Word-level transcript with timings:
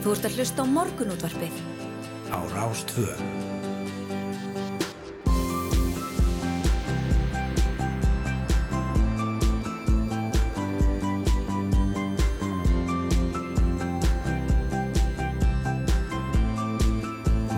Þú 0.00 0.14
ert 0.14 0.24
að 0.24 0.36
hlusta 0.38 0.64
á 0.64 0.66
morgunútvarpið. 0.66 1.56
Á 2.32 2.40
Rástvö. 2.56 3.04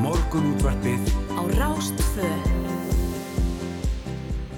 Morgunútvarpið 0.03 1.13
Á 1.39 1.43
Rástvö. 1.61 2.31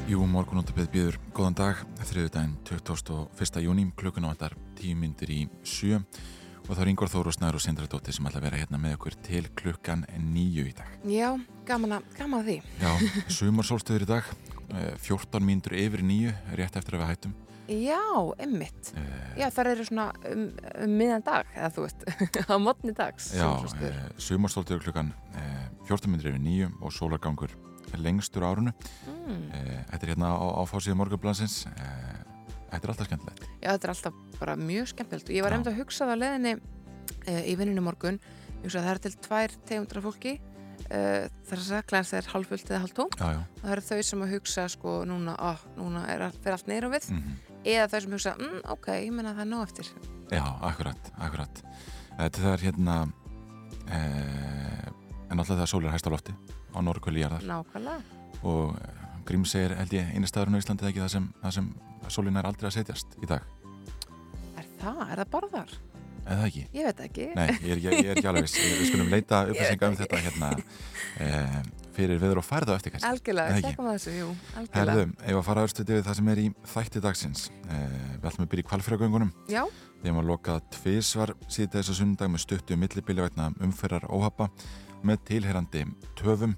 Jú, 0.09 0.25
morgunóttabið 0.25 0.89
býður 0.89 1.21
góðan 1.37 1.59
dag, 1.61 1.85
þriðudaginn 2.09 2.57
21. 2.65 3.61
júni, 3.61 3.85
klukkun 3.93 4.25
á 4.25 4.33
allar 4.33 4.57
10 4.81 4.97
myndir 4.97 5.35
í 5.37 5.43
7 5.69 6.01
og 6.65 6.73
það 6.73 6.83
er 6.85 6.91
Ingvar 6.95 7.11
Þórusnæður 7.13 7.59
og 7.59 7.63
Sindra 7.65 7.87
Dóttir 7.93 8.17
sem 8.17 8.27
ætla 8.29 8.41
að 8.41 8.47
vera 8.49 8.61
hérna 8.63 8.79
með 8.81 8.95
okkur 8.99 9.17
til 9.27 9.45
klukkan 9.59 10.05
9 10.17 10.65
í 10.71 10.75
dag. 10.79 10.93
Já, 11.09 11.31
gaman 11.69 11.99
að, 11.99 12.07
gaman 12.19 12.41
að 12.41 12.51
því. 12.51 12.59
Já, 12.81 12.93
sumarsólstöður 13.39 14.07
í 14.07 14.09
dag, 14.09 14.31
eh, 14.73 14.95
14 15.05 15.45
myndur 15.45 15.77
yfir 15.77 16.03
9, 16.07 16.33
rétt 16.57 16.79
eftir 16.81 16.97
að 16.97 17.05
við 17.05 17.11
hættum. 17.13 17.35
Já, 17.65 18.01
emmitt. 18.45 18.91
Eh, 18.97 19.39
Já, 19.41 19.47
það 19.51 19.71
eru 19.75 19.85
svona 19.89 20.07
um, 20.29 20.43
um 20.85 20.97
miðan 21.01 21.23
dag, 21.25 21.47
eða 21.57 21.71
þú 21.73 21.85
veist, 21.87 22.03
á 22.53 22.57
mótni 22.61 22.93
dags. 22.97 23.31
Já, 23.33 23.47
sólstöður. 23.63 23.95
eh, 24.01 24.11
sumarsólstöður 24.21 24.83
klukkan 24.85 25.13
eh, 25.37 25.69
14 25.89 26.13
myndur 26.13 26.29
yfir 26.33 26.43
9 26.45 26.73
og 26.85 26.93
sólargangur 26.93 27.55
lengstur 27.95 28.43
árunu. 28.45 28.73
Mm. 29.07 29.45
Eh, 29.55 29.81
Þetta 29.93 30.03
er 30.03 30.11
hérna 30.13 30.33
á, 30.35 30.45
á 30.45 30.63
fórsíðu 30.69 30.97
morgunblansins. 30.99 31.63
Eh, 32.75 32.81
Þetta 32.81 32.89
er 32.89 32.93
alltaf 32.95 33.09
skemmtilegt. 33.11 33.45
Já, 33.61 33.69
þetta 33.71 33.87
er 33.87 33.93
alltaf 33.95 34.41
bara 34.41 34.57
mjög 34.59 34.91
skemmtilegt. 34.91 35.31
Ég 35.31 35.45
var 35.45 35.55
Já. 35.55 35.57
hefndi 35.59 35.73
að 35.73 35.79
hugsa 35.79 36.09
það 36.09 36.15
á 36.15 36.23
leðinni 36.25 36.55
uh, 36.59 37.43
í 37.45 37.55
vinninu 37.61 37.85
morgun. 37.85 38.21
Ég 38.59 38.67
hugsa 38.67 38.81
að 38.83 38.89
það 38.89 38.93
er 38.95 39.03
til 39.05 39.15
tvær 39.29 39.57
tegundra 39.71 40.05
fólki. 40.05 40.35
Uh, 40.85 41.25
það 41.47 41.55
er 41.55 41.61
að 41.61 41.67
segja 41.71 41.89
glæðast 41.89 42.15
þeir 42.15 42.31
hálffullt 42.35 42.71
eða 42.75 42.89
já. 42.91 43.43
Það 43.63 43.75
eru 43.75 43.85
þau 43.89 44.03
sem 44.11 44.25
að 44.27 44.33
hugsa 44.35 44.69
sko 44.75 44.95
núna, 45.09 45.37
ó, 45.39 45.53
núna 45.79 46.07
er 46.13 46.27
all, 46.29 46.39
allt 46.53 46.71
neyra 46.71 46.93
við. 46.93 47.11
Mm 47.15 47.35
Eða 47.65 47.87
þau 47.89 48.01
sem 48.05 48.13
hugsa, 48.13 48.33
mm, 48.37 48.57
ok, 48.75 48.89
ég 48.93 49.13
menna 49.17 49.31
það 49.33 49.41
er 49.41 49.49
nóg 49.49 49.63
eftir. 49.65 49.87
Já, 50.29 50.45
akkurat, 50.69 51.07
akkurat. 51.17 51.63
Þetta 52.19 52.43
það 52.43 52.51
er 52.51 52.65
hérna 52.67 52.97
e, 53.89 54.01
en 55.31 55.41
alltaf 55.41 55.57
það 55.57 55.65
er 55.81 55.95
hæst 55.95 56.09
á 56.09 56.13
lofti 56.13 56.35
á 56.75 56.79
norðkvöli 56.85 57.23
jarðar 57.25 57.47
Nákvæmlega. 57.49 58.03
og 58.43 58.77
Grímsey 59.25 59.65
er 59.65 59.77
held 59.79 59.95
ég 59.97 60.13
eini 60.13 60.29
staðurinn 60.29 60.59
á 60.59 60.61
Íslandi 60.61 60.85
eða 60.85 60.93
ekki 60.93 61.03
það 61.05 61.13
sem, 61.15 61.29
það 61.43 61.55
sem 61.57 61.69
sólinn 62.13 62.37
er 62.41 62.47
aldrei 62.49 62.69
að 62.71 62.77
setjast 62.81 63.17
í 63.23 63.27
dag, 63.31 63.43
Er 64.59 64.67
það? 64.81 65.01
Er 65.11 65.21
það 65.23 65.31
bara 65.33 65.49
þar? 65.53 65.71
eða 66.25 66.37
það 66.41 66.47
ekki? 66.49 66.61
Ég 66.73 66.85
veit 66.89 67.01
ekki. 67.05 67.25
Nei, 67.37 67.49
ég 67.53 67.71
er, 67.75 67.81
ég, 67.85 67.95
ég 68.01 68.11
er 68.11 68.19
ekki 68.19 68.29
alveg 68.31 68.45
viss, 68.47 68.59
við 68.61 68.85
skulum 68.89 69.11
leita 69.13 69.41
upplýsinga 69.51 69.89
um 69.91 69.97
þetta 69.99 70.21
hérna 70.25 70.51
e, 71.21 71.27
fyrir 71.97 72.21
viður 72.23 72.41
og 72.41 72.47
færða 72.47 72.77
eftir 72.79 72.95
kannski. 72.95 73.11
Algjörlega, 73.11 73.59
ekki? 73.59 73.73
að 73.77 73.91
þessu, 73.91 74.15
jú, 74.17 74.29
algjörlega. 74.57 74.79
Herðum, 74.95 75.13
ef 75.21 75.41
að 75.41 75.45
fara 75.49 75.65
öðstuði 75.69 75.99
við 75.99 76.07
það 76.09 76.17
sem 76.21 76.31
er 76.33 76.41
í 76.41 76.47
þætti 76.73 77.03
dagsins 77.05 77.43
e, 77.69 77.81
við 78.23 78.31
ætlum 78.31 78.47
að 78.47 78.51
byrja 78.55 78.65
í 78.65 78.69
kvalfyragöngunum 78.71 79.35
Já, 79.53 79.63
Þeim 80.05 80.19
var 80.21 80.27
lokað 80.29 80.65
tvísvar 80.79 81.35
síðan 81.49 81.75
þess 81.79 81.93
að 81.93 82.01
sundag 82.01 82.33
með 82.33 82.43
stuttu 82.45 82.77
millibili 82.77 83.23
vegna 83.25 83.51
umferðar 83.65 84.05
óhappa 84.13 84.49
með 85.05 85.23
tilherandi 85.31 85.85
töfum. 86.17 86.57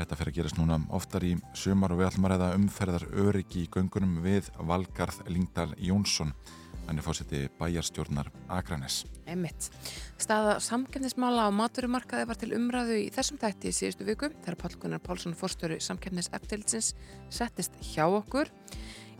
Þetta 0.00 0.16
fer 0.16 0.28
að 0.30 0.36
gerast 0.38 0.56
núna 0.56 0.78
oftar 0.96 1.24
í 1.28 1.34
sumar 1.52 1.92
og 1.92 1.98
við 2.00 2.06
ætlum 2.06 2.24
að 2.24 2.32
ræða 2.32 2.46
umferðar 2.56 3.02
öryggi 3.20 3.66
í 3.66 3.68
göngunum 3.74 4.14
við 4.24 4.46
Valgarð 4.56 5.18
Lingdal 5.28 5.74
Jónsson. 5.76 6.32
Hann 6.86 6.96
er 6.96 7.04
fórseti 7.04 7.42
bæjarstjórnar 7.58 8.30
Akranes. 8.48 9.04
einmitt. 9.28 9.68
Staða 10.18 10.56
samkefnismála 10.64 11.44
á 11.46 11.50
maturumarkaði 11.52 12.26
var 12.26 12.38
til 12.40 12.48
umræðu 12.56 12.96
í 12.96 13.10
þessum 13.12 13.38
þætti 13.38 13.68
í 13.68 13.76
síðustu 13.76 14.06
viku 14.08 14.30
þegar 14.40 14.56
Pál 14.58 14.78
Gunnar 14.80 15.02
Pálsson 15.04 15.36
fórstöru 15.36 15.76
samkefnis 15.84 16.32
eftirlitsins 16.32 16.94
settist 17.28 17.76
hjá 17.92 18.08
okkur. 18.08 18.50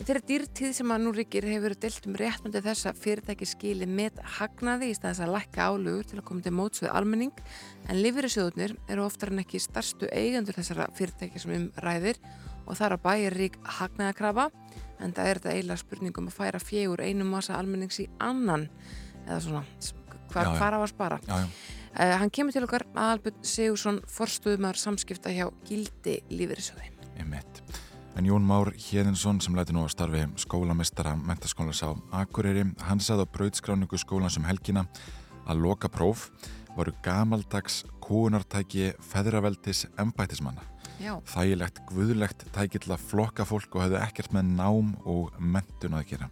Í 0.00 0.05
þeirri 0.09 0.21
dýrtíð 0.25 0.71
sem 0.72 0.93
að 0.94 1.03
nú 1.05 1.11
ríkir 1.12 1.44
hefur 1.44 1.75
deilt 1.77 2.06
um 2.09 2.15
réttmöndi 2.16 2.62
þess 2.65 2.87
að 2.88 3.00
fyrirtæki 3.03 3.44
skili 3.44 3.84
með 3.84 4.22
hagnaði 4.38 4.87
í 4.88 4.94
staðis 4.97 5.19
að 5.21 5.33
lækka 5.34 5.66
álugur 5.69 6.06
til 6.09 6.16
að 6.16 6.25
koma 6.31 6.44
til 6.47 6.53
móts 6.56 6.81
við 6.81 6.94
almenning 6.97 7.43
en 7.84 8.00
lifurisjóðunir 8.00 8.72
eru 8.88 9.05
oftar 9.05 9.34
en 9.34 9.43
ekki 9.43 9.61
starstu 9.61 10.09
eigendur 10.09 10.56
þessara 10.56 10.87
fyrirtæki 10.97 11.43
sem 11.43 11.53
um 11.53 11.66
ræðir 11.84 12.16
og 12.65 12.78
þar 12.78 12.94
að 12.97 13.03
bæja 13.05 13.34
rík 13.34 13.59
hagnaðakrafa 13.77 14.47
en 15.05 15.12
það 15.19 15.28
er 15.28 15.43
þetta 15.43 15.53
eiginlega 15.59 15.83
spurningum 15.84 16.32
að 16.32 16.38
færa 16.38 16.62
fjögur 16.65 17.05
einum 17.05 17.37
massa 17.37 17.61
almennings 17.61 18.00
í 18.00 18.09
annan 18.25 18.71
eða 19.27 19.38
svona, 19.44 19.62
já. 19.84 20.49
hvar 20.56 20.78
á 20.78 20.81
að 20.81 20.87
spara 20.94 21.21
Já, 21.27 21.37
já. 21.43 21.47
uh, 22.00 22.17
hann 22.25 22.32
kemur 22.32 22.56
til 22.56 22.65
okkar 22.65 22.88
aðalbjörn 22.94 23.44
Sigursson 23.53 24.00
forstuðumar 24.09 24.81
samskipta 24.81 25.37
hjá 25.37 25.44
Gildi 25.69 26.22
Lífeyrissjóði 26.32 26.88
Einmitt. 27.21 27.65
En 28.19 28.26
Jón 28.26 28.43
Már 28.43 28.72
Hjeðinsson 28.75 29.38
sem 29.41 29.54
læti 29.54 29.72
nú 29.72 29.84
að 29.87 29.93
starfi 29.94 30.22
skólamestara 30.43 31.12
mentaskólas 31.16 31.82
á 31.87 31.94
Akureyri, 32.22 32.65
hann 32.82 33.00
sagði 33.00 33.26
á 33.26 33.32
brautskráningu 33.37 33.98
skólans 34.00 34.38
um 34.41 34.48
helgina 34.48 34.82
að 35.47 35.62
loka 35.62 35.88
próf 35.88 36.26
voru 36.75 36.93
gamaldags 37.04 37.84
kúunartæki 38.03 38.91
feðraveldis 39.12 39.87
embætismanna. 39.99 40.65
Já, 41.00 41.15
Þægilegt, 41.32 41.81
guðlegt 41.88 42.44
tæki 42.53 42.82
til 42.82 42.93
að 42.93 43.06
flokka 43.09 43.47
fólk 43.49 43.78
og 43.78 43.87
hefðu 43.87 44.00
ekkert 44.03 44.34
með 44.37 44.50
nám 44.59 44.94
og 45.09 45.31
mentun 45.38 45.97
að 45.97 46.10
gera. 46.12 46.31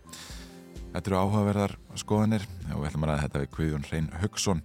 Þetta 0.92 1.10
eru 1.10 1.20
áhugaverðar 1.22 1.76
skoðanir 2.00 2.46
og 2.72 2.80
við 2.82 2.88
ætlum 2.90 3.06
að 3.06 3.12
ræða 3.12 3.22
þetta 3.26 3.42
við 3.42 3.52
Guðjón 3.56 3.86
Hrein 3.88 4.08
Hugson, 4.22 4.62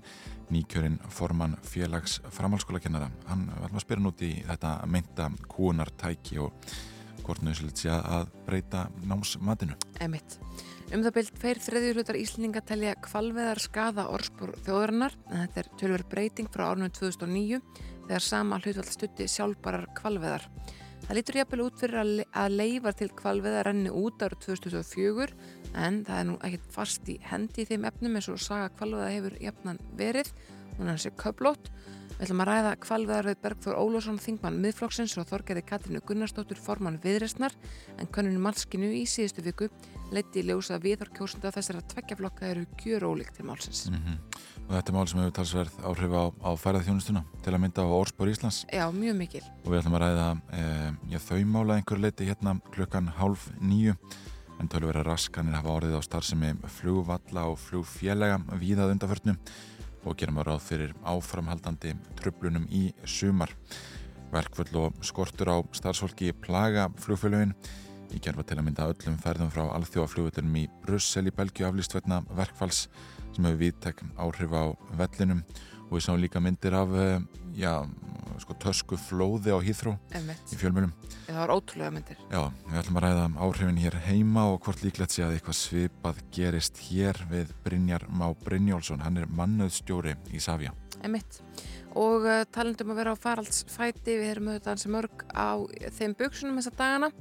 nýkjörinn 0.53 0.97
formann 1.11 1.55
félags 1.67 2.17
framhalskólakennara. 2.35 3.11
Hann 3.29 3.47
ætlum 3.61 3.79
að 3.79 3.85
spyrja 3.85 4.05
nút 4.05 4.23
í 4.25 4.33
þetta 4.47 4.73
meinta 4.91 5.29
kúunartæki 5.51 6.41
og 6.43 6.73
hvort 7.23 7.43
nöðsilegt 7.45 7.81
sé 7.83 7.89
að 7.93 8.29
breyta 8.47 8.87
námsmatinu. 9.07 9.75
emitt. 10.03 10.37
Um 10.93 11.01
það 11.01 11.13
byrjt 11.15 11.37
tveir 11.39 11.59
þriðjur 11.63 11.97
hlutar 11.97 12.17
Íslinga 12.19 12.61
telja 12.61 12.93
kvalveðar 13.01 13.59
skada 13.63 14.03
orðspor 14.13 14.51
þjóðarinnar 14.65 15.15
en 15.31 15.47
þetta 15.47 15.59
er 15.63 15.69
tölver 15.79 16.03
breyting 16.11 16.49
frá 16.53 16.67
árunum 16.69 16.91
2009 16.93 17.61
þegar 18.07 18.21
sama 18.27 18.59
hlutvall 18.61 18.91
stutti 18.91 19.27
sjálfbarar 19.31 19.87
kvalveðar. 19.97 20.45
Það 21.03 21.17
lítur 21.17 21.35
jafnvel 21.39 21.61
út 21.65 21.79
fyrir 21.81 21.99
að 21.99 22.11
le- 22.19 22.25
að 22.31 22.53
leifar 22.59 22.95
til 22.99 23.09
kvalveðar 23.09 23.65
renni 23.67 23.89
út 23.91 24.21
árið 24.23 24.43
2024 24.45 25.33
en 25.73 25.97
það 26.05 26.19
er 26.19 26.27
nú 26.29 26.37
ekkert 26.47 26.69
fast 26.71 27.09
í 27.11 27.17
hendi 27.31 27.63
í 27.63 27.67
þeim 27.67 27.87
efnum 27.89 28.15
eins 28.19 28.29
og 28.31 28.39
saga 28.39 28.69
kvalveða 28.77 29.09
hefur 29.11 29.35
jafnan 29.41 29.81
verið. 29.99 30.29
Hún 30.77 30.87
er 30.87 30.93
hansi 30.95 31.11
köplót. 31.19 31.71
Við 32.13 32.27
ætlum 32.27 32.43
að 32.43 32.49
ræða 32.49 32.73
kvalveðar 32.83 33.27
við 33.31 33.39
Bergþór 33.43 33.79
Ólásson, 33.81 34.19
þingmann 34.21 34.59
miðflokksins 34.63 35.15
og 35.17 35.27
Þorgerði 35.31 35.63
Katrínu 35.67 36.01
Gunnarsdóttur, 36.05 36.59
formann 36.61 36.99
viðresnar 37.03 37.55
en 37.97 38.09
könnun 38.13 38.39
malskinu 38.43 38.91
í 38.93 39.03
síðustu 39.09 39.43
viku 39.43 39.69
leiti 40.13 40.43
í 40.43 40.47
ljósa 40.47 40.77
að 40.77 40.85
viðhorkjósunda 40.87 41.51
þessara 41.55 41.81
tveggjaflokka 41.93 42.51
eru 42.51 42.67
gjör 42.83 43.09
ólíkt 43.09 43.39
til 43.39 43.47
málsins. 43.49 43.87
Mm 43.89 44.19
Og 44.63 44.77
þetta 44.77 44.91
er 44.91 44.95
mál 44.95 45.07
sem 45.11 45.19
hefur 45.19 45.33
talsverð 45.35 45.79
áhrif 45.83 46.13
á, 46.15 46.23
á 46.39 46.49
færðarþjónustuna 46.55 47.23
til 47.43 47.51
að 47.51 47.61
mynda 47.65 47.83
á 47.83 47.95
orðspor 47.99 48.29
Íslands. 48.31 48.61
Já, 48.71 48.85
mjög 48.95 49.17
mikil. 49.19 49.43
og 49.65 49.71
við 49.71 49.79
ætlum 49.81 49.97
að 49.97 50.03
ræða 50.05 50.27
e, 51.11 51.19
þau 51.19 51.41
mála 51.45 51.75
einhver 51.75 51.99
leiti 51.99 52.29
hérna 52.29 52.55
klukkan 52.71 53.09
hálf 53.17 53.49
nýju 53.59 53.97
en 54.59 54.69
tölvera 54.71 55.03
raskanir 55.03 55.57
hafa 55.57 55.75
orðið 55.75 55.99
á 55.99 56.01
starfsemi 56.07 56.53
flugvalla 56.79 57.47
og 57.51 57.59
flugfélaga 57.59 58.39
víðað 58.55 58.93
undarförnum 58.95 59.39
og 60.03 60.17
gerum 60.19 60.39
við 60.39 60.47
ráð 60.49 60.61
fyrir 60.67 60.93
áframhaldandi 61.07 61.93
tröflunum 62.19 62.67
í 62.71 62.89
sumar. 63.05 63.53
Verkvöld 64.33 64.75
og 64.79 65.05
skortur 65.05 65.51
á 65.53 65.57
starfsfólki 65.75 66.31
plaga 66.43 66.89
flugfélagin 67.01 67.53
í 68.13 68.21
gerfa 68.21 68.45
til 68.45 68.59
að 68.59 68.67
mynda 68.67 68.89
öllum 68.91 69.19
ferðum 69.21 69.51
frá 69.53 69.63
alþjóðaflugvöldunum 69.77 70.57
í 70.61 70.65
Brussel 70.85 71.29
í 71.29 71.35
Belgju 71.35 71.67
aflýst 71.67 71.95
veitna 71.97 72.21
verkfalls 72.37 72.87
sem 73.33 73.45
hefur 73.45 73.61
viðtek 73.61 74.03
áhrif 74.21 74.53
á 74.53 74.63
vellinum. 74.99 75.43
Og 75.89 75.97
við 75.97 76.05
sáum 76.07 76.21
líka 76.21 76.41
myndir 76.41 76.75
af 76.77 76.93
eh, 76.97 77.19
já, 77.57 77.73
sko 78.41 78.55
tösku 78.59 78.97
flóði 78.99 79.53
á 79.53 79.59
hýþró 79.63 79.95
í 80.13 80.57
fjölmjölum. 80.59 80.93
Það 81.27 81.39
var 81.39 81.53
ótrúlega 81.53 81.93
myndir. 81.95 82.19
Já, 82.31 82.41
við 82.67 82.79
ætlum 82.81 82.99
að 82.99 83.05
ræða 83.05 83.25
um 83.29 83.37
áhrifin 83.45 83.81
hér 83.83 83.97
heima 84.07 84.45
og 84.51 84.59
hvort 84.65 84.83
líklegt 84.83 85.15
sé 85.15 85.25
að 85.25 85.37
eitthvað 85.37 85.59
svipað 85.59 86.21
gerist 86.35 86.81
hér 86.89 87.19
við 87.31 87.53
Brynjar 87.65 88.07
Má 88.11 88.27
Brynjólfsson, 88.43 89.03
hann 89.05 89.21
er 89.21 89.29
mannöðstjóri 89.31 90.17
í 90.33 90.43
Savja. 90.43 90.73
Emmett. 91.03 91.41
Og 91.99 92.25
uh, 92.25 92.41
talandum 92.49 92.93
að 92.93 93.03
vera 93.03 93.13
á 93.13 93.23
faraldsfæti, 93.23 94.17
við 94.17 94.31
erum 94.31 94.49
auðvitað 94.49 94.73
ansi 94.73 94.89
mörg 94.93 95.27
á 95.29 95.61
þeim 95.99 96.15
buksunum 96.17 96.57
þessa 96.57 96.73
dagana. 96.79 97.11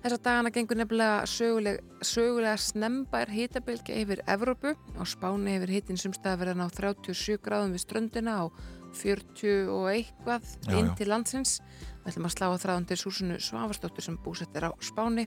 Þessa 0.00 0.16
dagana 0.24 0.50
gengur 0.54 0.78
nefnilega 0.80 1.24
söguleg, 1.28 1.80
sögulega 2.00 2.56
snembær 2.58 3.30
hitabilgja 3.30 3.98
yfir 4.00 4.22
Evrópu. 4.32 4.72
Á 4.96 5.04
Spáni 5.04 5.58
hefur 5.58 5.74
hitin 5.74 6.00
sumstæða 6.00 6.40
verið 6.40 6.62
á 6.64 6.68
37 6.72 7.36
gráðum 7.44 7.74
við 7.76 7.84
ströndina 7.84 8.38
og 8.46 8.56
40 8.96 9.70
og 9.72 9.88
eitthvað 9.92 10.46
Já, 10.66 10.74
inn 10.78 10.90
já. 10.90 10.94
til 10.98 11.08
landsins. 11.10 11.58
Við 12.00 12.12
ætlum 12.12 12.28
að 12.28 12.34
slá 12.34 12.46
að 12.48 12.62
þráðan 12.64 12.86
til 12.88 12.98
Súsunu 13.00 13.36
Svavarsdóttur 13.44 14.04
sem 14.06 14.16
búsett 14.24 14.56
er 14.56 14.68
á 14.68 14.70
Spáni 14.82 15.26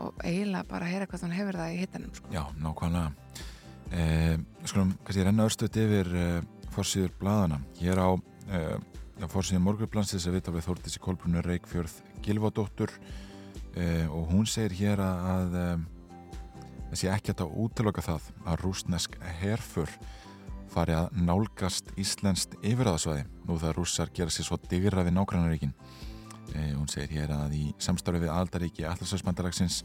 og 0.00 0.20
eiginlega 0.24 0.68
bara 0.68 0.86
að 0.86 0.94
heyra 0.94 1.08
hvað 1.08 1.24
hann 1.26 1.36
hefur 1.36 1.58
það 1.60 1.72
í 1.72 1.80
hitanum. 1.80 2.12
Sko. 2.16 2.32
Já, 2.34 2.42
nákvæmlega. 2.60 3.12
Eh, 3.90 4.36
skulum 4.68 4.92
kannski 5.02 5.24
renna 5.26 5.46
örstuðt 5.48 5.78
yfir 5.82 6.12
eh, 6.14 6.36
fórsýður 6.74 7.14
bladana. 7.18 7.58
Hér 7.80 7.98
á 7.98 8.10
uh, 8.14 8.76
fórsýður 9.26 9.64
morgunblansins 9.64 10.28
að 10.30 10.36
vita 10.38 10.54
við 10.54 10.68
Þórtísi 10.68 11.02
Kolbrunur 11.02 11.48
Reykjörð 11.48 11.96
Gilvadóttur 12.22 12.92
uh, 12.94 14.06
og 14.14 14.30
hún 14.30 14.46
segir 14.46 14.76
hér 14.78 15.02
að 15.02 15.58
sé 16.94 17.10
ekki 17.10 17.34
að 17.34 17.52
útlöka 17.62 18.02
það 18.02 18.30
að 18.46 18.62
rúsnesk 18.64 19.18
herfur 19.40 19.90
fari 20.70 20.94
að 20.94 21.18
nálgast 21.26 21.90
Íslenskt 22.00 22.56
yfirraðsvæði 22.62 23.26
nú 23.48 23.58
það 23.58 23.76
rússar 23.76 24.12
gera 24.14 24.32
sér 24.32 24.46
svo 24.48 24.58
digra 24.70 25.04
við 25.06 25.16
nákvæmnaríkin. 25.16 25.74
Eh, 26.54 26.72
hún 26.74 26.88
segir 26.90 27.20
hér 27.20 27.34
að 27.34 27.54
í 27.58 27.64
samstarfi 27.78 28.24
við 28.24 28.32
aldaríki 28.34 28.86
Allarsvæðsbandalagsins 28.88 29.82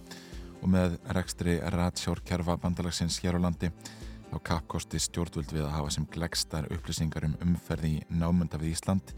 og 0.62 0.72
með 0.74 0.98
rekstri 1.14 1.60
ratsjórkerfa 1.76 2.58
bandalagsins 2.62 3.20
hér 3.22 3.38
á 3.38 3.46
landi 3.46 3.70
þá 4.32 4.38
kappkosti 4.50 5.02
stjórnvöld 5.02 5.54
við 5.54 5.66
að 5.68 5.76
hafa 5.76 5.94
sem 5.94 6.08
glegstar 6.12 6.70
upplýsingar 6.74 7.28
um 7.28 7.36
umferði 7.46 7.98
í 8.00 8.06
námunda 8.10 8.60
við 8.62 8.74
Ísland 8.74 9.14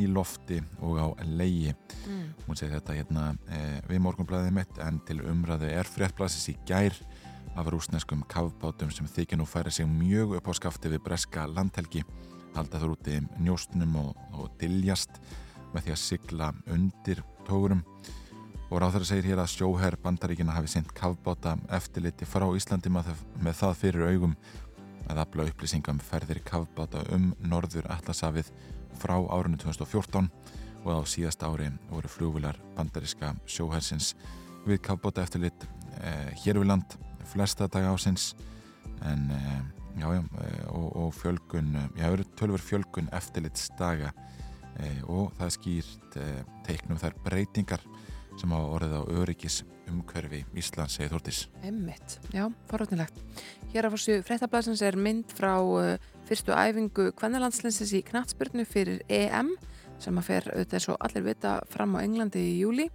í 0.00 0.08
lofti 0.08 0.62
og 0.80 0.96
á 0.96 1.06
leigi. 1.28 1.74
Mm. 2.08 2.28
Hún 2.46 2.58
segir 2.58 2.78
þetta 2.78 2.96
hérna 2.96 3.26
eh, 3.52 3.80
við 3.90 4.00
morgunblæðið 4.06 4.56
mitt 4.56 4.80
en 4.80 5.00
til 5.08 5.20
umræðu 5.20 5.68
er 5.68 5.88
fréttblæsis 5.88 6.48
í 6.54 6.56
gær 6.68 6.96
af 7.56 7.68
rúsneskum 7.68 8.22
kavbátum 8.28 8.90
sem 8.92 9.06
þykja 9.08 9.38
nú 9.38 9.46
færi 9.48 9.70
sig 9.70 9.86
mjög 9.86 10.36
upp 10.38 10.48
á 10.48 10.52
skafti 10.56 10.88
við 10.92 11.02
breska 11.04 11.46
landhelgi 11.46 12.02
halda 12.54 12.80
þar 12.80 12.94
úti 12.94 13.20
njóstunum 13.40 13.96
og, 14.00 14.16
og 14.32 14.50
diljast 14.60 15.20
með 15.72 15.86
því 15.86 15.94
að 15.94 16.02
sigla 16.02 16.50
undir 16.72 17.22
tógurum 17.46 17.84
og 18.72 18.80
ráþara 18.80 19.04
segir 19.04 19.28
hér 19.28 19.42
að 19.42 19.52
sjóherr 19.52 19.98
bandaríkina 20.00 20.54
hafi 20.56 20.70
sendt 20.72 20.94
kavbáta 20.96 21.58
eftirliti 21.76 22.28
frá 22.28 22.46
Íslandi 22.56 22.92
með, 22.92 23.10
það 23.52 23.78
fyrir 23.82 24.06
augum 24.08 24.36
að 25.10 25.20
afla 25.26 25.48
upplýsingam 25.50 25.98
um 25.98 26.06
ferðir 26.06 26.40
kavbáta 26.46 27.02
um 27.12 27.32
norður 27.44 27.88
allasafið 27.92 28.48
frá 29.02 29.18
árunni 29.28 29.60
2014 29.60 30.30
og 30.82 30.88
á 30.88 31.00
síðast 31.04 31.44
ári 31.44 31.68
voru 31.90 32.08
fljóvilar 32.08 32.56
bandaríska 32.76 33.34
sjóhersins 33.44 34.14
við 34.64 34.80
kavbáta 34.88 35.26
eftirlit 35.26 35.68
eh, 36.00 36.32
hér 36.44 36.62
við 36.62 36.70
land 36.72 36.96
flesta 37.28 37.68
dag 37.68 37.86
ásins 37.90 38.32
en 39.04 39.30
eh, 39.30 39.62
já, 40.00 40.08
eh, 40.14 40.66
og, 40.68 40.96
og 40.96 41.14
fjölgun 41.14 41.76
eh, 41.76 41.88
já, 41.96 42.24
tölfur 42.36 42.60
fjölgun 42.60 43.10
eftirlitsdaga 43.12 44.12
og 45.04 45.34
það 45.36 45.50
skýrt 45.52 46.14
teiknum 46.64 46.96
þær 46.96 47.12
breytingar 47.26 47.82
sem 48.40 48.54
hafa 48.54 48.70
orðið 48.72 48.94
á 48.96 49.02
öryggis 49.20 49.58
umhverfi 49.90 50.38
Íslands 50.56 50.96
segið 50.96 51.12
Þórtís. 51.12 51.40
Emmitt, 51.68 52.14
já, 52.32 52.46
forröndilegt. 52.70 53.20
Hér 53.74 53.90
af 53.90 53.98
þessu 53.98 54.16
fréttablasins 54.24 54.80
er 54.80 54.96
mynd 54.96 55.28
frá 55.36 55.52
fyrstu 56.24 56.56
æfingu 56.56 57.10
Kvennalandslinsins 57.20 57.92
í 57.92 58.00
knatsbyrnu 58.08 58.64
fyrir 58.64 59.04
EM 59.12 59.52
sem 60.00 60.16
að 60.16 60.28
fer 60.30 60.48
auðvitað 60.54 60.84
svo 60.86 60.96
allir 61.04 61.28
vita 61.28 61.58
fram 61.68 62.00
á 62.00 62.02
Englandi 62.02 62.40
í 62.40 62.58
júli. 62.62 62.88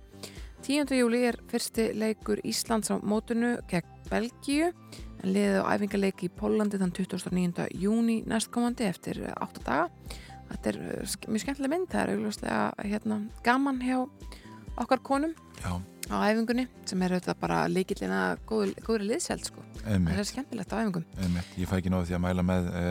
10. 0.65 0.95
júli 0.98 1.21
er 1.30 1.38
fyrsti 1.51 1.92
leikur 1.98 2.42
Íslands 2.48 2.89
á 2.89 2.95
mótunu 3.00 3.57
gegn 3.69 3.94
Belgíu 4.09 4.71
en 5.24 5.33
liðið 5.33 5.59
á 5.62 5.69
æfingarleiki 5.75 6.30
í 6.30 6.33
Pólandi 6.33 6.80
þann 6.81 6.94
29. 6.95 7.68
júni 7.77 8.21
næstkomandi 8.27 8.88
eftir 8.88 9.21
8 9.33 9.63
daga. 9.65 9.88
Þetta 10.48 10.71
er 10.71 10.80
uh, 10.80 11.15
mjög 11.27 11.44
skemmtileg 11.44 11.74
mynd, 11.74 11.89
það 11.92 12.04
er 12.04 12.13
augljóslega 12.15 12.59
hérna, 12.88 13.19
gaman 13.44 13.81
hjá 13.83 13.98
okkar 14.77 15.01
konum 15.04 15.33
Já. 15.59 15.75
á 16.13 16.15
æfingunni 16.30 16.68
sem 16.88 17.01
er 17.03 17.18
auðvitað 17.18 17.39
bara 17.42 17.60
leikillina 17.71 18.21
góður, 18.48 19.06
liðsjálf 19.10 19.50
sko. 19.50 19.65
Það 19.83 20.13
er 20.13 20.30
skemmtilegt 20.30 20.74
á 20.74 20.80
æfingum. 20.80 21.07
Einmitt. 21.19 21.53
Ég 21.60 21.69
fæ 21.69 21.77
ekki 21.81 21.92
náðu 21.92 22.10
því 22.10 22.18
að 22.18 22.24
mæla 22.24 22.45
með 22.48 22.69
e, 22.71 22.83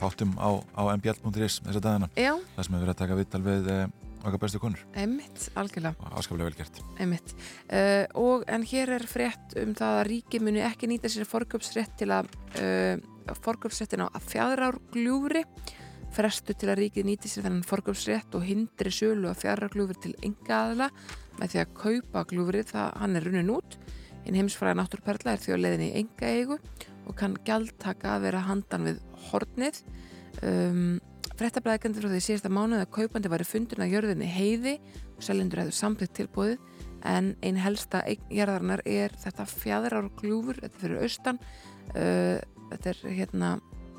þáttum 0.00 0.34
á, 0.40 0.50
á 0.74 0.82
mbl.is 0.96 1.60
þessa 1.66 1.84
dagina. 1.84 2.10
Já. 2.16 2.32
Það 2.56 2.66
sem 2.66 2.74
hefur 2.74 2.86
verið 2.86 2.94
að 2.94 3.02
taka 3.04 3.20
vittal 3.20 3.42
við 3.46 3.70
e, 3.70 3.78
okkar 4.20 4.40
bestu 4.42 4.60
konur. 4.62 4.82
Einmitt, 4.98 5.48
algjörlega. 5.58 6.10
Áskaplega 6.12 6.50
velgert. 6.50 6.80
Einmitt. 7.00 7.34
Uh, 7.70 8.04
og 8.20 8.44
en 8.50 8.64
hér 8.66 8.94
er 8.98 9.06
frétt 9.08 9.56
um 9.60 9.74
það 9.78 10.00
að 10.00 10.06
ríki 10.10 10.42
muni 10.44 10.64
ekki 10.66 10.90
nýta 10.90 11.10
sér 11.12 11.28
forgjöpsrétt 11.28 11.96
til 12.00 12.10
að 12.14 12.30
uh, 12.60 12.96
forgjöpsréttin 13.44 14.04
á 14.04 14.08
fjárárgljúri 14.26 15.44
frestu 16.14 16.54
til 16.58 16.70
að 16.72 16.84
ríkið 16.84 17.06
nýti 17.06 17.30
sér 17.30 17.46
þennan 17.46 17.66
forgjöpsrétt 17.66 18.34
og 18.34 18.44
hindri 18.46 18.92
sölu 18.94 19.30
að 19.30 19.44
fjárárgljúri 19.44 19.98
til 20.02 20.14
enga 20.26 20.62
aðla 20.64 20.90
með 21.38 21.52
því 21.52 21.60
að 21.62 21.74
kaupa 21.78 22.24
gljúri 22.30 22.64
það 22.66 22.96
hann 23.00 23.16
er 23.16 23.26
runnin 23.26 23.52
út. 23.54 23.76
Einn 24.26 24.36
heimsfræða 24.36 24.76
náttúrperla 24.82 25.34
er 25.34 25.40
því 25.40 25.54
á 25.56 25.62
leðinni 25.62 25.90
í 25.90 26.00
enga 26.02 26.32
eigu 26.34 26.58
og 27.08 27.14
kann 27.18 27.38
gjaldtaka 27.46 28.16
að 28.16 28.26
vera 28.26 28.42
handan 28.44 28.88
við 28.90 28.98
hornið. 29.30 29.80
Um, 30.46 30.98
Frettablaðikendi 31.40 32.02
frá 32.02 32.10
því 32.12 32.20
síðasta 32.20 32.52
mánuð 32.52 32.82
að 32.84 32.90
kaupandi 32.98 33.30
var 33.32 33.40
í 33.40 33.48
fundin 33.48 33.80
að 33.80 33.94
jörðinni 33.94 34.26
heiði 34.28 34.74
og 35.14 35.22
selindur 35.24 35.62
hefðu 35.62 35.76
samtitt 35.78 36.12
tilbúið 36.18 36.58
en 37.08 37.30
einn 37.40 37.60
helsta 37.62 38.02
jörðarnar 38.28 38.82
er 38.84 39.14
þetta 39.22 39.46
fjæðrar 39.48 40.10
gljúfur, 40.18 40.60
þetta 40.60 40.82
fyrir 40.82 41.04
austan. 41.06 41.38
Uh, 41.94 42.42
þetta 42.74 42.92
er 42.92 43.00
hérna 43.16 43.54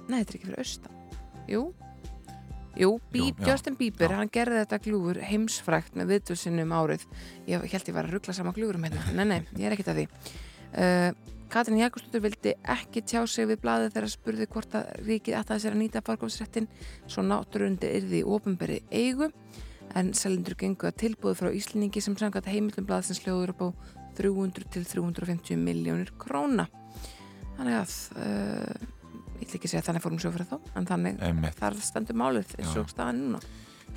nei, 0.05 0.19
þetta 0.19 0.21
er 0.21 0.37
ekki 0.37 0.51
fyrir 0.51 0.61
austan. 0.61 0.99
Jú, 1.49 1.63
Jú, 2.77 2.93
Bíb, 3.11 3.41
Jú 3.41 3.49
Justin 3.49 3.75
Bieber, 3.75 4.13
já. 4.13 4.19
hann 4.21 4.29
gerði 4.31 4.61
þetta 4.61 4.79
gljúfur 4.85 5.17
heimsfrækt 5.27 5.97
með 5.99 6.13
viðtöðsynum 6.13 6.69
um 6.69 6.77
árið. 6.77 7.03
Ég 7.49 7.65
held 7.73 7.89
ég 7.89 7.97
var 7.97 8.07
að 8.07 8.15
ruggla 8.15 8.37
sama 8.37 8.53
gljúfurum 8.55 8.85
hérna. 8.87 9.03
Nei, 9.17 9.25
nei, 9.27 9.41
ég 9.57 9.67
er 9.67 9.75
ekkit 9.75 9.91
að 9.91 9.99
því. 9.99 10.05
Uh, 10.71 11.09
Katrin 11.51 11.81
Jakobsdóttur 11.81 12.21
vildi 12.23 12.53
ekki 12.71 13.01
tjá 13.03 13.25
sig 13.27 13.49
við 13.49 13.59
bladið 13.65 13.89
þegar 13.91 14.11
spurði 14.13 14.45
hvort 14.53 14.75
að 14.79 14.91
ríkið 15.03 15.35
ætti 15.35 15.51
að 15.51 15.63
sér 15.65 15.73
að 15.75 15.81
nýta 15.81 16.01
fargómsrættin 16.07 16.67
svo 17.11 17.23
náttúrundi 17.27 17.89
er 17.91 18.05
því 18.07 18.21
ofinberi 18.37 18.77
eigu. 18.87 19.27
En 19.99 20.13
selindur 20.15 20.55
gengur 20.55 20.87
að 20.87 21.01
tilbúið 21.01 21.41
frá 21.41 21.49
Íslinningi 21.51 21.99
sem 22.03 22.15
sangat 22.15 22.47
heimildum 22.47 22.87
bladið 22.87 23.09
sem 23.09 23.19
sljóður 23.19 23.51
upp 23.51 23.65
á 23.67 23.69
300 24.15 24.69
til 24.71 24.85
350 24.87 25.59
miljónir 25.59 26.13
króna. 26.21 26.69
Þannig 27.57 27.75
að 27.81 27.95
uh, 28.15 28.87
ég 29.41 29.49
vil 29.51 29.59
ekki 29.59 29.71
segja 29.73 29.83
þannig 29.89 30.05
fórum 30.05 30.21
fyrir 30.23 30.47
þá 30.47 30.55
en 30.79 30.87
þannig 30.87 31.19
Einmitt. 31.27 31.57
þar 31.59 31.75
stendur 31.83 32.19
málið 32.21 32.53
eins 32.61 32.77
og 32.79 32.87
staðan 32.93 33.19
núna. 33.25 33.41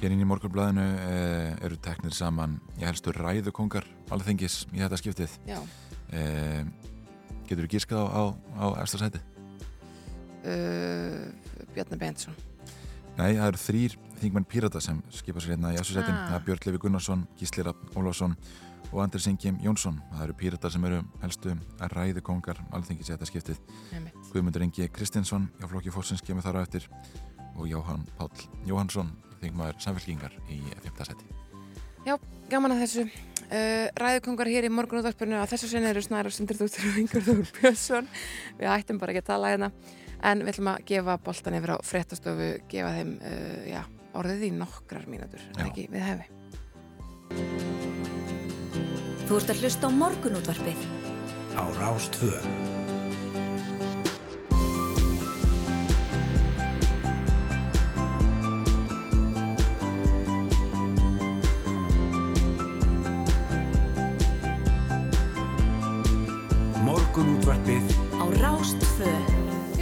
Hér 0.00 0.10
inn 0.10 0.24
í 0.24 0.26
morgunblæðinu 0.26 0.84
eh, 1.06 1.52
eru 1.62 1.78
teknir 1.78 2.16
saman 2.16 2.56
ég 2.80 2.88
helstu 2.88 3.14
ræðukongar 3.14 3.86
alþengis 4.10 4.64
í 4.74 4.82
þetta 4.82 4.98
skiptið. 4.98 5.36
Eh, 6.10 6.66
Getur 7.48 7.66
þú 7.66 7.70
gískað 7.74 8.08
á, 8.08 8.22
á, 8.22 8.22
á 8.60 8.66
ersta 8.82 9.00
sæti? 9.00 9.22
Uh, 10.44 11.30
Bjarni 11.74 11.98
Bensson 12.00 12.36
Nei, 13.14 13.36
það 13.38 13.46
eru 13.46 13.60
þrýr 13.62 13.96
þingmenn 14.18 14.46
pírata 14.50 14.80
sem 14.82 15.00
skipa 15.14 15.42
sér 15.42 15.54
hérna 15.54 15.72
í 15.74 15.78
ersta 15.80 15.98
sætin 15.98 16.16
ah. 16.16 16.28
það 16.30 16.38
er 16.38 16.46
Björn 16.48 16.68
Levi 16.68 16.80
Gunnarsson, 16.82 17.26
Gísli 17.38 17.64
Rapp 17.66 17.96
Ólásson 17.98 18.34
og 18.90 19.00
Andris 19.02 19.28
Ingjum 19.30 19.60
Jónsson 19.64 20.00
það 20.12 20.24
eru 20.26 20.36
píratar 20.40 20.74
sem 20.74 20.84
eru 20.88 21.00
helstu 21.22 21.54
að 21.54 21.94
ræði 21.96 22.24
kongar 22.26 22.60
alþengis 22.76 23.10
í 23.10 23.14
þetta 23.14 23.30
skiptið 23.30 23.62
Guðmundur 24.32 24.66
Ingi 24.66 24.90
Kristinsson 24.92 25.48
hjá 25.58 25.68
Flokki 25.70 25.94
Fórsins 25.94 26.24
kemur 26.24 26.46
þar 26.46 26.62
á 26.62 26.64
eftir 26.66 26.90
og 27.54 27.66
Jóhann 27.70 28.06
Pál 28.18 28.30
Jóhannsson 28.68 29.14
þingmaður 29.40 29.80
samfélkingar 29.86 30.38
í 30.48 30.60
5. 30.84 31.08
sæti 31.10 31.43
Já, 32.04 32.18
gaman 32.52 32.76
að 32.76 32.84
þessu. 32.84 33.08
Uh, 33.44 33.90
ræðukongar 34.00 34.48
hér 34.50 34.66
í 34.66 34.72
morgunúðarpunum 34.72 35.42
að 35.42 35.52
þessu 35.52 35.68
sinni 35.70 35.90
eru 35.90 36.02
snæra 36.02 36.30
Sundardóttir 36.32 36.88
og 36.88 36.96
Ingur 37.02 37.22
Þór 37.26 37.44
Björnsson. 37.58 38.08
Við 38.58 38.72
ættum 38.72 38.98
bara 39.02 39.12
ekki 39.12 39.22
að 39.24 39.30
tala 39.34 39.52
hérna 39.52 39.70
en 40.24 40.44
við 40.44 40.54
ætlum 40.54 40.70
að 40.72 40.84
gefa 40.88 41.16
boltan 41.24 41.56
yfir 41.58 41.74
á 41.74 41.78
fréttastofu 41.84 42.48
gefa 42.70 42.92
þeim 42.96 43.12
uh, 43.20 43.64
já, 43.68 43.82
orðið 44.16 44.46
í 44.48 44.52
nokkrar 44.56 45.08
mínutur 45.10 45.44
en 45.56 45.66
ekki 45.68 45.88
við 45.92 46.06
hefi 46.08 46.26
Þú 49.24 49.38
ert 49.40 49.52
að 49.54 49.60
hlusta 49.64 49.88
á 49.88 49.96
morgunúðarpið 50.00 50.86
á 51.56 51.62
Rástvöð 51.80 52.83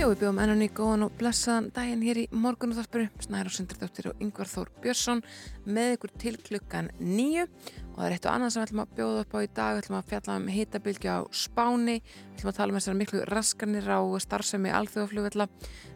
Jó, 0.02 0.08
við 0.10 0.24
bjóðum 0.24 0.38
enn 0.42 0.50
og 0.50 0.56
ný 0.58 0.66
góðan 0.74 1.04
og 1.06 1.12
blessaðan 1.14 1.68
daginn 1.76 2.00
hér 2.02 2.18
í 2.18 2.30
morgunútvarpinu. 2.34 3.04
Snæður 3.22 3.48
og 3.52 3.54
Sindardóttir 3.54 4.08
og 4.10 4.22
Yngvar 4.24 4.48
Þór 4.50 4.70
Björnsson 4.82 5.20
með 5.62 5.92
ykkur 5.94 6.12
til 6.18 6.32
klukkan 6.42 6.88
nýju 6.98 7.44
og 7.44 8.00
það 8.00 8.06
er 8.08 8.16
eitt 8.16 8.26
og 8.26 8.32
annað 8.32 8.50
sem 8.50 8.58
við 8.58 8.66
ætlum 8.66 8.82
að 8.82 8.96
bjóða 8.96 9.20
upp 9.22 9.36
á 9.38 9.38
í 9.38 9.50
dag. 9.60 9.76
Við 9.76 9.82
ætlum 9.84 9.98
að 10.00 10.08
fjalla 10.10 10.38
um 10.40 10.48
hitabilgja 10.56 11.14
á 11.14 11.20
Spáni, 11.30 11.94
við 12.02 12.34
ætlum 12.34 12.50
að 12.50 12.58
tala 12.58 12.74
um 12.74 12.80
þessar 12.80 12.98
miklu 12.98 13.22
raskanir 13.30 13.86
á 13.94 14.00
starfsemi 14.26 14.74
alþjóðaflugvilla, 14.80 15.48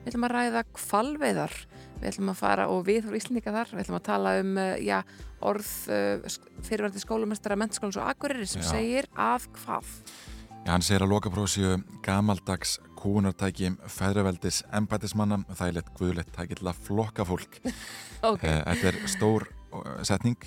við 0.04 0.12
ætlum 0.12 0.28
að 0.28 0.34
ræða 0.36 0.64
kvalveiðar, 0.78 1.58
við 1.96 2.08
ætlum 2.12 2.30
að 2.30 2.40
fara 2.44 2.68
og 2.70 2.86
við 2.86 3.02
frá 3.08 3.18
Íslendika 3.18 3.56
þar, 3.58 3.74
við 3.74 3.88
ætlum 3.88 3.98
að 3.98 4.06
tala 4.12 4.36
um 4.44 4.54
já, 4.86 5.00
orð 5.50 5.74
uh, 5.90 6.38
fyrirvændi 6.62 7.02
skólumestara 7.02 7.58
mennskólans 7.58 7.98
og 7.98 8.06
akkurir 8.14 8.46
sem 8.46 8.62
segir 8.70 9.10
af 9.18 9.50
hvað. 9.64 9.90
Já, 10.66 10.72
hann 10.74 10.82
segir 10.82 11.04
að 11.04 11.12
lokaprófsíu 11.12 11.76
gamaldags 12.02 12.72
kúnartæki 12.98 13.68
feðraveldis 13.86 14.64
embætismanna 14.74 15.44
það 15.52 15.68
er 15.68 15.76
lett 15.76 15.92
guðlegt 15.94 16.32
tæki 16.34 16.58
til 16.58 16.66
að 16.66 16.80
flokka 16.88 17.26
fólk 17.28 17.60
okay. 18.32 18.50
Eh, 18.50 18.64
Þetta 18.66 18.88
er 18.90 18.98
stór 19.12 19.46
setning 20.06 20.38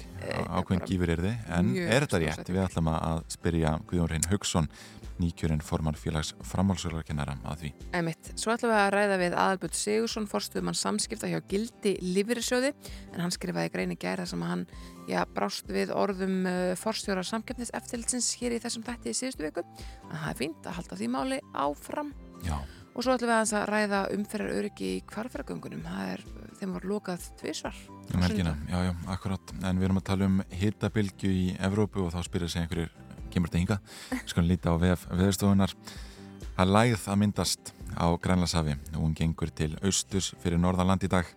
ákveðin 0.47 0.85
gífur 0.87 1.11
er 1.13 1.21
þið 1.25 1.51
en 1.57 1.73
er 1.83 2.05
þetta 2.05 2.21
rétt? 2.23 2.49
Við 2.49 2.63
ætlum 2.63 2.89
að 2.93 3.25
spyrja 3.35 3.75
Guðjón 3.89 4.11
Reyn 4.13 4.29
Haugsson 4.31 4.69
nýkjörinn 5.19 5.63
forman 5.63 5.97
félags 5.99 6.31
framhálsölarkennara 6.47 7.35
að 7.47 7.63
því. 7.63 7.71
Emitt, 7.99 8.31
svo 8.39 8.53
ætlum 8.53 8.71
við 8.71 8.79
að 8.79 8.91
ræða 8.95 9.17
við 9.19 9.35
Aðalbjörn 9.43 9.75
Sigursson, 9.75 10.29
forstuðum 10.31 10.71
hann 10.71 10.79
samskipta 10.79 11.29
hjá 11.31 11.39
Gildi 11.51 11.95
Lífyrirsjóði 12.03 12.71
en 13.11 13.23
hann 13.25 13.35
skrifaði 13.35 13.73
greini 13.73 13.99
gæra 13.99 14.27
sem 14.29 14.43
að 14.45 14.53
hann 14.53 14.65
já, 15.09 15.19
brást 15.35 15.71
við 15.75 15.91
orðum 15.95 16.39
uh, 16.47 16.73
forstjóra 16.79 17.25
samkeppnis 17.27 17.73
eftirlitsins 17.75 18.31
hér 18.39 18.55
í 18.55 18.63
þessum 18.63 18.85
þætti 18.87 19.11
í 19.11 19.19
síðustu 19.19 19.47
viku. 19.49 19.65
Það 20.07 20.27
er 20.31 20.39
fínt 20.39 20.69
að 20.69 20.79
halda 20.79 20.99
því 21.01 21.13
máli 21.17 21.41
áfram. 21.67 22.13
Já. 22.47 22.55
Og 22.99 23.05
svo 23.05 23.13
ætlum 23.15 23.31
við 23.31 23.53
að, 23.55 23.65
ræða 23.71 23.99
umferðar 24.11 24.55
öryggi 24.59 24.87
í 24.97 25.01
kvarfæragöngunum. 25.07 25.85
Það 25.87 26.09
er, 26.17 26.23
þeim 26.59 26.73
var 26.75 26.87
lokað 26.91 27.29
tvísvar. 27.39 27.77
Um 28.11 28.25
helgina, 28.25 28.57
já, 28.67 28.79
já, 28.89 28.93
akkurát. 29.13 29.53
En 29.63 29.79
við 29.79 29.87
erum 29.87 30.01
að 30.01 30.07
tala 30.09 30.27
um 30.27 30.41
hitabilgju 30.51 31.31
í 31.31 31.45
Evrópu 31.63 32.03
og 32.03 32.11
þá 32.11 32.19
spyrir 32.27 32.51
sig 32.51 32.65
einhverjir 32.65 32.91
kemur 33.31 33.47
þetta 33.47 33.61
hinga, 33.61 33.79
skulum 34.27 34.49
líta 34.49 34.73
á 34.73 34.75
veðstofunar 34.75 35.75
að 36.59 36.71
læð 36.75 37.07
að 37.07 37.19
myndast 37.21 37.73
á 37.95 38.07
Grænlandshafi 38.19 38.75
og 38.97 39.01
hún 39.01 39.15
gengur 39.15 39.51
til 39.55 39.71
austus 39.79 40.33
fyrir 40.43 40.59
Norðaland 40.59 41.05
í 41.07 41.11
dag 41.11 41.27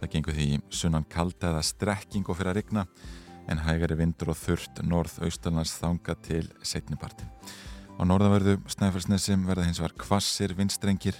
það 0.00 0.10
gengur 0.12 0.36
því 0.36 0.48
sunnan 0.68 1.06
kalda 1.08 1.54
eða 1.54 1.62
strekking 1.64 2.28
og 2.28 2.36
fyrir 2.36 2.52
að 2.52 2.58
rigna 2.60 2.84
en 3.48 3.62
hægari 3.64 3.96
vindur 3.96 4.34
og 4.34 4.40
þurft 4.40 4.82
norð-austalans 4.84 5.72
þanga 5.80 6.16
til 6.26 6.44
setnipartin 6.60 7.30
á 7.94 8.02
norðanverðu 8.02 8.58
Snæfellsnesim 8.70 9.44
verða 9.46 9.66
hins 9.68 9.80
var 9.82 9.94
kvassir 9.98 10.54
vindstrengir 10.58 11.16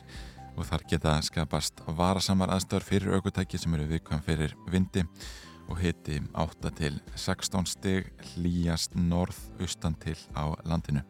og 0.54 0.66
þar 0.69 0.85
geta 0.90 1.14
skapast 1.26 1.83
varasamar 1.99 2.52
aðstöður 2.54 2.87
fyrir 2.88 3.16
aukutæki 3.16 3.59
sem 3.59 3.75
eru 3.76 3.87
viðkvæm 3.90 4.23
fyrir 4.26 4.54
vindi 4.71 5.04
og 5.71 5.81
hiti 5.81 6.21
8 6.37 6.73
til 6.76 6.99
16 7.14 7.71
stig 7.71 8.11
hlýjast 8.35 8.97
norð-austan 8.99 9.97
til 10.02 10.16
á 10.37 10.52
landinu. 10.69 11.02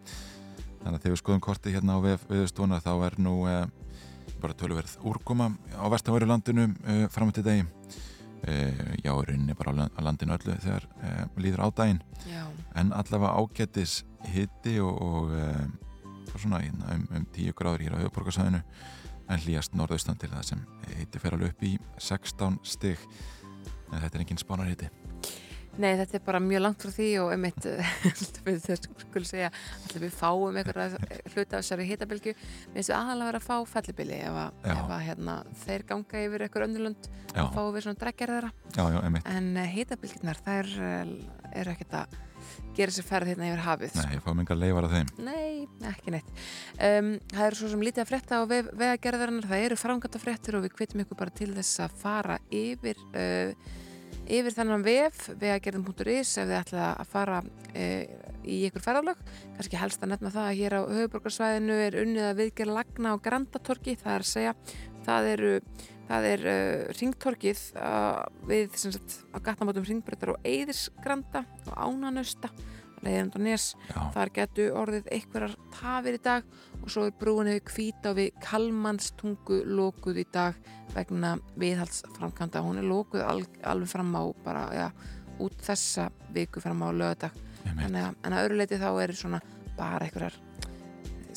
Þannig 0.85 0.99
að 0.99 1.02
þegar 1.02 1.14
við 1.14 1.23
skoðum 1.23 1.44
korti 1.44 1.75
hérna 1.75 1.97
á 1.97 2.00
viðstóna 2.04 2.80
þá 2.85 2.92
er 3.09 3.18
nú 3.25 3.35
eh, 3.50 3.64
bara 4.42 4.56
tölverð 4.59 4.99
úrkoma 5.09 5.50
á 5.75 5.85
vestanveru 5.92 6.28
landinu 6.28 6.68
eh, 6.85 7.06
fram 7.11 7.33
til 7.33 7.47
degi. 7.47 7.66
Eh, 8.46 8.96
já, 9.04 9.12
rauninni 9.12 9.54
bara 9.56 9.88
á 9.88 10.00
landinu 10.04 10.34
öllu 10.36 10.56
þegar 10.60 10.84
eh, 11.00 11.24
líður 11.40 11.64
á 11.64 11.68
daginn. 11.72 12.02
Já. 12.28 12.44
En 12.76 12.92
allavega 12.92 13.32
ágættis 13.40 14.02
hiti 14.34 14.76
og, 14.84 15.00
og 15.00 15.32
eh, 15.32 15.64
svona 16.36 16.60
hérna, 16.60 16.92
um, 16.92 17.06
um 17.16 17.26
10 17.32 17.54
gráður 17.56 17.86
hér 17.86 17.96
á 17.96 18.02
höfuborgarsæðinu 18.02 18.60
en 19.30 19.40
hlýjast 19.40 19.76
norð-austan 19.78 20.18
til 20.20 20.28
það 20.34 20.44
sem 20.50 20.64
hiti 20.98 21.22
fer 21.22 21.36
alveg 21.36 21.54
upp 21.54 21.64
í 21.64 21.72
16 21.96 22.58
stig 22.68 23.00
en 23.92 24.02
þetta 24.02 24.18
er 24.18 24.24
enginn 24.24 24.42
spánarhiti 24.42 24.90
Nei, 25.75 25.97
þetta 25.99 26.19
er 26.19 26.23
bara 26.23 26.40
mjög 26.43 26.62
langt 26.62 26.85
frá 26.85 26.93
því 26.95 27.09
og 27.25 27.33
einmitt, 27.35 27.64
við 28.47 28.61
skulum 28.78 29.26
segja 29.26 29.49
allir 29.50 30.04
við 30.04 30.12
fáum 30.14 30.59
einhverja 30.61 31.00
hluta 31.33 31.59
af 31.59 31.64
þessari 31.64 31.88
hitabilgju, 31.88 32.35
við 32.37 32.76
finnst 32.76 32.93
við 32.93 32.99
aðalega 32.99 33.31
verið 33.33 33.40
að 33.40 33.49
fá 33.49 33.73
fellibili 33.73 34.21
ef, 34.21 34.38
að, 34.45 34.61
ef 34.75 34.85
að, 34.85 35.02
hérna, 35.09 35.37
þeir 35.64 35.87
ganga 35.88 36.23
yfir 36.28 36.47
einhver 36.47 36.66
önnulund 36.69 37.11
þá 37.33 37.43
fáum 37.57 37.73
við 37.75 37.88
svona 37.88 38.02
dregjar 38.04 38.35
þeirra. 38.37 38.52
En 39.35 39.50
eh, 39.59 39.75
hitabilgjunar, 39.75 40.43
þær 40.47 40.73
eh, 40.93 41.12
eru 41.59 41.75
ekkert 41.75 41.99
að 42.04 42.19
gera 42.76 42.95
sér 42.95 43.07
ferð 43.07 43.31
hérna 43.33 43.47
yfir 43.49 43.62
hafið 43.64 43.95
Nei, 43.99 44.09
ég 44.14 44.25
fáum 44.25 44.43
enga 44.43 44.57
leifar 44.59 44.87
af 44.87 44.95
þeim. 44.95 45.12
Nei, 45.26 45.66
ekki 45.90 46.14
neitt. 46.14 46.35
Um, 46.76 47.14
Það 47.33 47.47
eru 47.47 47.59
svo 47.61 47.71
sem 47.73 47.85
lítið 47.87 48.04
að 48.04 48.11
fretta 48.11 48.38
á 48.38 48.43
vegagerðarinnar. 48.50 49.49
Það 49.50 49.64
eru 49.69 49.78
frangata 49.81 50.21
frettir 50.23 50.59
og 50.59 50.66
við 50.66 50.75
kvitum 50.76 51.02
ykkur 51.04 51.19
bara 51.23 51.35
til 51.35 51.50
þess 51.57 51.81
að 51.87 51.97
fara 52.02 52.38
yfir 52.52 53.00
uh, 53.14 53.73
yfir 54.25 54.54
þennan 54.57 54.85
vef 54.87 55.28
vegagerðin.is 55.40 56.35
ef 56.40 56.49
þið 56.49 56.59
ætla 56.59 56.90
að 56.93 57.11
fara 57.12 57.40
uh, 57.45 58.04
í 58.45 58.61
ykkur 58.69 58.85
ferðalög. 58.85 59.25
Kannski 59.57 59.81
helst 59.81 60.04
að 60.04 60.14
nefna 60.14 60.35
það 60.35 60.50
að 60.50 60.61
hér 60.61 60.78
á 60.78 60.83
höfuborgarsvæðinu 60.90 61.81
er 61.87 61.99
unnið 62.02 62.28
að 62.28 62.38
viðgerð 62.43 62.78
lagna 62.78 63.16
á 63.16 63.23
Grandatorki 63.25 63.97
það 64.00 64.14
er 64.14 64.25
að 64.26 64.33
segja 64.35 64.57
það 65.04 65.33
eru 65.35 65.59
Það 66.04 66.26
er 66.28 66.43
uh, 66.45 66.81
ringtorkið 66.99 67.61
uh, 67.81 68.25
við 68.49 68.75
sagt, 68.76 69.23
á 69.33 69.40
gatnamátum 69.40 69.87
ringbrötar 69.88 70.35
og 70.35 70.45
Eiðisgranda 70.45 71.47
og 71.64 71.78
Ánanösta 71.81 72.50
leiðand 73.04 73.38
og 73.38 73.44
nes. 73.46 73.66
Þar 74.14 74.32
getur 74.38 74.78
orðið 74.80 75.11
einhverjar 75.16 75.56
tafir 75.75 76.18
í 76.18 76.23
dag 76.25 76.49
og 76.80 76.88
svo 76.92 77.06
er 77.08 77.16
brúin 77.20 77.50
hefur 77.52 77.75
hvít 77.76 78.08
á 78.08 78.11
við 78.16 78.30
Kalmanstungu 78.44 79.61
lókuð 79.68 80.23
í 80.25 80.26
dag 80.34 80.58
vegna 80.94 81.34
viðhaldsframkvæmda. 81.61 82.64
Hún 82.64 82.80
er 82.82 82.88
lókuð 82.88 83.26
al 83.26 83.44
alveg 83.62 83.92
fram 83.92 84.14
á 84.16 84.23
bara, 84.44 84.64
ja, 84.75 84.88
út 85.42 85.56
þessa 85.64 86.11
viku 86.34 86.62
fram 86.64 86.82
á 86.84 86.88
lögadag. 86.92 87.37
En 87.64 87.96
að 87.96 88.40
öðru 88.42 88.61
leiti 88.61 88.80
þá 88.80 88.90
er 89.02 89.14
svona 89.16 89.40
bara 89.78 90.04
einhverjar 90.06 90.37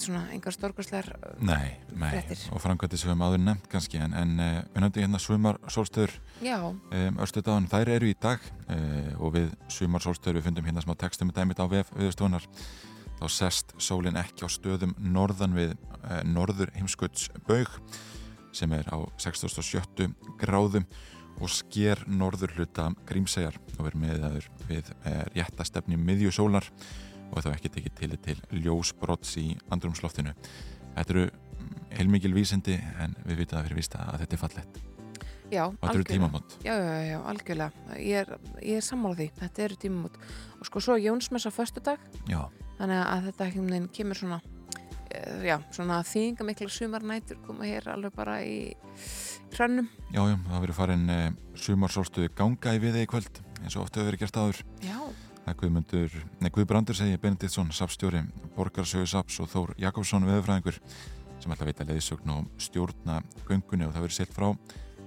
svona 0.01 0.24
engar 0.36 0.54
stórkværslegar 0.56 1.16
Nei, 1.44 1.77
nei, 1.98 2.12
og 2.54 2.62
framkvæmdi 2.63 3.00
sem 3.00 3.12
við 3.12 3.18
maður 3.20 3.42
nefnt 3.44 3.68
kannski 3.72 4.00
en, 4.01 4.13
en 4.18 4.34
uh, 4.38 4.60
við 4.74 4.84
nefndum 4.84 5.04
hérna 5.06 5.22
svumar 5.22 5.60
sólstöður 5.72 6.13
um, 6.44 7.20
Örstuðdáðan, 7.24 7.70
þær 7.72 7.92
eru 7.96 8.12
í 8.12 8.18
dag 8.22 8.44
uh, 8.68 9.12
og 9.24 9.34
við 9.38 9.50
svumar 9.74 10.04
sólstöður 10.04 10.39
við 10.39 10.48
fundum 10.50 10.70
hérna 10.70 10.84
smá 10.86 10.94
textum 11.00 11.32
með 11.32 11.42
dæmit 11.42 11.63
á 11.63 11.66
vef 11.72 11.92
viðstofunar 11.96 12.48
þá 13.18 13.25
sest 13.34 13.74
sólinn 13.82 14.20
ekki 14.20 14.46
á 14.46 14.50
stöðum 14.51 14.94
norðan 15.01 15.58
við 15.58 15.75
uh, 15.75 16.22
norður 16.27 16.74
heimskutts 16.77 17.32
baug 17.50 17.72
sem 18.56 18.72
er 18.77 18.89
á 18.89 18.98
67 19.22 20.12
gráðum 20.42 20.88
og 21.38 21.51
sker 21.54 22.00
norður 22.10 22.56
hluta 22.58 22.88
grímsæjar 23.06 23.60
og 23.75 23.84
verður 23.86 24.00
með 24.01 24.48
við 24.66 24.88
réttastefni 25.36 26.00
miðjusólar 26.01 26.66
og 26.66 27.06
þá 27.36 27.51
ekki 27.53 27.74
tekið 27.75 27.98
til 28.00 28.17
til 28.24 28.38
ljósbrotts 28.65 29.38
í 29.41 29.48
andrumsloftinu. 29.74 30.34
Þetta 30.98 31.13
eru 31.13 31.25
heilmikil 31.98 32.34
vísendi 32.36 32.77
en 33.01 33.15
við 33.25 33.43
vitum 33.43 33.60
að 33.60 33.67
fyrir 33.67 33.81
vísta 33.81 34.03
að 34.07 34.24
þetta 34.24 34.38
er 34.38 34.43
fallett. 34.43 34.79
Já, 35.48 35.63
og 35.69 35.77
þetta 35.79 35.96
eru 35.96 36.07
tímamót. 36.07 36.57
Já, 36.65 36.74
já, 36.75 36.96
já, 37.07 37.17
algjörlega. 37.31 37.96
Ég 38.03 38.25
er, 38.25 38.31
ég 38.60 38.81
er 38.81 38.84
sammálað 38.84 39.22
því. 39.22 39.27
Þetta 39.39 39.63
eru 39.63 39.79
tímamót. 39.84 40.17
Og 40.60 40.67
sko 40.67 40.84
svo 40.84 40.98
Jónsmessa 41.00 41.51
förstu 41.55 41.84
dag. 41.84 42.03
Já. 42.27 42.41
Þannig 42.77 43.03
að 43.03 43.29
þetta 43.29 43.48
kemur 43.96 44.19
svona, 44.19 44.41
eh, 45.10 45.46
já, 45.48 45.57
svona 45.72 46.01
þýnga 46.03 46.48
miklu 46.50 46.69
sumarnætur 46.69 47.39
koma 47.46 47.63
hér 47.63 47.88
alveg 47.93 48.13
bara 48.15 48.41
í 48.43 48.75
hrannum. 49.55 49.88
Já, 50.12 50.22
já, 50.27 50.36
það 50.36 50.62
verður 50.65 50.79
farin 50.81 51.10
eh, 51.10 51.31
sumarsólstuði 51.55 52.34
ganga 52.36 52.75
í 52.75 52.84
viði 52.84 53.07
í 53.07 53.10
kvöld 53.10 53.41
eins 53.63 53.75
og 53.77 53.88
ofta 53.88 54.01
hefur 54.01 54.12
verið 54.12 54.25
gert 54.25 54.38
aður. 54.43 54.62
Já. 54.84 55.00
Það 55.48 55.54
er 55.54 55.60
Guðmundur, 55.62 56.16
nei 56.44 56.50
Guðbrandur 56.51 56.96
segi 57.00 57.20
Benediktsson, 57.24 57.70
sapstjóri, 57.72 58.20
Borgarsögu 58.58 59.08
Saps 59.08 59.38
og 59.39 59.48
Þór 59.48 59.70
Jakobsson 59.80 60.25
veðurfræðingur 60.27 60.75
sem 61.39 61.54
ætla 61.54 61.63
að 61.63 61.70
veita 61.70 61.86
leiðsögn 61.88 62.34
og 62.34 62.50
stjórna 62.60 63.22
göngunni 63.48 63.88
og 63.88 63.94
það 63.96 64.04
verður 64.04 64.18
silt 64.18 64.34
frá 64.36 64.50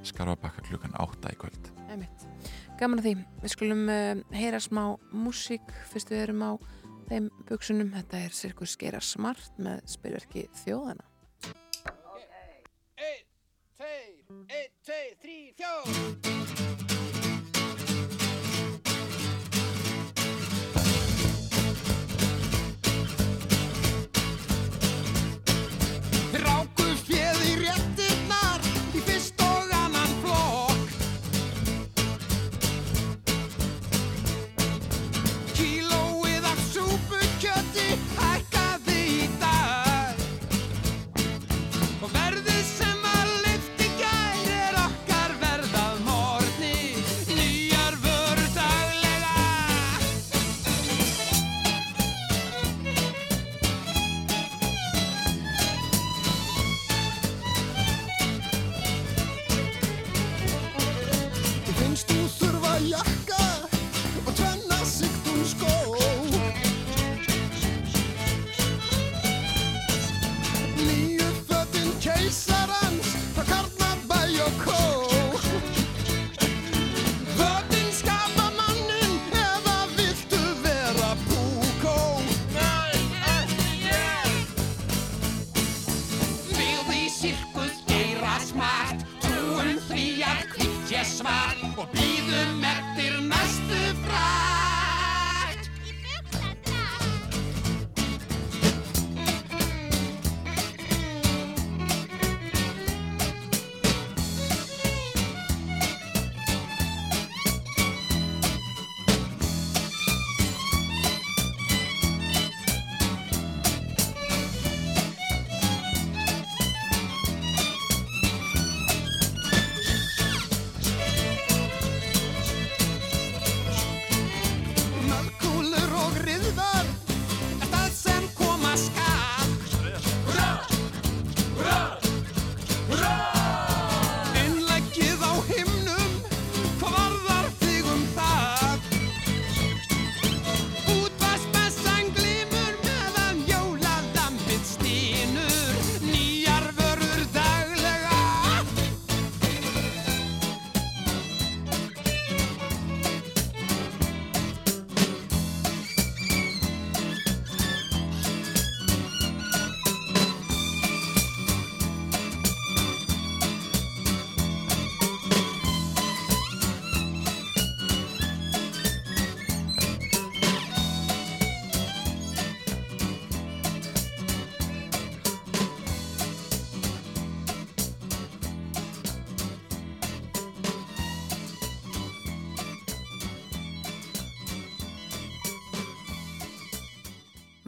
Skarvabakka 0.08 0.64
klukkan 0.64 0.96
8 0.96 1.34
í 1.34 1.36
kvöld. 1.42 1.68
Gaman 2.80 3.02
að 3.02 3.10
því. 3.10 3.14
Við 3.42 3.52
skulum 3.52 3.82
uh, 3.92 4.24
heyra 4.32 4.62
smá 4.64 4.82
músík 5.12 5.74
fyrst 5.92 6.08
við 6.14 6.22
erum 6.24 6.46
á 6.48 6.52
þeim 7.10 7.28
buksunum. 7.50 7.92
Þetta 7.98 8.22
er 8.24 8.38
Sirkus 8.40 8.78
Geira 8.80 9.04
Smart 9.04 9.60
með 9.60 9.84
spilverki 9.92 10.46
Þjóðana. 10.62 11.04
Ok, 11.44 12.24
1, 12.96 13.28
2, 13.76 13.92
1, 14.48 14.72
2, 14.88 15.02
3, 15.20 15.42
4 16.80 16.89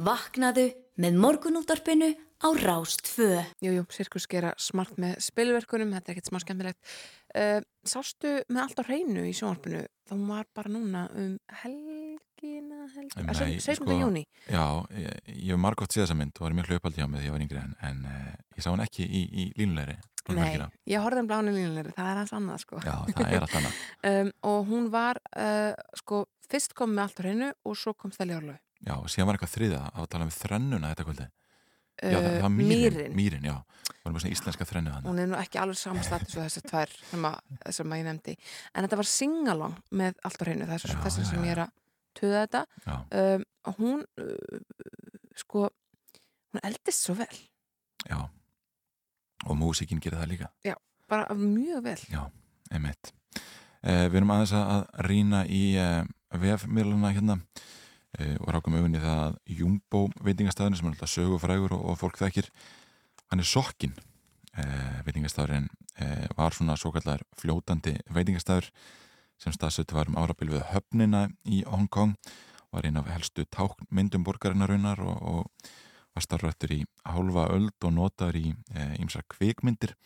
Vaknaðu 0.02 0.64
með 1.02 1.16
morgunúttarpinu 1.23 2.09
á 2.42 2.49
Rástfö. 2.59 3.28
Jú, 3.62 3.71
jú, 3.76 3.82
sirkus 3.94 4.26
gera 4.30 4.50
smart 4.59 4.97
með 5.00 5.21
spilverkunum, 5.23 5.92
þetta 5.94 6.11
er 6.11 6.16
ekkert 6.16 6.30
smá 6.30 6.40
skemmtilegt. 6.42 6.94
Uh, 7.32 7.60
sástu 7.86 8.32
með 8.50 8.62
allt 8.65 8.80
á 8.82 8.84
hreinu 8.88 9.23
í 9.28 9.34
sjónvarpinu, 9.36 9.84
þá 10.10 10.15
var 10.26 10.49
bara 10.56 10.73
núna 10.75 11.04
um 11.15 11.36
helgina, 11.62 12.88
helgina, 12.97 13.36
Nei, 13.38 13.60
17. 13.62 13.78
sko, 13.78 13.99
júni. 14.00 14.25
Já, 14.50 14.65
ég, 14.99 15.21
ég 15.36 15.52
hef 15.54 15.62
margótt 15.62 15.95
séð 15.95 16.04
þessa 16.08 16.19
mynd 16.19 16.34
og 16.41 16.49
var 16.49 16.58
mjög 16.58 16.73
hlaupaldi 16.73 17.00
hjá 17.00 17.06
mig 17.06 17.23
þegar 17.23 17.28
ég 17.28 17.36
var 17.36 17.47
yngri 17.47 17.62
en, 17.62 17.76
en 17.88 18.02
uh, 18.10 18.34
ég 18.58 18.67
sá 18.67 18.71
hann 18.73 18.84
ekki 18.84 19.06
í, 19.06 19.23
í 19.30 19.47
línulegri 19.62 19.97
um 20.26 20.36
Nei, 20.36 20.43
helgina. 20.49 20.69
ég 20.91 21.02
horfði 21.06 21.23
um 21.23 21.30
blánu 21.30 21.54
línulegri, 21.54 21.95
það 21.95 22.10
er 22.10 22.21
hans 22.21 22.34
annað, 22.36 22.60
sko. 22.67 22.82
Já, 22.82 22.99
það 23.15 23.32
er 23.38 23.47
allt 23.47 23.56
annað. 23.62 23.80
Um, 24.12 24.34
og 24.50 24.67
hún 24.67 24.91
var, 24.91 25.23
uh, 25.38 25.73
sko, 26.02 26.25
fyrst 26.50 26.75
kom 26.75 26.91
með 26.99 27.06
allt 27.06 27.23
á 27.23 27.23
hreinu 27.23 27.49
og 27.62 27.78
svo 27.78 27.95
kom 27.95 28.10
það 28.15 28.32
ljárlög. 28.34 28.60
Já, 28.82 28.95
síðan 29.06 29.28
var 29.30 29.38
eitthvað 29.38 29.54
þriða 29.56 29.80
að 29.95 30.08
tala 30.12 30.26
um 30.26 30.32
þrennuna 30.34 30.90
þetta 30.92 31.06
kvöldi. 31.08 31.28
Já, 32.02 32.16
það, 32.18 32.28
Uh, 32.32 32.40
var 32.42 32.50
mýrin. 32.50 32.73
Mýrin. 32.73 33.12
Mýrin, 33.14 33.45
já. 33.47 33.56
Það 33.92 34.06
var 34.08 34.12
með 34.16 34.23
svona 34.25 34.34
íslenska 34.34 34.66
þrennu 34.66 34.92
þannig. 34.95 35.08
Hún 35.12 35.21
er 35.23 35.28
nú 35.30 35.36
ekki 35.38 35.58
alveg 35.60 35.78
saman 35.78 36.06
status 36.06 36.34
og 36.38 36.47
þessar 36.47 36.64
tvær 36.71 36.95
sem, 37.10 37.26
að, 37.28 37.36
sem 37.76 37.92
að 37.95 38.00
ég 38.00 38.06
nefndi. 38.08 38.34
En 38.75 38.86
þetta 38.86 38.99
var 39.02 39.08
singalong 39.12 39.76
með 40.00 40.16
allt 40.26 40.42
á 40.42 40.45
hreinu, 40.47 40.66
það 40.66 40.75
er 40.78 40.95
Já, 40.97 41.02
þess 41.04 41.21
já, 41.21 41.26
sem 41.28 41.38
já. 41.38 41.47
ég 41.47 41.52
er 41.54 41.60
að 41.62 41.75
tuða 42.18 42.40
þetta. 42.47 42.62
Já, 42.88 42.97
um, 43.21 43.45
hún 43.78 44.02
uh, 44.25 44.62
sko 45.45 45.66
hún 46.52 46.64
eldist 46.66 47.06
svo 47.06 47.14
vel 47.21 47.28
já. 48.08 48.18
Og 49.47 49.56
músíkin 49.58 50.00
gerir 50.02 50.18
það 50.21 50.32
líka. 50.32 50.50
bara 51.12 51.34
mjög 51.36 51.82
vel 51.84 52.00
Já, 52.08 52.23
einmitt. 52.73 53.12
Eh, 53.82 54.06
við 54.08 54.16
erum 54.23 54.30
aðeins 54.32 54.52
að 54.56 54.84
rýna 55.06 55.40
í 55.50 55.62
eh, 55.76 56.04
vefmiðluna 56.38 57.10
hérna 57.12 57.36
og 58.12 58.48
rákum 58.52 58.75
auðvunni 58.76 59.00
það 59.00 59.20
að 59.25 59.36
Jumbo 59.58 60.00
veitingastæðurinn 60.20 60.78
sem 60.78 60.88
er 60.88 60.94
alltaf 60.94 61.12
sögufrægur 61.12 61.72
og, 61.76 61.84
og 61.92 62.00
fólk 62.00 62.18
þekkir, 62.20 62.50
hann 63.32 63.40
er 63.40 63.48
sokkin. 63.48 63.94
Eh, 64.52 64.98
veitingastæðurinn 65.06 65.70
eh, 65.96 66.26
var 66.36 66.52
svona 66.52 66.76
svo 66.76 66.92
kallar 66.92 67.25
fljótandi 67.40 67.94
veitingastæður 68.12 68.68
sem 69.40 69.54
staðsett 69.56 69.94
var 69.96 70.10
um 70.12 70.18
árabil 70.20 70.50
við 70.52 70.66
höfnina 70.75 71.30
í 71.48 71.62
Hong 71.66 71.88
Kong 71.88 72.18
var 72.72 72.84
einn 72.84 73.00
af 73.00 73.08
helstu 73.08 73.46
tákmyndum 73.48 74.26
borgarinnar 74.28 74.68
raunar 74.68 75.00
og, 75.00 75.16
og 75.22 75.72
var 76.12 76.26
starfrættur 76.26 76.76
í 76.76 76.82
hálfa 77.08 77.48
öld 77.54 77.88
og 77.88 77.96
notaður 77.96 78.38
í 78.42 78.46
ýmsar 79.00 79.25
kvikmyndir 79.32 79.96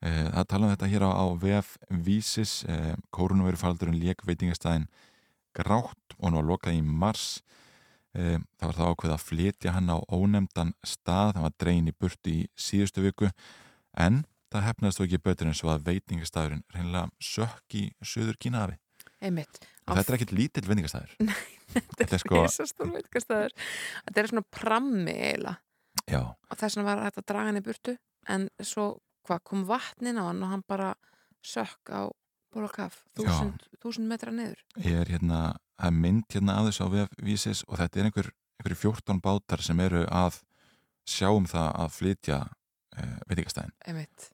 Eh, 0.00 0.28
Það 0.32 0.46
tala 0.48 0.66
um 0.66 0.72
þetta 0.72 0.88
hér 0.88 1.04
á, 1.04 1.10
á 1.12 1.24
VF 1.36 1.76
Vísis, 2.06 2.64
eh, 2.64 2.96
kórunverufaldurinn 3.12 4.00
lék 4.00 4.24
veitingastæðin 4.24 4.88
grátt 5.56 6.16
og 6.18 6.30
nú 6.30 6.40
var 6.40 6.48
lokað 6.52 6.78
í 6.78 6.82
mars. 6.84 7.40
Það 8.10 8.66
var 8.66 8.76
það 8.76 8.92
ákveð 8.92 9.12
að 9.14 9.22
flytja 9.22 9.72
hann 9.76 9.92
á 9.94 9.98
ónefndan 10.10 10.72
stað, 10.82 11.36
það 11.36 11.44
var 11.46 11.52
dregin 11.62 11.90
í 11.92 11.94
burtu 11.94 12.32
í 12.32 12.38
síðustu 12.58 13.04
viku, 13.04 13.28
en 13.94 14.24
það 14.50 14.66
hefnaðist 14.66 14.98
þó 14.98 15.04
ekki 15.06 15.20
betur 15.28 15.50
en 15.50 15.58
svo 15.58 15.70
að 15.70 15.84
veitingastæðurinn 15.86 16.64
reynilega 16.74 17.06
sökk 17.22 17.76
í 17.78 17.84
söður 18.02 18.38
kínafi. 18.42 18.78
einmitt. 19.20 19.60
Og 19.86 19.98
þetta 19.98 20.12
er 20.12 20.16
ekkit 20.18 20.34
lítill 20.34 20.66
veitingastæður. 20.66 21.14
þetta 21.98 22.16
er 22.16 22.22
sko, 22.22 22.42
risastór 22.42 22.90
veitingastæður 22.96 23.54
þetta 23.54 24.22
er 24.22 24.30
svona 24.32 24.46
prammi 24.58 25.14
eiginlega. 25.14 25.56
Já, 26.10 26.22
og 26.26 26.58
þess 26.58 26.78
vegna 26.78 26.88
var 26.88 27.04
hægt 27.06 27.22
að 27.22 27.28
draga 27.30 27.50
hann 27.50 27.60
í 27.60 27.64
burtu. 27.66 27.96
En 28.30 28.48
svo 28.58 28.86
hvað 29.26 29.44
kom 29.46 29.66
vatnin 29.68 30.18
á 30.18 30.24
hann 30.26 30.42
og 30.42 30.52
hann 30.54 30.66
bara 30.66 30.94
sökk 31.46 31.94
á 31.94 32.10
bólakaf 32.54 33.00
þúsund, 33.18 34.06
metra 34.10 34.32
niður. 34.34 34.60
Ég 34.82 34.98
er 35.02 35.10
hérna, 35.14 35.40
það 35.78 35.90
er 35.90 35.98
mynd 36.04 36.34
hérna 36.34 36.58
af 36.58 36.68
þessu 36.68 36.86
á 36.86 36.92
VF 36.94 37.24
Vísis 37.26 37.62
og 37.68 37.80
þetta 37.80 38.00
er 38.00 38.08
einhver, 38.08 38.30
einhver 38.60 38.76
14 38.82 39.22
bátar 39.24 39.64
sem 39.64 39.82
eru 39.84 40.02
að 40.06 40.40
sjá 41.08 41.30
um 41.32 41.46
það 41.48 41.70
að 41.84 41.96
flytja 41.96 42.38
uh, 42.46 43.18
veitingastæðin. 43.30 43.74
einmitt. 43.86 44.30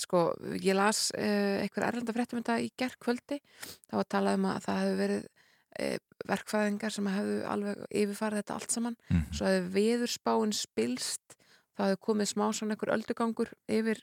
Sko, 0.00 0.24
ég 0.58 0.74
las 0.76 1.06
uh, 1.14 1.62
einhver 1.62 1.88
erlenda 1.88 2.14
fréttum 2.16 2.42
þetta 2.42 2.58
í 2.62 2.70
gerð 2.78 2.98
kvöldi 3.02 3.40
þá 3.88 3.98
var 4.00 4.10
talað 4.10 4.40
um 4.40 4.48
að 4.50 4.64
það 4.66 4.80
hefði 4.82 5.00
verið 5.00 5.26
uh, 5.26 5.98
verkfræðingar 6.30 6.94
sem 6.94 7.12
hefðu 7.14 7.38
alveg 7.54 7.84
yfirfarið 8.02 8.42
þetta 8.42 8.58
allt 8.58 8.76
saman. 8.76 8.98
Mm. 9.10 9.26
svo 9.32 9.50
hefði 9.50 9.74
veðurspáin 9.78 10.56
spilst. 10.56 11.38
Þá 11.74 11.88
hefði 11.88 12.02
komið 12.06 12.30
smá 12.30 12.44
svona 12.54 12.76
einhver 12.76 12.94
öldugangur 12.94 13.48
yfir 13.66 13.98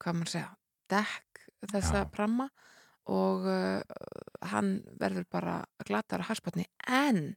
hvað 0.00 0.16
maður 0.16 0.32
segja, 0.34 0.48
dekk 0.92 1.29
þessa 1.68 2.04
Já. 2.04 2.08
pramma 2.12 2.48
og 3.10 3.46
uh, 3.48 3.80
hann 4.52 4.80
verður 5.00 5.26
bara 5.32 5.56
glatar 5.86 6.22
að 6.22 6.30
harspatni 6.30 6.66
en 6.86 7.34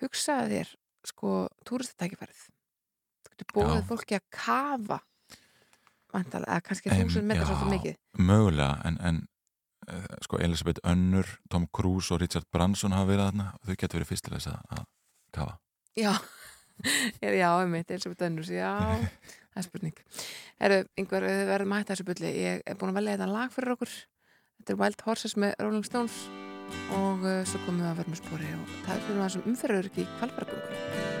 hugsaði 0.00 0.60
þér 0.60 0.72
sko 1.10 1.34
túristatækifærið. 1.68 2.42
Þú 3.24 3.32
getur 3.32 3.50
bóðið 3.56 3.86
fólki 3.88 4.18
að 4.18 4.26
kafa 4.34 5.00
vantalega, 6.14 6.56
eða 6.56 6.66
kannski 6.66 6.92
þúsund 6.92 7.28
metrar 7.28 7.48
svolítið 7.48 7.74
mikið. 7.74 7.98
Mögulega, 8.30 8.76
en, 8.88 8.98
en 9.06 9.20
uh, 9.88 10.06
sko 10.26 10.40
Elisabeth 10.42 10.82
Önnur, 10.88 11.28
Tom 11.52 11.66
Cruise 11.76 12.14
og 12.14 12.22
Richard 12.22 12.48
Branson 12.52 12.96
hafa 12.96 13.10
verið 13.12 13.28
þarna. 13.30 13.48
Og 13.58 13.68
þau 13.68 13.76
getur 13.76 14.00
verið 14.00 14.12
fyrst 14.12 14.26
til 14.26 14.36
þess 14.36 14.52
að, 14.52 14.86
kafa. 15.36 15.56
Já, 15.98 16.12
já, 17.42 17.50
einmitt, 17.50 17.92
við 17.92 18.18
dönnus, 18.20 18.52
já, 18.54 18.72
það 19.50 19.62
er 19.62 19.66
spurning. 19.68 20.02
Herru, 20.60 20.80
yngvar, 21.02 21.28
við 21.28 21.44
verðum 21.50 21.74
að 21.74 21.82
hætta 21.82 21.94
þessu 21.94 22.08
bulli. 22.10 22.34
Ég 22.40 22.64
er 22.64 22.80
búin 22.80 22.92
að 22.94 23.00
velja 23.00 23.16
þetta 23.16 23.30
lag 23.34 23.54
fyrir 23.54 23.74
okkur. 23.76 23.96
Þetta 24.60 24.74
er 24.76 24.82
Wild 24.82 25.06
Horses 25.06 25.36
með 25.40 25.56
Rolling 25.62 25.88
Stones 25.88 26.20
og 26.94 27.24
uh, 27.24 27.40
svo 27.48 27.62
komum 27.64 27.82
við 27.82 27.88
að 27.90 28.02
verðum 28.02 28.20
spori 28.20 28.52
og 28.58 28.76
það 28.84 28.92
er 28.94 29.08
fyrir 29.08 29.24
það 29.24 29.32
sem 29.36 29.48
umferður 29.54 29.90
ekki 29.90 30.06
í 30.06 31.19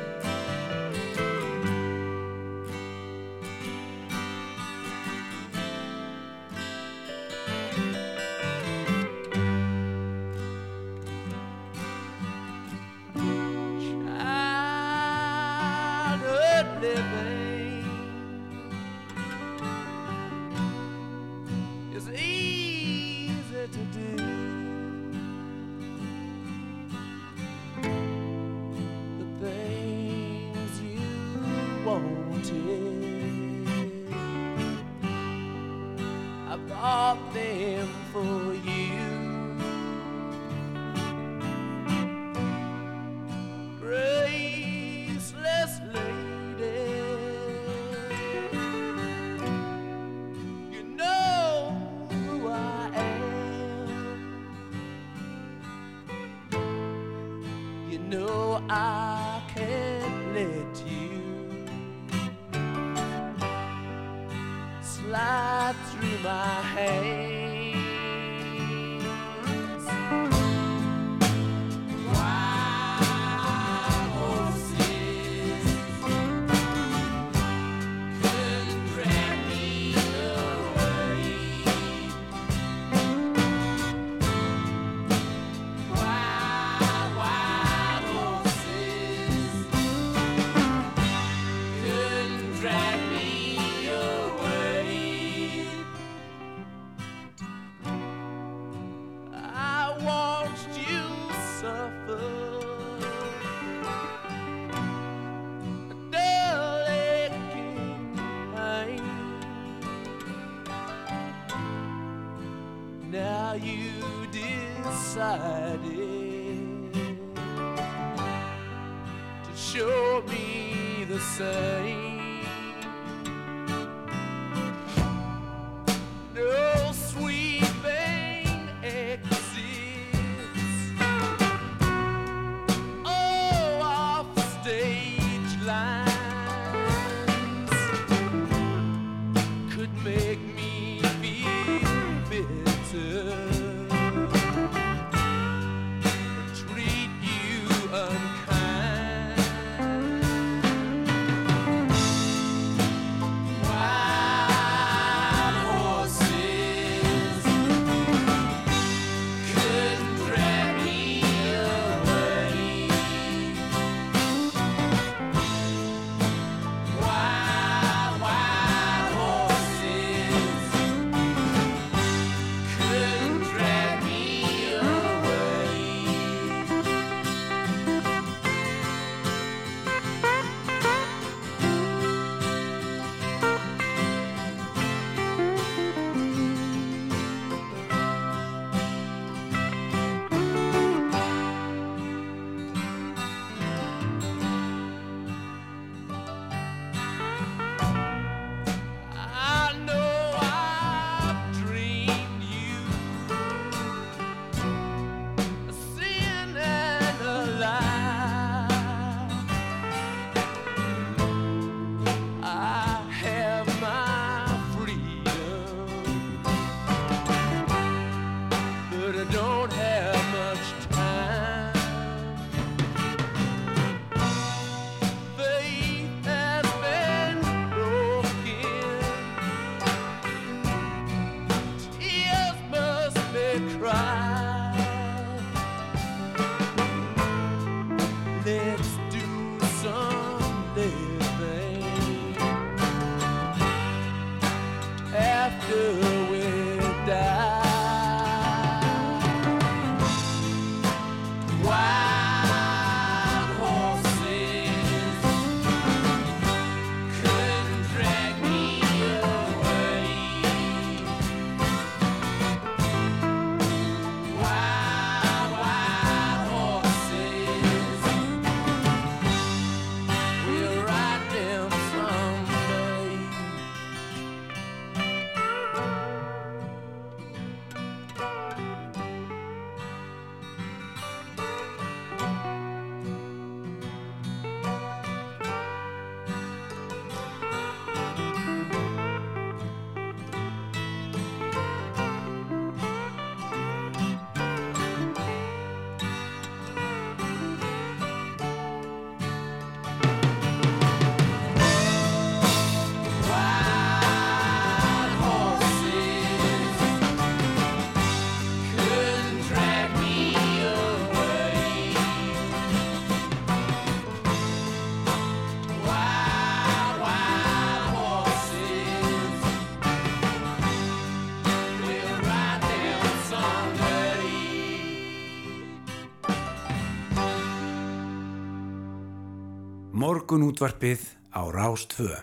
Morgun 330.30 330.46
útvarpið 330.46 331.00
á 331.34 331.42
Rástvö. 331.50 332.20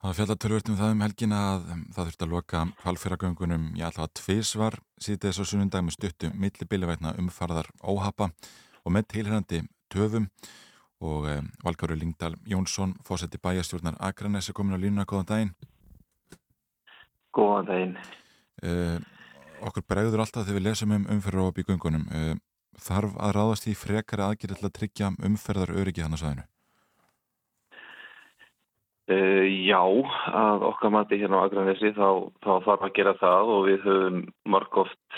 Það 0.00 0.14
fjalla 0.16 0.34
tölvört 0.40 0.68
um 0.72 0.76
það 0.78 0.92
um 0.94 1.02
helgina 1.04 1.40
að 1.50 1.64
um, 1.74 1.80
það 1.92 2.06
þurfti 2.06 2.24
að 2.24 2.30
loka 2.32 2.60
kvalfyrragöngunum 2.78 3.64
í 3.76 3.82
alltaf 3.84 4.14
tvísvar 4.16 4.78
síðan 4.96 5.20
þess 5.26 5.42
að 5.42 5.48
sunnundag 5.50 5.82
með 5.84 5.94
stuttu 5.98 6.30
millibillivætna 6.32 7.10
umfarðar 7.20 7.66
óhappa 7.84 8.30
og 8.86 8.94
með 8.96 9.04
tilhærandi 9.12 9.60
töfum. 9.92 10.30
Og 11.04 11.28
um, 11.28 11.50
Valgáru 11.60 11.98
Lingdal 12.00 12.38
Jónsson 12.48 12.94
fósetti 13.04 13.36
bæjastjórnar 13.36 13.98
Akranes 14.00 14.48
er 14.48 14.56
komin 14.56 14.72
á 14.72 14.80
línuna, 14.80 15.04
góðan 15.04 15.28
daginn. 15.28 15.52
Góðan 17.36 17.68
daginn. 17.68 17.98
Uh, 18.64 18.96
Okkur 19.60 19.84
bregður 19.92 20.24
alltaf 20.24 20.48
þegar 20.48 20.56
við 20.62 20.66
lesum 20.70 20.96
um 20.96 21.04
umferðar 21.18 21.52
á 21.52 21.56
byggungunum 21.60 22.08
uh, 22.08 22.32
þarf 22.80 23.20
að 23.20 23.36
ráðast 23.36 23.68
í 23.68 23.76
frekari 23.76 24.24
aðgjörð 24.24 24.56
til 24.62 24.70
að 24.70 24.74
tryggja 24.80 25.12
umferðar 25.20 25.74
öryggi 25.76 26.06
þannig 26.06 26.22
að 26.22 26.24
sæðinu 26.24 26.48
Uh, 29.10 29.66
já, 29.66 29.82
að 30.30 30.62
okkar 30.68 30.92
mati 30.94 31.16
hérna 31.18 31.40
á 31.42 31.44
Akranesi 31.48 31.90
þá, 31.96 32.30
þá 32.38 32.52
þarf 32.62 32.84
að 32.86 32.92
gera 32.94 33.14
það 33.18 33.48
og 33.50 33.64
við 33.66 33.80
höfum 33.82 34.20
margóft 34.46 35.16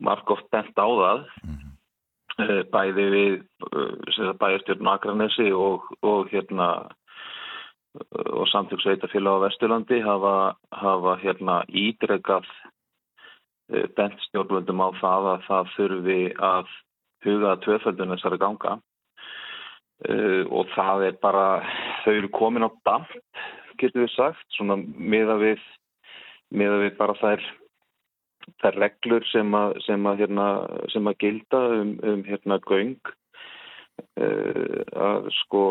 margóft 0.00 0.46
bent 0.48 0.80
á 0.80 0.88
það 0.88 1.20
mm 1.42 1.58
-hmm. 1.58 1.74
uh, 2.40 2.62
bæði 2.72 3.04
við 3.12 3.36
uh, 3.68 4.32
bæjarstjórn 4.40 4.88
Akranesi 4.94 5.52
og, 5.52 5.92
og 6.00 6.32
hérna 6.32 6.88
og 8.32 8.48
samtök 8.48 8.80
sveitafélag 8.80 9.36
á 9.36 9.44
Vesturlandi 9.44 10.00
hafa, 10.00 10.56
hafa 10.72 11.18
hérna 11.20 11.64
ídregað 11.68 12.48
bent 13.96 14.20
stjórnvöldum 14.24 14.80
á 14.80 14.88
það 15.02 15.26
að 15.34 15.40
það 15.48 15.72
þurfi 15.76 16.22
að 16.38 16.66
huga 17.24 17.56
tvöföldun 17.60 18.16
þessari 18.16 18.38
ganga 18.38 18.80
Uh, 20.08 20.46
og 20.48 20.70
það 20.72 21.02
er 21.10 21.16
bara, 21.20 21.60
þau 22.06 22.12
eru 22.14 22.28
komin 22.32 22.64
á 22.64 22.72
damt, 22.88 23.10
getur 23.76 24.06
við 24.06 24.14
sagt, 24.14 24.46
svona 24.56 24.78
miða 24.80 25.34
við, 25.42 25.60
miða 26.56 26.78
við 26.80 26.94
bara 26.96 27.16
þær, 27.20 27.42
þær 28.62 28.78
reglur 28.80 29.26
sem 29.28 29.52
að, 29.58 29.74
sem 29.84 30.08
að, 30.08 30.22
hérna, 30.22 30.46
sem 30.94 31.10
að 31.10 31.18
gilda 31.20 31.60
um, 31.76 31.90
um 32.00 32.22
hérna 32.24 32.58
göng, 32.64 33.12
uh, 34.24 34.80
að 35.10 35.28
sko, 35.42 35.64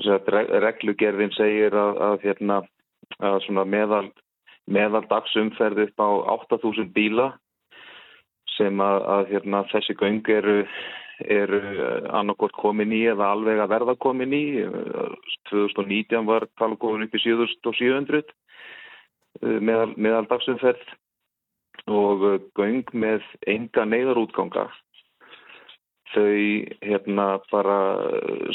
reglugerðin 0.00 1.36
segir 1.36 1.76
að, 1.76 2.00
að 2.08 2.26
hérna, 2.30 2.58
að 3.20 3.38
svona 3.44 3.66
meðal, 3.68 4.06
meðal 4.72 5.04
dagsumferð 5.12 5.84
upp 5.84 6.00
á 6.00 6.08
8000 6.48 6.88
bíla 6.96 7.28
sem 8.56 8.80
að, 8.80 9.04
að 9.18 9.30
hérna 9.34 9.64
þessi 9.68 10.00
göng 10.00 10.32
eru 10.32 10.62
eru 11.30 11.60
annarkort 12.10 12.54
komin 12.58 12.92
í 12.94 13.02
eða 13.12 13.32
alveg 13.34 13.60
að 13.62 13.72
verða 13.74 13.96
komin 14.02 14.34
í 14.36 14.44
2019 15.50 16.28
var 16.28 16.48
talgóðun 16.60 17.06
upp 17.06 17.16
í 17.18 17.22
7700 17.22 18.24
meðal, 19.40 19.92
meðal 19.96 20.26
dagsumferð 20.30 20.94
og 21.90 22.24
göng 22.58 22.90
með 22.94 23.24
enga 23.48 23.84
neyðarútganga 23.88 24.68
þau 26.12 26.36
hérna 26.84 27.26
bara 27.50 27.78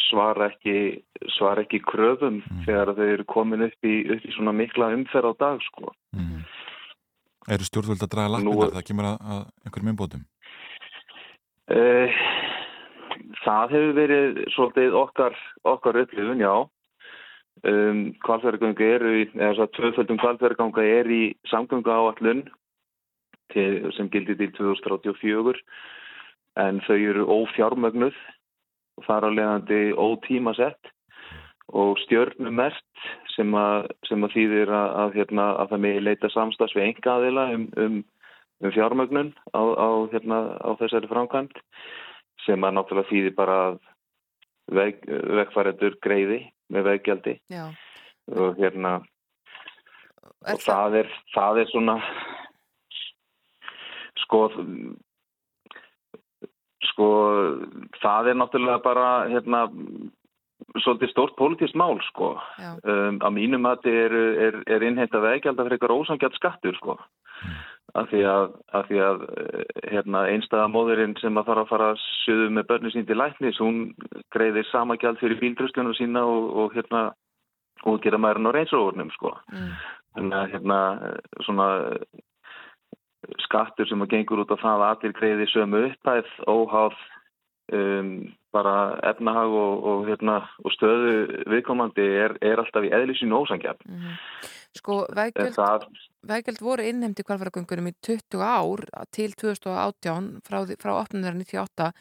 svara 0.07 0.51
ekki 0.51 1.01
svara 1.37 1.63
ekki 1.65 1.81
kröfum 1.85 2.41
mm. 2.43 2.63
þegar 2.67 2.93
þau 2.97 3.07
eru 3.07 3.27
komin 3.29 3.65
upp 3.67 3.87
í, 3.87 3.95
upp 4.13 4.25
í 4.25 4.33
svona 4.35 4.53
mikla 4.55 4.91
umferð 4.95 5.33
á 5.33 5.39
dag 5.41 5.63
sko 5.71 5.91
mm. 6.15 6.45
Eru 7.47 7.63
stjórnvöld 7.63 8.03
að 8.03 8.11
draga 8.11 8.33
lappina 8.35 8.71
það 8.75 8.87
kemur 8.89 9.07
að, 9.07 9.17
að 9.33 9.43
einhverjum 9.63 9.91
umbótum? 9.93 10.25
Uh, 11.67 12.17
það 13.47 13.75
hefur 13.75 13.93
verið 13.97 14.41
svolítið 14.55 14.97
okkar, 14.99 15.37
okkar 15.67 16.01
upplifun, 16.03 16.43
já. 16.43 16.55
Um, 17.65 18.01
kvalfjörgöngu 18.21 18.85
eru 18.85 19.11
í, 19.17 19.23
eða 19.33 19.65
tvöföldum 19.73 20.19
kvalfjörganga 20.21 20.83
er 20.85 21.07
í 21.09 21.21
samgöngu 21.49 21.89
áallun 21.89 22.43
sem 23.95 24.09
gildi 24.13 24.35
til 24.37 24.51
2034 24.53 25.55
en 26.61 26.81
þau 26.85 26.97
eru 26.97 27.25
ófjármögnuð 27.25 28.13
og 28.97 29.07
þar 29.07 29.25
á 29.25 29.29
leiðandi 29.33 29.81
ótímasett 29.97 30.91
og 31.73 31.97
stjörnumert 32.05 33.07
sem 33.33 33.53
að, 33.57 33.89
sem 34.05 34.23
að 34.23 34.35
þýðir 34.35 34.71
að, 34.71 34.89
að, 35.01 35.17
hérna, 35.17 35.47
að 35.61 35.73
það 35.73 35.83
með 35.87 35.99
leita 36.05 36.31
samstags 36.33 36.75
við 36.77 36.91
enga 36.91 37.15
aðila 37.15 37.47
um, 37.55 37.65
um, 37.81 37.97
um 38.61 38.75
fjármögnun 38.77 39.33
á, 39.57 39.61
á, 39.65 39.89
hérna, 40.13 40.43
á 40.61 40.69
þessari 40.77 41.09
framkvæmt 41.09 41.57
sem 42.47 42.63
að 42.63 42.77
náttúrulega 42.77 43.11
þýðir 43.11 43.35
bara 43.37 43.59
veg, 44.73 45.03
vegfærendur 45.07 45.99
greiði 46.03 46.41
með 46.73 46.89
veggjaldi. 46.91 47.37
Og 48.35 48.57
hérna 48.59 48.97
er 50.45 50.55
og 50.55 50.63
það 50.63 51.01
er, 51.01 51.13
það 51.33 51.61
er 51.61 51.71
svona 51.71 51.95
sko 54.23 54.41
sko 56.91 57.07
það 58.01 58.31
er 58.31 58.39
náttúrulega 58.41 58.83
bara 58.83 59.07
hérna 59.31 59.65
svolítið 60.83 61.11
stórt 61.11 61.35
pólitískt 61.37 61.77
mál 61.79 61.97
sko. 62.09 62.35
Um, 62.83 63.19
að 63.23 63.35
mínum 63.37 63.67
að 63.69 63.85
þetta 63.85 64.03
er, 64.03 64.15
er, 64.47 64.59
er 64.75 64.85
innheinta 64.85 65.21
vegjald 65.23 65.59
af 65.61 65.71
eitthvað 65.71 65.95
ósangjart 66.01 66.37
skattur 66.37 66.77
sko. 66.79 66.97
Mm. 67.45 67.57
Af 67.95 68.09
því 68.11 68.23
að, 68.27 68.47
að, 68.75 68.87
því 68.89 68.99
að 69.05 69.21
hérna, 69.91 70.23
einstæða 70.33 70.67
móðurinn 70.73 71.15
sem 71.21 71.39
að 71.39 71.47
fara 71.49 71.63
að 71.63 71.71
fara 71.71 71.89
söðu 72.25 72.49
með 72.53 72.67
börnu 72.71 72.91
sín 72.93 73.07
til 73.07 73.17
læknis 73.17 73.61
hún 73.63 73.79
greiðir 74.35 74.67
sama 74.71 74.97
gjald 74.99 75.21
fyrir 75.21 75.39
bíldrösklunum 75.41 75.95
sína 75.97 76.25
og, 76.27 76.49
og 76.63 76.75
hérna 76.75 77.03
og 77.87 78.01
gera 78.03 78.19
mærin 78.19 78.49
á 78.49 78.51
reynsróurnum 78.51 79.11
sko 79.15 79.35
mm. 79.53 79.69
þannig 80.17 80.39
að 80.39 80.51
hérna 80.55 80.79
svona 81.45 81.67
skattur 83.43 83.87
sem 83.89 84.01
að 84.03 84.11
gengur 84.15 84.43
út 84.43 84.51
á 84.53 84.57
það 84.57 84.81
að 84.81 84.89
allir 84.89 85.15
greiði 85.17 85.47
sömu 85.53 85.83
upphæð 85.89 86.33
óháð 86.47 86.99
um, 87.73 88.11
bara 88.53 88.75
efnahag 89.11 89.53
og, 89.53 89.87
og, 89.89 90.05
hérna, 90.07 90.37
og 90.63 90.73
stöðu 90.75 91.43
viðkomandi 91.51 92.05
er, 92.23 92.37
er 92.41 92.61
alltaf 92.61 92.85
í 92.87 92.93
eðlisínu 92.95 93.35
ósangjarn. 93.37 93.81
Mm 93.85 93.99
-hmm. 93.99 94.15
Sko, 94.77 94.99
veggjöld 96.27 96.61
voru 96.61 96.85
innhemdi 96.85 97.25
kvalfaragöngunum 97.25 97.89
í 97.91 97.95
20 98.05 98.43
ár 98.43 98.85
til 99.15 99.31
2018 99.33 100.31
frá, 100.45 100.61
frá 100.77 100.93
1898 101.01 101.91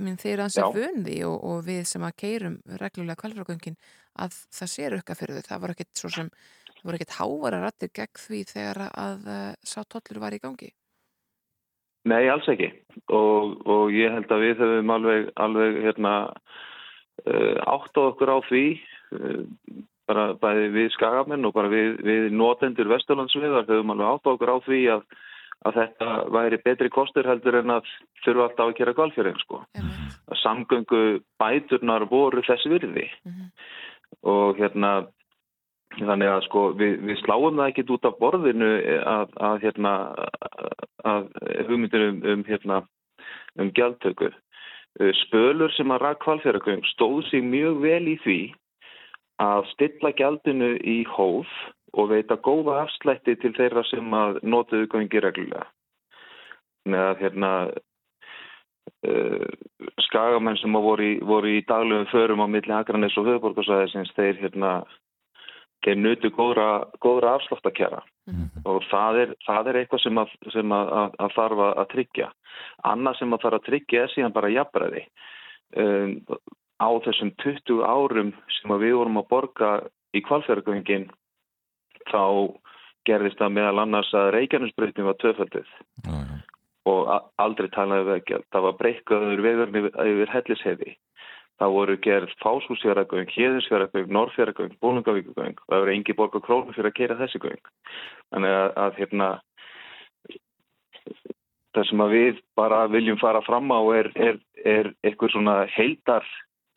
minn 0.00 0.18
þeir 0.20 0.46
ansið 0.46 0.78
fundi 0.78 1.18
og, 1.26 1.36
og 1.44 1.64
við 1.66 1.82
sem 1.88 2.04
að 2.06 2.16
keirum 2.22 2.58
reglulega 2.80 3.20
kvalfaragöngin 3.20 3.76
að 4.22 4.38
það 4.56 4.72
sé 4.72 4.90
rukka 4.92 5.16
fyrir 5.18 5.40
þau. 5.40 5.48
Það 5.50 5.62
voru 5.64 5.76
ekkert 5.76 6.00
svo 6.00 6.10
sem, 6.12 6.30
það 6.72 6.88
voru 6.88 6.98
ekkert 6.98 7.16
hávara 7.18 7.62
rattir 7.62 7.92
gegn 7.94 8.22
því 8.22 8.42
þegar 8.52 8.82
að 8.88 9.30
uh, 9.34 9.52
sá 9.60 9.80
tollur 9.84 10.22
var 10.22 10.36
í 10.36 10.42
gangi. 10.42 10.72
Nei, 12.06 12.22
alls 12.30 12.46
ekki 12.50 12.70
og, 13.10 13.56
og 13.66 13.94
ég 13.94 14.14
held 14.14 14.30
að 14.30 14.44
við 14.44 14.62
höfum 14.62 14.92
alveg, 14.94 15.28
alveg 15.42 15.80
hérna, 15.88 16.12
uh, 17.26 17.54
átt 17.66 17.98
á 17.98 18.02
okkur 18.06 18.30
á 18.30 18.38
því 18.46 18.64
uh, 19.18 19.42
bara 20.06 20.26
bæði 20.40 20.68
við 20.74 20.90
skagamenn 20.94 21.48
og 21.48 21.54
bara 21.56 21.70
við, 21.72 21.96
við 22.06 22.28
notendur 22.34 22.90
Vesturlandsviðar 22.92 23.66
höfum 23.68 23.94
alveg 23.94 24.12
átt 24.12 24.30
okkur 24.32 24.52
á 24.54 24.58
því 24.66 24.80
að, 24.94 25.02
að 25.66 25.80
þetta 25.80 26.12
væri 26.36 26.60
betri 26.64 26.92
kostur 26.94 27.28
heldur 27.28 27.60
en 27.62 27.74
að 27.78 27.90
þurfa 28.24 28.48
alltaf 28.48 28.70
að 28.70 28.78
gera 28.80 28.96
kvalfjörðin 29.00 29.42
sko. 29.42 29.62
Mm 29.76 29.90
-hmm. 29.90 30.14
Að 30.30 30.40
samgöngu 30.42 31.02
bæturnar 31.42 32.08
voru 32.10 32.42
þessi 32.46 32.72
virði 32.72 33.10
mm 33.10 33.32
-hmm. 33.32 33.52
og 34.22 34.58
hérna 34.62 34.94
Þannig 35.96 36.28
að 36.28 36.42
sko 36.44 36.62
við, 36.76 36.98
við 37.08 37.20
sláum 37.22 37.56
það 37.56 37.70
ekkit 37.70 37.90
út 37.94 38.04
af 38.08 38.18
borðinu 38.20 38.70
að, 39.06 39.30
að, 39.48 39.62
hérna, 39.62 39.92
að 41.08 41.28
hugmyndir 41.68 42.04
um, 42.10 42.18
um, 42.32 42.42
hérna, 42.44 42.80
um 43.56 43.70
gjaldtöku. 43.72 44.32
Spölur 45.22 45.72
sem 45.76 45.92
að 45.92 46.02
ræk 46.02 46.20
kvalfjörðargöng 46.24 46.84
stóð 46.92 47.22
sér 47.30 47.44
mjög 47.44 47.80
vel 47.84 48.04
í 48.12 48.16
því 48.24 48.40
að 49.42 49.66
stilla 49.72 50.12
gjaldinu 50.16 50.76
í 50.80 50.98
hóf 51.08 51.50
og 51.96 52.10
veita 52.12 52.36
góða 52.44 52.82
afslætti 52.84 53.36
til 53.40 53.52
þeirra 53.56 53.84
sem 53.88 54.14
að 54.14 54.40
notuðu 54.44 54.88
göngi 54.92 55.22
reglulega. 55.22 55.66
Þannig 56.84 57.02
að 57.02 57.22
hérna, 57.24 57.52
uh, 59.10 59.48
skagamenn 60.06 60.60
sem 60.60 60.76
voru 60.76 61.08
í, 61.08 61.14
voru 61.24 61.56
í 61.56 61.64
daglegum 61.68 62.08
förum 62.12 62.44
á 62.44 62.46
milli 62.48 62.74
Akranes 62.76 63.16
og 63.18 63.28
höfuborgarsæðisins 63.30 64.14
þeir 64.16 64.40
hérna 64.44 64.76
þeir 65.86 65.98
nutu 66.00 66.30
góðra, 66.34 66.86
góðra 67.02 67.36
afsláttakjara 67.36 68.00
mm 68.02 68.34
-hmm. 68.34 68.62
og 68.66 68.84
það 68.90 69.18
er, 69.22 69.34
það 69.46 69.68
er 69.68 69.78
eitthvað 69.80 70.02
sem, 70.02 70.18
að, 70.18 70.36
sem 70.52 70.72
að, 70.72 70.92
að, 71.00 71.16
að 71.24 71.34
þarf 71.36 71.64
að 71.66 71.88
tryggja. 71.94 72.28
Annað 72.92 73.18
sem 73.18 73.34
að 73.34 73.42
þarf 73.42 73.58
að 73.58 73.66
tryggja 73.68 74.02
er 74.02 74.14
síðan 74.14 74.36
bara 74.36 74.54
jafnbræði. 74.54 75.02
Um, 75.76 76.16
á 76.80 76.88
þessum 77.06 77.32
20 77.42 77.82
árum 77.84 78.32
sem 78.58 78.74
við 78.80 78.96
vorum 78.98 79.20
að 79.20 79.28
borga 79.30 79.70
í 80.16 80.22
kvalfjörgöngin 80.24 81.08
þá 82.10 82.52
gerðist 83.06 83.38
það 83.38 83.56
meðal 83.58 83.78
annars 83.84 84.12
að 84.14 84.32
Reykjanesbreytin 84.34 85.06
var 85.06 85.18
töfaldið 85.22 85.68
mm 86.04 86.12
-hmm. 86.12 86.40
og 86.90 87.30
aldrei 87.38 87.68
talaði 87.70 88.08
vegjald. 88.10 88.46
Það 88.52 88.66
var 88.68 88.78
breykaður 88.80 89.42
vegur 89.42 89.76
yfir 90.06 90.32
hellishefi 90.34 90.96
Það 91.56 91.72
voru 91.72 91.94
gerð 92.04 92.32
fáshúsfjöragöng, 92.42 93.30
héðinsfjöragöng, 93.32 94.10
norrfjöragöng, 94.12 94.74
bólungavíkugöng 94.84 95.56
og 95.56 95.70
það 95.72 95.82
voru 95.82 95.92
engi 95.94 96.16
borgar 96.16 96.42
krónu 96.44 96.74
fyrir 96.76 96.90
að 96.90 96.98
gera 96.98 97.16
þessi 97.16 97.40
göng. 97.40 97.70
Þannig 98.34 98.56
að, 98.56 98.68
að 98.82 98.98
hérna, 99.00 99.28
það 101.72 101.88
sem 101.88 102.02
að 102.04 102.12
við 102.12 102.42
bara 102.60 102.82
viljum 102.92 103.20
fara 103.22 103.40
fram 103.46 103.72
á 103.72 103.80
er, 103.96 104.10
er, 104.20 104.36
er 104.68 104.90
eitthvað 105.00 105.32
svona 105.32 105.56
heildar 105.72 106.28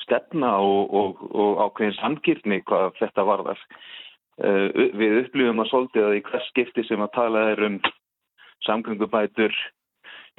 stefna 0.10 0.58
og, 0.66 0.94
og, 0.94 1.24
og 1.30 1.64
ákveðin 1.64 1.98
samgirni 2.02 2.62
hvað 2.66 2.98
þetta 3.00 3.26
varðar. 3.30 3.66
Uh, 4.40 4.68
við 4.96 5.26
upplifum 5.26 5.62
að 5.62 5.70
svolítið 5.72 6.08
að 6.08 6.18
í 6.18 6.24
hvers 6.30 6.48
skipti 6.54 6.86
sem 6.88 7.02
að 7.04 7.14
tala 7.18 7.50
er 7.54 7.64
um 7.68 7.80
samgöngubætur 8.68 9.56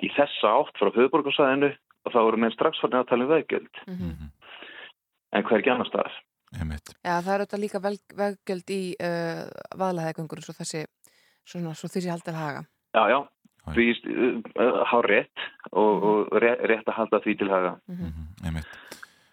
í 0.00 0.10
þessa 0.16 0.56
átt 0.56 0.80
frá 0.80 0.88
höfuborgarsæðinu 0.94 1.70
og 2.06 2.14
þá 2.14 2.18
voru 2.20 2.40
menn 2.40 2.54
strax 2.54 2.80
farin 2.80 3.00
að 3.02 3.10
tala 3.12 3.26
um 3.26 3.32
veggjöld. 3.34 3.82
Mm 3.86 3.96
-hmm. 3.96 4.30
En 5.36 5.44
hver 5.46 5.60
ekki 5.60 5.70
annar 5.70 5.88
staðar? 5.88 6.14
Já, 6.50 7.14
það 7.22 7.34
er 7.34 7.42
auðvitað 7.44 7.62
líka 7.62 7.80
veggjöld 8.18 8.72
í 8.74 8.82
uh, 8.98 9.44
vaðlaðegöngur 9.78 10.42
svo 10.42 10.54
þessi, 10.56 10.86
svona, 11.46 11.74
svo 11.78 11.88
þessi 11.92 12.10
haldið 12.10 12.40
haga. 12.40 12.64
Já, 12.96 13.02
já, 13.12 13.18
því 13.70 13.86
uh, 14.58 14.82
há 14.90 14.98
rétt 15.06 15.44
og, 15.70 16.02
og 16.10 16.40
rétt, 16.42 16.64
rétt 16.72 16.88
að 16.90 16.98
halda 16.98 17.20
því 17.22 17.36
til 17.38 17.50
haga. 17.52 17.76
Mm 17.86 17.96
-hmm. 18.00 18.46
Einmitt. 18.46 18.89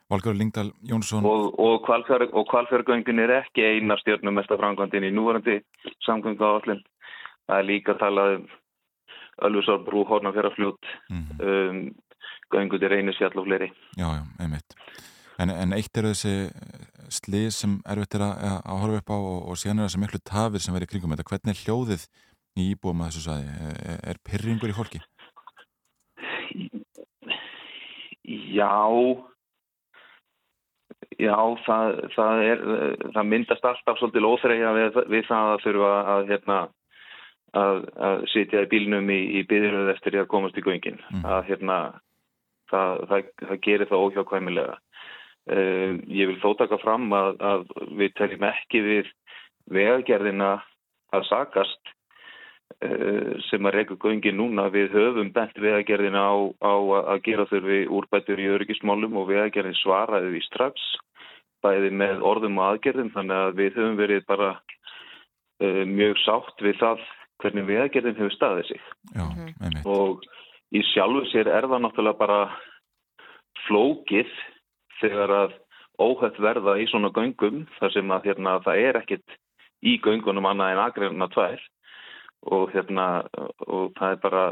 Valgar 0.08 0.38
Lingdal 0.40 0.72
Jónsson. 0.88 1.26
Og, 1.28 1.58
og 1.60 1.82
kvalfjörgöngin 1.84 3.20
er 3.20 3.42
ekki 3.42 3.66
eina 3.66 3.98
stjórnum 4.00 4.38
mesta 4.40 4.56
frangvandin 4.60 5.04
í 5.04 5.12
núvarandi 5.12 5.60
samgöngu 6.08 6.48
áallin 6.48 6.80
það 7.48 7.60
er 7.60 7.68
líka 7.68 7.98
talað 8.00 8.38
um 8.38 8.48
Ölfusar 9.48 9.84
brú, 9.86 10.02
Hornafjörðarfljút 10.10 10.88
mm 11.10 11.24
-hmm. 11.24 11.44
um, 11.46 11.96
göngu 12.54 12.80
til 12.80 12.90
reynisfjall 12.90 13.38
og 13.38 13.46
fleiri. 13.46 13.70
Já, 13.98 14.08
já, 14.18 14.24
einmitt. 14.40 14.74
En, 15.40 15.50
en 15.50 15.74
eitt 15.74 15.98
eru 15.98 16.08
þessi 16.08 16.50
slið 17.10 17.50
sem 17.54 17.82
erfitt 17.86 18.16
er 18.16 18.24
að, 18.26 18.34
að 18.66 18.80
horfa 18.82 18.98
upp 18.98 19.10
á 19.14 19.18
og, 19.18 19.40
og 19.50 19.56
síðan 19.58 19.80
er 19.80 19.86
þessi 19.86 20.02
miklu 20.02 20.20
tafir 20.26 20.60
sem 20.60 20.74
verið 20.74 20.90
kringum 20.90 21.14
þetta. 21.14 21.30
Hvernig 21.30 21.54
er 21.54 21.62
hljóðið 21.64 22.08
í 22.58 22.64
íbúum 22.74 23.02
að 23.02 23.08
þessu 23.08 23.24
saði 23.28 23.46
er, 23.92 24.00
er 24.10 24.18
pyrringur 24.26 24.70
í 24.70 24.78
fólki? 24.80 25.00
Já 28.58 28.74
Já, 31.18 31.38
það, 31.66 32.00
það, 32.14 32.42
er, 32.46 32.64
það 33.14 33.30
myndast 33.30 33.66
alltaf 33.66 34.00
svolítið 34.00 34.28
óþreyja 34.28 34.74
við, 34.76 35.00
við 35.14 35.24
það 35.30 35.52
að 35.52 35.64
þurfa 35.64 35.92
að, 36.14 36.22
hérna, 36.32 36.58
að, 37.58 37.80
að 38.10 38.26
sitja 38.34 38.64
í 38.66 38.70
bílnum 38.72 39.12
í, 39.14 39.20
í 39.40 39.44
byðiröðu 39.50 39.94
eftir 39.94 40.18
að 40.22 40.30
komast 40.32 40.58
í 40.58 40.66
göngin. 40.66 41.00
Mm. 41.14 41.24
Að, 41.26 41.42
hérna, 41.52 41.78
það, 42.72 43.06
það 43.12 43.60
gerir 43.66 43.92
það 43.92 44.06
óhjákvæmilega. 44.08 44.78
Uh, 45.48 46.02
ég 46.12 46.28
vil 46.28 46.40
þó 46.42 46.50
taka 46.60 46.80
fram 46.82 47.06
að, 47.16 47.38
að 47.40 47.62
við 47.96 48.16
teljum 48.18 48.48
ekki 48.50 48.82
við 48.84 49.12
vegagerðina 49.72 50.58
að 51.16 51.30
sakast 51.30 51.94
sem 53.48 53.66
að 53.66 53.74
reyka 53.74 53.96
göngin 54.04 54.38
núna. 54.38 54.68
Við 54.70 54.92
höfum 54.94 55.32
bent 55.34 55.58
vegagerðina 55.58 56.22
á, 56.30 56.36
á 56.62 56.74
að 57.16 57.22
gera 57.26 57.48
þurfi 57.50 57.80
úrbættur 57.90 58.42
í 58.44 58.50
öryggismálum 58.54 59.18
og 59.18 59.30
vegagerðin 59.32 59.78
svaraði 59.80 60.36
því 60.36 60.42
strax 60.46 60.84
bæði 61.66 61.92
með 61.98 62.24
orðum 62.26 62.60
og 62.62 62.72
aðgerðum 62.72 63.14
þannig 63.16 63.38
að 63.38 63.56
við 63.58 63.80
höfum 63.80 63.98
verið 63.98 64.26
bara 64.30 64.50
uh, 64.54 65.84
mjög 65.90 66.20
sátt 66.24 66.64
við 66.64 66.78
það 66.82 67.06
hvernig 67.42 67.68
viðagerðin 67.68 68.18
hefur 68.18 68.36
staðið 68.36 68.70
sig. 68.72 68.84
Já, 69.14 69.26
og 69.86 70.26
í 70.74 70.84
sjálfu 70.92 71.26
sér 71.32 71.50
er 71.54 71.68
það 71.70 71.84
náttúrulega 71.86 72.22
bara 72.22 72.40
flókið 73.68 74.32
þegar 75.02 75.34
að 75.44 75.58
óhætt 76.02 76.40
verða 76.42 76.78
í 76.82 76.88
svona 76.90 77.12
göngum 77.14 77.66
þar 77.78 77.94
sem 77.94 78.14
að 78.14 78.30
hérna, 78.30 78.58
það 78.66 78.84
er 78.90 79.00
ekkit 79.02 79.38
í 79.86 79.98
göngunum 80.02 80.50
annað 80.50 80.74
en 80.74 80.84
aðgreinuna 80.86 81.30
tvær 81.34 81.62
og 82.46 82.72
hérna 82.74 83.08
og 83.68 83.94
það 83.98 84.12
er 84.12 84.20
bara 84.24 84.44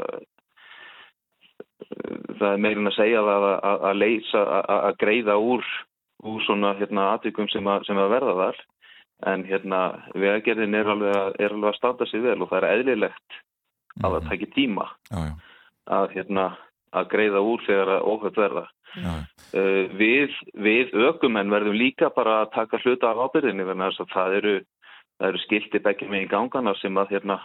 það 2.38 2.48
er 2.52 2.62
meirinn 2.62 2.90
að 2.90 2.96
segja 2.96 3.20
að, 3.22 3.46
að, 3.54 3.84
að 3.90 4.00
leysa, 4.00 4.42
að, 4.42 4.72
að 4.76 4.98
greiða 5.02 5.36
úr 5.38 5.68
úr 6.26 6.44
svona 6.46 6.72
hérna 6.78 7.10
aðtökum 7.14 7.48
sem, 7.52 7.68
sem 7.86 8.00
að 8.00 8.12
verða 8.14 8.36
þar 8.40 8.62
en 9.32 9.44
hérna 9.48 9.80
vegagerðin 10.14 10.76
er 10.76 10.88
alveg, 10.92 11.16
að, 11.16 11.34
er 11.40 11.54
alveg 11.54 11.72
að 11.72 11.78
standa 11.78 12.08
sig 12.10 12.22
vel 12.24 12.38
og 12.40 12.50
það 12.50 12.58
er 12.62 12.68
eðlilegt 12.72 13.40
að 14.02 14.10
það 14.10 14.20
mhm. 14.20 14.30
takir 14.30 14.54
tíma 14.54 14.88
já, 15.10 15.20
já. 15.20 15.34
að 15.98 16.08
hérna 16.16 16.46
að 16.96 17.10
greiða 17.12 17.42
úr 17.44 17.64
þegar 17.66 17.92
óhört 18.06 18.40
verða 18.40 18.64
uh, 18.66 19.82
við, 20.00 20.36
við 20.54 20.94
ökumenn 21.08 21.52
verðum 21.52 21.76
líka 21.76 22.10
bara 22.16 22.42
að 22.44 22.54
taka 22.56 22.80
hluta 22.84 23.12
af 23.12 23.22
ábyrðinni 23.26 23.68
þannig 23.68 24.00
að 24.00 24.12
það 24.12 24.38
eru, 24.40 24.54
eru 25.30 25.44
skilti 25.44 25.82
begge 25.84 26.08
með 26.10 26.26
í 26.26 26.30
gangana 26.32 26.76
sem 26.80 27.00
að 27.00 27.16
hérna 27.16 27.40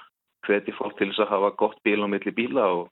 hveti 0.47 0.73
fólk 0.77 0.97
til 0.97 1.11
þess 1.11 1.25
að 1.25 1.33
hafa 1.35 1.53
gott 1.61 1.79
bíl 1.85 2.01
á 2.03 2.07
milli 2.11 2.33
bíla 2.35 2.67
og 2.81 2.89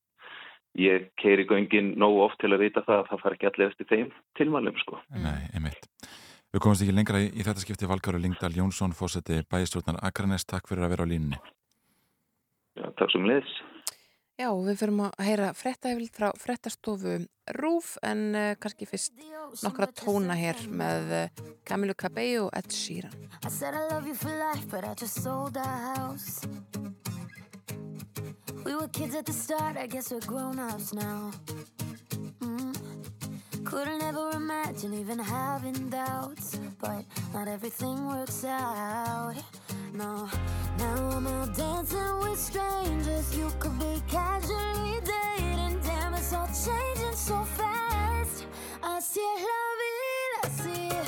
ég 0.80 1.10
keiri 1.22 1.46
göngin 1.50 1.96
nógu 2.00 2.24
oft 2.28 2.40
til 2.42 2.52
að 2.54 2.64
vita 2.66 2.84
það 2.88 3.04
að 3.04 3.08
það 3.12 3.24
far 3.24 3.38
ekki 3.38 3.50
allir 3.50 3.72
eftir 3.72 3.90
þeim 3.90 4.12
tilmælum 4.38 4.78
sko. 4.84 5.00
Nei, 5.16 5.40
einmitt. 5.54 5.90
Við 6.50 6.64
komumst 6.66 6.82
ekki 6.86 6.96
lengra 6.98 7.22
í, 7.22 7.30
í 7.30 7.46
þetta 7.46 7.62
skipti 7.62 7.90
Valgáru 7.90 8.22
Lingdal 8.22 8.56
Jónsson, 8.58 8.96
fósetti 8.98 9.44
bæjastjórnar 9.50 10.00
Akranes, 10.06 10.48
takk 10.50 10.70
fyrir 10.70 10.88
að 10.88 10.96
vera 10.96 11.06
á 11.06 11.12
línni. 11.12 11.42
Já, 12.80 12.88
takk 12.98 13.12
sem 13.14 13.28
leðis. 13.30 13.54
Já, 14.40 14.48
við 14.56 14.78
fyrirum 14.80 15.02
að 15.04 15.26
heyra 15.28 15.48
frettæfild 15.52 16.14
frá 16.16 16.30
frettastofu 16.40 17.18
Rúf 17.58 17.98
en 18.08 18.22
uh, 18.32 18.54
kannski 18.62 18.88
fyrst 18.88 19.20
nokkra 19.66 19.90
tóna 19.92 20.38
hér 20.40 20.56
með 20.72 21.12
uh, 21.18 21.28
Camilo 21.68 21.92
Cabello 22.00 22.48
og 22.48 22.56
Ed 22.56 22.72
Sheeran. 22.72 23.12
We 28.66 28.76
were 28.76 28.88
kids 28.90 29.16
at 29.16 29.26
the 29.26 29.34
start, 29.34 29.78
I 29.78 29.88
guess 29.88 30.12
we're 30.12 30.20
grown-ups 30.22 30.94
now. 30.94 31.32
Mm. 32.42 32.76
Couldn't 33.64 34.02
ever 34.02 34.32
imagine 34.32 34.94
even 34.94 35.20
having 35.20 35.90
doubts 35.90 36.60
But 36.80 37.06
not 37.34 37.48
everything 37.48 38.08
works 38.08 38.44
out. 38.46 39.36
No, 39.94 40.30
now 40.78 41.10
I'm 41.10 41.28
out 41.28 41.56
dancing 41.56 42.20
with 42.22 42.40
strangers. 42.40 43.36
You 43.38 43.52
could 43.60 43.78
be 43.80 44.02
casually 44.08 45.00
dating. 45.04 45.80
Damn, 45.84 46.14
it's 46.14 46.34
all 46.34 46.48
changing 46.48 47.16
so 47.16 47.44
fast. 47.44 48.46
I 48.82 49.00
see 49.02 49.22
la 49.22 49.64
vida, 49.82 50.40
así 50.44 50.90
Yeah, 50.92 50.99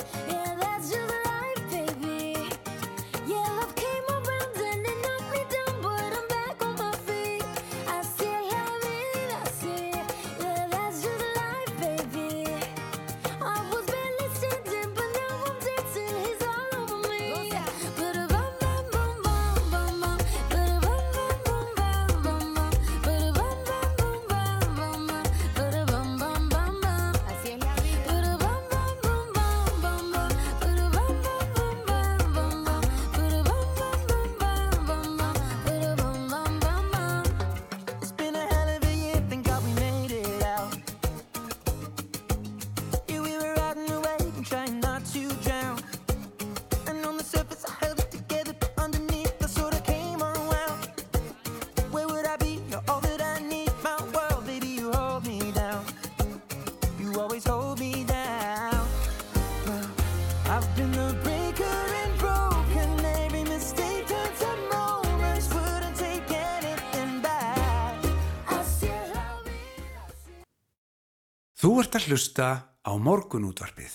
Þú 71.71 71.77
ert 71.79 71.93
að 71.95 72.05
hlusta 72.11 72.45
á 72.83 72.91
morgunútvarpið. 72.99 73.93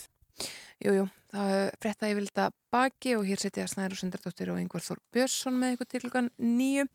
Jú, 0.81 0.93
jú, 0.97 1.03
það 1.29 1.51
frétta 1.77 2.09
ég 2.09 2.17
vilja 2.17 2.47
baki 2.73 3.13
og 3.19 3.27
hér 3.29 3.43
setja 3.43 3.67
Snæður 3.69 3.93
og 3.93 4.01
Sundardóttir 4.01 4.53
og 4.55 4.61
Yngvar 4.63 4.85
Þór 4.87 5.03
Björnsson 5.13 5.59
með 5.61 5.75
ykkur 5.75 5.91
til 5.91 6.01
klukkan 6.07 6.31
nýju. 6.41 6.87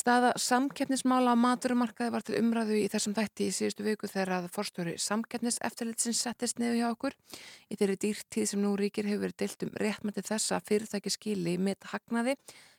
Staða 0.00 0.30
samkeppnismála 0.40 1.34
á 1.36 1.42
maturumarkaði 1.42 2.14
var 2.14 2.24
til 2.24 2.38
umræðu 2.40 2.78
í 2.80 2.86
þessum 2.88 3.18
þætti 3.18 3.50
í 3.50 3.56
síðustu 3.58 3.84
viku 3.84 4.08
þegar 4.08 4.32
að 4.38 4.48
forstjóri 4.56 4.96
samkeppnis 4.96 5.60
eftirlitsins 5.68 6.24
settist 6.24 6.56
niður 6.62 6.80
hjá 6.80 6.88
okkur. 6.94 7.18
Í 7.68 7.76
þeirri 7.76 8.00
dýrtíð 8.06 8.48
sem 8.54 8.64
nú 8.64 8.72
ríkir 8.80 9.12
hefur 9.12 9.26
verið 9.26 9.42
deilt 9.44 9.68
um 9.68 9.76
réttmætti 9.84 10.24
þess 10.24 10.56
að 10.56 10.68
fyrirtæki 10.72 11.12
skili 11.12 11.58
mitt 11.60 11.84
hagnaði 11.92 12.38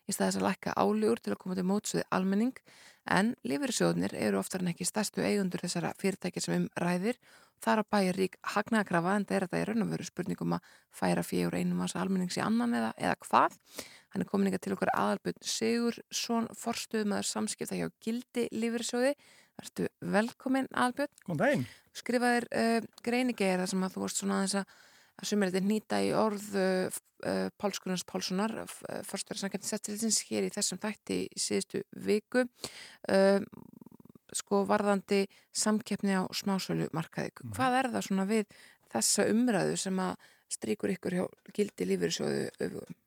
í 0.10 0.16
staðis 0.16 0.39
að 0.39 0.47
lækka 0.47 0.76
álugur 0.76 1.22
til 1.22 1.36
að 1.36 1.41
koma 1.43 1.57
til 1.57 1.68
mótsuði 1.70 2.05
almenning 2.16 2.57
en 3.10 3.36
lífyrirsjóðnir 3.47 4.16
eru 4.18 4.39
oftar 4.41 4.64
en 4.64 4.72
ekki 4.74 4.88
stærstu 4.88 5.24
eigundur 5.24 5.62
þessara 5.64 5.93
fyrirtæki 6.01 6.43
sem 6.43 6.57
um 6.57 6.68
ræðir 6.82 7.20
þar 7.64 7.84
að 7.84 7.89
bæja 7.93 8.16
rík 8.16 8.38
hagnaðakrafa 8.53 9.16
en 9.18 9.26
það 9.28 9.38
er 9.38 9.45
þetta 9.45 9.62
í 9.62 9.66
raun 9.70 9.86
og 9.86 9.91
veru 9.93 10.07
spurningum 10.07 10.55
að 10.55 10.70
færa 10.95 11.24
fjögur 11.26 11.57
einum 11.60 11.82
ás 11.84 11.95
almennings 11.99 12.38
í 12.39 12.43
annan 12.43 12.76
eða, 12.78 12.91
eða 12.97 13.18
hvað. 13.26 13.57
Hann 14.14 14.24
er 14.24 14.30
komin 14.30 14.49
ykkar 14.49 14.64
til 14.64 14.76
okkar 14.76 14.93
aðalbjörn 14.95 15.43
Sigursson, 15.45 16.47
forstuðmaður 16.57 17.30
samskipta 17.30 17.78
hjá 17.78 17.89
Gildi 18.01 18.47
lífyrirsjóði. 18.55 19.14
Vertu 19.60 19.89
velkomin 19.99 20.70
aðalbjörn. 20.72 21.12
Góðan 21.28 21.41
daginn. 21.43 21.66
Skrifaðir 21.99 22.47
uh, 22.55 22.88
greinigeir 23.05 23.60
þar 23.60 23.74
sem 23.74 23.84
að 23.86 23.95
þú 23.95 24.05
vorst 24.05 24.24
svona 24.24 24.39
aðeins 24.39 24.57
að 24.62 24.78
að 25.20 25.30
sumir 25.30 25.51
þetta 25.51 25.70
nýta 25.70 25.99
í 26.05 26.11
orð 26.15 26.47
uh, 26.59 26.99
uh, 27.28 27.49
Páls 27.59 27.82
Gunnars 27.84 28.05
Pálssonar 28.07 28.55
uh, 28.63 29.01
fyrstöru 29.07 29.41
samkvæmtisettilins 29.41 30.22
hér 30.30 30.47
í 30.47 30.53
þessum 30.55 30.82
þætti 30.82 31.20
í 31.26 31.43
síðustu 31.43 31.84
viku 32.07 32.45
uh, 32.45 33.39
sko 34.36 34.63
varðandi 34.70 35.24
samkeppni 35.55 36.15
á 36.15 36.24
smásölu 36.38 36.89
markaði. 36.93 37.34
Mhm. 37.34 37.53
Hvað 37.57 37.78
er 37.80 37.91
það 37.95 38.07
svona 38.07 38.28
við 38.30 38.57
þessa 38.93 39.28
umræðu 39.32 39.78
sem 39.82 40.01
að 40.01 40.32
stríkur 40.49 40.93
ykkur 40.95 41.17
hjá 41.17 41.26
gildi 41.53 41.88
lífyrirsjóðu 41.89 42.47
öfugum? 42.57 42.97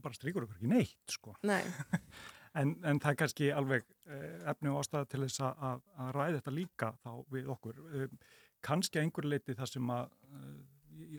Bara 0.00 0.16
stríkur 0.16 0.46
okkur 0.46 0.56
ekki 0.56 0.70
neitt, 0.70 1.12
sko. 1.12 1.34
Nei, 1.44 1.60
En, 2.56 2.72
en 2.88 3.00
það 3.02 3.10
er 3.10 3.18
kannski 3.20 3.48
alveg 3.52 3.84
eh, 4.08 4.36
efni 4.48 4.70
og 4.72 4.80
ástæða 4.80 5.08
til 5.12 5.22
þess 5.26 5.42
að, 5.44 5.82
að, 6.00 6.06
ræða 6.16 6.38
þetta 6.38 6.54
líka 6.56 6.88
þá 7.02 7.10
við 7.34 7.50
okkur. 7.52 7.82
Kannski 8.64 8.96
að 8.96 9.04
einhver 9.04 9.28
leiti 9.28 9.56
það 9.58 9.72
sem 9.74 9.90
að 9.92 10.14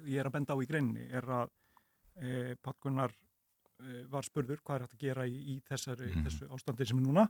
ég 0.07 0.17
er 0.19 0.27
að 0.29 0.35
benda 0.37 0.53
á 0.55 0.61
í 0.63 0.67
greinni 0.69 1.07
er 1.11 1.25
að 1.41 1.47
uh, 2.21 2.53
Patkunar 2.63 3.11
uh, 3.13 4.03
var 4.11 4.25
spurður 4.27 4.61
hvað 4.63 4.75
er 4.79 4.85
hægt 4.87 4.97
að 4.97 5.05
gera 5.07 5.25
í, 5.29 5.37
í 5.55 5.57
þessari, 5.69 6.11
Mhm. 6.13 6.25
þessu 6.27 6.49
ástandi 6.57 6.87
sem 6.87 6.97
er 7.01 7.05
núna. 7.07 7.27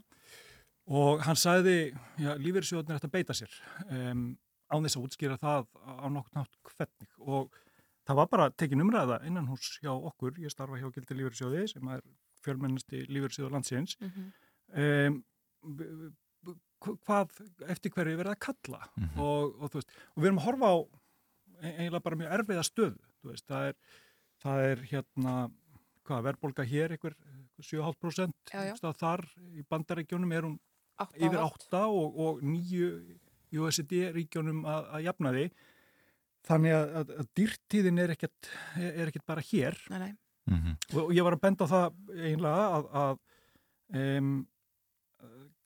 Og 0.88 1.20
hann 1.28 1.36
sagði, 1.36 1.91
já, 2.18 2.32
lífeyrisjóðin 2.39 2.93
er 2.93 3.00
hægt 3.00 3.08
að 3.10 3.16
beita 3.18 3.34
sér 3.36 3.52
um, 3.91 4.38
án 4.72 4.84
þess 4.86 4.95
að 5.00 5.08
útskýra 5.08 5.38
það 5.41 5.66
á 5.84 6.08
nokkur 6.08 6.38
nátt 6.38 6.54
hvernig. 6.64 7.10
Og 7.20 7.52
það 8.08 8.16
var 8.22 8.28
bara 8.32 8.50
tekin 8.56 8.82
umræða 8.86 9.18
innan 9.28 9.50
hús 9.52 9.74
hjá 9.84 9.91
okkur, 9.91 10.38
ég 10.39 10.52
starfa 10.54 10.80
hjá 10.80 10.88
Gildi 10.95 11.18
lífeyrisjóði 11.20 11.66
sem 11.74 11.88
er 11.91 12.02
fjölmennasti 12.45 13.04
lífeyrisjóður 13.12 13.58
landsins. 13.58 13.98
Mm 14.00 14.32
um, 14.78 15.24
b- 15.64 15.86
b- 16.43 16.95
hvað, 17.08 17.32
eftir 17.72 17.91
hverju 17.95 18.14
er 18.14 18.20
verið 18.20 18.34
að 18.36 18.41
kalla? 18.48 18.82
Mhm. 19.00 19.20
og, 19.20 19.56
og 19.64 19.70
þú 19.72 19.80
veist, 19.80 19.93
og 20.16 20.24
við 20.24 20.28
erum 20.30 20.39
að 20.41 20.48
horfa 20.48 20.68
á 20.72 20.76
e- 20.78 20.88
eiginlega 21.62 22.03
bara 22.05 22.20
mjög 22.22 22.36
erfiða 22.39 22.66
stöðu 22.68 22.97
þú 23.22 23.32
veist, 23.32 23.45
það 23.49 23.70
er, 23.72 23.78
það 24.43 24.64
er 24.72 24.84
hérna, 24.91 25.36
hvað, 26.08 26.26
verðbólga 26.30 26.66
hér 26.70 26.95
einhver 26.95 27.16
7,5% 27.58 28.53
Já, 28.53 28.62
já. 28.70 28.76
stað 28.78 28.99
þar 29.01 29.24
í 29.58 29.64
bandaríkjónum 29.70 30.36
er 30.38 30.45
hún 30.45 30.60
átta 30.97 31.18
yfir 31.18 31.39
og 31.39 31.47
allt. 31.47 31.66
8 31.72 31.82
og, 31.88 32.20
og 32.28 32.43
9 32.45 32.91
í 33.53 33.62
OECD 33.64 34.12
ríkjónum 34.16 34.64
að, 34.68 34.88
að 34.97 35.05
jafna 35.08 35.34
því 35.36 35.45
þannig 36.47 36.76
að, 36.78 36.91
að, 36.99 37.14
að 37.22 37.30
dýrtíðin 37.39 38.01
er 38.03 38.14
ekkert, 38.14 38.51
er 38.80 39.10
ekkert 39.10 39.26
bara 39.28 39.43
hér 39.49 39.80
Nei, 39.93 39.99
nei. 40.05 40.12
Mhm. 40.47 40.78
og 40.93 41.01
og 41.08 41.16
ég 41.16 41.26
var 41.28 41.36
að 41.36 41.43
benda 41.43 41.66
á 41.68 41.72
það 41.74 41.97
eiginlega 42.14 42.68
að, 42.78 42.86
að 43.01 43.18
um, 44.01 44.30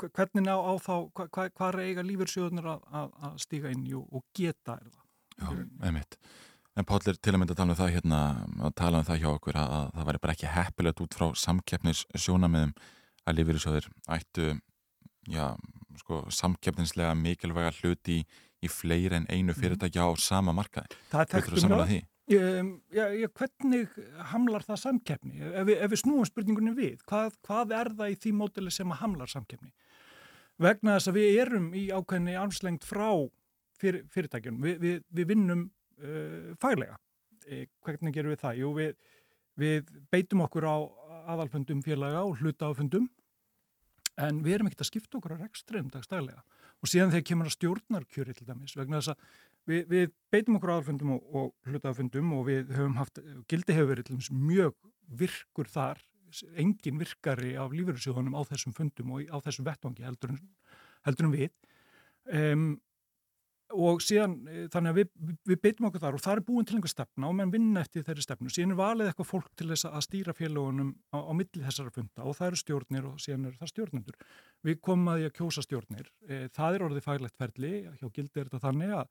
hvernig 0.02 0.48
á, 0.50 0.58
á 0.58 0.74
þá 0.82 0.94
hva, 1.14 1.28
hva, 1.28 1.46
hvað 1.54 1.68
er 1.76 1.84
eiga 1.86 2.06
lífyrsjóðunir 2.08 2.70
að, 2.72 2.86
að, 3.02 3.12
að 3.28 3.36
stíga 3.44 3.74
inn 3.76 3.86
í 3.86 3.94
og, 3.98 4.08
og 4.10 4.26
geta 4.38 4.80
er 4.80 4.90
það 4.90 5.01
Já, 5.42 5.52
einmitt. 5.88 6.18
En 6.80 6.88
Páll 6.88 7.04
er 7.12 7.18
til 7.20 7.34
að 7.34 7.42
mynda 7.42 7.56
að 7.56 7.60
tala 7.60 7.74
um 7.74 7.80
það 7.82 7.94
hérna, 7.98 8.20
að 8.64 8.76
tala 8.80 9.02
um 9.02 9.08
það 9.08 9.22
hjá 9.22 9.30
okkur 9.34 9.58
að, 9.60 9.72
að 9.78 9.88
það 9.96 10.08
væri 10.10 10.22
bara 10.24 10.36
ekki 10.38 10.52
heppilegt 10.56 11.02
út 11.04 11.18
frá 11.18 11.26
samkeppnis 11.42 12.04
sjónamiðum 12.16 12.72
að 13.28 13.38
lífyrirsjóðir 13.38 13.90
ættu, 14.16 14.54
já, 15.30 15.44
sko, 16.00 16.22
samkeppninslega 16.32 17.12
mikilvæga 17.20 17.74
hluti 17.82 18.22
í, 18.22 18.24
í 18.64 18.72
fleiri 18.72 19.20
en 19.20 19.28
einu 19.28 19.56
fyrirtæki 19.58 20.00
á 20.00 20.08
sama 20.22 20.56
markaði. 20.56 20.96
það 21.76 21.94
er? 21.98 22.08
Um, 22.32 22.72
já, 22.96 23.04
já, 23.20 23.28
hvernig 23.36 23.96
hamlar 24.32 24.64
það 24.64 24.82
samkeppni? 24.86 25.42
Ef 25.52 25.68
við, 25.68 25.76
ef 25.84 25.92
við 25.92 26.02
snúum 26.06 26.28
spurningunni 26.30 26.72
við, 26.78 27.02
hvað, 27.10 27.36
hvað 27.44 27.74
er 27.76 27.92
það 27.98 28.14
í 28.14 28.18
því 28.24 28.34
mótili 28.40 28.72
sem 28.72 28.94
að 28.94 29.02
hamlar 29.02 29.32
samkeppni? 29.32 29.74
Vegna 30.62 30.96
þess 30.96 31.12
að 31.12 31.18
við 31.18 31.40
erum 31.44 31.68
í 31.76 31.88
ákveðinni 31.92 32.38
armslengt 32.40 32.88
frá 32.88 33.10
fyr, 33.82 34.02
fyrirtækjunum, 34.14 34.62
við, 34.66 34.78
við, 34.84 35.00
við 35.20 35.32
vinnum 35.34 35.66
uh, 36.02 36.52
faglega. 36.62 36.98
E, 37.50 37.66
hvernig 37.86 38.16
gerum 38.16 38.34
við 38.34 38.44
það? 38.44 38.60
Jú, 38.62 38.72
við, 38.78 39.16
við 39.60 39.92
beitum 40.14 40.46
okkur 40.46 40.68
á 40.70 40.78
aðalfundum 41.34 41.82
félaga 41.86 42.24
og 42.26 42.40
hlutafundum 42.42 43.10
en 44.22 44.42
við 44.46 44.58
erum 44.58 44.70
ekkert 44.70 44.86
að 44.86 44.92
skipta 44.92 45.18
okkur 45.20 45.38
á 45.38 45.42
rekstrum 45.42 45.90
dagstælega 45.92 46.44
og 46.82 46.90
síðan 46.90 47.14
þegar 47.14 47.28
kemur 47.30 47.50
að 47.50 47.56
stjórnarkjöri 47.56 48.36
til 48.38 48.48
dæmis 48.48 48.76
vegna 48.78 49.00
þess 49.00 49.14
að 49.14 49.26
við, 49.70 49.84
við 49.92 50.14
beitum 50.34 50.58
okkur 50.58 50.74
á 50.74 50.76
aðalfundum 50.76 51.14
og, 51.16 51.28
og 51.38 51.70
hlutafundum 51.70 52.32
og 52.38 52.46
við 52.50 52.74
höfum 52.76 52.98
haft, 53.00 53.22
gildi 53.52 53.78
hefur 53.78 53.92
verið 53.94 54.10
til 54.10 54.18
dæmis 54.18 54.32
mjög 54.34 54.78
virkur 55.22 55.72
þar 55.72 56.02
engin 56.60 57.00
virkari 57.02 57.56
af 57.60 57.74
lífeyrissjóðunum 57.76 58.38
á 58.40 58.42
þessum 58.48 58.76
fundum 58.76 59.16
og 59.16 59.28
á 59.28 59.38
þessum 59.44 59.68
vettvangi 59.68 60.06
heldur 60.08 60.34
en, 60.34 60.40
heldur 61.08 61.28
en 61.28 61.36
við 61.36 61.50
um, 62.32 62.70
og 63.74 64.02
síðan 64.04 64.36
eh, 64.50 64.68
þannig 64.72 64.92
að 64.92 64.98
við, 65.00 65.10
við, 65.50 65.60
beitum 65.64 65.88
okkur 65.90 66.04
þar 66.04 66.18
og 66.18 66.24
það 66.24 66.36
er 66.38 66.44
búin 66.48 66.68
til 66.68 66.78
einhver 66.78 66.92
stefna 66.92 67.28
og 67.30 67.36
menn 67.38 67.54
vinna 67.54 67.84
eftir 67.84 68.06
þeirri 68.08 68.26
stefnu. 68.26 68.52
Síðan 68.54 68.74
er 68.76 68.80
valið 68.80 69.10
eitthvað 69.10 69.30
fólk 69.32 69.50
til 69.60 69.68
þess 69.72 69.86
að 69.90 70.06
stýra 70.08 70.36
félagunum 70.38 70.94
á, 71.12 71.18
á 71.20 71.32
milli 71.38 71.66
þessara 71.66 71.94
funda 71.96 72.22
og 72.28 72.38
það 72.38 72.48
eru 72.52 72.62
stjórnir 72.62 73.10
og 73.10 73.20
síðan 73.24 73.48
eru 73.50 73.60
það 73.60 73.74
stjórnendur. 73.74 74.16
Við 74.68 74.76
komum 74.88 75.12
að 75.12 75.18
því 75.20 75.26
að 75.30 75.36
kjósa 75.40 75.66
stjórnir. 75.66 76.08
E, 76.28 76.42
það 76.56 76.72
er 76.78 76.86
orðið 76.88 77.08
faglegt 77.08 77.38
ferli. 77.40 77.74
Hjá 78.00 78.08
gildi 78.12 78.36
er 78.42 78.48
þetta 78.50 78.66
þannig 78.68 78.92
að 79.02 79.08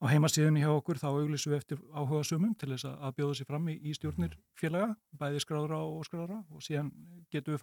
á 0.00 0.04
heimasíðunni 0.08 0.62
hjá 0.64 0.72
okkur 0.72 0.98
þá 1.00 1.08
auglísum 1.12 1.52
við 1.52 1.60
eftir 1.60 1.78
áhuga 1.92 2.24
sumum 2.24 2.54
til 2.56 2.70
þess 2.72 2.88
að 2.88 3.16
bjóða 3.18 3.34
sér 3.36 3.48
fram 3.50 3.66
í, 3.68 3.76
í 3.84 3.92
stjórnir 3.92 4.32
félaga, 4.56 4.94
bæði 5.20 5.42
skráðra 5.44 5.82
og 5.84 6.06
skráðra 6.08 6.38
og 6.48 6.64
síðan 6.64 6.88
getum 7.28 7.52
við 7.52 7.60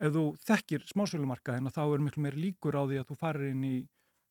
ef, 0.00 0.06
að- 0.06 0.10
að 0.10 0.16
þú 0.18 0.24
þekkir 0.48 0.86
smásölumarkaðina 0.92 1.70
þá 1.74 1.82
er 1.94 2.04
miklu 2.06 2.22
meiri 2.22 2.42
líkur 2.48 2.74
á 2.78 2.82
því 2.86 2.98
að 3.00 3.08
þú 3.10 3.16
farir 3.20 3.50
inn 3.50 3.64
í 3.64 3.74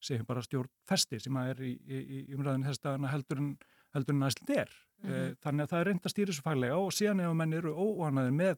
segjum 0.03 0.25
bara 0.27 0.41
stjórn 0.43 0.69
festi 0.89 1.19
sem 1.19 1.37
að 1.39 1.49
er 1.53 1.61
í, 1.63 1.73
í, 1.87 1.99
í 2.27 2.35
umræðinu 2.35 2.67
þess 2.67 2.81
dagana 2.83 3.07
heldur 3.13 3.39
en, 3.39 3.57
heldur 3.95 4.15
en 4.17 4.27
æsland 4.27 4.49
er. 4.57 4.69
Mm 5.03 5.35
Þannig 5.43 5.63
að 5.63 5.69
það 5.73 5.79
er 5.79 5.85
reynd 5.89 6.05
að 6.05 6.11
stýra 6.13 6.31
þessu 6.31 6.43
faglega 6.43 6.77
og 6.79 6.91
síðan 6.95 7.19
ef 7.23 7.33
menn 7.35 7.53
eru 7.53 7.73
óanaðir 7.75 8.35
með 8.35 8.57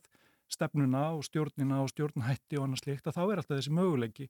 stefnuna 0.50 1.04
og 1.18 1.24
stjórnina 1.26 1.82
og 1.82 1.90
stjórnhætti 1.90 2.58
og 2.60 2.66
annað 2.68 2.82
slíkt 2.84 3.08
að 3.10 3.16
þá 3.18 3.22
er 3.26 3.40
alltaf 3.42 3.58
þessi 3.58 3.74
möguleiki 3.74 4.28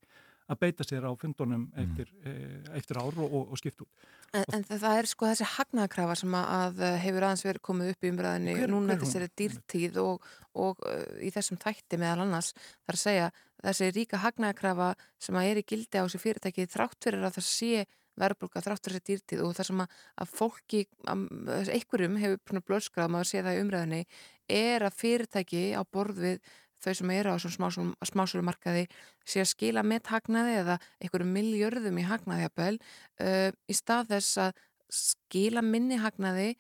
að 0.52 0.60
beita 0.62 0.86
sér 0.86 1.08
á 1.10 1.12
fundunum 1.18 1.66
eftir, 1.82 2.12
mm. 2.22 2.70
eftir 2.78 3.00
ár 3.02 3.18
og, 3.18 3.26
og, 3.26 3.52
og 3.54 3.60
skipt 3.60 3.82
út. 3.86 4.06
En, 4.36 4.46
en 4.58 4.66
það 4.68 5.00
er 5.00 5.10
sko 5.10 5.30
þessi 5.30 5.48
hagnaðakrafa 5.56 6.18
sem 6.20 6.38
að, 6.38 6.48
að 6.60 6.98
hefur 7.06 7.26
aðeins 7.28 7.46
verið 7.48 7.66
komið 7.70 7.91
upp 7.93 8.06
í 8.06 8.12
umræðinni 8.14 8.56
Hver- 8.60 8.74
núna 8.74 8.96
er 8.96 9.02
þessari 9.02 9.30
dýrtíð 9.41 10.00
og, 10.04 10.32
og 10.54 10.86
uh, 10.86 11.04
í 11.24 11.32
þessum 11.34 11.62
þætti 11.62 12.00
meðal 12.02 12.26
annars 12.26 12.54
þar 12.58 12.98
að 12.98 13.04
segja 13.04 13.30
þessi 13.66 13.91
ríka 13.96 14.22
hagnaðakrafa 14.22 14.89
sem 15.22 15.38
að 15.39 15.52
er 15.52 15.62
í 15.62 15.68
gildi 15.72 16.02
á 16.02 16.06
þessu 16.06 16.22
fyrirtæki 16.22 16.68
þrátt 16.70 17.08
fyrir 17.08 17.26
að 17.26 17.39
það 17.39 17.48
sé 17.50 17.86
verðbólka 18.16 18.62
þrátt 18.64 18.86
fyrir 18.86 19.02
þessi 19.02 19.12
dýrtíð 19.12 19.41
og 19.43 19.56
það 19.58 19.70
sem 19.70 19.82
að, 19.84 19.96
að 20.24 20.36
fólki, 20.38 20.84
að, 21.12 21.26
einhverjum 21.74 22.20
hefur 22.22 22.62
blöskrað, 22.70 23.12
maður 23.12 23.32
sé 23.32 23.41
það 23.41 23.58
í 23.58 23.64
umræðinni 23.66 24.04
er 24.56 24.86
að 24.86 25.00
fyrirtæki 25.02 25.66
á 25.76 25.82
borð 25.84 26.22
við 26.22 26.54
þau 26.86 26.93
sem 26.99 27.11
eru 27.15 27.33
á 27.33 27.38
þessum 27.41 27.91
smásölumarkaði 28.05 28.86
sé 29.25 29.41
að 29.41 29.51
skila 29.51 29.83
með 29.86 30.11
hagnaði 30.13 30.55
eða 30.61 30.77
einhverjum 31.01 31.33
miljörðum 31.36 31.99
í 31.99 32.07
hagnaði 32.07 32.47
jafnvel, 32.47 32.77
uh, 33.25 33.49
í 33.69 33.75
stað 33.75 34.13
þess 34.13 34.41
að 34.45 34.63
skila 34.93 35.65
minni 35.65 35.97
hagnaði 35.99 36.53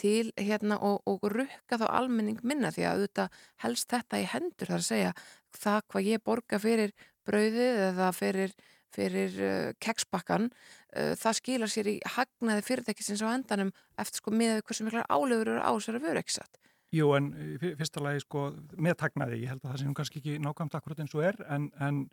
til 0.00 0.32
hérna 0.36 0.78
og, 0.84 1.00
og 1.08 1.24
rukka 1.32 1.78
þá 1.80 1.86
almenning 1.88 2.40
minna 2.44 2.72
því 2.74 2.84
að 2.84 2.96
auðvitað 2.96 3.36
helst 3.64 3.92
þetta 3.92 4.20
í 4.20 4.26
hendur 4.32 4.72
þar 4.72 4.82
að 4.82 4.88
segja 4.88 5.12
það 5.56 5.78
hvað 5.92 6.10
ég 6.10 6.24
borga 6.24 6.60
fyrir 6.60 6.92
brauðið 7.26 7.80
eða 7.90 8.10
fyrir, 8.16 8.52
fyrir 8.94 9.38
uh, 9.40 9.70
keksbakkan 9.82 10.50
uh, 10.50 11.14
það 11.18 11.40
skilar 11.40 11.72
sér 11.72 11.90
í 11.94 11.96
hagnaði 12.16 12.66
fyrirtækisins 12.68 13.24
á 13.24 13.32
endanum 13.32 13.72
eftir 13.96 14.20
sko 14.20 14.34
með 14.36 14.62
hversu 14.66 14.86
miklar 14.86 15.08
álefur 15.08 15.54
eru 15.56 15.64
á 15.64 15.72
sér 15.80 16.00
að 16.00 16.08
vera 16.10 16.24
ekki 16.24 16.36
satt. 16.38 16.60
Jú, 16.94 17.08
en 17.16 17.32
í 17.34 17.56
fyr- 17.58 17.74
fyrsta 17.80 18.00
lagi 18.00 18.20
sko 18.22 18.44
með 18.78 18.94
tagnaði, 19.02 19.40
ég 19.42 19.48
held 19.50 19.64
að 19.64 19.72
það 19.72 19.80
sé 19.80 19.86
nú 19.88 19.94
kannski 19.98 20.20
ekki 20.22 20.36
nákvæmt 20.38 20.74
akkurat 20.78 21.00
eins 21.02 21.14
og 21.18 21.24
er, 21.26 21.36
en, 21.50 21.70
en 21.80 22.04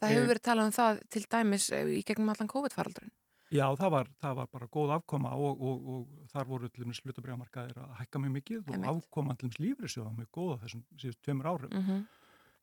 Það 0.00 0.10
hefur 0.12 0.22
Eh, 0.24 0.28
verið 0.28 0.42
talað 0.44 0.66
um 0.66 0.72
það 0.76 0.98
til 1.14 1.22
dæmis 1.32 1.70
eh, 1.72 1.86
í 1.96 2.02
gegnum 2.04 2.28
allan 2.28 2.48
COVID-faraldurinn. 2.52 3.12
Já, 3.54 3.64
það 3.78 3.90
var, 3.94 4.08
það 4.20 4.34
var 4.36 4.46
bara 4.52 4.66
góð 4.66 4.90
afkoma 4.96 5.30
og, 5.38 5.60
og, 5.62 5.86
og 5.94 6.28
þar 6.34 6.48
voru 6.50 6.68
til 6.68 6.82
dæmis 6.84 6.98
hlutabriðamarkaðir 7.04 7.78
að 7.78 7.94
hækka 8.00 8.18
mjög 8.24 8.34
mikið 8.34 8.72
og 8.74 8.86
afkoma 8.90 9.36
til 9.38 9.46
dæmis 9.48 9.60
lífrisjóða 9.62 10.12
mjög 10.18 10.28
góð 10.34 10.50
á 10.52 10.56
þessum 10.66 10.82
síðust 10.98 11.22
tveimur 11.22 11.46
árum. 11.52 11.70
Mhm. 11.72 12.02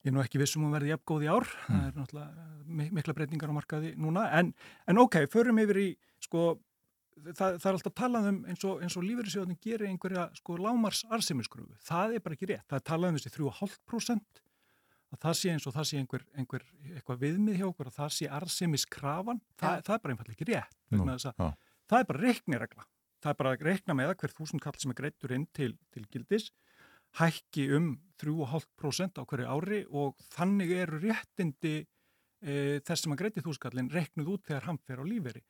Ég 0.04 0.12
er 0.12 0.14
nú 0.18 0.20
ekki 0.20 0.42
vissum 0.44 0.66
að 0.68 0.74
verði 0.76 0.90
jafn 0.92 1.06
góð 1.08 1.24
í 1.24 1.30
ár, 1.32 1.46
það 1.64 1.88
er 1.88 1.94
náttúrulega 1.96 2.48
mi- 2.68 2.90
mikla 2.92 3.14
breytingar 3.16 3.50
á 3.50 3.56
markaði 3.56 3.94
núna, 3.96 4.26
en, 4.36 4.54
en 4.92 4.98
ok, 5.00 5.16
förum 5.32 5.62
yfir 5.64 5.80
í, 5.80 5.88
sko, 6.20 6.60
það, 7.34 7.58
það 7.60 7.68
er 7.70 7.78
alltaf 7.78 7.96
talað 8.00 8.30
um 8.32 8.40
eins 8.52 8.66
og, 8.68 8.82
og 8.84 9.06
lífeyrisjóðin 9.06 9.60
gerir 9.64 9.90
einhverja, 9.90 10.30
sko, 10.40 10.58
lámars 10.62 11.04
arsemiskröfu. 11.14 11.78
Það 11.86 12.18
er 12.18 12.26
bara 12.26 12.38
ekki 12.38 12.50
rétt, 12.52 12.66
það 12.70 12.80
er 12.80 12.88
talað 12.90 13.14
um 13.14 13.20
þessi 13.20 13.34
3,5% 13.38 14.42
að 15.14 15.22
það 15.22 15.38
sé 15.40 15.54
eins 15.54 15.68
og 15.70 15.76
það 15.76 15.90
sé 15.90 16.02
einhver, 16.02 16.26
einhver 16.42 16.66
eitthvað 16.96 17.22
viðmið 17.22 17.60
hjá 17.60 17.68
okkur 17.70 17.92
að 17.92 18.00
það 18.00 18.16
sé 18.18 18.32
arsemiskrafan, 18.40 19.44
það, 19.62 19.84
það 19.86 19.96
er 19.96 20.04
bara 20.06 20.16
einfallega 20.16 20.38
ekki 20.38 20.50
rétt, 20.50 20.78
Nú, 20.94 21.06
já. 21.06 21.50
það 21.92 22.00
er 22.00 22.10
bara 22.10 22.24
reikniregla. 22.24 22.88
Það 23.24 23.32
er 23.32 23.38
bara 23.40 23.52
að 23.54 23.62
reikna 23.70 23.96
með 23.96 24.10
að 24.12 24.18
hver 24.20 24.34
þúsund 24.36 24.64
kall 24.64 24.80
sem 24.82 24.92
er 24.92 24.98
greittur 24.98 25.32
inn 25.32 25.46
til, 25.56 25.70
til 25.94 26.02
gildis 26.12 26.50
hækki 27.20 27.68
um 27.78 27.92
3,5% 28.22 29.22
á 29.22 29.24
hverju 29.28 29.50
ári 29.50 29.82
og 29.92 30.18
þannig 30.34 30.72
eru 30.84 31.00
réttindi 31.04 31.76
e, 31.84 32.80
þess 32.86 33.06
sem 33.06 33.14
að 33.14 33.22
greiti 33.22 33.44
þúskallin 33.46 33.92
reiknuð 33.94 34.32
út 34.36 34.48
þegar 34.48 34.68
hann 34.70 34.80
fer 34.82 35.02
á 35.02 35.06
lífeyri. 35.06 35.44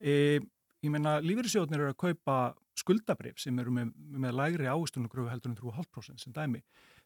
E, 0.00 0.40
ég 0.84 0.92
meina, 0.92 1.18
lífeyrissjóðnir 1.24 1.82
eru 1.82 1.92
að 1.92 1.98
kaupa 2.00 2.36
skuldabrif 2.80 3.40
sem 3.42 3.58
eru 3.60 3.72
með, 3.76 3.90
með 4.24 4.36
lægri 4.38 4.68
áistunargröfu 4.70 5.28
heldur 5.32 5.52
en 5.52 5.58
3,5% 5.58 6.24
sem 6.24 6.34
dæmi. 6.36 6.62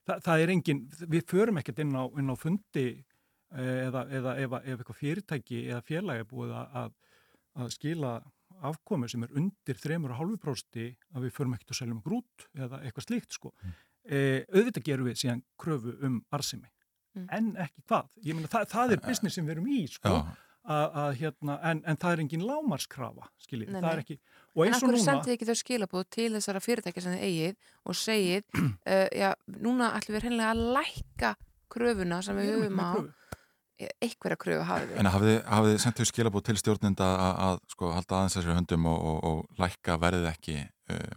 Þa, 0.07 0.18
það 0.27 0.45
er 0.45 0.53
engin, 0.55 0.83
við 1.11 1.25
förum 1.31 1.59
ekkert 1.61 1.81
inn 1.83 1.95
á, 1.97 2.05
inn 2.20 2.31
á 2.31 2.37
fundi 2.39 2.87
e, 2.93 3.64
eða, 3.89 4.05
eða 4.14 4.37
ef, 4.45 4.59
ef 4.61 4.77
eitthvað 4.77 5.01
fyrirtæki 5.01 5.64
eða 5.70 5.83
félagi 5.89 6.25
er 6.25 6.31
búið 6.31 6.55
að, 6.61 6.93
að 7.59 7.72
skila 7.75 8.12
afkomu 8.64 9.09
sem 9.11 9.25
er 9.27 9.35
undir 9.35 9.81
3,5% 9.81 10.85
að 11.16 11.27
við 11.27 11.35
förum 11.35 11.57
ekkert 11.57 11.75
að 11.75 11.81
seljum 11.81 12.05
grút 12.05 12.47
eða 12.55 12.85
eitthvað 12.85 13.09
slíkt 13.09 13.35
sko. 13.35 13.51
E, 14.05 14.45
auðvitað 14.53 14.87
gerum 14.87 15.09
við 15.09 15.20
síðan 15.25 15.45
kröfu 15.59 15.97
um 16.05 16.22
arsimi 16.35 16.70
Mm. 17.14 17.29
en 17.31 17.51
ekki 17.62 17.83
hvað. 17.87 18.07
Ég 18.27 18.35
meina 18.35 18.49
það, 18.51 18.64
það 18.72 18.93
er 18.97 19.01
business 19.05 19.37
sem 19.39 19.47
við 19.47 19.55
erum 19.55 19.68
í 19.70 19.83
sko. 19.87 20.11
Já. 20.11 20.33
Að, 20.65 21.11
hérna, 21.21 21.59
en, 21.69 21.83
en 21.85 21.99
það 22.01 22.15
er 22.15 22.21
engin 22.23 22.45
lámarskrafa 22.49 23.27
skiljið, 23.45 23.75
það 23.75 23.91
er 23.91 23.99
ekki 24.01 24.15
og 24.55 24.62
En 24.62 24.71
eins 24.71 24.79
og 24.79 24.87
akkur 24.87 24.95
núna 24.95 25.03
sendið 25.05 25.27
þið 25.27 25.35
ekki 25.35 25.49
þau 25.49 25.59
skilabóð 25.61 26.05
til 26.15 26.29
þessara 26.37 26.62
fyrirtækja 26.65 27.03
sem 27.05 27.17
þið 27.17 27.25
eigið 27.27 27.73
og 27.85 27.99
segið, 27.99 28.47
uh, 28.55 29.09
já, 29.23 29.29
núna 29.67 29.91
ætlum 29.99 30.17
við 30.17 30.25
hreinlega 30.25 30.55
að 30.55 30.62
lækka 30.79 31.35
kröfuna 31.75 32.23
sem 32.25 32.39
við 32.39 32.51
höfum 32.55 32.81
á, 32.81 32.91
með 33.99 34.39
kröfu. 34.41 34.65
hafið 34.69 34.93
við. 34.93 35.03
En 35.03 35.11
hafið 35.11 35.71
þið 35.75 35.81
sendt 35.85 36.01
þau 36.01 36.11
skilabóð 36.12 36.47
til 36.49 36.57
stjórninda 36.62 37.11
að, 37.27 37.35
að 37.49 37.61
sko, 37.75 37.93
halda 37.99 38.19
aðeins 38.21 38.39
þessari 38.39 38.59
höndum 38.61 38.89
og, 38.89 39.07
og, 39.11 39.19
og 39.31 39.62
lækka 39.65 39.99
verðið 40.01 40.31
ekki 40.31 40.59
uh, 40.62 41.17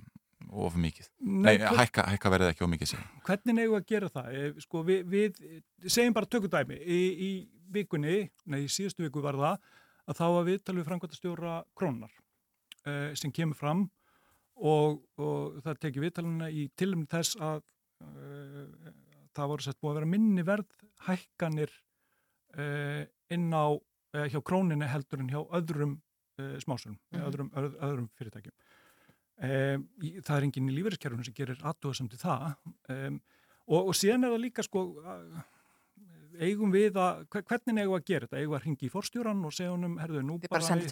of 0.65 0.75
mikið? 0.75 1.07
Nei, 1.21 1.57
hver- 1.57 1.77
hækka, 1.77 2.03
hækka 2.13 2.29
verðið 2.33 2.51
ekki 2.53 2.63
of 2.65 2.69
mikið 2.73 2.89
sér. 2.93 3.03
hvernig 3.27 3.59
eigum 3.61 3.75
við 3.75 3.81
að 3.81 3.87
gera 3.91 4.09
það? 4.09 4.27
Eh, 4.33 4.53
Sko, 4.63 4.83
við, 4.87 5.03
við 5.11 5.41
segjum 5.87 6.13
bara 6.17 6.25
tökudæmi 6.25 6.77
í, 6.81 6.99
í 7.27 7.31
vikunni, 7.71 8.29
nei, 8.45 8.59
í 8.65 8.67
síðustu 8.71 9.03
viku 9.05 9.21
var 9.21 9.35
það 9.35 9.59
að 10.07 10.17
þá 10.21 10.25
var 10.37 10.45
við 10.47 10.63
talið 10.63 10.85
framkvæmtastjóra 10.87 11.55
krónar 11.75 12.11
uh, 12.87 13.13
sem 13.19 13.31
kemur 13.35 13.55
fram 13.59 13.89
og, 14.57 15.01
og 15.19 15.57
það 15.65 15.81
tekið 15.83 16.05
viðtalina 16.07 16.47
í 16.49 16.69
tilum 16.79 17.03
þess 17.11 17.35
að 17.43 17.59
uh, 18.01 18.93
það 19.35 19.51
voru 19.51 19.65
sett 19.67 19.77
búið 19.81 19.91
að 19.91 19.99
vera 19.99 20.11
minni 20.15 20.45
verð 20.47 20.79
hækkanir 21.09 21.73
uh, 22.57 23.03
inn 23.35 23.51
á 23.53 23.67
uh, 23.75 24.25
hjá 24.31 24.39
króninni 24.41 24.87
heldur 24.89 25.21
en 25.21 25.29
hjá 25.33 25.41
öðrum 25.59 25.97
uh, 26.39 26.55
smásum, 26.63 26.95
Mhm. 27.13 27.23
öðrum, 27.27 27.51
öð, 27.59 27.75
öðrum 27.89 28.07
fyrirtækjum. 28.17 28.53
Um, 29.37 29.83
það 30.25 30.33
er 30.39 30.45
enginn 30.47 30.69
í 30.71 30.75
lífeyriskerfunu 30.79 31.25
sem 31.27 31.35
gerir 31.37 31.59
aðdóðsam 31.61 32.07
til 32.09 32.17
það. 32.23 32.47
Um, 32.89 33.19
og, 33.67 33.91
og 33.91 33.93
síðan 33.99 34.25
er 34.25 34.33
það 34.33 34.43
líka 34.47 34.63
sko 34.65 34.87
eigum 36.37 36.69
við 36.73 36.97
að, 37.01 37.23
hve- 37.33 37.41
hvernig 37.49 37.79
eigum 37.81 37.93
við 37.95 37.99
að 37.99 38.07
gera 38.11 38.27
þetta? 38.27 38.37
Eigum 38.41 38.51
við 38.53 38.57
að 38.59 38.65
ringi 38.67 38.85
í 38.87 38.91
forstjóran 38.93 39.39
og 39.47 39.53
segja 39.57 39.71
honum 39.73 39.95
herðu, 40.01 40.21
nú 40.25 40.35
bara 40.51 40.61
er. 40.83 40.91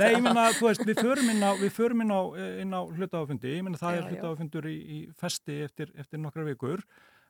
Nei, 0.00 0.06
ég 0.14 0.22
menna, 0.24 0.44
þú 0.56 0.68
veist, 0.70 0.84
við 0.88 1.02
förum 1.04 1.28
inn 1.34 1.44
á, 1.44 1.50
við 1.60 1.72
förum 1.76 2.04
inn 2.04 2.14
á, 2.14 2.20
inn 2.64 2.72
á 2.72 2.80
hlutafafundi, 2.88 3.52
ég 3.58 3.66
menna 3.66 3.80
það 3.80 3.92
Já, 3.92 3.98
er 3.98 4.02
já. 4.06 4.08
hlutafafundur 4.14 4.68
í, 4.70 4.76
í 4.78 4.98
festi 5.20 5.58
eftir, 5.66 5.92
eftir 6.00 6.22
nokkra 6.22 6.46
vikur. 6.48 6.84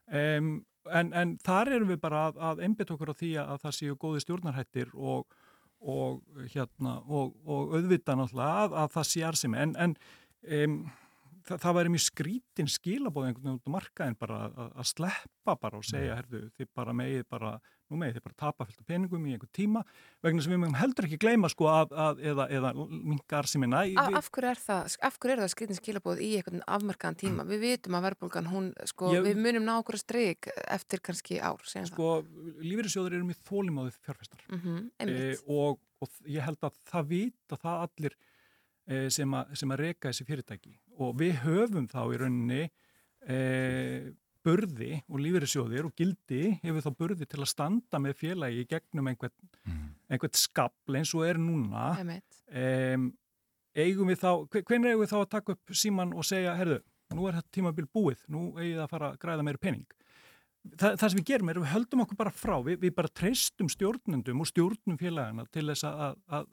Um, 0.08 0.52
en, 0.88 1.10
en 1.18 1.34
þar 1.44 1.72
erum 1.78 1.90
við 1.90 2.00
bara 2.06 2.26
að, 2.30 2.38
að 2.50 2.62
einbytt 2.68 2.94
okkur 2.94 3.10
á 3.10 3.20
því 3.22 3.32
að 3.42 3.58
það 3.66 3.76
séu 3.80 3.98
góði 4.06 4.22
stjórnarhættir 4.24 4.94
og, 4.94 5.26
og 5.80 6.46
hérna, 6.52 6.98
og, 7.06 7.36
og 7.46 7.76
auðvita 7.78 8.16
náttúrulega 8.18 8.64
að, 8.64 8.78
að 8.82 8.94
það 8.96 9.08
sé 9.10 9.24
arsimi, 9.28 9.60
en, 9.62 9.74
en 9.78 9.94
um, 10.58 10.78
það, 11.46 11.60
það 11.64 11.76
væri 11.78 11.92
mjög 11.94 12.04
skrítin 12.04 12.70
skilabóð 12.72 13.28
einhvern 13.28 13.44
veginn 13.44 13.60
út 13.60 13.70
á 13.70 13.76
markaðin 13.76 14.18
bara 14.20 14.40
að, 14.48 14.72
að 14.82 14.88
sleppa 14.92 15.56
bara 15.62 15.80
og 15.80 15.86
segja, 15.86 16.18
herðu, 16.18 16.42
þið 16.58 16.70
bara 16.80 16.96
megið 17.00 17.28
bara, 17.30 17.52
nú 17.88 17.98
megið 18.00 18.18
þið 18.18 18.24
bara 18.26 18.36
tapa 18.42 18.66
fullt 18.68 18.80
af 18.82 18.86
peningum 18.90 19.24
í 19.28 19.32
einhvern 19.34 19.52
tíma, 19.56 19.82
vegna 20.24 20.42
sem 20.44 20.52
við 20.52 20.60
mögum 20.62 20.76
heldur 20.78 21.06
ekki 21.08 21.18
gleyma 21.22 21.48
sko 21.52 21.68
að, 21.72 21.94
að 22.06 22.22
eða, 22.32 22.46
eða 22.58 22.72
minka 22.90 23.38
arsimina. 23.40 23.80
Af, 24.02 24.18
af 24.20 24.30
hverju 24.34 24.50
er 24.52 24.60
það, 24.64 24.96
af 25.08 25.18
hverju 25.18 25.34
er 25.36 25.42
það 25.44 25.52
skritin 25.54 25.78
skilabóð 25.80 26.22
í 26.24 26.30
einhvern 26.38 26.64
afmarkaðan 26.78 27.18
tíma? 27.22 27.46
Við 27.48 27.62
vitum 27.64 27.98
að 27.98 28.06
verðbólgan, 28.08 28.50
hún, 28.52 28.70
sko, 28.92 29.12
Ég- 29.16 29.24
við 29.28 29.40
munum 29.46 29.64
ná 29.68 29.74
okkur 29.78 29.98
að 29.98 30.04
strik 30.04 30.50
eftir 30.68 31.00
kannski 31.08 31.40
ár, 31.40 31.60
segjum 31.64 31.90
Sko, 31.92 32.10
lífeyrissjóður 32.60 33.18
eru 33.18 33.28
mjög 33.30 33.40
þólimáðið 33.48 34.00
fjárfestar. 34.04 34.42
það. 34.46 34.58
Mm 34.58 34.78
e, 34.78 35.04
einmitt. 35.04 35.44
og, 35.48 35.80
og 36.04 36.08
ég 36.28 36.44
held 36.44 36.60
að 36.68 36.76
það 36.92 37.08
vita 37.14 37.56
það 37.64 37.86
allir 37.88 38.18
e, 38.88 39.08
sem, 39.10 39.34
að, 39.40 39.56
sem 39.60 39.72
að 39.74 39.80
reka 39.86 40.10
þessi 40.12 40.26
fyrirtæki 40.28 40.76
og 40.98 41.16
við 41.20 41.40
höfum 41.44 41.88
þá 41.90 42.00
í 42.12 42.18
rauninni 42.20 42.62
e, 43.28 43.38
burði 44.46 45.02
og 45.08 45.20
lífeyrissjóðir 45.24 45.88
og 45.88 45.94
gildi 45.98 46.42
hefur 46.62 46.84
þá 46.86 46.90
burði 47.00 47.26
til 47.28 47.40
að 47.42 47.50
standa 47.50 47.98
með 48.02 48.14
félagi 48.20 48.62
í 48.62 48.68
gegnum 48.70 49.10
einhvern, 49.10 49.34
Mm. 49.68 49.88
einhvern 50.10 50.34
skabl 50.38 50.96
eins 50.96 51.14
og 51.14 51.24
er 51.26 51.36
núna 51.42 51.90
um, 52.48 53.08
eigum 53.76 54.08
við 54.08 54.20
þá, 54.22 54.30
hve- 54.48 54.62
hvenær 54.64 54.94
eigum 54.94 55.04
við 55.04 55.12
þá 55.12 55.18
að 55.20 55.30
taka 55.34 55.52
upp 55.56 55.74
síman 55.76 56.14
og 56.16 56.24
segja, 56.24 56.54
herðu, 56.56 56.80
nú 57.14 57.26
er 57.28 57.38
þetta 57.40 57.52
tímabil 57.58 57.86
búið, 57.92 58.22
nú 58.28 58.52
eigið 58.56 58.80
að 58.84 58.90
fara 58.94 59.10
að 59.12 59.18
græða 59.22 59.44
meira 59.44 59.58
pening. 59.62 59.86
Þa, 60.76 60.90
það 60.98 61.08
sem 61.12 61.18
við 61.20 61.28
gerum 61.30 61.48
er 61.52 61.56
að 61.60 61.62
við 61.64 61.72
höldum 61.72 62.00
okkur 62.04 62.16
bara 62.18 62.32
frá, 62.34 62.56
við, 62.66 62.78
við 62.82 62.94
bara 62.96 63.08
treystum 63.14 63.68
stjórnendum 63.72 64.40
og 64.42 64.48
stjórnum 64.50 64.98
félagana 65.00 65.44
til 65.54 65.66
þess 65.70 65.84
að, 65.88 66.16
að, 66.28 66.48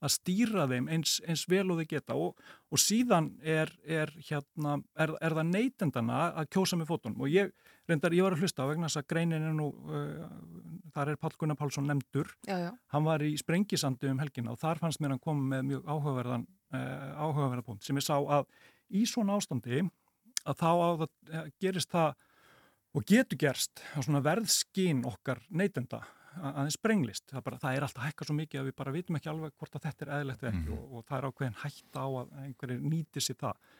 að 0.00 0.14
stýra 0.14 0.66
þeim 0.70 0.88
eins, 0.92 1.18
eins 1.28 1.44
vel 1.50 1.66
og 1.72 1.80
þau 1.80 1.88
geta. 1.90 2.16
Og, 2.16 2.40
og 2.70 2.80
síðan 2.80 3.30
er, 3.44 3.72
er, 3.84 4.12
hérna, 4.28 4.78
er, 4.96 5.12
er 5.20 5.36
það 5.38 5.52
neytendana 5.52 6.22
að 6.40 6.50
kjósa 6.56 6.78
með 6.80 6.90
fótunum. 6.92 7.24
Og 7.26 7.34
ég, 7.34 7.52
reyndar, 7.90 8.16
ég 8.16 8.26
var 8.26 8.36
að 8.36 8.44
hlusta 8.44 8.68
vegna 8.70 8.88
þess 8.88 9.02
að 9.02 9.08
greinin 9.12 9.48
er 9.50 9.56
nú, 9.56 9.70
uh, 9.90 10.26
þar 10.96 11.12
er 11.12 11.20
Pál 11.20 11.32
Gunnar 11.36 11.60
Pálsson 11.60 11.88
nefndur. 11.90 12.32
Já, 12.48 12.56
já. 12.66 12.70
hann 12.94 13.06
var 13.06 13.24
í 13.24 13.34
sprengisandi 13.40 14.10
um 14.12 14.22
helgina 14.22 14.54
og 14.54 14.60
þar 14.62 14.82
fannst 14.82 15.02
mér 15.02 15.14
hann 15.14 15.22
koma 15.22 15.54
með 15.54 15.66
mjög 15.74 15.88
áhugaverðan 15.88 16.46
uh, 16.74 17.08
áhugaverðan 17.26 17.66
punkt 17.66 17.86
sem 17.86 18.00
ég 18.00 18.06
sá 18.06 18.16
að 18.18 18.48
í 18.90 19.04
svona 19.08 19.36
ástandi 19.38 19.84
að 20.48 20.60
þá 20.60 20.70
á 20.70 20.88
það 21.02 21.08
eh, 21.30 21.50
gerist 21.62 21.92
það 21.92 22.14
og 22.90 23.06
getur 23.06 23.38
gerst 23.38 23.82
á 23.94 23.98
svona 24.02 24.22
verðskinn 24.24 25.04
okkar 25.06 25.42
neytenda. 25.48 26.00
að 26.00 26.19
aðeins 26.38 26.78
sprenglist. 26.78 27.26
Það, 27.30 27.44
bara, 27.46 27.60
það 27.62 27.76
er 27.76 27.86
alltaf 27.86 28.06
hækka 28.06 28.26
svo 28.28 28.36
mikið 28.38 28.60
að 28.60 28.70
við 28.70 28.76
bara 28.80 28.94
vitum 28.94 29.18
ekki 29.18 29.30
alveg 29.32 29.54
hvort 29.58 29.76
að 29.76 29.86
þetta 29.88 30.06
er 30.06 30.12
eðlegt 30.18 30.42
eða 30.44 30.52
ekki 30.54 30.74
og, 30.76 30.82
og 30.96 31.06
það 31.08 31.18
er 31.18 31.28
ákveðin 31.30 31.60
hætta 31.62 32.04
á 32.04 32.08
að 32.08 32.34
einhverjir 32.44 32.82
nýti 32.94 33.24
sér 33.24 33.38
það. 33.40 33.70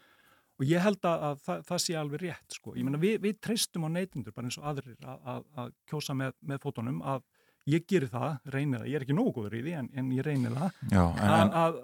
Og 0.61 0.67
ég 0.69 0.85
held 0.85 1.07
að, 1.09 1.27
að 1.29 1.45
það, 1.47 1.61
það 1.71 1.83
sé 1.87 1.95
alveg 1.97 2.23
rétt 2.25 2.57
sko. 2.59 2.75
Ég 2.77 2.85
meina 2.87 3.01
við, 3.01 3.15
við 3.25 3.39
treystum 3.41 3.87
á 3.87 3.91
neytendur 3.95 4.35
bara 4.37 4.51
eins 4.51 4.59
og 4.61 4.67
aðrir 4.69 4.97
að, 5.01 5.21
að, 5.35 5.45
að 5.63 5.71
kjósa 5.89 6.17
með, 6.21 6.35
með 6.51 6.65
fótunum 6.67 6.99
að 7.15 7.23
ég 7.71 7.87
geri 7.89 8.09
það, 8.11 8.35
reyni 8.53 8.79
það, 8.79 8.89
ég 8.91 8.99
er 8.99 9.07
ekki 9.07 9.17
nógu 9.17 9.33
góður 9.39 9.57
í 9.59 9.63
því 9.65 9.77
en, 9.79 9.89
en 10.01 10.11
ég 10.17 10.27
reyni 10.27 10.53
það 10.53 10.83
Já, 10.91 11.03
en, 11.05 11.55
að, 11.63 11.81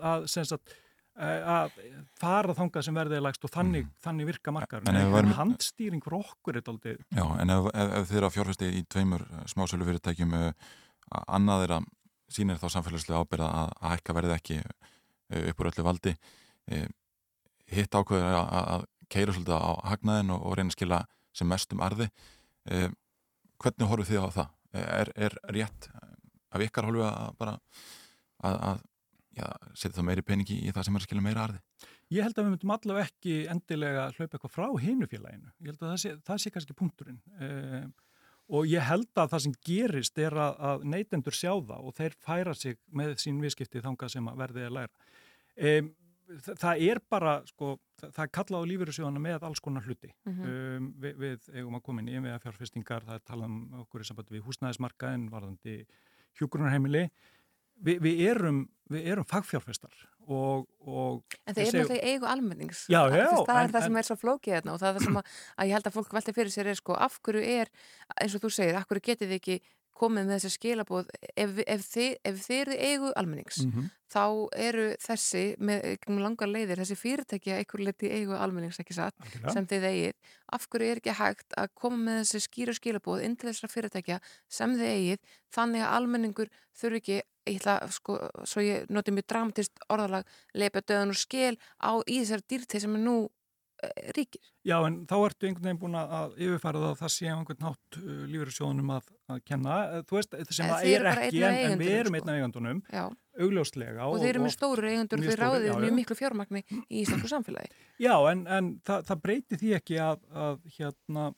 að, 1.16 1.76
eh, 1.80 1.92
að 1.96 2.08
fara 2.20 2.54
þangað 2.56 2.84
sem 2.84 2.96
verðið 2.96 3.18
er 3.18 3.24
lægst 3.24 3.44
og 3.46 3.52
þannig, 3.52 3.88
þannig 4.04 4.28
virka 4.30 4.52
markar. 4.52 4.82
En 4.86 4.96
ef 4.96 5.06
við 5.06 5.14
værum- 5.14 5.36
handstýring 5.36 6.02
fyrir 6.04 6.18
okkur 6.24 6.56
er 6.56 6.62
aldrei, 6.66 6.96
já, 7.14 7.24
en 7.40 7.50
ef, 7.50 7.68
ef, 7.74 8.10
ef 8.10 8.10
að 8.10 8.34
fjárfesti 8.36 8.70
í 8.72 8.82
tveimur 8.86 9.24
smásölu 9.46 9.86
fyrirtækjum 9.88 10.34
uh, 10.34 10.52
annað 11.26 11.64
er 11.64 11.74
að 11.78 11.86
sýnir 12.28 12.58
þá 12.60 12.68
samfélagslega 12.68 13.22
ábyrða 13.22 13.48
að, 13.48 13.72
að 13.80 13.90
hækka 13.94 14.16
verðið 14.18 14.36
ekki 14.36 14.58
uh, 14.60 15.48
upp 15.50 15.60
úr 15.60 15.70
öllu 15.70 15.86
valdi 15.86 16.16
uh, 16.72 16.86
hitt 17.66 17.94
ákveður 17.94 18.36
að, 18.42 18.52
að, 18.76 18.86
keira 19.08 19.32
svolítið 19.32 19.54
á 19.54 19.72
hagnaðin 19.86 20.30
og, 20.34 20.40
og 20.42 20.56
reyna 20.58 20.72
að 20.72 20.74
skila 20.74 20.96
sem 21.32 21.46
mest 21.46 21.72
um 21.72 21.80
arði 21.80 22.08
hvernig 22.66 23.86
horfið 23.86 24.08
þið 24.08 24.24
á 24.26 24.28
það? 24.34 24.48
Er, 24.76 25.10
er 25.14 25.36
rétt 25.54 25.86
af 26.50 26.64
ykkar 26.64 26.88
hálfu 26.88 27.04
að 27.06 27.36
bara 27.38 27.52
að, 28.42 28.56
að 28.66 28.80
setja 29.74 29.98
það 29.98 30.08
meiri 30.08 30.26
peningi 30.26 30.58
í 30.62 30.72
það 30.72 30.88
sem 30.88 30.96
er 30.96 31.04
að 31.04 31.08
skila 31.08 31.24
meira 31.24 31.46
arði? 31.46 31.60
ég 32.12 32.26
held 32.26 32.38
að 32.38 32.46
við 32.46 32.52
myndum 32.54 32.72
allavega 32.76 33.10
ekki 33.10 33.36
endilega 33.50 34.08
hlaupa 34.14 34.38
eitthvað 34.38 34.54
frá 34.54 34.66
hinu 34.82 35.08
félaginu. 35.10 35.52
Ég 35.58 35.72
held 35.72 35.80
að 35.82 35.92
það 35.92 36.02
sé, 36.02 36.12
það 36.26 36.42
sé 36.42 36.52
kannski 36.54 36.76
punkturinn. 36.78 37.20
Um, 37.42 37.92
og 38.56 38.68
ég 38.70 38.86
held 38.86 39.10
að 39.18 39.30
það 39.32 39.44
sem 39.46 39.54
gerist 39.66 40.20
er 40.22 40.36
að, 40.38 40.58
að 40.70 40.84
neytendur 40.92 41.34
sjá 41.34 41.50
það 41.50 41.88
og 41.88 41.96
þeir 41.96 42.18
færa 42.22 42.54
sig 42.54 42.78
með 42.94 43.16
sín 43.24 43.40
viðskipti 43.42 43.82
þangað 43.82 44.14
sem 44.14 44.30
að 44.30 44.42
verðið 44.44 44.68
er 44.68 44.76
læra. 44.76 45.08
Um, 45.56 45.90
það 46.46 46.84
er 46.86 47.00
bara, 47.10 47.36
sko, 47.50 47.72
það, 47.98 48.12
það 48.14 48.24
er 48.24 48.32
kallað 48.38 48.66
á 48.66 48.70
lífeyrissjóðana 48.70 49.22
með 49.26 49.46
alls 49.48 49.62
konar 49.62 49.86
hluti. 49.86 50.12
Mhm. 50.28 50.52
um, 50.52 50.90
við, 51.02 51.22
við 51.24 51.48
eigum 51.56 51.78
að 51.78 51.86
koma 51.88 52.04
inn 52.04 52.12
í 52.12 52.18
einvega 52.20 52.42
fjárfestingar, 52.44 53.08
það 53.08 53.18
er 53.18 53.26
talað 53.32 53.50
um 53.50 53.80
okkur 53.82 54.04
í 54.04 54.06
sambandi 54.06 54.38
við 54.38 54.46
húsnæðismarkaðin, 54.46 55.30
varðandi 55.32 55.80
hjúgrunarheimili. 56.38 57.08
Vi, 57.84 57.98
við, 58.00 58.20
erum, 58.30 58.68
við 58.90 59.06
erum 59.12 59.24
fagfjárfestar 59.28 59.92
og, 60.26 60.66
og 60.80 61.36
En 61.46 61.54
það 61.54 61.60
er 61.62 61.72
náttúrulega 61.76 62.10
eigu 62.12 62.26
almennings. 62.26 62.86
Já, 62.90 63.02
já, 63.12 63.26
veist, 63.30 63.46
Það 63.46 63.60
en- 63.60 63.68
er 63.68 63.72
það 63.76 63.84
sem 63.86 63.96
er 63.96 64.02
svo 64.08 64.16
flókið 64.16 64.54
þarna 64.56 64.72
og 64.74 64.80
það 64.80 64.88
er 64.88 64.96
það 65.00 65.04
sem 65.06 65.16
að, 65.20 65.32
að 65.56 65.66
ég 65.68 65.76
held 65.76 65.86
að 65.90 65.96
fólk 66.00 66.12
velta 66.16 66.32
fyrir 66.34 66.50
sér 66.56 66.66
er 66.72 66.74
sko 66.80 66.94
af 66.98 67.18
hverju 67.22 67.42
er, 67.60 67.70
eins 68.20 68.34
og 68.34 68.42
þú 68.46 68.50
segir, 68.56 68.74
af 68.80 68.86
hverju 68.88 69.04
getið 69.10 69.28
þið 69.30 69.36
ekki 69.40 69.58
komið 69.96 70.26
með 70.28 70.34
þessi 70.36 70.50
skilabóð 70.58 71.06
ef, 71.40 71.52
ef, 71.64 71.84
þið, 71.94 72.10
ef 72.28 72.40
þið 72.44 72.58
eru 72.60 72.74
eigu 72.84 73.12
almennings 73.16 73.60
Mhm. 73.64 73.86
þá 74.12 74.24
eru 74.66 74.82
þessi 75.00 75.44
með, 75.56 75.86
langar 76.20 76.48
leiðir, 76.52 76.76
þessi 76.82 76.96
fyrirtækja 77.00 77.56
einhver 77.62 77.80
leiti 77.86 78.06
í 78.10 78.18
eigu 78.20 78.36
almennings 78.36 78.76
ekki 78.82 78.92
satt 78.94 79.14
Algjörlega. 79.22 79.52
sem 79.54 79.66
þið 79.66 79.86
eigið, 79.88 80.12
af 80.52 80.66
hverju 80.68 80.90
er 80.90 81.00
ekki 81.00 81.14
hægt 81.16 81.56
að 81.56 81.68
koma 81.74 81.96
með 81.96 82.20
þessi 82.26 82.42
skýra 82.44 82.74
skilabóð 82.76 83.24
inn 83.24 83.36
til 83.40 83.48
þessara 83.48 83.72
fyrirtækja 83.72 84.20
sem 84.48 84.76
þið 84.76 84.92
eigið 84.92 85.18
þannig 85.56 85.86
að 85.86 85.96
almenningur 85.96 86.52
þurfi 86.76 87.00
ekki 87.00 87.18
ég 87.46 87.60
ætla, 87.60 87.78
sko, 87.94 88.18
svo 88.44 88.64
ég 88.64 88.88
noti 88.90 89.14
mjög 89.14 89.26
dramatist 89.32 89.72
orðalag, 89.92 90.26
leipa 90.54 90.82
döðan 90.82 91.14
og 91.14 91.20
skil 91.20 91.54
á 91.82 91.92
í 92.06 92.20
þessari 92.22 92.46
dýrtið 92.52 92.84
sem 92.86 92.96
er 92.98 93.02
nú 93.06 93.16
uh, 93.26 93.90
ríkir. 94.16 94.42
Já, 94.66 94.80
en 94.88 95.02
þá 95.06 95.14
ertu 95.28 95.46
einhvern 95.46 95.62
veginn 95.68 95.78
búin 95.84 95.94
að- 96.00 96.32
yfirfæra 96.42 96.80
það 96.82 96.90
að 96.90 97.00
það 97.04 97.12
sé 97.16 97.28
á 97.30 97.34
einhvern 97.38 97.62
nátt 97.66 97.98
uh, 98.00 98.24
lífeyrissjóðunum 98.32 98.90
að, 98.96 99.10
að 99.30 99.42
kenna. 99.46 99.76
Eh, 99.98 100.02
Þú 100.08 100.16
veist, 100.18 100.34
sem 100.50 100.66
En 100.66 100.72
það 100.72 100.82
þið 100.86 100.96
er 100.96 101.08
ekki, 101.12 101.42
en, 101.46 101.58
en 101.70 101.78
við 101.84 101.92
erum 102.00 102.16
sko. 102.16 102.18
einn 102.22 102.32
af 102.32 102.38
eigandunum, 102.40 102.80
Já. 102.90 103.04
augljóslega. 103.46 104.08
Og 104.10 104.18
þeir 104.22 104.32
eru 104.34 104.42
með 104.46 104.54
stóru 104.56 104.90
eigendur, 104.90 105.22
mjög 105.22 105.30
þeir 105.34 105.42
ráðið 105.44 105.66
já, 105.70 105.74
mjög 105.78 105.92
já. 105.92 105.96
miklu 106.00 106.16
fjármagni 106.18 106.64
í 106.90 107.02
Íslandsku 107.04 107.30
samfélagi. 107.30 107.70
Já, 108.02 108.14
en, 108.32 108.46
en 108.58 108.72
það, 108.88 109.04
það 109.12 109.22
breyti 109.28 109.60
því 109.62 109.74
ekki 109.78 110.00
að, 110.02 110.24
að 110.46 110.58
hérna, 110.80 111.28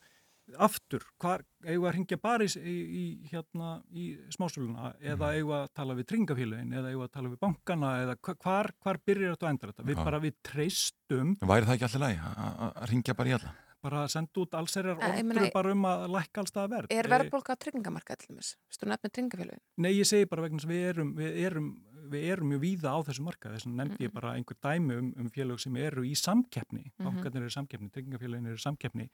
aftur, 0.56 1.04
hvar, 1.20 1.42
eigum 1.64 1.82
við 1.84 1.88
að 1.90 1.94
ringja 1.98 2.18
bara 2.22 2.44
í, 2.48 2.74
í, 3.02 3.04
hérna, 3.32 3.82
í 3.92 4.04
smásöluna 4.34 4.94
eða 5.00 5.32
eigum 5.36 5.52
við 5.52 5.58
að 5.60 5.68
tala 5.74 5.94
við 5.98 6.08
tringafélagin 6.12 6.72
eða 6.72 6.88
eigum 6.92 7.02
við 7.02 7.08
að 7.08 7.14
tala 7.18 7.28
við 7.34 7.40
bankana 7.44 7.92
eða 8.04 8.16
hva- 8.16 8.36
hvar, 8.44 8.70
hvar 8.82 9.00
byrjar 9.04 9.34
þetta 9.36 9.46
að 9.46 9.54
endur 9.54 9.72
þetta? 9.74 9.88
Við 9.90 10.02
bara, 10.04 10.20
við 10.24 10.36
treystum 10.42 11.36
Væri 11.42 11.66
það 11.68 11.74
ekki 11.78 11.88
alltaf 11.88 12.04
lægi 12.04 12.20
að 12.68 12.86
ringja 12.92 13.14
bara 13.18 13.28
í 13.28 13.38
alla? 13.38 13.54
bara 13.78 14.00
að 14.02 14.08
senda 14.10 14.40
út 14.42 14.54
allserjar 14.58 14.96
Eh, 14.98 15.18
ég 15.20 15.28
orður 15.30 15.52
bara 15.54 15.70
um 15.72 15.84
að 15.86 16.00
lækka 16.10 16.40
alls 16.42 16.50
það 16.50 16.70
verð. 16.72 16.88
Er 16.90 17.08
verðbólka 17.12 17.54
á 17.54 17.56
tryggingamarka 17.62 18.16
allir 18.16 18.34
mis? 18.34 18.56
Vistu 18.66 18.88
nefnir 18.90 19.12
tryggingafélagin? 19.14 19.60
Nei, 19.78 19.92
ég 19.94 20.08
segi 20.10 20.26
bara 20.26 20.42
vegna 20.42 20.58
við 20.66 20.82
erum, 20.88 21.12
við 21.14 21.38
erum, 21.46 21.68
við 22.10 22.24
erum 22.32 22.50
mjög 22.50 22.60
víða 22.64 22.90
á 22.90 22.98
þessu 23.06 23.22
marka. 23.22 23.52
Þess 23.54 23.68
vegna 23.68 23.84
nefndi 23.84 24.08
ég 24.08 24.12
bara 24.12 24.32
einhver 24.34 24.58
dæmi 24.66 24.98
um, 24.98 25.12
um 25.22 25.30
félög 25.30 25.62
sem 25.62 25.76
eru 25.78 26.02
í 26.02 26.16
samkeppni. 26.18 26.90
Mhm. 26.98 27.06
Bankarnir 27.06 27.44
eru 27.44 27.52
í 27.52 27.54
samkeppni, 27.54 27.90
tryggingafélagin 27.94 28.50
eru 28.50 28.58
í 28.58 28.66
samkeppni. 28.66 29.08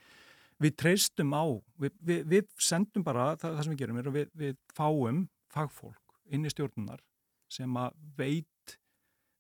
Við 0.62 0.76
treystum 0.78 1.32
á, 1.34 1.44
við, 1.82 1.92
við, 2.06 2.20
við 2.30 2.44
sendum 2.62 3.02
bara, 3.04 3.32
það, 3.36 3.56
það 3.56 3.64
sem 3.66 3.72
við 3.74 3.80
gerum 3.82 3.98
er 3.98 4.08
að 4.10 4.16
við, 4.20 4.28
við 4.38 4.56
fáum 4.76 5.24
fagfólk 5.50 6.18
inn 6.30 6.46
í 6.46 6.52
stjórnunar 6.52 7.02
sem 7.50 7.74
að 7.76 7.96
veit, 8.18 8.76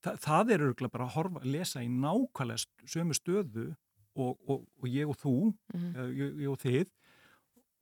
það, 0.04 0.18
það 0.26 0.50
er 0.56 0.64
örgulega 0.68 0.92
bara 0.96 1.06
að 1.06 1.14
horfa, 1.16 1.44
lesa 1.46 1.82
í 1.84 1.88
nákvæmlega 1.88 2.90
sömu 2.90 3.14
stöðu 3.16 3.68
og, 4.14 4.34
og, 4.46 4.66
og 4.82 4.88
ég 4.90 5.08
og 5.10 5.16
þú, 5.22 5.36
Mhm. 5.74 5.94
eða 5.94 6.08
ég, 6.18 6.34
ég 6.44 6.50
og 6.52 6.58
þið. 6.62 6.90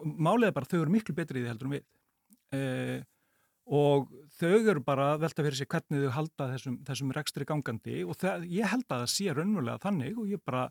Málið 0.03 0.47
er 0.49 0.55
bara 0.57 0.66
þau 0.70 0.78
eru 0.83 0.93
miklu 0.95 1.14
betri 1.14 1.41
í 1.41 1.43
því 1.45 1.51
heldur 1.53 1.68
en 1.68 1.74
við. 1.76 1.85
Eh, 2.53 3.03
og 3.72 4.09
þau 4.39 4.55
eru 4.72 4.80
bara 4.85 5.11
velta 5.20 5.45
fyrir 5.45 5.55
sig 5.57 5.68
hvernig 5.70 6.03
þau 6.07 6.14
halda 6.16 6.49
þessum, 6.55 6.78
þessum 6.89 7.12
rekstri 7.14 7.47
gangandi 7.49 8.01
og 8.05 8.16
það, 8.18 8.47
ég 8.51 8.66
held 8.72 8.87
að 8.89 9.05
það 9.05 9.12
sé 9.12 9.28
raunverulega 9.37 9.83
þannig 9.85 10.18
og 10.18 10.26
ég 10.33 10.41
bara, 10.45 10.64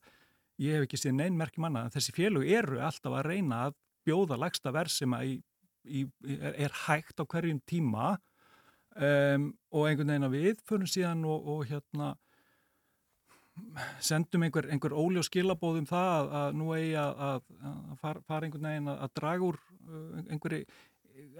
ég 0.62 0.78
hef 0.78 0.88
ekki 0.88 0.99
séð 1.01 1.16
neinn 1.18 1.38
merkjum 1.39 1.68
annað 1.70 1.88
en 1.88 1.95
þessi 1.95 2.16
félög 2.16 2.49
eru 2.59 2.82
alltaf 2.82 3.16
að 3.18 3.28
reyna 3.30 3.62
að 3.68 3.78
bjóða 4.07 4.39
lagsta 4.41 4.74
verð 4.74 4.93
sem 4.95 5.16
að 5.18 5.30
í, 5.30 5.38
í, 5.86 6.03
er, 6.38 6.57
er 6.68 6.76
hægt 6.86 7.22
á 7.22 7.24
hverjum 7.26 7.62
tíma 7.70 8.12
um, 8.95 9.47
og 9.72 9.88
einhvern 9.88 10.14
veginn 10.14 10.28
að 10.30 10.38
við 10.38 10.66
förum 10.68 10.89
síðan 10.89 11.26
og, 11.30 11.49
og 11.55 11.66
hérna 11.70 12.14
sendum 14.01 14.45
einhver, 14.45 14.70
einhver 14.72 14.95
óljó 14.95 15.24
skilabóðum 15.28 15.86
það 15.89 16.14
að, 16.14 16.32
að 16.39 16.55
nú 16.62 16.72
eigi 16.78 16.95
að, 17.01 17.26
að, 17.28 17.41
að 17.68 17.97
fara, 18.01 18.24
fara 18.30 18.47
einhvern 18.47 18.70
veginn 18.70 18.89
að, 18.93 19.03
að 19.05 19.14
draga 19.20 19.47
úr 19.49 19.59
uh, 19.59 20.24
einhverju 20.28 20.64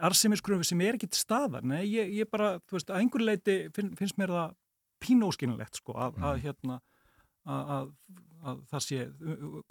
arsemiskröfu 0.02 0.66
sem 0.68 0.82
er 0.86 0.98
ekki 0.98 1.10
til 1.12 1.22
staðar. 1.22 1.64
Nei, 1.66 1.86
ég, 1.90 2.12
ég 2.22 2.30
bara, 2.30 2.56
þú 2.68 2.78
veist, 2.78 2.92
að 2.92 3.04
einhver 3.04 3.24
leiti 3.26 3.56
finn, 3.76 3.94
finnst 3.98 4.20
mér 4.20 4.34
það 4.36 4.58
pínóskinnilegt, 5.02 5.80
sko, 5.82 5.96
að, 5.98 6.20
að 6.22 6.42
hérna, 6.44 6.78
að, 7.50 7.88
að, 8.42 8.50
að 8.52 8.62
það 8.72 8.84
sé 8.86 9.00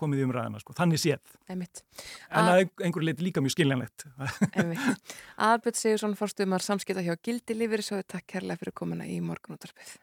komið 0.00 0.20
í 0.22 0.26
umræðina, 0.26 0.60
sko, 0.62 0.74
þannig 0.78 1.02
séð. 1.02 1.34
Einmitt. 1.50 1.82
En 2.30 2.44
Að- 2.44 2.50
að 2.66 2.84
einhver 2.88 3.06
leiti 3.06 3.26
líka 3.26 3.42
mjög 3.44 3.56
skiljanlegt. 3.56 4.06
Einmitt. 4.58 5.16
Aðalbjörn 5.38 5.80
Sigursson 5.80 6.16
fórstumar 6.18 6.64
samskipta 6.64 7.02
hjá 7.06 7.14
Gildi 7.22 7.56
Lífeyrissjóði. 7.58 8.06
Takk 8.10 8.26
kærlega 8.36 8.60
fyrir 8.62 8.76
komuna 8.82 9.06
í 9.10 9.18
morgunútarpið. 9.24 9.96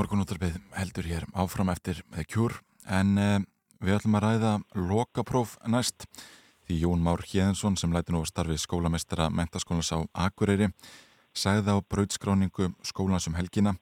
Morgunúttarpið 0.00 0.56
heldur 0.78 1.06
hér 1.10 1.24
áfram 1.36 1.70
eftir 1.72 2.00
Cure 2.30 2.62
en 2.88 3.16
uh, 3.20 3.38
við 3.82 3.98
ætlum 3.98 4.16
að 4.18 4.24
ræða 4.26 4.52
lokapróf 4.88 5.56
næst 5.68 6.06
því 6.70 6.84
Jón 6.84 7.02
Már 7.02 7.22
Hjeðinsson 7.26 7.76
sem 7.78 7.90
læti 7.90 8.14
nú 8.14 8.20
að 8.22 8.30
starfi 8.30 8.56
skólamestara 8.62 9.26
mentaskólans 9.34 9.90
á 9.90 9.98
Akureyri 10.14 10.68
sagði 11.34 11.74
á 11.74 11.82
brautskráningu 11.82 12.70
skólans 12.86 13.26
um 13.26 13.34
helgina 13.34 13.74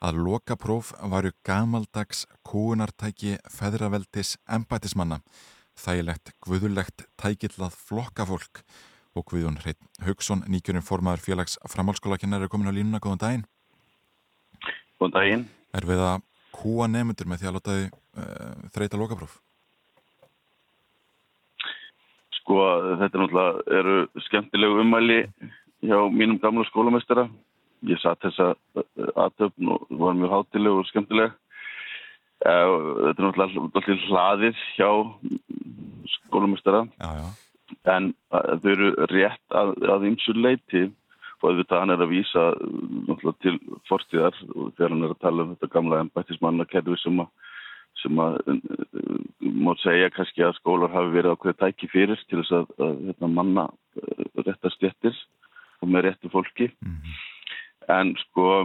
að 0.00 0.22
lokapróf 0.24 0.94
varu 1.12 1.34
gamaldags 1.44 2.24
kúunartæki 2.48 3.36
feðraveldis 3.52 4.38
embætismanna 4.48 5.20
þægilegt 5.76 6.32
guðulegt 6.40 7.04
tækill 7.20 7.52
að 7.60 7.76
flokka 7.76 8.26
fólk 8.28 8.64
og 9.12 9.28
Guðjón 9.28 9.60
Hreit 9.60 9.80
Haugsson, 10.00 10.46
nýkjörinn 10.48 10.84
formaður 10.84 11.26
félags 11.26 11.58
framhalskólakennari 11.68 12.48
er 12.48 12.52
komin 12.52 12.72
á 12.72 12.76
línuna, 12.76 13.02
góðan 13.02 13.20
daginn 13.20 13.48
Góðan 14.96 15.16
daginn. 15.18 15.48
Er 15.76 15.84
við 15.84 16.00
að 16.00 16.28
kúa 16.56 16.88
nefnundur 16.88 17.28
með 17.28 17.42
því 17.42 17.50
að 17.50 17.56
láta 17.58 17.76
þau 17.76 17.86
uh, 17.90 18.68
þreita 18.72 19.00
lokapróf? 19.00 19.41
Sko, 22.52 22.64
þetta 23.00 23.16
er 23.16 23.22
náttúrulega 23.22 23.78
eru 23.78 24.24
skemmtilegu 24.26 24.80
ummæli 24.82 25.20
hjá 25.88 25.98
mínum 26.12 26.36
gamla 26.42 26.66
skólamestara. 26.68 27.24
Ég 27.88 28.00
satt 28.02 28.20
þessa 28.20 28.50
aðtöfn 29.16 29.70
og 29.72 29.86
var 30.02 30.18
mjög 30.18 30.34
hátileg 30.34 30.80
og 30.82 30.88
skemmtileg. 30.90 31.32
Eh, 32.44 32.72
Þetta 33.08 33.14
er 33.14 33.24
náttúrulega 33.24 33.62
alltaf 33.62 33.88
hlaðið 34.10 34.60
hjá 34.76 34.90
skólamestara. 36.18 36.82
Já, 37.00 37.10
já. 37.22 37.30
En 37.88 38.12
eh, 38.12 38.52
þau 38.60 38.70
eru 38.74 38.90
rétt 39.14 39.56
að, 39.62 39.72
að 39.96 40.06
ymsu 40.10 40.36
leiti 40.36 40.84
og 41.40 41.48
auðvitað 41.48 41.80
hann 41.80 41.94
er 41.96 42.04
að 42.04 42.12
vísa 42.12 42.46
eh, 42.52 42.76
náttúrulega 43.08 43.46
til 43.46 43.80
fortíðar 43.88 44.36
og 44.52 44.74
þegar 44.76 44.92
hann 44.92 45.08
er 45.08 45.16
að 45.16 45.24
tala 45.24 45.46
um 45.46 45.56
þetta 45.56 45.72
gamla 45.72 46.04
embættismannakerfi 46.04 47.00
sem 47.00 47.24
að 47.24 47.32
sem 48.00 48.18
að 48.22 48.38
má 49.62 49.72
segja 49.82 50.10
kannski 50.14 50.44
að 50.44 50.56
skólar 50.58 50.92
hafi 50.92 51.12
verið 51.16 51.36
ákveð 51.36 51.58
tæki 51.60 51.88
fyrir 51.92 52.20
til 52.28 52.40
þess 52.40 52.54
að, 52.56 52.70
að 52.86 52.94
hérna, 53.08 53.30
manna 53.38 53.66
uh, 53.68 54.24
réttar 54.46 54.74
stjettir 54.76 55.18
og 55.82 55.90
með 55.90 56.08
réttu 56.08 56.30
fólki. 56.32 56.70
En 57.90 58.14
sko 58.26 58.64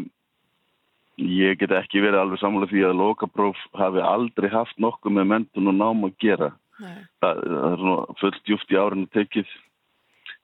ég 1.18 1.58
get 1.60 1.74
ekki 1.74 2.04
verið 2.04 2.22
alveg 2.22 2.42
samlega 2.42 2.72
því 2.72 2.84
að 2.88 3.00
lokapróf 3.02 3.62
hafi 3.78 4.04
aldrei 4.06 4.50
haft 4.54 4.78
nokkuð 4.78 5.18
með 5.18 5.32
mentun 5.34 5.72
og 5.74 5.78
nám 5.78 6.04
að 6.06 6.18
gera. 6.22 6.52
Það, 6.78 7.40
það 7.42 7.72
er 7.72 7.80
svona 7.82 8.20
fullt 8.20 8.44
djúft 8.46 8.74
í 8.74 8.78
árinu 8.78 9.08
tekið. 9.16 9.56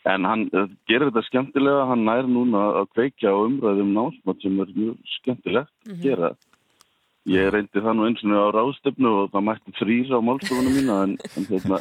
En 0.10 0.26
hann 0.28 0.48
uh, 0.52 0.66
gerir 0.90 1.12
þetta 1.12 1.28
skemmtilega. 1.30 1.86
Hann 1.88 2.08
nær 2.08 2.28
núna 2.28 2.66
að 2.82 2.90
kveikja 2.98 3.32
á 3.32 3.38
umræðum 3.38 3.94
námsmátt 3.96 4.42
sem 4.44 4.58
er 4.60 4.74
mjög 4.76 5.14
skemmtilegt 5.20 5.72
að 5.88 6.02
gera 6.04 6.34
Ég 7.32 7.46
reyndi 7.56 7.80
það 7.80 7.94
nú 7.96 8.04
eins 8.10 8.22
og 8.28 8.34
á 8.36 8.48
ráðstefnu 8.52 9.12
og 9.22 9.30
það 9.32 9.44
mætti 9.48 9.74
frýra 9.78 10.18
á 10.20 10.28
málstofunum 10.28 10.74
mína 10.76 10.96
en, 11.06 11.14
en 11.40 11.46
hérna, 11.48 11.78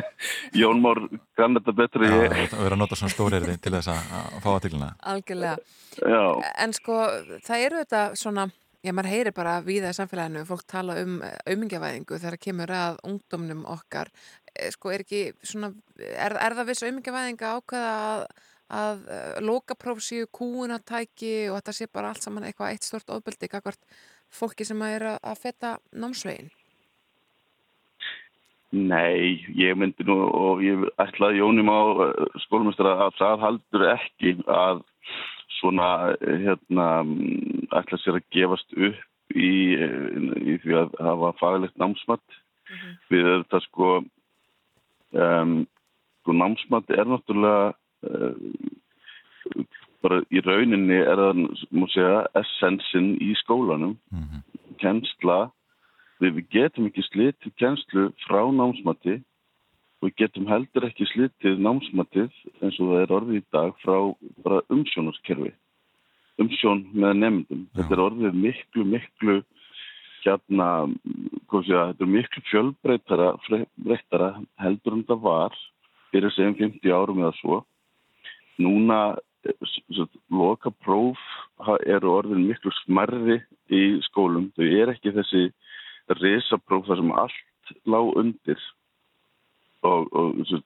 Jón 0.60 0.80
Már 0.82 0.98
kann 1.38 1.54
þetta 1.54 1.74
betri 1.78 2.08
Já, 2.10 2.16
ég. 2.24 2.34
það 2.50 2.64
verður 2.64 2.74
að 2.74 2.80
nota 2.82 2.98
svona 2.98 3.14
stórerði 3.14 3.54
til 3.62 3.72
þess 3.76 3.92
að, 3.92 4.10
að 4.18 4.40
fá 4.42 4.48
aðtilina. 4.56 4.88
Algjörlega. 5.12 5.54
Já, 6.02 6.24
En 6.66 6.74
sko, 6.74 6.98
það 7.46 7.64
eru 7.68 7.80
þetta 7.84 8.02
svona, 8.18 8.48
já, 8.82 8.90
maður 8.96 9.12
heyri 9.14 9.34
bara 9.38 9.54
víða 9.62 9.94
í 9.94 9.98
samfélaginu, 10.00 10.44
fólk 10.50 10.66
tala 10.74 10.98
um 11.04 11.16
aumingjavæðingu 11.46 12.18
þegar 12.24 12.40
kemur 12.48 12.74
að 12.82 13.00
ungdomnum 13.12 13.62
okkar. 13.70 14.10
Eh, 14.56 14.72
Sko, 14.74 14.90
er 14.90 15.06
ekki 15.06 15.24
svona, 15.46 15.70
er, 16.02 16.34
er 16.34 16.58
það 16.58 16.72
viss 16.74 16.82
aumingjavæðing 16.88 17.44
að 17.46 17.60
ákveða 17.60 17.94
að, 18.10 18.24
að 18.80 19.04
eh, 19.06 19.34
lokapróf 19.46 20.02
séu 20.02 20.26
kúunatæki 20.34 21.36
og 21.52 21.60
þetta 21.60 21.76
sé 21.78 21.86
bara 21.94 22.10
allt 22.10 22.26
saman 22.26 22.50
eitthvað 22.50 22.74
eitt 22.74 22.90
stort 22.90 23.14
ofbeldi, 23.14 23.46
fólki 24.34 24.66
sem 24.66 24.80
að 24.82 24.96
er 24.96 25.06
að, 25.14 25.36
feta 25.42 25.76
námsvegin? 25.92 26.50
nei, 28.70 29.42
ég 29.58 29.74
myndi 29.74 30.06
nú 30.06 30.16
og 30.30 30.60
ég 30.62 30.84
ætlaði 31.02 31.40
Jónum 31.40 31.70
á 31.74 31.80
skólumestara 32.46 32.92
að 33.08 33.16
það 33.18 33.42
haldur 33.44 33.86
ekki 33.96 34.36
að 34.46 34.84
svona 35.58 35.88
hérna 36.22 36.86
ætla 37.74 37.98
sér 37.98 38.20
að 38.20 38.28
gefast 38.36 38.70
upp 38.78 39.34
í, 39.34 39.74
í 39.74 40.54
því 40.62 40.78
að 40.84 40.94
hafa 41.02 41.32
faglegt 41.42 41.76
námsmatt 41.82 42.38
við 43.10 43.26
þetta 43.26 43.60
sko 43.66 43.90
um, 45.18 45.56
sko 46.22 46.36
námsmatt 46.38 46.94
er 46.94 47.10
náttúrulega 47.10 47.74
uh, 48.06 48.34
bara 50.04 50.20
í 50.32 50.42
rauninni 50.44 51.00
er 51.00 51.20
það, 51.20 51.40
má 51.76 51.86
segja, 51.92 52.20
essensin 52.40 53.14
í 53.20 53.32
skólanum, 53.42 53.96
kennsla, 54.80 55.50
við, 56.20 56.44
getum 56.52 56.88
ekki 56.88 57.04
slitið 57.08 57.56
kennslu 57.60 58.06
frá 58.26 58.42
námsmatti 58.52 59.20
við 60.00 60.16
getum 60.16 60.48
heldur 60.48 60.86
ekki 60.88 61.06
slitið 61.10 61.60
námsmattið 61.60 62.30
eins 62.60 62.78
og 62.80 62.92
það 62.92 63.02
er 63.02 63.14
orðið 63.16 63.40
í 63.40 63.46
dag 63.52 63.72
frá 63.82 63.96
bara 64.44 64.60
umsjónarskerfi, 64.72 65.52
umsjón 66.40 66.84
með 66.96 67.16
nefndum. 67.20 67.66
Þetta 67.76 67.96
er 67.96 68.04
orðið 68.06 68.38
miklu, 68.46 68.86
miklu 68.94 69.36
hérna, 70.24 70.68
hvað 71.48 71.66
sé 71.66 71.76
að 71.76 71.90
þetta 71.92 72.06
er 72.06 72.12
miklu 72.14 72.44
fjölbreytara 72.48 73.28
breytara 73.76 74.30
heldur 74.64 74.96
en 74.96 75.04
það 75.08 75.26
var 75.26 75.58
fyrir 76.10 76.34
segjum 76.36 76.56
50 76.58 76.96
árum 76.96 77.20
eða 77.24 77.34
svo. 77.40 77.60
Núna 78.60 79.00
loka 80.30 80.72
próf 80.84 81.20
eru 81.86 82.12
orðin 82.12 82.48
miklu 82.48 82.72
smerri 82.82 83.40
í 83.70 83.82
skólum. 84.08 84.50
Þau 84.56 84.66
er 84.66 84.92
ekki 84.94 85.14
þessi 85.16 85.48
risapróf 86.20 86.88
þar 86.88 87.02
sem 87.02 87.12
allt 87.22 87.74
lág 87.86 88.12
undir 88.18 88.62
og, 89.86 90.08
og 90.12 90.40
svo, 90.48 90.60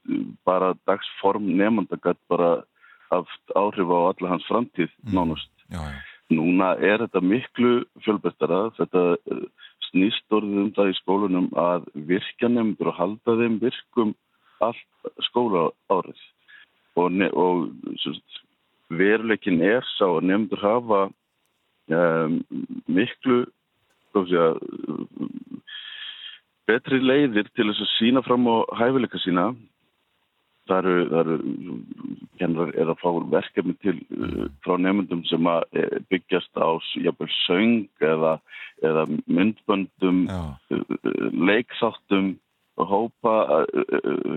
bara 0.47 0.73
dagsform 0.89 1.47
nefnda 1.59 1.99
gætt 2.03 2.21
bara 2.31 2.65
haft 3.13 3.55
áhrif 3.55 3.93
á 3.93 3.99
alla 4.11 4.33
hans 4.35 4.47
framtíð 4.49 4.91
nánast. 5.13 5.51
Já, 5.71 5.83
já. 5.83 6.01
Núna 6.33 6.73
er 6.81 7.05
þetta 7.05 7.21
miklu 7.21 7.73
fjölbestara, 8.03 8.71
þetta 8.79 9.03
eh, 9.31 9.43
snýst 9.91 10.33
orðið 10.33 10.61
um 10.63 10.71
það 10.77 10.91
í 10.91 10.95
skólunum 11.03 11.51
að 11.61 11.91
virkja 12.09 12.49
nefndur 12.49 12.91
og 12.91 12.99
halda 12.99 13.37
þeim 13.43 13.59
virkum 13.61 14.15
allt 14.65 15.11
skóla 15.29 15.69
árið 15.93 16.23
og, 16.97 17.21
og 17.37 17.67
svo, 18.01 18.15
veruleikin 18.93 19.63
er 19.65 19.85
sá 19.97 20.07
að 20.07 20.27
nefndur 20.29 20.63
hafa 20.63 21.03
um, 21.93 22.41
miklu 22.87 23.45
að, 24.15 24.59
betri 26.69 27.01
leiðir 27.03 27.49
til 27.55 27.69
þess 27.71 27.85
að 27.85 27.95
sína 27.99 28.23
fram 28.25 28.47
á 28.49 28.57
hæfileika 28.79 29.21
sína. 29.25 29.53
Það 30.65 30.79
eru, 30.79 31.01
það 31.11 31.31
eru 31.33 31.75
kennar 32.41 32.71
er 32.73 32.93
að 32.93 33.01
fá 33.03 33.11
verkefni 33.35 33.75
til 33.85 33.99
uh, 34.17 34.47
frá 34.65 34.79
nefndum 34.81 35.25
sem 35.29 35.51
að 35.51 35.67
eh, 35.77 35.99
byggjast 36.13 36.57
á 36.57 36.69
jafnvel 37.05 37.29
söng 37.43 37.75
eða, 38.01 38.39
eða 38.81 39.05
myndböndum 39.29 40.25
Já, 40.31 40.41
uh, 40.73 41.29
leikþáttum 41.37 42.35
hópa 42.75 43.65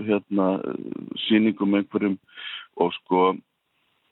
hérna, 0.06 0.60
sýningum 1.24 1.74
einhverjum 1.74 2.18
og 2.78 2.92
sko 3.00 3.22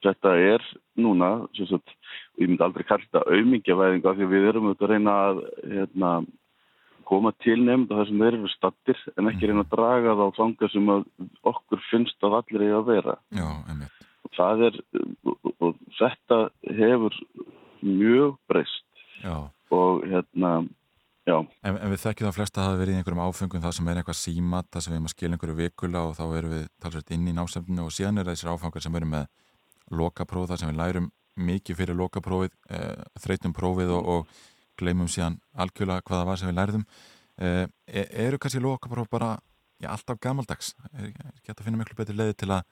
þetta 0.04 0.32
er 0.40 0.64
núna 1.00 1.30
sem 1.56 1.68
sagt, 1.70 1.94
ég 2.40 2.50
myndi 2.50 2.64
aldrei 2.64 2.86
kalla 2.88 3.04
þetta 3.04 3.36
aumingjavæðinga 3.36 4.14
því 4.16 4.28
við 4.32 4.48
erum 4.50 4.68
auðvitað 4.68 4.86
að 4.86 4.92
reyna 4.92 5.16
að 5.26 5.40
hérna, 5.72 6.12
koma 7.06 7.32
til 7.44 7.58
nefnd 7.62 7.92
þar 7.92 8.08
sem 8.08 8.22
þeir 8.22 8.38
eru 8.38 8.52
stattir 8.52 9.02
en 9.14 9.30
ekki 9.30 9.50
reyna 9.50 9.64
að 9.64 9.74
draga 9.74 10.16
þá 10.18 10.24
þanga 10.40 10.70
sem 10.72 10.94
að 10.94 11.04
okkur 11.52 11.84
finnst 11.90 12.26
að 12.26 12.38
allir 12.40 12.66
eiga 12.66 12.80
að 12.80 12.88
vera. 12.90 13.18
Já, 13.36 13.50
og 14.26 14.34
það 14.36 14.64
er 14.70 14.80
og, 15.30 15.52
og 15.60 15.84
þetta 16.00 16.40
hefur 16.80 17.20
mjög 17.86 18.34
breyst. 18.50 18.82
Og 19.74 20.04
hérna 20.06 20.50
já, 21.26 21.38
En, 21.66 21.74
en 21.74 21.90
við 21.90 22.02
þekkjum 22.04 22.28
það 22.28 22.36
flesta 22.36 22.60
að 22.62 22.68
hafa 22.68 22.80
verið 22.82 22.94
í 22.94 22.98
einhverjum 23.00 23.24
áfengum 23.24 23.62
það 23.64 23.72
sem 23.78 23.88
er 23.90 24.00
eitthvað 24.00 24.18
símat, 24.20 24.68
það 24.70 24.84
sem 24.84 24.92
við 24.92 24.98
erum 24.98 25.08
að 25.08 25.14
skilja 25.14 25.36
einhverju 25.36 25.56
vikula 25.58 26.02
og 26.06 26.12
þá 26.18 26.24
erum 26.26 26.54
við 26.54 26.68
talsvægt 26.82 27.14
inn 27.16 27.26
í 27.26 27.34
násemninu 27.34 27.86
og 27.86 27.94
síðan 27.94 28.22
er 28.22 28.30
þessir 28.30 28.52
áfangar 28.52 28.84
sem 28.84 28.98
eru 29.00 29.08
með 29.10 29.26
lokapróf, 29.90 30.48
það 30.50 30.62
sem 30.62 30.72
við 30.72 30.80
lærum 30.80 31.10
mikið 31.36 31.80
fyrir 31.80 31.98
lokaprófið, 31.98 32.54
e, 32.72 32.80
þreytum 33.22 33.54
prófið 33.56 33.92
og, 33.96 34.08
og 34.14 34.78
gleymum 34.80 35.10
síðan 35.10 35.38
algjörlega 35.52 36.04
hvað 36.06 36.22
það 36.22 36.30
var 36.30 36.40
sem 36.40 36.50
við 36.50 36.58
lærðum. 36.60 36.86
E, 37.36 37.50
e- 37.86 38.08
eru 38.26 38.40
kannski 38.40 38.62
lokapróf 38.64 39.10
bara 39.12 39.34
já, 39.82 39.90
alltaf 39.92 40.20
gamaldags? 40.20 40.72
Er, 40.94 41.12
gett 41.44 41.58
að 41.58 41.68
finna 41.68 41.82
miklu 41.82 41.98
betur 41.98 42.16
leiði 42.16 42.38
til 42.42 42.50
að 42.54 42.64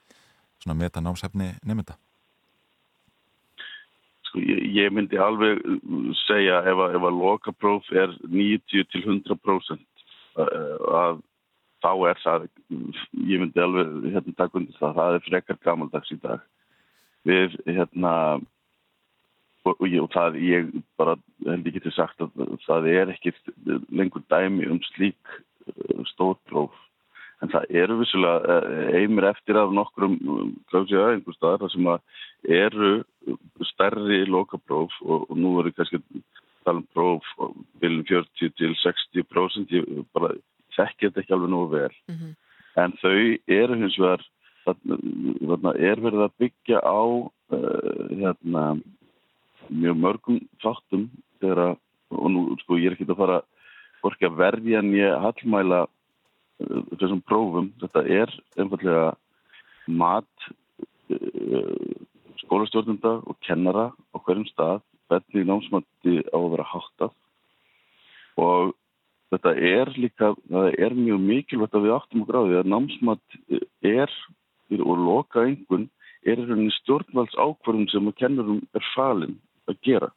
meta 0.73 1.03
námsefni 1.03 1.53
nefnda? 1.63 1.99
sko, 4.35 4.41
ég, 4.41 4.91
myndi 4.91 5.17
alveg 5.17 5.61
uh, 5.63 6.11
segja 6.25 6.61
ef 6.67 6.81
að, 6.81 6.97
að 6.99 7.19
lokapróf 7.19 7.87
er 7.91 8.11
90 8.27 8.89
til 8.91 9.03
100% 9.03 9.79
uh, 10.37 10.47
að 10.99 11.21
þá 11.83 11.91
er 12.09 12.19
það, 12.23 12.47
ég 13.29 13.41
myndi 13.41 13.61
alveg 13.61 14.11
hérna 14.11 14.35
taka 14.37 14.59
undir 14.59 14.77
það, 14.79 14.95
það 14.97 15.17
er 15.17 15.25
frekar 15.29 15.59
gamaldags 15.63 16.11
í 16.11 16.19
dag. 16.23 16.41
Við 17.25 17.57
hérna 17.65 18.13
og, 19.65 19.73
og, 19.73 19.85
og 20.03 20.09
það 20.13 20.39
ég 20.45 20.71
bara 20.99 21.17
held 21.45 21.67
ekki 21.69 21.83
til 21.85 21.93
sagt 21.95 22.21
að 22.21 22.57
það 22.65 22.89
er 22.93 23.13
ekki 23.15 23.33
lengur 23.89 24.25
dæmi 24.31 24.67
um 24.69 24.81
slík 24.91 25.37
uh, 25.71 26.03
stórpróf 26.13 26.75
en 27.43 27.51
það 27.51 27.65
eru 27.81 27.99
vissulega 27.99 28.59
uh, 28.61 28.87
einmir 28.99 29.29
eftir 29.31 29.59
af 29.59 29.73
nokkrum 29.75 30.17
gáðsja 30.71 31.09
einhver 31.15 31.37
staðar 31.37 31.65
þar 31.65 31.73
sem 31.73 31.91
að 31.91 32.55
eru 32.61 32.93
stærri 33.73 34.23
lokapróf 34.29 34.93
og, 35.03 35.25
og 35.29 35.37
nú 35.39 35.57
eru 35.61 35.73
kannski 35.75 36.01
tala 36.65 36.81
um 36.81 36.87
próf 36.93 37.25
bilin 37.81 38.05
40 38.07 38.53
til 38.57 38.73
60% 38.81 39.73
ég 39.75 40.05
bara 40.13 40.33
þekki 40.77 41.09
þetta 41.09 41.23
ekki 41.23 41.35
alveg 41.35 41.53
nógu 41.53 41.71
vel 41.77 41.93
Mhm. 42.09 42.33
en 42.75 42.91
þau 43.01 43.19
eru 43.47 43.75
hins 43.79 43.97
vegar 43.97 44.23
þarna 44.65 45.73
er 45.77 46.01
verið 46.01 46.25
að 46.25 46.37
byggja 46.41 46.81
á 46.81 47.01
uh, 47.05 48.05
hérna 48.11 48.63
mjög 49.69 49.99
mörgum 50.01 50.39
þáttum 50.61 51.09
þegar 51.41 51.75
og 52.13 52.31
nú 52.31 52.45
sko 52.61 52.77
ég 52.79 52.91
er 52.91 52.95
ekki 52.95 53.07
að 53.09 53.19
fara 53.19 53.41
hvorki 54.03 54.27
að 54.27 54.39
verja 54.39 54.81
nýja 54.85 55.19
hallmæla 55.23 55.81
uh, 55.85 56.81
þessum 56.99 57.21
prófum, 57.25 57.71
þetta 57.81 58.05
er 58.21 58.33
einfallega 58.57 59.11
mat 59.87 60.47
uh, 61.13 61.99
skólastjórnunda 62.45 63.19
og 63.25 63.37
kennara 63.45 63.89
á 63.93 64.17
hverjum 64.21 64.47
stað, 64.51 64.81
hvernig 65.09 65.45
námsmatti 65.49 66.17
á 66.33 66.37
að 66.37 66.49
vera 66.55 66.65
háttað. 66.69 67.13
Og 68.41 68.73
þetta 69.33 69.53
er 69.55 69.91
líka, 69.97 70.31
það 70.49 70.71
er 70.85 70.97
mjög 70.97 71.21
mikilvægt 71.29 71.77
að 71.77 71.85
við 71.85 71.95
áttum 71.95 72.25
á 72.25 72.41
því 72.45 72.57
að 72.59 72.71
námsmatt 72.73 73.39
er 73.85 74.13
og 74.71 74.97
loka 74.97 75.45
einhvern 75.45 75.89
er 76.25 76.41
rauninni 76.41 76.73
stjórnvalds 76.79 77.37
ákvarðum 77.37 77.89
sem 77.91 78.07
að 78.09 78.17
kennurum 78.21 78.61
er 78.73 78.85
falin 78.93 79.37
að 79.69 79.77
gera. 79.85 80.09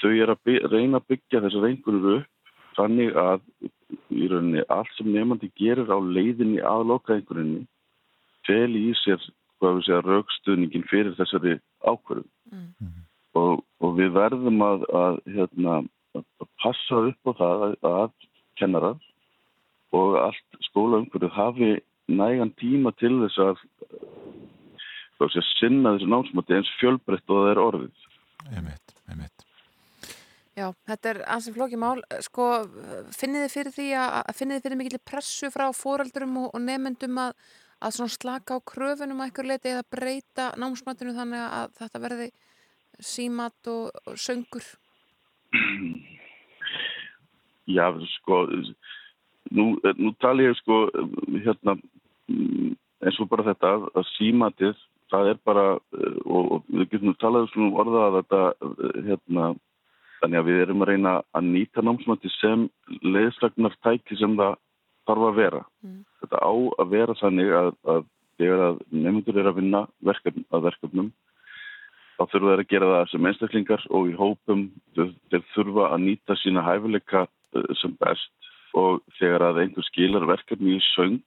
Þau 0.00 0.12
er 0.12 0.32
að 0.34 0.42
by, 0.44 0.58
reyna 0.72 1.00
að 1.00 1.08
byggja 1.12 1.42
þessar 1.46 1.68
einhvernur 1.70 2.18
upp 2.18 2.52
þannig 2.76 3.16
að 3.16 3.40
í 4.12 4.28
rauninni 4.28 4.64
allt 4.72 4.92
sem 4.98 5.08
nefnandi 5.12 5.50
gerir 5.56 5.88
á 5.88 5.98
leiðinni 5.98 6.60
að 6.60 6.86
loka 6.92 7.16
einhverjunni 7.16 7.64
fel 8.46 8.76
í 8.76 8.92
sér 9.02 9.22
hvað 9.56 9.78
við 9.78 9.86
segja 9.86 10.04
raukstuðningin 10.04 10.88
fyrir 10.90 11.16
þessari 11.16 11.56
ákvarðum. 11.80 12.28
Mm. 12.52 13.02
Og, 13.36 13.62
og 13.84 13.96
við 13.96 14.12
verðum 14.16 14.62
að, 14.64 14.84
að, 15.00 15.18
hérna, 15.32 15.80
að 16.16 16.48
passa 16.62 17.02
upp 17.10 17.30
á 17.30 17.32
það 17.40 17.64
að, 17.66 17.76
að 17.90 18.30
kennarar 18.60 19.06
og 19.96 20.16
allt 20.20 20.60
skólaumhverju 20.68 21.30
hafi 21.32 21.70
nægan 22.08 22.52
tíma 22.60 22.92
til 23.00 23.16
þess 23.24 23.42
að 23.42 23.64
hvað 25.16 25.32
sé, 25.32 25.42
sinna 25.56 25.94
þessu 25.96 26.10
námsmati 26.12 26.56
eins 26.56 26.70
fjölbreytt 26.80 27.32
og 27.32 27.42
það 27.42 27.50
er 27.50 27.60
orðið. 27.62 28.06
Einmitt, 28.52 28.96
einmitt. 29.10 29.44
Já, 30.56 30.70
þetta 30.88 31.10
er 31.10 31.20
ansið 31.34 31.56
flókið 31.58 31.80
mál. 31.82 32.00
Sko, 32.24 32.48
finnið 33.12 33.44
þið 33.44 33.54
fyrir 33.54 33.74
því 33.74 33.86
að, 34.00 34.18
að 34.22 34.38
finnið 34.38 34.56
þið 34.56 34.66
fyrir 34.66 34.80
mikill 34.80 35.00
pressu 35.10 35.50
frá 35.52 35.66
fóreldurum 35.76 36.38
og, 36.40 36.48
og 36.56 36.62
nefnendum 36.64 37.20
að, 37.20 37.34
að 37.84 37.96
svona 37.98 38.14
slaka 38.14 38.56
á 38.56 38.66
kröfunum 38.72 39.20
að 39.20 39.32
ykkur 39.32 39.50
leiti 39.50 39.72
eða 39.72 39.88
breyta 39.92 40.50
námsmatinu 40.60 41.16
þannig 41.16 41.44
að 41.44 41.76
þetta 41.80 42.02
verði 42.06 42.30
símat 43.04 43.72
og, 43.72 43.90
og 44.06 44.16
söngur? 44.20 44.64
Já, 47.66 47.90
sko, 48.14 48.40
nú, 49.52 49.74
nú 49.98 50.14
tala 50.22 50.48
ég 50.48 50.56
sko, 50.62 50.86
hérna, 51.44 51.76
eins 52.28 53.20
og 53.22 53.30
bara 53.30 53.46
þetta 53.50 53.72
að 53.94 54.08
símatið, 54.14 54.74
það 55.12 55.30
er 55.32 55.40
bara, 55.46 55.66
og, 56.24 56.52
og 56.56 56.64
við 56.72 56.88
getum 56.94 57.16
talað 57.20 57.54
um 57.60 57.76
orða 57.78 58.06
að 58.08 58.18
þetta, 58.18 58.42
hérna, 59.06 59.50
þannig 60.20 60.40
að 60.40 60.48
við 60.50 60.62
erum 60.64 60.82
að 60.82 60.90
reyna 60.90 61.14
að 61.36 61.50
nýta 61.52 61.84
námsmati 61.84 62.32
sem 62.40 62.66
leiðslagnar 63.04 63.76
tæki 63.84 64.18
sem 64.18 64.34
það 64.38 64.58
þarf 65.06 65.28
að 65.28 65.38
vera. 65.38 65.62
Mm. 65.84 66.00
Þetta 66.22 66.42
á 66.42 66.52
að 66.82 66.92
vera 66.96 67.18
þannig 67.20 67.52
að, 67.60 67.70
að 67.94 68.02
þegar 68.40 68.64
að 68.70 68.82
nefndur 69.04 69.40
er 69.40 69.50
að 69.50 69.60
vinna 69.60 69.84
verkefn, 70.08 70.46
að 70.50 70.66
verkefnum, 70.66 71.12
þá 72.16 72.22
þurfa 72.32 72.50
þeir 72.50 72.62
að 72.64 72.70
gera 72.72 72.90
það 72.94 73.08
sem 73.12 73.28
einstaklingar 73.30 73.86
og 73.92 74.10
í 74.10 74.16
hópum 74.16 74.66
þeir, 74.96 75.44
þurfa 75.54 75.90
að 75.92 76.04
nýta 76.08 76.36
sína 76.40 76.64
hæfileika 76.64 77.26
uh, 77.26 77.70
sem 77.80 77.94
best 78.00 78.50
og 78.76 79.02
þegar 79.20 79.50
að 79.50 79.62
einhver 79.62 79.86
skilar 79.86 80.26
verkefni 80.28 80.76
í 80.76 80.84
söng 80.94 81.20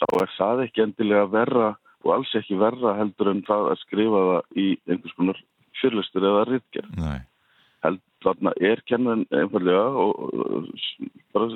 þá 0.00 0.06
er 0.22 0.34
það 0.36 0.62
ekki 0.66 0.84
endilega 0.86 1.30
verra 1.30 1.70
og 2.04 2.12
alls 2.14 2.34
ekki 2.38 2.58
verra 2.60 2.96
heldur 2.98 3.32
en 3.34 3.42
það 3.46 3.72
að 3.72 3.80
skrifa 3.82 4.22
það 4.28 4.62
í 4.62 4.68
einhvers 4.88 5.16
konar 5.18 5.42
fyrirlistur 5.80 6.26
eða 6.30 6.46
rittgerð. 6.48 6.94
Nei. 7.00 7.18
Held, 7.84 8.00
þarna 8.24 8.52
er 8.70 8.82
kennan 8.88 9.26
einfallega 9.32 9.84
og, 10.02 10.70
bara 11.32 11.48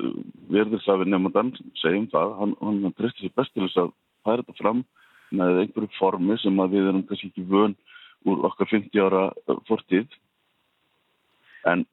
verður 0.52 0.84
það 0.84 1.02
við 1.02 1.10
nefndan 1.12 1.54
segjum 1.80 2.06
það, 2.12 2.36
hann, 2.40 2.54
hann 2.60 2.94
tristir 2.98 3.26
sér 3.26 3.34
best 3.40 3.52
til 3.54 3.66
þess 3.66 3.82
að 3.82 3.90
færa 4.24 4.44
þetta 4.44 4.60
fram 4.60 4.84
með 5.34 5.60
einhverju 5.64 5.90
formi 5.98 6.38
sem 6.40 6.62
að 6.62 6.76
við 6.76 6.88
erum 6.90 7.04
kannski 7.08 7.30
ekki 7.32 7.46
vön 7.50 7.74
úr 8.28 8.46
okkar 8.48 8.70
50 8.70 9.04
ára 9.04 9.24
fortíð 9.68 10.16
en 11.68 11.84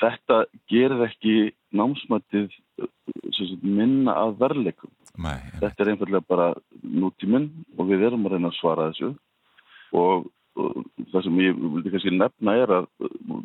þetta 0.00 0.44
gerir 0.70 1.04
ekki 1.06 1.34
námsmættið 1.76 2.50
sagt, 2.80 3.62
minna 3.62 4.16
að 4.24 4.36
verleikum 4.42 4.92
Nei, 5.20 5.38
þetta 5.60 5.84
er 5.84 5.92
einfallega 5.94 6.26
bara 6.28 6.50
nútíminn 6.82 7.50
og 7.76 7.90
við 7.90 8.06
erum 8.08 8.28
að 8.28 8.36
reyna 8.36 8.52
að 8.52 8.58
svara 8.60 8.90
þessu 8.90 9.10
og, 9.98 10.28
og 10.60 10.78
það 11.10 11.26
sem 11.26 11.42
ég 11.44 11.58
vildi 11.60 11.92
kannski 11.94 12.14
nefna 12.14 12.56
er 12.62 12.74
að 12.78 12.88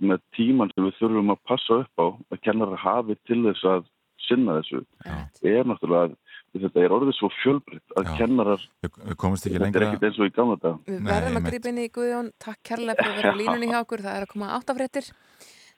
með 0.01 0.23
tíman 0.37 0.71
sem 0.73 0.87
við 0.87 1.01
þurfum 1.01 1.33
að 1.35 1.43
passa 1.49 1.81
upp 1.83 2.01
á 2.01 2.07
að 2.35 2.41
kennarar 2.45 2.83
hafi 2.85 3.17
til 3.25 3.41
þess 3.47 3.67
að 3.73 3.91
sinna 4.25 4.59
þessu 4.59 4.81
Já. 5.05 5.17
er 5.51 5.67
náttúrulega 5.69 6.13
að 6.13 6.15
þetta 6.55 6.83
er 6.85 6.95
orðið 6.95 7.17
svo 7.17 7.29
fjölbreytt 7.41 7.97
að 7.99 8.09
Já. 8.09 8.15
kennarar 8.21 8.65
þetta 8.85 9.49
er 9.51 9.67
ekkert 9.67 10.07
eins 10.07 10.19
og 10.21 10.29
í 10.29 10.33
gamla 10.37 10.57
dag 10.61 10.89
Við 10.89 11.01
verðum 11.09 11.39
að 11.41 11.47
grípa 11.49 11.71
inn 11.71 11.83
í 11.83 11.91
Guðjón. 11.97 12.31
Takk 12.41 12.61
kærlega 12.71 13.03
fyrir 13.03 13.11
að 13.11 13.21
vera 13.21 13.35
línunni 13.41 13.71
hjá 13.71 13.79
okkur. 13.81 14.03
Það 14.05 14.17
er 14.17 14.25
að 14.25 14.31
koma 14.31 14.51
áttafréttir. 14.55 15.09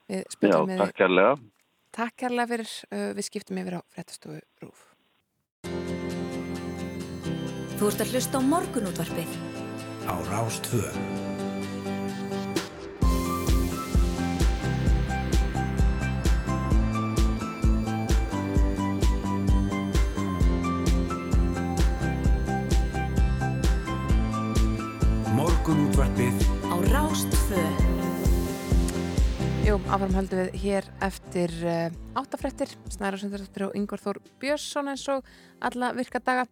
Við 0.07 0.21
Já, 0.21 0.27
spilum 0.35 0.69
með 0.69 0.83
takk 0.83 0.99
kærlega 1.01 1.31
Takk 1.97 2.13
kærlega 2.21 2.51
fyrir. 2.51 2.73
Uh, 2.93 3.09
við 3.17 3.25
skiptum 3.25 3.57
yfir 3.57 3.79
á 3.79 3.81
fréttastofu 3.89 4.37
Rúf. 4.61 4.83
Þú 7.77 7.89
ert 7.89 8.03
að 8.05 8.13
hlusta 8.13 8.37
á 8.37 8.41
morgunútvarpið. 8.53 9.39
á 10.05 10.13
Rástvö. 10.29 11.26
Jú, 29.87 29.93
áfram 29.95 30.17
höldum 30.17 30.39
við 30.41 30.55
hér 30.59 30.87
eftir 31.05 31.53
uh, 31.63 31.93
áttafrættir, 32.19 32.73
Snæra 32.91 33.15
Sundardóttir 33.21 33.63
og 33.69 33.75
Yngvar 33.79 34.01
Þór 34.03 34.17
Björnsson 34.41 34.89
eins 34.91 35.05
og 35.13 35.23
alla 35.63 35.93
virka 35.95 36.19
daga. 36.19 36.43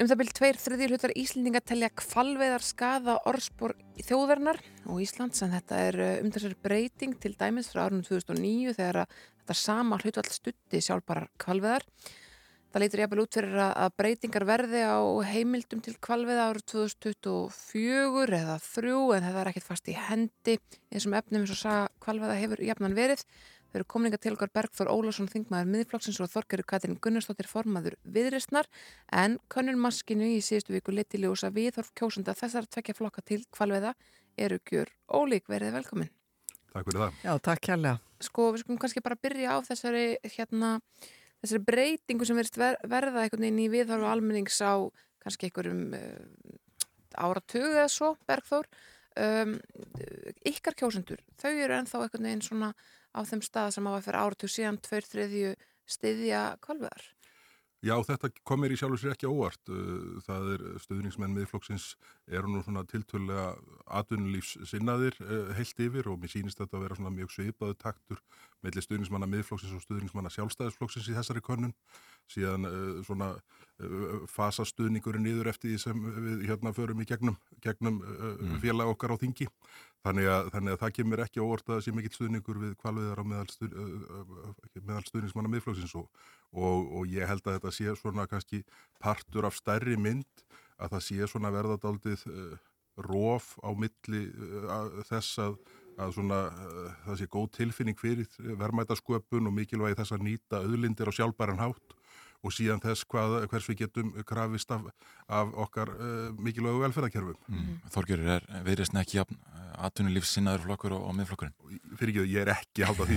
Um 0.00 0.08
það 0.10 0.18
byrjum 0.18 0.34
tveir 0.34 0.58
þriðjur 0.58 0.94
hlutar 0.96 1.14
Íslendinga 1.14 1.60
telja 1.62 1.92
kvalveðar 1.94 2.66
skada 2.66 3.14
orðspor 3.30 3.76
þjóðvernar 4.08 4.58
og 4.82 4.98
Íslands 5.04 5.46
en 5.46 5.54
þetta 5.54 5.78
er 5.84 6.00
uh, 6.02 6.10
umtalsverð 6.24 6.58
breyting 6.66 7.14
til 7.22 7.36
dæmis 7.38 7.70
frá 7.70 7.84
árunum 7.84 8.02
2009 8.08 8.74
þegar 8.80 9.04
þetta 9.12 9.58
sama 9.62 10.00
hlutvall 10.02 10.34
stutti 10.34 10.82
sjálfbarar 10.82 11.30
kvalveðar. 11.38 11.86
Það 12.76 12.82
lítur 12.82 13.00
jafnvel 13.00 13.20
út 13.22 13.36
fyrir 13.38 13.54
að 13.64 13.70
að 13.80 13.92
breytingar 13.96 14.44
verði 14.44 14.80
á 14.84 15.00
heimildum 15.24 15.80
til 15.80 15.94
kvalviða 16.04 16.50
árið 16.50 16.66
2024 16.74 18.36
eða 18.36 18.56
3 18.60 18.92
en 19.16 19.24
það 19.24 19.38
er 19.40 19.48
ekkert 19.48 19.64
fast 19.64 19.88
í 19.88 19.94
hendi 19.96 20.56
eins 20.92 21.06
og 21.08 21.16
efnum 21.16 21.46
eins 21.46 21.54
og 21.54 21.60
saga 21.62 21.86
kvalviða 22.04 22.36
hefur 22.36 22.62
jafnan 22.68 22.98
verið. 22.98 23.24
Þau 23.70 23.80
eru 23.80 23.88
komninga 23.94 24.20
til 24.20 24.34
okkar 24.36 24.52
Bergþór 24.60 24.92
Ólásson, 24.92 25.32
þingmaður 25.32 25.72
miðflokksins 25.72 26.20
og 26.20 26.28
Þorgeru 26.34 26.68
Katrin 26.68 27.00
Gunnarsdóttir 27.00 27.48
formaður 27.48 27.96
viðristnar 28.04 28.68
en 29.24 29.40
könnun 29.48 29.80
maskinu 29.80 30.28
í 30.36 30.44
síðustu 30.44 30.76
viku 30.76 30.92
liti 30.92 31.24
ljósa 31.24 31.48
viðhorf 31.48 31.94
kjósunda 31.96 32.36
þessar 32.36 32.68
tvekja 32.68 33.00
flokka 33.00 33.24
til 33.24 33.40
kvalviða 33.56 33.96
eru 34.36 34.60
gjör 34.68 34.92
ólík 35.08 35.48
verið 35.48 35.78
velkomin. 35.80 36.12
Takk 36.76 36.90
fyrir 36.90 37.06
það. 37.06 37.20
Já, 37.24 37.38
takk 37.40 37.68
kærlega. 37.70 38.00
Sko, 38.20 38.50
við 38.52 38.66
skulum 38.66 38.84
kannski 38.84 39.00
bara 39.00 39.16
byrja 39.16 39.56
á 39.56 39.64
þessari 39.64 40.10
hérna 40.36 40.76
þessari 41.46 41.66
breytingu 41.70 42.28
sem 42.28 42.38
verist 42.38 42.58
ver 42.60 42.78
verða 42.90 43.24
einhvern 43.24 43.46
veginn 43.46 43.64
í 43.64 43.70
viðhorfu 43.72 44.10
almennings 44.10 44.58
á 44.60 44.74
kannski 45.22 45.48
einhverjum 45.48 45.96
uh, 45.96 46.58
áratug 47.16 47.70
eða 47.70 47.88
svo, 47.92 48.12
Bergþór 48.28 48.68
um, 49.22 49.56
ykkar 50.46 50.76
kjósendur 50.78 51.22
þau 51.40 51.52
eru 51.54 51.78
ennþá 51.80 52.04
einhvern 52.04 52.30
veginn 52.30 52.44
svona 52.44 52.72
á 53.16 53.20
þeim 53.24 53.44
stað 53.46 53.74
sem 53.76 53.88
á 53.88 53.92
að 53.94 54.02
fyrir 54.08 54.22
áratug 54.22 54.52
síðan 54.52 54.80
tveir 54.84 55.08
þriðju 55.08 55.52
stiðja 55.96 56.42
kvalveðar 56.64 57.12
Já, 57.84 57.94
þetta 58.02 58.30
komir 58.46 58.72
í 58.72 58.76
sjálfur 58.80 58.98
sér 58.98 59.12
ekki 59.12 59.28
óvart. 59.28 59.60
Uh, 59.68 60.16
Það 60.24 60.46
er 60.54 60.62
stöðningsmenn 60.82 61.34
miðflokksins 61.36 61.90
eru 62.26 62.50
nú 62.50 62.62
svona 62.64 62.82
tiltölulega 62.88 63.50
atvinnulífs 63.98 64.56
sinnaðir 64.70 65.18
uh, 65.22 65.52
heilt 65.54 65.82
yfir 65.84 66.08
og 66.10 66.18
mér 66.22 66.32
sýnist 66.32 66.62
þetta 66.62 66.78
að 66.78 66.86
vera 66.86 66.98
svona 66.98 67.12
mjög 67.14 67.34
svipaðu 67.34 67.76
taktur 67.82 68.22
mellir 68.64 68.84
stöðningsmanna 68.84 69.28
miðflokksins 69.30 69.74
og 69.76 69.82
stöðningsmanna 69.84 70.32
sjálfstæðisflokksins 70.34 71.10
í 71.10 71.16
þessari 71.16 71.42
könnun. 71.44 71.74
Síðan 72.32 72.66
uh, 72.68 73.02
svona 73.06 73.34
fasa 74.32 74.64
stöðningurinn 74.64 75.26
niður 75.26 75.50
eftir 75.50 75.74
því 75.74 75.78
sem 75.82 76.04
við 76.24 76.46
hérna 76.48 76.72
förum 76.72 77.02
í 77.04 77.06
gegnum, 77.08 77.36
gegnum 77.60 77.98
mm. 78.00 78.54
félag 78.62 78.92
okkar 78.94 79.12
á 79.12 79.20
þingi. 79.20 79.50
Þannig 80.06 80.30
að, 80.32 80.48
þannig 80.54 80.72
að 80.72 80.80
það 80.80 80.94
kemur 80.96 81.22
ekki 81.26 81.42
óvart 81.42 81.68
að 81.68 81.74
það 81.74 81.84
sé 81.84 81.94
mikill 81.96 82.14
stuðningur 82.14 82.60
við 82.62 82.72
kvalviðar 82.80 83.20
á 83.20 83.24
meðal, 83.26 83.50
stuð, 83.52 83.74
meðal 84.80 85.04
stuðningsmanna 85.10 85.52
miðflokksins 85.52 85.96
og, 86.00 86.08
og, 86.54 86.88
og 87.00 87.12
ég 87.12 87.28
held 87.28 87.44
að 87.44 87.58
þetta 87.58 87.74
sé 87.76 87.96
svona 88.00 88.26
kannski 88.30 88.62
partur 89.02 89.50
af 89.50 89.58
stærri 89.58 89.98
mynd 90.00 90.46
að 90.80 90.96
það 90.96 91.04
sé 91.08 91.28
svona 91.30 91.52
verðadaldið 91.54 92.24
uh, 92.30 92.56
róf 93.06 93.54
á 93.60 93.70
milli 93.76 94.22
uh, 94.32 95.02
þess 95.08 95.40
að, 95.42 95.58
að 95.96 96.16
svona, 96.16 96.40
uh, 96.52 96.88
það 97.06 97.20
sé 97.20 97.28
góð 97.32 97.50
tilfinning 97.58 98.00
fyrir 98.00 98.56
verðmætasköpun 98.62 99.50
og 99.50 99.56
mikilvægi 99.56 100.00
þess 100.00 100.16
að 100.16 100.26
nýta 100.28 100.62
auðlindir 100.62 101.10
á 101.10 101.16
sjálfbæran 101.16 101.62
hátt 101.62 101.96
og 102.44 102.54
síðan 102.54 102.82
þess 102.82 103.06
hvað, 103.10 103.36
hvers 103.50 103.68
við 103.70 103.82
getum 103.84 104.12
krafist 104.28 104.70
af, 104.74 104.86
af 105.26 105.52
okkar 105.66 105.92
uh, 105.96 106.30
mikilvægu 106.38 106.82
velferðarkerfum. 106.84 107.38
Mm. 107.50 107.76
Þorgjörður, 107.94 108.48
er 108.58 108.66
viðreysni 108.66 109.02
ekki 109.02 109.24
aðtunulífs 109.76 110.32
sinnaður 110.36 110.66
flokkur 110.66 110.94
og, 110.96 111.06
og 111.10 111.16
miðflokkurinn? 111.18 111.54
Fyrir 111.98 112.12
ekki, 112.12 112.26
ég 112.32 112.44
er 112.44 112.52
ekki 112.54 112.84
að 112.84 112.88
halda 112.90 113.04
því. 113.10 113.16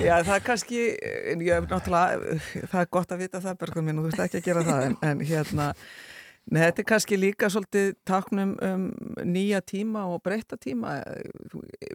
Já, 0.06 0.14
það 0.26 0.34
er 0.36 0.44
kannski, 0.46 0.80
ég 0.94 1.52
er 1.56 1.68
náttúrulega, 1.70 2.38
það 2.70 2.80
er 2.82 2.90
gott 2.98 3.14
að 3.14 3.24
vita 3.24 3.42
það, 3.44 3.60
Bergum 3.62 3.88
minn, 3.88 4.00
og 4.00 4.06
þú 4.06 4.12
veist 4.12 4.26
ekki 4.28 4.42
að 4.42 4.50
gera 4.50 4.66
það, 4.68 4.80
en, 4.88 4.98
en 5.10 5.24
hérna, 5.30 5.70
Nei, 6.44 6.60
þetta 6.60 6.82
er 6.82 6.88
kannski 6.88 7.16
líka 7.16 7.48
svolítið 7.48 7.94
taknum 8.04 8.56
um 8.62 8.88
nýja 9.24 9.62
tíma 9.64 10.04
og 10.12 10.20
breyta 10.26 10.58
tíma. 10.60 10.98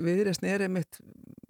Viðreysni 0.02 0.50
er 0.50 0.66
einmitt 0.66 0.97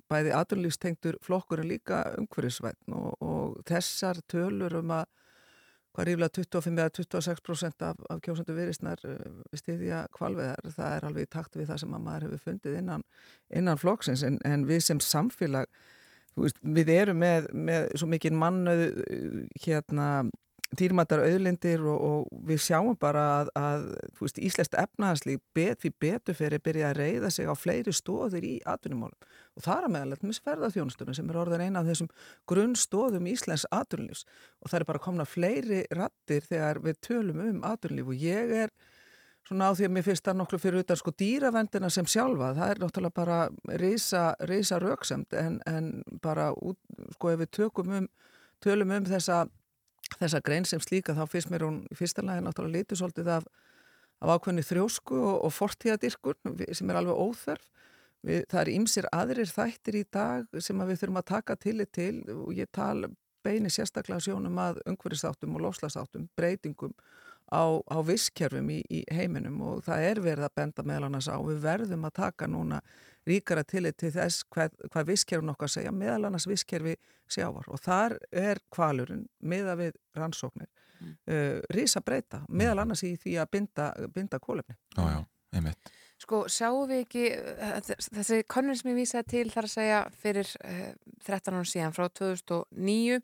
bæði 0.10 0.34
aturlýfstengtur 0.36 1.20
flokkur 1.24 1.62
en 1.64 1.70
líka 1.70 2.02
umhverfisvætn 2.20 2.96
og, 2.98 3.14
og 3.24 3.62
þessar 3.70 4.20
tölur 4.32 4.80
um 4.82 4.94
að 4.98 5.08
hvað 5.96 6.10
ríflega 6.10 6.34
25 6.38 6.80
eða 6.80 6.92
26% 6.98 7.86
af, 7.88 8.02
af 8.14 8.20
kjósandu 8.26 8.56
viðreysnar 8.58 9.02
stiðja 9.58 10.04
kvalveðar, 10.16 10.68
það 10.76 10.98
er 10.98 11.08
alveg 11.08 11.32
takt 11.34 11.58
við 11.58 11.72
það 11.72 11.82
sem 11.84 11.96
að 11.96 12.04
maður 12.06 12.28
hefur 12.28 12.44
fundið 12.46 12.78
innan, 12.82 13.06
innan 13.62 13.80
flokksins 13.82 14.24
en, 14.28 14.38
en 14.46 14.68
við 14.70 14.84
sem 14.86 15.02
samfélag, 15.04 15.72
veist, 16.38 16.62
við 16.62 16.94
erum 16.94 17.20
með, 17.24 17.50
með 17.54 17.90
svo 18.00 18.10
mikið 18.12 18.38
mannuð 18.44 18.86
hérna 19.66 20.10
dýrmættar 20.78 21.24
auðlindir 21.26 21.82
og, 21.90 22.02
og 22.06 22.44
við 22.46 22.62
sjáum 22.62 22.98
bara 23.00 23.24
að, 23.40 23.50
að 23.58 23.86
veist, 24.20 24.38
Íslandst 24.38 24.76
efnaðarslík 24.78 25.42
bet, 25.58 25.82
fyrir 25.82 26.60
að 26.60 26.66
byrja 26.68 26.92
að 26.92 27.00
reyða 27.00 27.32
sig 27.34 27.50
á 27.50 27.56
fleiri 27.58 27.94
stóðir 27.96 28.46
í 28.46 28.54
atvinnumálum. 28.70 29.18
Og 29.58 29.66
það 29.66 29.80
er 29.80 29.88
að 29.88 29.96
meðalegt 29.96 30.28
með 30.28 30.38
sverðarþjónustunum 30.38 31.18
sem 31.18 31.34
er 31.34 31.42
orðan 31.42 31.66
eina 31.66 31.82
af 31.82 31.90
þessum 31.90 32.12
grunnstóðum 32.52 33.32
Íslands 33.34 33.66
atvinnulífs. 33.74 34.28
Og 34.62 34.70
það 34.70 34.80
er 34.80 34.88
bara 34.92 35.04
komna 35.08 35.26
fleiri 35.26 35.84
rattir 35.96 36.46
þegar 36.46 36.84
við 36.86 37.02
tölum 37.10 37.44
um 37.48 37.66
atvinnulíf. 37.66 38.14
Og 38.14 38.30
ég 38.30 38.56
er 38.68 38.74
svona 39.50 39.72
á 39.72 39.74
því 39.74 39.88
að 39.88 39.94
mér 39.96 40.06
finnst 40.06 40.28
það 40.28 40.40
nokklu 40.44 40.60
fyrir 40.62 40.84
utan 40.84 41.00
sko 41.00 41.14
dýravendina 41.18 41.90
sem 41.90 42.08
sjálfa, 42.10 42.52
það 42.58 42.74
er 42.74 42.82
náttúrulega 42.84 43.18
bara 43.18 43.38
reysa, 43.82 44.24
reysa 44.46 44.78
rauksemt 44.82 45.34
en, 45.34 45.58
en 45.66 45.88
bara 46.22 46.52
út, 46.54 46.78
sko 47.16 47.32
ef 47.34 47.42
við 47.42 47.52
tökum 47.58 47.96
um, 47.98 48.10
tölum 48.62 48.94
um 48.94 49.08
þessa 49.10 49.48
þessa 50.18 50.42
grein 50.46 50.68
sem 50.68 50.82
slíka 50.84 51.16
þá 51.18 51.26
fyrst 51.30 51.52
mér 51.54 51.66
hún 51.68 51.82
í 51.92 51.98
fyrsta 51.98 52.24
lagi 52.26 52.44
náttúrulega 52.46 52.82
litur 52.82 53.00
svolítið 53.02 53.32
af, 53.38 53.48
af 54.20 54.34
ákveðni 54.36 54.66
þrjósku 54.66 55.18
og, 55.20 55.38
og 55.48 55.54
fortíðadirkun 55.56 56.58
sem 56.74 56.90
er 56.90 57.02
alveg 57.02 57.22
óþörf. 57.24 57.66
Við, 58.26 58.44
það 58.52 58.62
er 58.62 58.70
ymsir 58.74 59.06
aðrir 59.16 59.48
þættir 59.48 59.96
í 59.96 60.06
dag 60.12 60.60
sem 60.60 60.82
við 60.84 60.98
þurfum 61.00 61.22
að 61.22 61.30
taka 61.30 61.56
tillit 61.56 61.92
til 61.96 62.16
og 62.34 62.52
ég 62.58 62.68
tal 62.76 63.08
beini 63.46 63.72
sérstaklega 63.72 64.20
sjónum 64.26 64.58
að 64.60 64.82
umhverfistáttum 64.90 65.56
og 65.56 65.64
lofslagsáttum, 65.64 66.28
breytingum 66.36 66.92
á, 67.52 67.64
á 67.82 67.98
visskerfum 68.06 68.70
í, 68.74 68.80
í 68.90 69.04
heiminum 69.14 69.62
og 69.66 69.84
það 69.88 70.06
er 70.10 70.22
verið 70.24 70.48
að 70.48 70.58
benda 70.62 70.86
meðal 70.86 71.10
annars 71.10 71.30
á. 71.30 71.38
Við 71.42 71.62
verðum 71.64 72.08
að 72.08 72.18
taka 72.22 72.50
núna 72.50 72.82
ríkara 73.30 73.64
tillit 73.68 73.98
til 74.00 74.12
þess 74.16 74.46
hvað, 74.54 74.76
hvað 74.90 75.10
visskerfun 75.12 75.54
okkar 75.54 75.74
segja, 75.74 75.94
meðal 75.94 76.30
annars 76.30 76.48
visskerfi 76.50 76.96
sjávar 77.30 77.68
og 77.70 77.82
þar 77.84 78.18
er 78.32 78.62
kvalurinn 78.74 79.26
miða 79.46 79.76
við 79.80 79.98
rannsóknir 80.18 80.70
mm. 81.00 81.16
uh, 81.30 81.58
rísa 81.76 82.02
breyta, 82.06 82.44
meðal 82.50 82.86
annars 82.86 83.04
í 83.08 83.16
því 83.20 83.38
að 83.44 83.52
binda, 83.58 83.90
binda 84.16 84.42
kólefni. 84.42 84.78
Já, 84.96 85.04
já, 85.14 85.20
einmitt. 85.56 85.92
Sko, 86.20 86.42
sjáum 86.52 86.90
við 86.90 87.06
ekki, 87.06 87.22
þessi 88.12 88.42
konun 88.52 88.76
sem 88.76 88.90
ég 88.92 88.98
vísaði 88.98 89.32
til 89.32 89.46
þar 89.54 89.68
að 89.70 89.72
segja 89.72 90.00
fyrir 90.20 90.50
uh, 90.68 90.90
13 91.24 91.56
árum 91.56 91.70
síðan 91.70 91.96
frá 91.96 92.10
2009, 92.20 93.22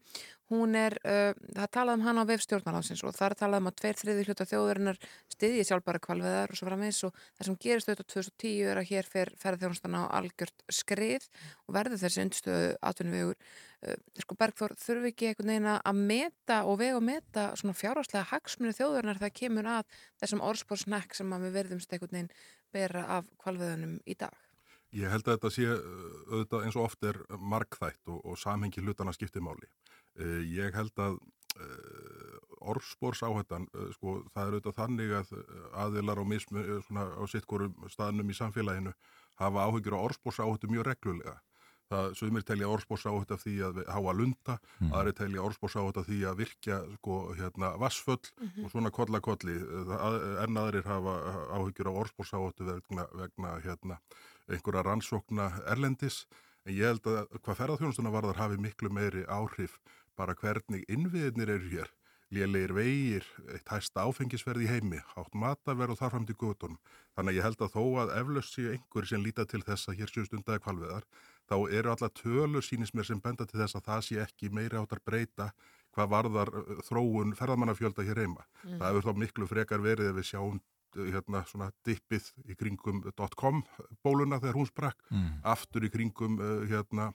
hún 0.53 0.77
er, 0.79 0.95
uh, 1.03 1.33
það 1.57 1.69
talaði 1.75 1.99
um 1.99 2.05
hana 2.05 2.23
á 2.23 2.29
vefstjórnarhansins 2.29 3.03
og 3.03 3.17
þar 3.17 3.35
talaði 3.41 3.65
um 3.65 3.69
að 3.71 3.77
tveir 3.81 3.99
þriði 3.99 4.25
hluta 4.29 4.47
þjóðurinnar 4.47 4.99
stiðið 5.33 5.67
sjálfbara 5.67 6.03
kvalveðar 6.07 6.53
og 6.53 6.59
svo 6.59 6.69
framins 6.69 7.03
og 7.07 7.19
það 7.19 7.49
sem 7.49 7.59
gerist 7.65 7.91
auðvitað 7.91 8.11
2010 8.15 8.71
er 8.71 8.79
að 8.79 8.89
hér 8.93 9.11
fer 9.11 9.31
ferðarþjónustan 9.43 9.99
á 9.99 10.03
algjört 10.15 10.67
skrið 10.79 11.29
og 11.65 11.75
verður 11.75 12.03
þessi 12.05 12.23
undstöðu 12.23 12.73
atvinnuvegur. 12.79 13.39
Uh, 13.85 13.97
sko 14.23 14.37
Bergþór, 14.39 14.79
þurfi 14.79 15.11
ekki 15.11 15.33
einhvern 15.33 15.51
veginn 15.51 15.71
að 15.75 16.03
meta 16.13 16.63
og 16.69 16.79
vega 16.79 17.01
og 17.01 17.07
meta 17.09 17.49
svona 17.59 17.75
fjárháslega 17.75 18.29
hagsmunni 18.31 18.77
þjóðurinnar 18.77 19.19
það 19.19 19.39
kemur 19.41 19.73
að 19.81 19.97
þessum 20.21 20.45
orðspórsnekk 20.45 21.17
sem 21.17 21.35
að 21.35 21.49
við 21.49 21.57
verðumst 21.59 21.91
einhvern 21.91 22.15
veginn 22.15 22.31
bera 22.75 23.05
af 23.17 23.29
kvalveðunum 23.41 23.99
í 24.05 24.17
dag? 24.19 24.35
Ég 24.95 25.11
held 25.11 25.27
að 25.27 25.35
þetta 25.35 25.51
sé 25.51 25.65
auðvitað 25.67 26.65
eins 26.65 26.77
og 26.77 26.85
oft 26.85 27.07
er 27.07 27.17
markþætt 27.53 28.11
og, 28.11 28.19
og 28.23 28.37
samhengi 28.39 28.83
hlutana 28.83 29.13
skiptimáli. 29.15 29.67
Uh, 30.15 30.39
ég 30.47 30.75
held 30.77 30.95
að 31.03 31.17
uh, 31.17 32.37
orðspórsáhættan, 32.71 33.67
uh, 33.75 33.89
sko, 33.97 34.21
það 34.31 34.45
er 34.45 34.55
auðvitað 34.55 34.77
þannig 34.79 35.15
að 35.19 35.33
aðilar 35.83 36.21
á, 36.23 36.25
mismu, 36.31 36.63
svona, 36.87 37.09
á 37.11 37.23
sittkorum 37.31 37.89
staðnum 37.91 38.31
í 38.31 38.37
samfélaginu 38.37 38.95
hafa 39.41 39.67
áhyggjur 39.67 39.97
á 39.99 40.05
orðspórsáhættu 40.05 40.71
mjög 40.71 40.87
reglulega. 40.87 41.35
Það 41.91 42.13
sumir 42.17 42.45
telja 42.45 42.69
orðspórsáhætt 42.73 43.33
af 43.35 43.43
því 43.43 43.55
að 43.67 43.81
háa 43.93 44.13
lunda, 44.17 44.55
mm. 44.79 44.93
aðri 44.97 45.11
telja 45.19 45.43
orðspórsáhætt 45.45 45.99
af 46.01 46.07
því 46.07 46.21
að 46.25 46.39
virkja 46.39 46.79
sko, 46.95 47.17
hérna, 47.37 47.75
vassföll 47.81 48.23
mm 48.23 48.47
-hmm. 48.47 48.63
og 48.65 48.71
svona 48.71 48.91
kollakolli. 48.91 49.57
En 50.43 50.57
aðrir 50.57 50.89
hafa 50.89 51.13
áhyggjur 51.53 51.91
á 51.93 51.99
orðspórsáhættu 52.01 52.65
vegna, 52.71 53.05
vegna 53.13 53.59
hérna, 53.61 53.99
einhverja 54.49 54.81
rannsókna 54.81 55.51
erlendis. 55.69 56.25
En 56.65 56.73
ég 56.73 56.89
held 56.89 57.05
að 57.05 57.29
hvað 57.45 57.57
ferðarþjónustuna 57.59 58.09
varðar 58.09 58.41
hafi 58.41 58.57
miklu 58.57 58.89
meiri 58.89 59.25
áhrif 59.29 59.77
bara 60.17 60.33
hvernig 60.33 60.85
innviðinir 60.89 61.49
eru 61.49 61.69
hér. 61.69 61.93
lélegir 62.33 62.73
vegir, 62.73 63.25
eitt 63.53 63.69
hæsta 63.69 64.01
áfengisverð 64.01 64.63
í 64.65 64.67
heimi, 64.67 64.97
hátt 65.13 65.35
mataverð 65.37 65.93
og 65.93 65.99
þarfram 65.99 66.25
til 66.25 66.35
gutunum. 66.41 66.79
Þannig 67.15 67.31
að 67.31 67.37
ég 67.37 67.45
held 67.45 67.61
að 67.61 67.75
þó 67.75 67.83
að 68.01 68.13
eflaust 68.19 68.55
séu 68.55 68.71
einhver 68.73 69.07
sem 69.07 69.23
líta 69.23 69.45
til 69.45 69.61
þess 69.63 69.91
að 69.91 69.99
hér 69.99 70.11
séu 70.11 70.25
stundaði 70.25 70.63
kvalveðar, 70.65 71.05
þá 71.49 71.55
eru 71.71 71.91
alla 71.93 72.09
tölur 72.09 72.65
sínist 72.65 72.95
mér 72.97 73.07
sem 73.09 73.21
benda 73.21 73.45
til 73.45 73.59
þess 73.61 73.77
að 73.79 73.87
það 73.89 74.05
sé 74.07 74.21
ekki 74.25 74.49
meiri 74.53 74.79
áttar 74.79 75.01
breyta 75.05 75.51
hvað 75.95 76.11
varðar 76.11 76.51
þróun 76.89 77.35
ferðamannafjölda 77.39 78.03
hér 78.03 78.23
heima. 78.25 78.43
Mm. 78.63 78.79
Það 78.79 78.87
hefur 78.89 79.05
þá 79.07 79.19
miklu 79.23 79.47
frekar 79.47 79.83
verið 79.85 80.09
ef 80.11 80.17
við 80.19 80.29
sjáum 80.31 80.59
hérna 80.95 81.41
svona 81.47 81.69
dippið 81.83 82.27
í 82.47 82.55
kringum 82.55 83.01
.com 83.35 83.63
bóluna 84.03 84.39
þegar 84.39 84.55
hún 84.55 84.69
sprakk, 84.69 85.01
Mm. 85.11 85.41
aftur 85.43 85.83
í 85.83 85.89
kringum 85.91 86.37
hérna 86.69 87.13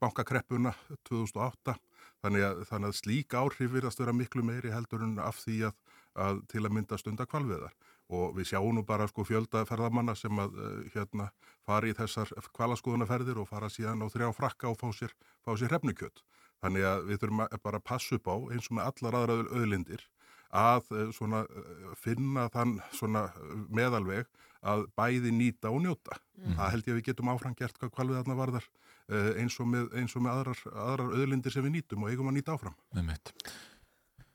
bankakreppuna 0.00 0.72
2008 1.08 1.74
þannig 2.22 2.44
að, 2.44 2.58
þannig 2.68 2.90
að 2.92 2.98
slík 2.98 3.36
áhrif 3.36 3.72
virðast 3.72 4.00
vera 4.02 4.12
miklu 4.12 4.42
meiri 4.44 4.72
heldur 4.72 5.04
en 5.06 5.18
af 5.22 5.40
því 5.44 5.56
að, 5.70 5.76
að 6.20 6.42
til 6.52 6.64
að 6.64 6.74
mynda 6.76 6.98
stunda 7.00 7.26
kvalveðar 7.26 7.72
og 8.10 8.34
við 8.36 8.50
sjáum 8.50 8.74
nú 8.74 8.84
bara 8.86 9.06
sko 9.10 9.24
fjölda 9.26 9.62
ferðamanna 9.68 10.16
sem 10.18 10.42
að 10.42 10.56
uh, 10.58 10.70
hérna 10.94 11.30
fari 11.66 11.92
í 11.92 11.96
þessar 11.96 12.32
kvalaskoðunaferðir 12.56 13.38
og 13.42 13.48
fara 13.50 13.70
síðan 13.70 14.02
á 14.02 14.06
þrjá 14.10 14.30
frakka 14.34 14.70
og 14.72 14.78
fá 14.80 14.88
sér, 14.96 15.14
fá 15.46 15.54
sér 15.54 15.70
hrefnukjött 15.70 16.24
þannig 16.60 16.86
að 16.90 17.04
við 17.08 17.22
þurfum 17.22 17.44
að 17.46 17.62
bara 17.64 17.82
passa 17.92 18.18
upp 18.18 18.30
á 18.30 18.36
eins 18.50 18.68
og 18.68 18.78
með 18.78 18.90
allar 18.90 19.18
aðra 19.20 19.38
auðlindir 19.54 20.04
að 20.50 20.90
uh, 20.90 21.06
svona 21.14 21.44
uh, 21.46 21.94
finna 21.98 22.48
þann 22.50 22.78
svona 22.98 23.28
meðalveg 23.70 24.26
að 24.60 24.84
bæði 24.98 25.30
nýta 25.32 25.70
og 25.72 25.80
njóta. 25.86 26.18
Mhm. 26.36 26.58
Það 26.58 26.72
held 26.74 26.88
ég 26.88 26.92
að 26.92 26.98
við 26.98 27.06
getum 27.06 27.30
áfram 27.32 27.56
gert 27.56 27.78
hvað 27.80 27.94
kvalvið 27.94 28.18
þarna 28.20 28.40
varðar 28.42 28.70
eins 29.10 29.56
og 29.58 29.66
með, 29.66 29.88
eins 29.98 30.12
og 30.14 30.22
með 30.22 30.36
aðrar, 30.36 30.60
aðrar 30.70 31.14
auðlindir 31.16 31.50
sem 31.50 31.64
við 31.64 31.72
nýtum 31.74 32.04
og 32.04 32.12
eigum 32.12 32.28
að 32.30 32.36
nýta 32.36 32.52
áfram. 32.54 32.76
Með 32.94 33.08
mitt. 33.08 33.32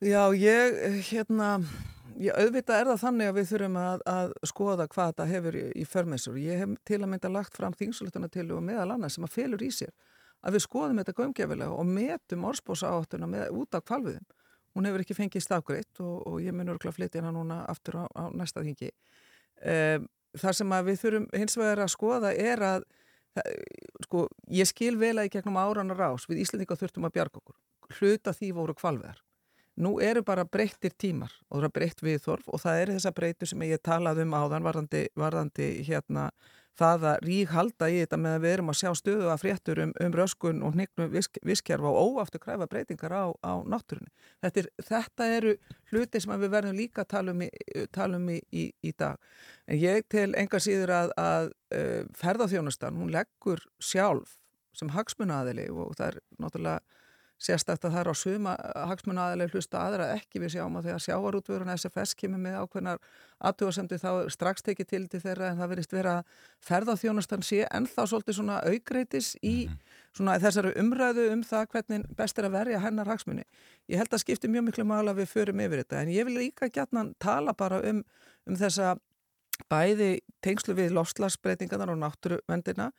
Já, 0.04 0.34
ég, 0.36 0.76
hérna, 1.08 1.62
ég 2.22 2.38
auðvitað 2.40 2.82
er 2.82 2.90
það 2.92 3.02
þannig 3.04 3.30
að 3.30 3.38
við 3.40 3.48
þurfum 3.52 3.78
að, 3.82 4.04
að 4.12 4.34
skoða 4.52 4.88
hvað 4.92 5.12
þetta 5.12 5.28
hefur 5.32 5.58
í, 5.60 5.64
í 5.76 5.86
förmessur. 5.90 6.40
Ég 6.40 6.62
hef 6.62 6.76
til 6.88 7.02
að 7.02 7.10
mynda 7.12 7.32
lagt 7.32 7.58
fram 7.58 7.76
þingsulutuna 7.76 8.30
til 8.32 8.48
og 8.56 8.64
meðal 8.66 8.92
annars 8.96 9.18
sem 9.18 9.28
að 9.28 9.36
felur 9.36 9.66
í 9.66 9.72
sér 9.74 9.94
að 10.46 10.58
við 10.58 10.66
skoðum 10.66 11.00
þetta 11.02 11.16
gömgefilega 11.18 11.76
og 11.76 11.88
metum 11.90 12.44
orðspósa 12.50 12.92
áttuna 12.94 13.30
með, 13.30 13.48
út 13.58 13.78
af 13.78 13.86
kvalviðum. 13.88 14.26
Hún 14.76 14.88
hefur 14.90 15.06
ekki 15.06 15.16
fengið 15.18 15.46
stafgreitt 15.46 16.02
og, 16.04 16.20
og 16.28 16.42
ég 16.44 16.54
mun 16.54 16.70
örgulega 16.74 16.98
flytja 16.98 17.24
hana 17.24 17.32
núna 17.34 17.62
aftur 17.72 18.04
á, 18.04 18.06
á 18.12 18.24
næsta 18.36 18.62
þingi. 18.66 18.92
Um, 19.64 20.08
þar 20.36 20.58
sem 20.60 20.74
að 20.76 20.90
við 20.92 21.02
þurfum 21.02 21.28
hins 21.34 21.58
vegar 21.58 21.84
að 21.86 21.94
skoða 21.96 22.34
er 22.36 22.64
að 22.68 22.88
það, 23.36 23.54
sko, 24.06 24.26
ég 24.54 24.70
skil 24.70 24.96
vel 25.00 25.16
að 25.16 25.30
í 25.30 25.34
gegnum 25.38 25.62
áranar 25.62 26.02
rás 26.04 26.28
við 26.30 26.44
Íslandika 26.44 26.78
þurftum 26.80 27.08
að 27.08 27.16
bjarga 27.18 27.42
okkur. 27.42 27.58
Hluta 27.96 28.36
því 28.36 28.52
voru 28.58 28.76
kvalviðar. 28.78 29.22
Nú 29.76 29.98
eru 30.00 30.24
bara 30.24 30.46
breyttir 30.48 30.94
tímar 30.96 31.34
og 31.50 31.60
það 31.60 31.68
er 31.68 31.74
breytt 31.78 32.04
viðþorf 32.06 32.52
og 32.52 32.62
það 32.64 32.82
eru 32.82 32.94
þessa 32.98 33.16
breytu 33.16 33.48
sem 33.50 33.66
ég 33.68 33.82
talaði 33.84 34.24
um 34.24 34.36
áðan 34.38 34.64
varðandi, 34.64 35.02
varðandi 35.20 35.72
hérna 35.88 36.30
það 36.76 37.06
að 37.10 37.26
rík 37.26 37.52
halda 37.52 37.88
í 37.92 38.00
þetta 38.02 38.20
með 38.20 38.36
að 38.36 38.46
við 38.46 38.54
erum 38.54 38.72
að 38.72 38.78
sjá 38.82 38.90
stöðu 39.00 39.28
að 39.32 39.42
fréttur 39.42 39.82
um, 39.84 39.92
um 40.04 40.16
röskun 40.16 40.64
og 40.66 40.76
hnignum 40.76 41.12
visk, 41.12 41.40
viskjarfa 41.48 41.92
og 41.92 42.16
óaftur 42.20 42.44
kræfa 42.44 42.68
breytingar 42.72 43.16
á, 43.16 43.26
á 43.40 43.54
náttúrunni. 43.64 44.12
Þetta, 44.44 44.64
er, 44.64 44.70
þetta 44.90 45.28
eru 45.38 45.54
hluti 45.92 46.22
sem 46.24 46.36
við 46.44 46.56
verðum 46.56 46.80
líka 46.80 47.06
að 47.06 47.12
tala 47.16 47.36
um 47.36 47.46
í, 47.46 47.50
tala 47.96 48.20
um 48.20 48.28
í, 48.32 48.40
í, 48.52 48.66
í 48.84 48.92
dag. 48.98 49.20
En 49.68 49.80
ég 49.80 50.08
tel 50.12 50.32
enga 50.36 50.60
síður 50.64 50.96
að, 51.00 51.16
að 51.20 51.54
ferðarþjónustan, 52.20 53.00
hún 53.00 53.14
leggur 53.16 53.64
sjálf 53.80 54.36
sem 54.76 54.92
hagsmunaðili 54.92 55.70
og 55.72 55.96
það 55.96 56.08
er 56.10 56.22
náttúrulega 56.44 57.04
sérstætt 57.42 57.84
að 57.84 57.96
það 57.96 58.00
er 58.00 58.10
á 58.10 58.16
suma 58.16 58.52
hagsmunaðileg 58.90 59.52
hlusta 59.52 59.82
aðra 59.84 60.08
ekki 60.16 60.40
við 60.40 60.54
sjáum 60.56 60.78
að 60.80 60.88
þegar 60.88 61.04
sjávarútvörun 61.06 61.72
SFS 61.74 62.14
kemur 62.16 62.40
með 62.40 62.58
ákveðnar 62.62 63.02
aðtjóðasemdi 63.50 64.00
þá 64.00 64.10
strax 64.32 64.64
tekið 64.64 64.90
til 64.92 65.02
til 65.12 65.22
þeirra 65.24 65.50
en 65.52 65.60
það 65.60 65.72
verist 65.74 65.96
vera 65.96 66.14
ferðarþjónustan 66.64 67.44
sé 67.44 67.66
ennþá 67.68 68.06
svolítið 68.08 68.38
svona 68.40 68.60
augreitis 68.64 69.34
í 69.44 69.56
svona 70.16 70.38
þessari 70.40 70.72
umræðu 70.80 71.28
um 71.34 71.44
það 71.44 71.66
hvernig 71.74 72.06
best 72.16 72.40
er 72.40 72.48
að 72.48 72.56
verja 72.56 72.84
hennar 72.86 73.12
hagsmunni. 73.12 73.44
Ég 73.92 74.00
held 74.00 74.16
að 74.16 74.24
skipti 74.24 74.52
mjög 74.52 74.70
miklu 74.70 74.88
mála 74.88 75.12
að 75.12 75.24
við 75.24 75.34
förum 75.34 75.66
yfir 75.66 75.84
þetta 75.84 76.06
en 76.06 76.14
ég 76.16 76.30
vil 76.30 76.38
líka 76.40 76.72
gætna 76.72 77.10
tala 77.20 77.54
bara 77.58 77.82
um, 77.84 78.00
um 78.48 78.60
þessa 78.60 78.96
bæði 79.72 80.22
tengslu 80.44 80.76
við 80.78 80.96
lofslagsbreytingarnar 80.96 81.92
og 81.92 82.00
náttúruvendina 82.00 82.90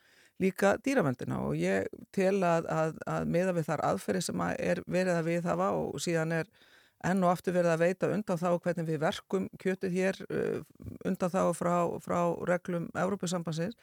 líka 0.41 0.75
dýravendina 0.85 1.39
og 1.45 1.57
ég 1.57 1.87
tel 2.15 2.37
að, 2.45 2.67
að, 2.69 2.97
að 3.09 3.29
meða 3.33 3.53
við 3.57 3.69
þar 3.69 3.85
aðferði 3.91 4.23
sem 4.27 4.43
að 4.45 4.57
er 4.69 4.81
verið 4.85 5.15
að 5.15 5.29
við 5.31 5.47
hafa 5.49 5.69
og 5.77 6.01
síðan 6.03 6.35
er 6.39 6.51
enn 7.05 7.23
og 7.23 7.31
aftur 7.31 7.53
verið 7.53 7.73
að 7.73 7.83
veita 7.85 8.09
undan 8.13 8.41
þá 8.41 8.49
hvernig 8.57 8.87
við 8.87 8.99
verkum 9.03 9.47
kjötið 9.61 9.97
hér 9.97 10.19
uh, 10.27 10.59
undan 11.05 11.33
þá 11.33 11.41
frá, 11.57 11.73
frá 12.01 12.19
reglum 12.49 12.89
Európusambansins 12.97 13.77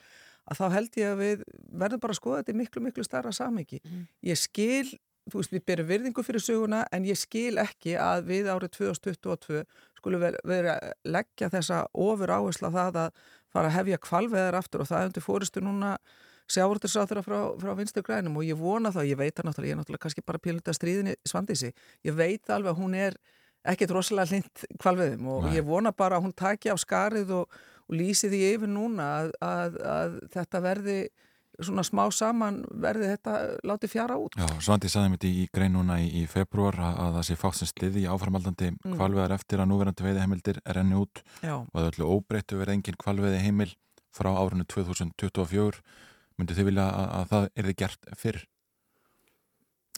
að 0.45 0.61
þá 0.61 0.65
held 0.75 0.99
ég 1.01 1.13
að 1.13 1.23
við 1.23 1.45
verðum 1.73 2.03
bara 2.03 2.15
að 2.15 2.21
skoða 2.21 2.41
þetta 2.43 2.53
í 2.53 2.59
miklu, 2.59 2.83
miklu 2.85 3.05
starra 3.07 3.33
samhengi. 3.33 3.79
Ég 4.27 4.37
skil, 4.37 4.91
þú 5.31 5.41
veist, 5.41 5.55
við 5.55 5.65
berum 5.71 5.89
virðingu 5.89 6.25
fyrir 6.27 6.45
söguna 6.45 6.83
en 6.93 7.07
ég 7.09 7.17
skil 7.17 7.57
ekki 7.63 7.95
að 7.97 8.27
við 8.29 8.51
árið 8.53 8.75
2022 8.77 9.63
skulum 9.97 10.27
vera 10.45 10.77
að 10.77 10.93
leggja 11.17 11.49
þessa 11.55 11.87
ofur 11.97 12.35
áhersla 12.35 12.71
það 12.75 13.01
að 13.07 13.25
fara 13.55 13.71
að 13.71 13.77
hefja 13.79 14.03
kvalveðar 14.05 14.59
aftur 14.59 14.85
og 14.85 14.91
það 14.91 15.09
undir 15.09 15.25
fóristu 15.25 15.63
núna 15.65 15.95
sjávortisráþurra 16.53 17.23
frá, 17.25 17.39
frá 17.61 17.73
vinstur 17.79 18.05
grænum 18.05 18.37
og 18.41 18.45
ég 18.45 18.59
vona 18.61 18.93
það, 18.93 19.09
ég 19.13 19.21
veit 19.21 19.35
það 19.37 19.49
náttúrulega, 19.49 19.71
ég 19.71 19.77
er 19.77 19.81
náttúrulega 19.81 20.05
kannski 20.05 20.25
bara 20.27 20.43
pílunda 20.45 20.75
stríðinni 20.77 21.15
svandísi, 21.25 21.73
ég 22.05 22.15
veit 22.19 22.51
alveg 22.53 22.75
að 22.75 22.81
hún 22.83 22.95
er 22.99 23.17
ekkert 23.65 23.95
rosalega 23.97 24.29
hlind 24.35 24.65
kvalveðum 24.83 25.29
og 25.33 25.47
Nei. 25.49 25.55
ég 25.57 25.65
vona 25.65 25.93
bara 25.97 26.19
að 26.19 26.27
hún 26.27 26.35
taki 26.37 26.69
á 26.69 26.77
skarið 26.77 27.31
og, 27.33 27.61
og 27.89 27.97
lýsi 27.97 28.29
því 28.29 28.43
yfir 28.55 28.69
núna 28.69 29.07
að, 29.23 29.31
að, 29.41 29.79
að 29.95 30.19
þetta 30.37 30.61
verði 30.67 30.99
svona 31.63 31.85
smá 31.87 32.03
saman 32.11 32.57
verði 32.83 33.13
þetta 33.13 33.33
láti 33.63 33.87
fjara 33.87 34.17
út. 34.19 34.35
Já, 34.35 34.49
Svandi 34.59 34.89
sagði 34.91 35.13
mér 35.13 35.27
í 35.29 35.45
grein 35.55 35.77
núna 35.77 36.01
í, 36.03 36.09
í 36.19 36.23
februar 36.27 36.75
að, 36.83 36.97
að 37.05 37.13
það 37.15 37.27
sé 37.29 37.37
fátt 37.39 37.59
sem 37.61 37.71
sliði 37.71 38.03
í 38.03 38.09
áframaldandi 38.11 38.73
Mm. 38.75 38.97
kvalveðar 38.99 39.37
eftir 39.39 39.63
að 39.63 39.71
núverandi 39.71 40.05
veiðheimildir 40.05 40.59
renni 40.77 40.99
út 40.99 41.23
Já. 41.41 41.55
og 41.63 41.79
að 41.79 41.87
öllu 41.93 42.09
óbreyttu 42.19 42.59
verið 42.59 42.75
engin 42.75 42.99
kvalveði 43.01 43.39
heimil 43.47 43.71
frá 44.13 44.33
árinu 44.35 44.67
2024 44.69 45.79
myndi 46.39 46.57
þið 46.59 46.69
vilja 46.71 46.89
að, 46.91 47.07
að 47.19 47.31
það 47.33 47.49
er 47.55 47.71
þið 47.71 47.81
gert 47.85 48.13
fyrr? 48.21 48.43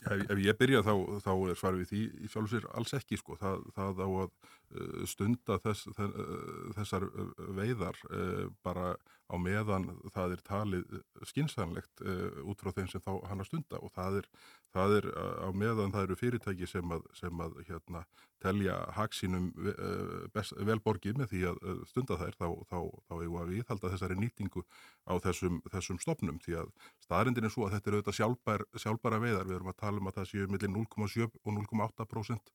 Ef, 0.05 0.23
ef 0.29 0.39
ég 0.39 0.57
byrja 0.59 0.83
þá, 0.85 0.93
þá 1.25 1.31
er 1.33 1.57
svarið 1.57 1.81
við 1.81 1.91
því 1.91 2.01
í 2.21 2.29
sjálf 2.31 2.51
sér 2.51 2.67
alls 2.77 2.93
ekki 2.93 3.17
sko. 3.19 3.37
Það, 3.41 3.63
það 3.75 4.01
á 4.05 4.07
að 4.07 4.27
uh, 4.27 5.05
stunda 5.09 5.57
þess, 5.63 5.87
uh, 5.95 6.19
þessar 6.77 7.07
uh, 7.07 7.31
veiðar 7.57 8.01
bara 8.65 8.91
á 9.27 9.35
meðan 9.41 9.89
það 10.13 10.37
er 10.37 10.43
talið 10.47 10.99
skinsanlegt 11.27 12.03
út 12.47 12.61
frá 12.61 12.71
þeim 12.77 12.87
sem 12.87 13.03
þá 13.03 13.11
hann 13.27 13.43
að 13.43 13.49
stunda 13.49 13.81
og 13.83 13.91
það 13.91 14.21
er, 14.21 14.29
það 14.77 14.95
er 14.99 15.09
á 15.17 15.49
meðan 15.53 15.93
það 15.95 16.07
eru 16.07 16.17
fyrirtæki 16.21 16.69
sem 16.69 16.95
að, 16.95 17.05
sem 17.17 17.43
að 17.43 17.59
hérna, 17.67 18.05
telja 18.43 18.75
haksínum 18.93 19.47
uh, 19.57 20.25
best, 20.33 20.53
velborgið 20.67 21.17
með 21.17 21.31
því 21.31 21.39
að 21.49 21.59
uh, 21.63 21.79
stunda 21.89 22.17
þær 22.19 22.35
þá, 22.37 22.47
þá, 22.69 22.77
þá 23.09 23.13
eigum 23.15 23.39
að 23.41 23.53
viðhalda 23.53 23.91
þessari 23.93 24.17
nýtingu 24.21 24.63
á 25.09 25.13
þessum, 25.25 25.57
þessum 25.73 25.99
stopnum 26.03 26.37
því 26.43 26.59
að 26.61 26.69
staðrindin 27.05 27.49
er 27.49 27.53
svo 27.53 27.65
að 27.65 27.77
þetta 27.77 27.89
er 27.89 27.97
auðvitað 27.97 28.17
sjálfbær, 28.19 28.65
sjálfbæra 28.83 29.21
veiðar, 29.23 29.49
við 29.49 29.57
erum 29.57 29.71
að 29.73 29.79
tala 29.81 30.01
um 30.01 30.11
að 30.11 30.19
það 30.19 30.29
séu 30.31 30.51
millir 30.53 30.73
0,7 30.75 31.25
og 31.25 31.57
0,8% 31.57 32.53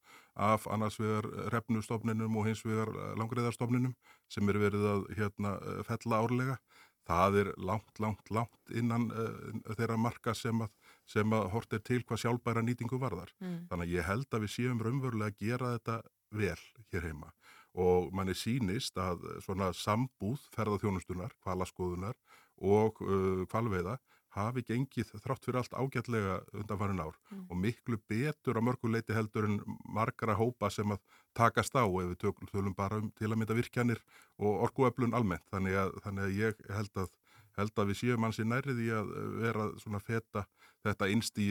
af 0.51 0.71
annars 0.71 1.01
vegar 1.03 1.29
refnustofninum 1.55 2.39
og 2.39 2.49
hins 2.49 2.63
vegar 2.67 2.95
langriðarstofninum 3.19 3.97
sem 4.31 4.49
er 4.55 4.63
verið 4.63 4.89
að 4.95 5.05
hérna, 5.19 5.59
fella 5.89 6.23
árlega. 6.23 6.59
Það 7.03 7.37
er 7.41 7.49
langt, 7.59 7.99
langt, 7.99 8.29
langt 8.31 8.75
innan 8.79 9.09
uh, 9.11 9.73
þeirra 9.75 9.97
marka 9.99 10.37
sem 10.39 10.61
að, 10.63 10.71
sem 11.13 11.37
að 11.37 11.49
hort 11.53 11.77
er 11.77 11.83
til 11.85 12.01
hvað 12.03 12.23
sjálfbæra 12.25 12.65
nýtingu 12.67 12.99
varðar. 13.03 13.33
Mm. 13.41 13.59
Þannig 13.71 13.89
að 13.91 13.97
ég 13.99 14.09
held 14.09 14.29
að 14.39 14.47
við 14.47 14.55
séum 14.57 14.81
raunverulega 14.83 15.33
að 15.35 15.43
gera 15.47 15.75
þetta 15.77 15.99
vel 16.33 16.63
hér 16.93 17.09
heima 17.11 17.33
og 17.73 18.11
manni 18.13 18.35
sínist 18.37 18.99
að 19.01 19.23
svona 19.45 19.71
sambúð 19.73 20.43
ferðarþjónustunar, 20.53 21.33
kvalaskoðunar 21.41 22.17
og 22.61 22.99
uh, 23.01 23.45
kvalveiða 23.49 23.95
hafi 24.33 24.63
gengið 24.65 25.11
þrátt 25.21 25.45
fyrir 25.45 25.59
allt 25.61 25.75
ágætlega 25.77 26.39
undanfærin 26.57 27.01
ár 27.05 27.17
Mm. 27.33 27.47
og 27.49 27.57
miklu 27.57 27.97
betur 28.09 28.57
á 28.57 28.63
mörguleiti 28.65 29.13
heldur 29.17 29.45
en 29.49 29.59
margara 29.89 30.35
hópa 30.37 30.71
sem 30.71 30.89
að 30.93 31.01
takast 31.37 31.73
á 31.77 31.85
ef 31.85 32.09
við 32.13 32.19
tökum, 32.21 32.49
tölum 32.49 32.75
bara 32.77 32.99
um 33.01 33.11
til 33.17 33.29
að 33.29 33.39
mynda 33.41 33.57
virkjanir 33.57 34.01
og 34.39 34.65
orkuöflun 34.69 35.15
almennt 35.17 35.45
þannig 35.53 35.77
að, 35.77 35.93
þannig 36.05 36.25
að 36.25 36.37
ég 36.37 36.61
held 36.77 36.97
að, 37.05 37.09
held 37.57 37.73
að 37.79 37.89
við 37.93 38.01
séum 38.03 38.25
hansi 38.29 38.45
nærið 38.45 38.81
í 38.85 38.89
að 38.93 39.13
vera 39.41 39.69
svona 39.81 40.01
feta 40.01 40.45
þetta 40.87 41.09
innst 41.15 41.41
í 41.43 41.49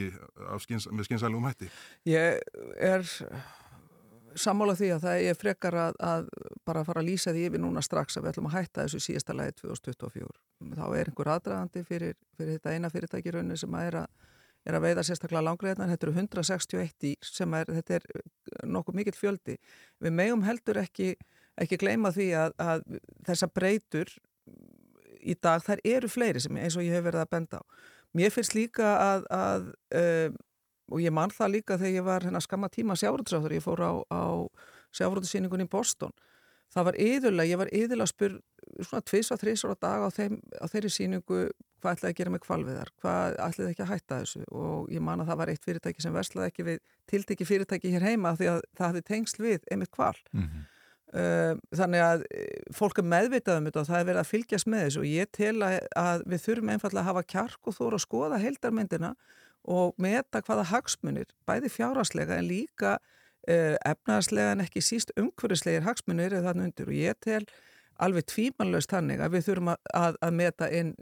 skins, 0.64 0.88
með 0.92 1.08
skynsælugum 1.08 1.48
hætti. 1.50 1.68
Ég 2.08 2.40
er 2.78 3.06
sammála 4.38 4.74
því 4.78 4.90
að 4.94 5.06
það 5.06 5.26
er 5.28 5.38
frekar 5.38 5.76
að, 5.76 5.96
að 6.00 6.28
bara 6.66 6.84
fara 6.88 7.02
að 7.02 7.10
lýsa 7.10 7.34
því 7.34 7.46
yfir 7.50 7.62
núna 7.62 7.82
strax 7.84 8.16
að 8.16 8.26
við 8.26 8.32
ætlum 8.32 8.50
að 8.50 8.56
hætta 8.58 8.86
þessu 8.86 9.00
síðasta 9.06 9.36
lagi 9.36 9.56
2024. 9.60 10.36
Þá 10.72 10.84
er 10.88 11.10
einhver 11.10 11.32
aðdragandi 11.34 11.84
fyrir, 11.88 12.14
fyrir 12.38 12.56
þetta 12.56 12.76
eina 12.76 12.92
fyrirtæki 12.92 13.34
raunni 13.34 13.58
sem 13.60 13.76
að 13.76 13.88
er 13.90 13.98
að 14.04 14.30
er 14.68 14.78
að 14.78 14.84
veiða 14.86 15.04
sérstaklega 15.06 15.44
langriðnar, 15.46 15.90
þetta 15.90 16.06
eru 16.06 16.16
161 16.20 16.92
dýr 17.02 17.26
sem 17.26 17.54
er, 17.58 17.70
þetta 17.78 17.96
er 17.98 18.66
nokkuð 18.70 18.98
mikill 18.98 19.16
fjöldi. 19.18 19.56
Við 20.02 20.14
megum 20.18 20.44
heldur 20.46 20.78
ekki, 20.82 21.14
ekki 21.58 21.80
gleyma 21.82 22.12
því 22.14 22.28
að, 22.38 22.54
að 22.62 22.84
þessa 23.26 23.48
breytur 23.50 24.12
í 25.22 25.34
dag, 25.34 25.62
þær 25.66 25.82
eru 25.86 26.10
fleiri 26.10 26.42
sem 26.42 26.58
eins 26.58 26.78
og 26.78 26.86
ég 26.86 26.94
hef 26.96 27.06
verið 27.08 27.24
að 27.24 27.32
benda 27.34 27.62
á. 27.62 27.64
Mér 28.12 28.32
finnst 28.34 28.56
líka 28.56 28.96
að, 29.00 29.28
að 29.32 29.68
um, 29.98 30.40
og 30.92 31.00
ég 31.00 31.14
man 31.14 31.32
það 31.32 31.54
líka 31.56 31.78
þegar 31.80 31.96
ég 31.96 32.06
var 32.06 32.26
hérna 32.26 32.42
skamma 32.44 32.68
tíma 32.72 32.96
sjávrúðsráður, 33.00 33.56
ég 33.56 33.64
fór 33.64 33.80
á, 33.80 33.92
á 34.12 34.22
sjávrúðsýningun 34.92 35.64
í 35.64 35.70
Boston. 35.72 36.12
Það 36.72 36.88
var 36.88 36.98
yðurlega, 37.04 37.50
ég 37.50 37.60
var 37.60 37.70
yðurlega 37.72 38.08
að 38.08 38.12
spur 38.12 38.38
svona 38.80 39.04
tvis 39.04 39.30
og 39.32 39.40
þrís 39.40 39.64
ára 39.66 39.76
dag 39.80 40.04
á, 40.04 40.08
þeim, 40.12 40.38
á 40.56 40.64
þeirri 40.72 40.90
síningu 40.92 41.40
hvað 41.82 41.96
ætlaði 41.96 42.12
að 42.12 42.18
gera 42.20 42.32
með 42.32 42.42
kvalviðar, 42.46 42.92
hvað 43.02 43.38
ætlaði 43.46 43.72
ekki 43.72 43.84
að 43.84 43.90
hætta 43.90 44.18
þessu 44.22 44.44
og 44.54 44.92
ég 44.94 45.04
man 45.04 45.20
að 45.20 45.32
það 45.32 45.40
var 45.40 45.52
eitt 45.52 45.66
fyrirtæki 45.66 46.04
sem 46.04 46.14
verslaði 46.16 46.52
ekki 46.52 46.66
við 46.68 46.78
tiltekki 47.10 47.48
fyrirtæki 47.48 47.92
hér 47.92 48.06
heima 48.06 48.34
því 48.38 48.50
að 48.52 48.60
það 48.78 48.86
hafði 48.86 49.02
tengsl 49.10 49.42
við 49.44 49.66
einmitt 49.72 49.92
kval. 49.92 50.14
Mm 50.32 50.46
-hmm. 50.46 50.68
Uh, 51.12 51.58
þannig 51.76 52.00
að 52.00 52.22
uh, 52.24 52.44
fólk 52.72 53.02
er 53.02 53.04
meðvitað 53.04 53.58
um 53.60 53.66
þetta 53.68 53.80
og 53.82 53.88
það 53.90 53.98
er 53.98 54.06
verið 54.08 54.20
að 54.22 54.30
fylgjast 54.30 54.68
með 54.72 54.84
þessu 54.86 55.00
og 55.02 55.08
ég 55.10 55.32
tel 55.36 55.56
að, 55.68 56.22
við 56.24 56.44
þurfum 56.46 56.70
einfallega 56.72 57.02
að 57.02 57.08
hafa 57.10 57.22
kjark 57.34 57.68
og 57.68 57.76
þóra 57.76 57.98
að 57.98 58.04
skoða 58.06 58.38
heildarmyndina 58.40 59.10
og 59.76 59.98
meta 60.00 60.40
hvaða 60.42 60.64
hagsmunir, 60.70 61.28
bæði 61.44 61.68
fjáraslega 61.74 62.38
en 62.40 62.48
líka 62.48 62.94
uh, 62.96 63.76
efnaðslega 63.76 64.54
en 64.54 64.64
ekki 64.64 64.84
síst 64.84 65.12
umhverfislegir 65.20 65.84
hagsmunir 65.84 66.32
er 66.32 66.46
þannig 66.48 66.70
undir 66.70 66.88
og 66.88 66.96
ég 66.96 67.20
tel 67.20 67.44
alveg 68.02 68.28
tvímanlaust 68.32 68.92
þannig 68.92 69.22
að 69.22 69.36
við 69.36 69.48
þurfum 69.48 69.72
að, 69.72 69.90
að, 70.02 70.20
að 70.26 70.38
meta 70.42 70.68
inn 70.74 70.94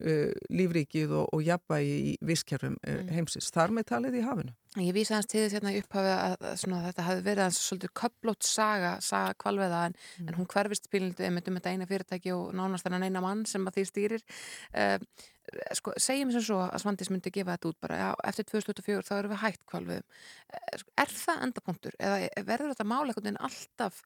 lífríkið 0.53 1.15
og, 1.19 1.29
og 1.35 1.45
jafnvægi 1.47 1.99
í 2.11 2.17
visskerfum 2.31 2.79
mm. 2.81 3.13
heimsins, 3.15 3.51
þar 3.55 3.77
með 3.77 3.91
talið 3.95 4.21
í 4.21 4.25
hafinu. 4.27 4.57
Ég 4.79 4.95
vísa 4.95 5.17
hans 5.17 5.27
til 5.27 5.41
þess 5.43 5.57
hérna 5.57 5.73
upphafi 5.75 6.11
að, 6.15 6.35
að 6.47 6.53
svona, 6.61 6.81
þetta 6.85 7.05
hafi 7.09 7.23
verið 7.27 7.43
hans 7.43 7.57
svolítið 7.65 7.91
köplót 7.99 8.47
saga, 8.47 8.93
saga 9.03 9.33
kvalveða 9.43 9.81
en, 9.89 9.97
mm. 9.99 10.29
en 10.31 10.37
hún 10.39 10.49
hverfist 10.53 10.87
spilndu 10.87 11.27
um 11.27 11.41
þetta 11.41 11.73
eina 11.75 11.89
fyrirtæki 11.91 12.31
og 12.37 12.53
nánast 12.55 12.87
þannig 12.87 13.11
eina 13.11 13.23
mann 13.25 13.43
sem 13.51 13.67
að 13.67 13.81
því 13.81 13.85
stýrir. 13.89 14.25
Uh, 14.71 15.27
sko, 15.75 15.97
segjum 15.99 16.31
sem 16.31 16.45
svo 16.47 16.61
að 16.69 16.85
Svandis 16.85 17.11
myndi 17.11 17.35
gefa 17.35 17.57
þetta 17.57 17.73
út 17.73 17.81
bara, 17.83 17.99
já, 17.99 18.09
eftir 18.31 18.47
2024 18.53 19.09
þá 19.09 19.13
erum 19.17 19.35
við 19.35 19.43
hægt 19.43 19.65
kvalveðum. 19.73 20.07
Uh, 20.55 20.87
er 21.03 21.15
það 21.19 21.45
endapunktur 21.49 21.99
eða 21.99 22.47
verður 22.53 22.75
þetta 22.77 22.91
máleikundin 22.95 23.43
alltaf 23.51 23.99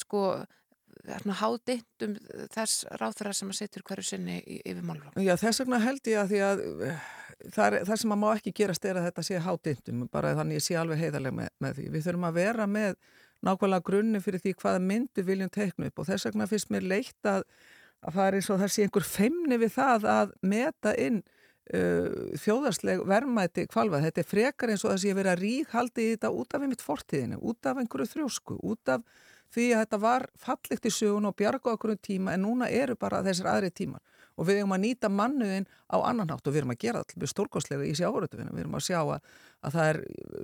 sko 0.00 0.22
hádeitt 1.40 2.06
um 2.06 2.16
þess 2.54 2.86
ráþara 3.00 3.34
sem 3.36 3.52
að 3.52 3.60
setja 3.60 3.82
hverju 3.84 4.06
sinni 4.06 4.40
yfir 4.62 4.82
málflokk? 4.86 5.20
Já, 5.22 5.36
þess 5.40 5.62
vegna 5.62 5.82
held 5.84 6.10
ég 6.10 6.22
að 6.22 6.32
því 6.32 6.42
að 6.46 6.64
það, 7.52 7.66
er, 7.66 7.78
það 7.86 8.00
sem 8.02 8.14
að 8.14 8.20
má 8.22 8.26
ekki 8.32 8.54
gerast 8.56 8.88
er 8.88 8.98
að 8.98 9.08
þetta 9.10 9.24
sé 9.26 9.44
hádeintum, 9.44 10.02
bara 10.12 10.34
þannig 10.38 10.60
ég 10.60 10.66
sé 10.66 10.76
alveg 10.80 11.00
heiðarlega 11.04 11.38
með, 11.40 11.54
með 11.62 11.78
því. 11.78 11.86
Við 11.94 12.06
þurfum 12.08 12.28
að 12.28 12.38
vera 12.40 12.68
með 12.70 12.98
nákvæmlega 13.46 13.86
grunni 13.86 14.22
fyrir 14.24 14.42
því 14.42 14.54
hvaða 14.62 14.82
myndu 14.82 15.24
viljum 15.26 15.52
teikna 15.52 15.90
upp 15.90 16.02
og 16.02 16.08
þess 16.08 16.28
vegna 16.28 16.48
finnst 16.50 16.72
mér 16.72 16.86
leitt 16.88 17.28
að, 17.28 17.44
að 18.02 18.18
það 18.18 18.28
er 18.28 18.38
eins 18.38 18.50
og 18.50 18.60
það 18.62 18.72
sé 18.74 18.86
einhver 18.86 19.08
feimni 19.08 19.60
við 19.60 19.74
það 19.76 20.08
að 20.12 20.34
meta 20.54 20.94
inn 21.02 21.20
uh, 21.20 22.10
þjóðarsleg 22.42 23.04
verðmæti 23.12 23.66
kvalvað. 23.70 24.08
Þetta 24.08 24.22
er 24.22 24.30
frekar 24.32 24.72
eins 24.72 24.84
og 24.84 24.94
þess 24.94 25.04
að 25.04 25.10
ég 25.10 25.20
verið 25.20 25.34
að 25.34 25.44
ríkhaldi 25.44 26.06
í 26.06 26.10
þetta 26.14 26.34
út 26.40 26.56
af 26.56 26.66
einmitt 26.66 26.84
fortíðinu, 26.86 27.40
út 27.42 27.70
af 27.70 27.82
einhverju 27.82 28.12
þrjósku, 28.14 28.60
út 28.64 28.94
af 28.96 29.24
því 29.54 29.66
að 29.72 29.82
þetta 29.84 29.98
var 30.02 30.26
fallikt 30.40 30.86
í 30.86 30.92
sögun 30.92 31.28
og 31.30 31.36
bjarga 31.38 31.74
okkur 31.74 31.94
um 31.94 32.02
tíma 32.02 32.34
en 32.34 32.44
núna 32.46 32.68
eru 32.70 32.96
bara 32.98 33.22
þessir 33.26 33.48
aðri 33.50 33.72
tímar. 33.74 34.02
Og 34.36 34.44
við 34.44 34.60
erum 34.60 34.74
að 34.76 34.82
nýta 34.82 35.08
mannuðin 35.08 35.64
á 35.88 35.96
annan 36.04 36.28
hátt 36.28 36.44
og 36.44 36.52
við 36.52 36.60
erum 36.60 36.72
að 36.74 36.80
gera 36.82 37.00
allir 37.00 37.30
stórkostlega 37.30 37.86
í 37.88 37.94
sjáurötuðinu, 37.96 38.52
við 38.52 38.64
erum 38.66 38.76
að 38.76 38.84
sjá 38.84 38.98
að, 39.00 39.30
að 39.64 39.76
það 39.78 39.90
er 39.92 40.00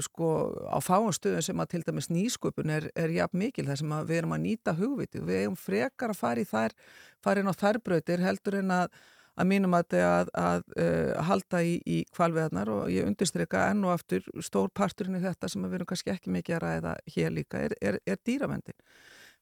sko 0.07 0.29
á 0.73 0.79
fáum 0.81 1.13
stöðum 1.13 1.45
sem 1.45 1.61
að 1.61 1.73
til 1.75 1.83
dæmis 1.85 2.09
nýsköpun 2.09 2.73
er, 2.73 2.89
er 2.97 3.13
jafn 3.13 3.43
mikil 3.43 3.67
þar 3.69 3.83
sem 3.83 3.97
við 4.09 4.23
erum 4.23 4.33
að 4.39 4.45
nýta 4.47 4.77
hugviti 4.79 5.21
við 5.21 5.43
erum 5.43 5.59
frekar 5.61 6.15
að 6.15 6.23
fara 6.23 6.41
í 6.41 6.49
þær 6.49 6.77
fara 7.21 7.45
inn 7.45 7.53
á 7.53 7.61
þærbröytir 7.61 8.25
heldur 8.25 8.63
en 8.63 8.73
að 8.79 8.97
að 9.41 9.49
mínum 9.49 9.77
að, 9.77 9.97
að, 9.97 10.31
að 10.37 10.65
uh, 10.77 11.23
halda 11.29 11.63
í, 11.65 11.77
í 11.89 12.03
kvalveðnar 12.13 12.71
og 12.73 12.91
ég 12.93 13.09
undirstryka 13.09 13.65
enn 13.71 13.85
og 13.87 13.95
aftur 13.95 14.27
stór 14.45 14.69
parturinn 14.77 15.17
í 15.17 15.23
þetta 15.23 15.49
sem 15.49 15.65
við 15.65 15.79
erum 15.79 15.89
kannski 15.93 16.13
ekki 16.13 16.35
mikið 16.35 16.59
að 16.59 16.63
ræða 16.67 16.95
hér 17.15 17.35
líka 17.39 17.63
er, 17.65 17.77
er, 17.81 17.99
er 18.05 18.21
dýravendin 18.27 18.77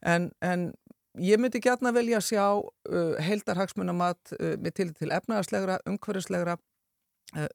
en, 0.06 0.30
en 0.46 0.70
ég 1.18 1.42
myndi 1.42 1.62
gætna 1.62 1.94
velja 1.96 2.20
að 2.20 2.28
sjá 2.28 2.46
uh, 2.46 3.18
heildarhagsmunamat 3.18 4.36
uh, 4.38 4.54
með 4.62 4.78
til 4.78 4.88
til 4.94 5.10
efnaðarslegra, 5.16 5.82
umhverfislegra 5.90 6.58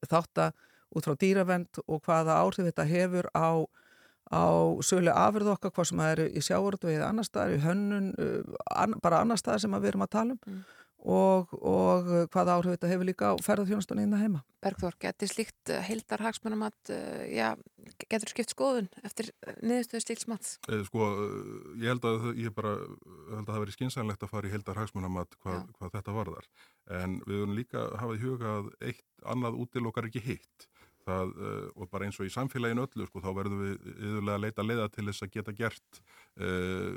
þátt 0.08 0.40
að 0.40 0.62
út 0.96 1.08
frá 1.08 1.16
dýravend 1.20 1.82
og 1.88 2.04
hvaða 2.06 2.40
áhrif 2.44 2.68
þetta 2.68 2.92
hefur 2.92 3.32
á 3.36 3.64
á 4.34 4.74
sölu 4.82 5.12
afurð 5.14 5.52
okkar, 5.52 5.70
hvað 5.70 5.86
sem 5.86 6.00
það 6.02 6.12
eru 6.16 6.24
í 6.26 6.42
sjáurðu 6.42 6.90
eða 6.90 7.10
annar 7.12 7.28
staðar, 7.28 7.52
í 7.54 7.60
hönnun 7.62 8.08
an, 8.74 8.96
bara 9.04 9.20
annar 9.22 9.38
staðar 9.38 9.62
sem 9.62 9.76
við 9.76 9.92
erum 9.92 10.06
að 10.08 10.14
tala 10.16 10.34
um. 10.34 10.40
Mm 10.48 10.64
og, 11.06 11.54
og 11.62 12.10
hvaða 12.34 12.58
áhrif 12.58 12.76
þetta 12.76 12.90
hefur 12.90 13.08
líka 13.08 13.32
á 13.32 13.34
ferðarþjónastunni 13.46 14.06
inn 14.08 14.16
að 14.18 14.24
heima. 14.26 14.42
Bergþór, 14.66 14.98
getur 15.02 15.30
slíkt 15.30 15.72
heildar 15.86 16.24
hagsmunamat, 16.26 16.92
já, 17.30 17.52
getur 18.10 18.32
skipt 18.34 18.56
skoðun 18.56 18.90
eftir 19.06 19.30
niðurstöðu 19.62 20.02
stílsmats? 20.02 20.56
Eh, 20.70 20.82
sko, 20.88 21.10
ég 21.78 21.92
held 21.94 22.08
að 22.10 22.30
ég 22.42 22.56
bara, 22.58 22.74
held 23.36 23.44
að 23.46 23.52
það 23.54 23.62
veri 23.66 23.76
skynsænlegt 23.78 24.26
að 24.26 24.34
fara 24.34 24.50
í 24.50 24.56
heildar 24.56 24.82
hagsmunamat 24.82 25.38
hvað, 25.44 25.68
hvað 25.78 25.98
þetta 26.00 26.16
varðar, 26.18 26.50
en 27.02 27.20
við 27.28 27.44
höfum 27.44 27.60
líka 27.60 27.86
hafað 28.02 28.18
í 28.18 28.24
huga 28.26 28.56
að 28.56 28.72
eitt 28.90 29.06
annað 29.26 29.62
útilokkar 29.62 30.10
ekki 30.10 30.26
hitt. 30.26 30.70
Það, 31.06 31.34
uh, 31.38 31.66
og 31.78 31.90
bara 31.94 32.08
eins 32.08 32.18
og 32.18 32.26
í 32.26 32.32
samfélaginu 32.34 32.82
öllu 32.88 33.06
sko, 33.06 33.22
þá 33.22 33.28
verðum 33.38 33.60
við 33.62 33.74
yfirlega 33.94 34.38
að 34.40 34.42
leita 34.42 34.64
leiða 34.66 34.86
til 34.90 35.04
þess 35.06 35.26
að 35.26 35.36
geta 35.36 35.54
gert 35.54 36.00
uh, 36.42 36.96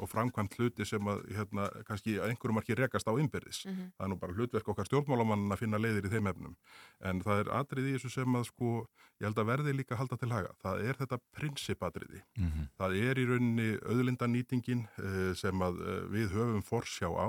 og 0.00 0.08
framkvæmt 0.08 0.56
hluti 0.56 0.86
sem 0.88 1.10
að 1.12 1.20
hérna, 1.36 1.66
kannski 1.88 2.16
einhverjum 2.24 2.56
marki 2.56 2.76
rekast 2.78 3.08
á 3.08 3.12
ymbirðis. 3.12 3.60
Mm 3.66 3.74
-hmm. 3.74 3.90
Það 3.98 4.06
er 4.06 4.10
nú 4.12 4.18
bara 4.22 4.36
hlutverk 4.38 4.68
okkar 4.72 4.88
stjórnmálamann 4.88 5.52
að 5.52 5.60
finna 5.60 5.82
leiðir 5.82 6.08
í 6.08 6.12
þeim 6.14 6.30
efnum. 6.32 6.56
En 7.00 7.20
það 7.20 7.40
er 7.40 7.52
atrið 7.60 7.88
í 7.90 7.94
þessu 7.96 8.10
sem 8.10 8.36
að 8.40 8.44
sko, 8.48 8.88
ég 9.20 9.28
held 9.28 9.38
að 9.38 9.50
verði 9.52 9.76
líka 9.76 9.94
að 9.94 9.98
halda 10.00 10.16
til 10.16 10.32
haga. 10.32 10.52
Það 10.64 10.76
er 10.88 10.94
þetta 11.00 11.18
prinsipatriði. 11.36 12.20
Mm 12.38 12.48
-hmm. 12.48 12.68
Það 12.78 12.90
er 13.04 13.18
í 13.18 13.28
rauninni 13.28 13.70
auðlindanýtingin 13.84 14.82
uh, 14.98 15.34
sem 15.34 15.56
að 15.60 15.74
við 16.08 16.32
höfum 16.32 16.62
forsjá 16.62 17.08
á. 17.12 17.28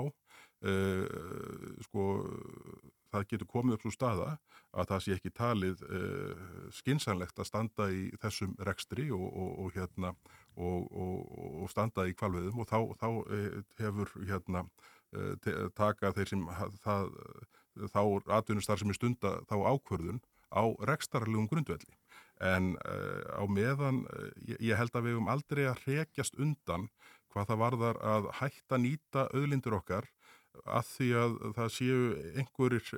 sko 1.86 2.02
það 3.12 3.26
getur 3.32 3.50
komið 3.50 3.76
upp 3.76 3.84
svo 3.86 3.92
staða 3.94 4.28
að 4.76 4.90
það 4.90 5.02
sé 5.04 5.16
ekki 5.16 5.32
talið 5.36 5.82
uh, 5.86 6.46
skinsanlegt 6.76 7.40
að 7.40 7.48
standa 7.48 7.88
í 7.94 8.08
þessum 8.22 8.54
rekstri 8.68 9.08
og, 9.14 9.26
og, 9.26 9.50
og, 9.64 9.70
hérna, 9.76 10.12
og 10.58 11.68
standa 11.72 12.06
í 12.08 12.16
kvalveðum 12.18 12.62
og 12.62 12.68
þá, 12.68 12.78
þá 13.00 13.08
uh, 13.08 13.60
hefur 13.80 14.12
hérna, 14.28 14.64
uh, 15.16 15.68
taka 15.78 16.12
þeir 16.16 16.32
sem 16.34 16.48
það, 16.84 17.14
þá 17.94 18.02
atvinnustar 18.40 18.80
sem 18.80 18.92
er 18.92 18.98
stunda 18.98 19.38
þá 19.48 19.56
ákvörðun 19.72 20.20
á 20.52 20.64
rekstarlegum 20.88 21.48
grundvelli. 21.48 21.94
En 22.38 22.76
á 22.78 23.42
meðan, 23.50 24.04
ég, 24.46 24.60
ég 24.62 24.78
held 24.78 24.94
að 24.94 25.08
við 25.08 25.16
hefum 25.16 25.30
aldrei 25.32 25.64
að 25.66 25.80
rekjast 25.88 26.36
undan 26.38 26.86
hvað 27.32 27.48
það 27.50 27.60
varðar 27.64 27.98
að 28.14 28.28
hætta 28.38 28.78
nýta 28.78 29.24
auðlindur 29.34 29.76
okkar 29.80 30.06
að 30.64 30.90
því 30.92 31.08
að 31.22 31.38
það 31.56 31.72
séu 31.74 32.00
einhverjir 32.40 32.92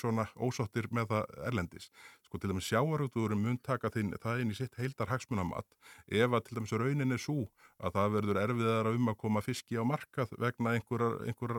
svona 0.00 0.26
ósáttir 0.36 0.88
með 0.94 1.10
það 1.12 1.38
erlendis. 1.50 1.88
Sko 2.24 2.40
til 2.40 2.50
dæmis 2.50 2.68
sjáarútuðurum 2.70 3.44
mun 3.46 3.58
taka 3.62 3.90
þinn, 3.94 4.14
það 4.22 4.42
inn 4.42 4.54
í 4.54 4.58
sitt 4.58 4.74
heildar 4.80 5.12
hagsmunamatt 5.12 5.76
ef 6.10 6.34
að 6.34 6.44
til 6.48 6.58
dæmis 6.58 6.74
raunin 6.74 7.14
er 7.14 7.22
svo 7.22 7.44
að 7.78 7.96
það 7.98 8.16
verður 8.16 8.40
erfiðar 8.42 8.90
um 8.90 9.12
að 9.12 9.20
koma 9.20 9.44
fiski 9.44 9.78
á 9.78 9.84
markað 9.86 10.34
vegna 10.42 10.74
einhverjar 10.74 11.20
einhver, 11.28 11.56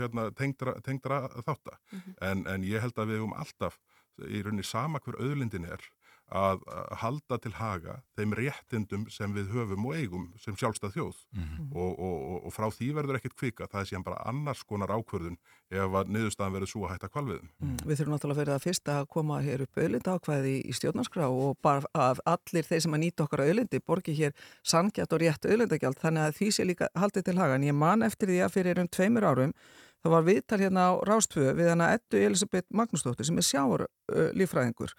hérna, 0.00 0.28
tengdra, 0.38 0.78
tengdra 0.86 1.20
þáttar. 1.36 1.78
Mm 1.92 1.98
-hmm. 1.98 2.18
en, 2.30 2.46
en 2.46 2.64
ég 2.64 2.80
held 2.80 2.98
að 2.98 3.12
við 3.12 3.26
um 3.26 3.36
alltaf 3.36 3.78
í 4.26 4.42
rauninni 4.42 4.64
sama 4.66 5.00
hver 5.04 5.20
auðlindin 5.20 5.68
er 5.68 5.84
að 6.28 6.64
halda 7.00 7.38
til 7.40 7.52
haga 7.56 8.00
þeim 8.18 8.34
réttindum 8.36 9.06
sem 9.10 9.32
við 9.32 9.52
höfum 9.54 9.86
og 9.88 9.96
eigum 9.96 10.26
sem 10.40 10.56
sjálfstað 10.56 10.92
þjóð. 10.96 11.22
Mm 11.32 11.44
-hmm. 11.44 11.70
og, 11.72 11.92
og, 11.98 12.44
og 12.46 12.52
frá 12.52 12.68
því 12.68 12.88
verður 12.98 13.16
ekkert 13.16 13.36
kvika 13.36 13.66
það 13.66 13.80
er 13.80 13.88
síðan 13.90 14.04
bara 14.04 14.22
annars 14.28 14.62
konar 14.62 14.92
ákvörðun 14.92 15.38
ef 15.70 15.96
að 16.00 16.12
niðurstaðan 16.12 16.52
verður 16.52 16.72
svo 16.72 16.84
að 16.84 16.92
hætta 16.92 17.08
kvalviðum 17.08 17.48
mm. 17.58 17.76
Við 17.84 17.96
þurfum 17.98 18.14
náttúrulega 18.14 18.40
fyrir 18.40 18.52
það 18.52 18.66
fyrst 18.66 18.88
að 18.88 19.08
koma 19.08 19.40
hér 19.40 19.64
upp 19.64 19.76
auðlinda 19.78 20.14
ákvæði 20.16 20.54
í 20.64 20.72
stjórnarskrá 20.72 21.26
og 21.28 21.58
bara 21.62 21.82
að 21.94 22.22
allir 22.24 22.68
þeir 22.68 22.84
sem 22.84 22.94
að 22.94 23.02
nýta 23.04 23.24
okkar 23.24 23.44
auðlindi 23.44 23.80
borgi 23.80 24.16
hér 24.16 24.32
sangjart 24.62 25.12
og 25.12 25.20
rétt 25.20 25.44
auðlindagjald. 25.48 26.00
Þannig 26.00 26.22
að 26.22 26.38
því 26.38 26.48
sé 26.52 26.64
líka 26.64 26.88
haldið 26.94 27.28
til 27.28 27.38
haga. 27.38 27.54
En 27.54 27.68
ég 27.68 27.76
man 27.76 28.02
eftir 28.02 28.28
því 28.28 28.40
að 28.44 28.54
fyrir 28.56 28.80
um 28.80 28.88
tveimur 28.88 29.28
árum 29.28 29.54
það 30.02 30.14
var 30.14 30.26
viðtal 30.26 30.60
hérna 30.62 30.84
á 30.88 30.92
Rástföðu 31.08 31.54
við 31.58 31.72
hana 31.72 31.92
Ettu 31.96 32.20
Elisabeth 32.22 32.68
Magnúsdóttir 32.70 33.26
sem 33.26 33.40
er 33.40 33.46
sjáur 33.46 33.86
uh, 33.88 34.28
lífræðingur 34.36 34.94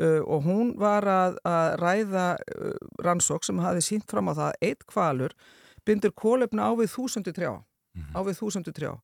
Uh, 0.00 0.22
og 0.24 0.46
hún 0.46 0.68
var 0.80 1.04
að, 1.04 1.34
að 1.44 1.74
ræða 1.82 2.28
uh, 2.40 2.76
rannsók 3.04 3.44
sem 3.44 3.58
hafi 3.60 3.82
sínt 3.84 4.06
fram 4.08 4.30
á 4.30 4.32
það 4.32 4.46
að 4.46 4.68
eitt 4.68 4.86
kvalur 4.88 5.34
bindur 5.84 6.14
kólefna 6.16 6.68
á 6.68 6.72
við 6.78 6.94
þúsundu 6.94 7.34
trjá, 7.36 7.52
mm 7.52 8.00
-hmm. 8.00 8.14
á 8.16 8.20
við 8.24 8.38
þúsundu 8.40 8.72
trjá 8.72 8.94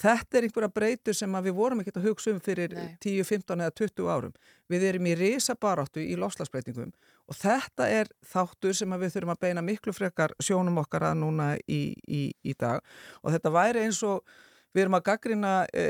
Þetta 0.00 0.38
er 0.38 0.46
einhverja 0.48 0.72
breytur 0.74 1.14
sem 1.14 1.34
að 1.38 1.48
við 1.48 1.54
vorum 1.54 1.80
ekkert 1.80 2.00
að 2.00 2.06
hugsa 2.08 2.32
um 2.32 2.40
fyrir 2.42 2.72
10, 3.02 3.20
15 3.28 3.60
eða 3.62 3.74
20 3.78 4.08
árum. 4.10 4.32
Við 4.70 4.86
erum 4.88 5.06
í 5.06 5.12
risa 5.18 5.54
baráttu 5.54 6.02
í 6.02 6.16
lofslagsbreytingum 6.18 6.90
og 7.30 7.38
þetta 7.38 7.86
er 7.88 8.10
þáttur 8.26 8.74
sem 8.74 8.90
að 8.92 9.04
við 9.04 9.14
þurfum 9.14 9.34
að 9.36 9.44
beina 9.46 9.62
miklu 9.62 9.94
frekar 9.94 10.34
sjónum 10.42 10.82
okkar 10.82 11.06
að 11.12 11.20
núna 11.22 11.52
í, 11.70 11.94
í, 12.10 12.24
í 12.42 12.56
dag 12.58 12.82
og 13.22 13.36
þetta 13.36 13.54
væri 13.54 13.86
eins 13.86 14.02
og 14.02 14.26
Við 14.74 14.82
erum 14.82 14.96
að 14.98 15.04
gaggrina 15.06 15.52
e, 15.70 15.84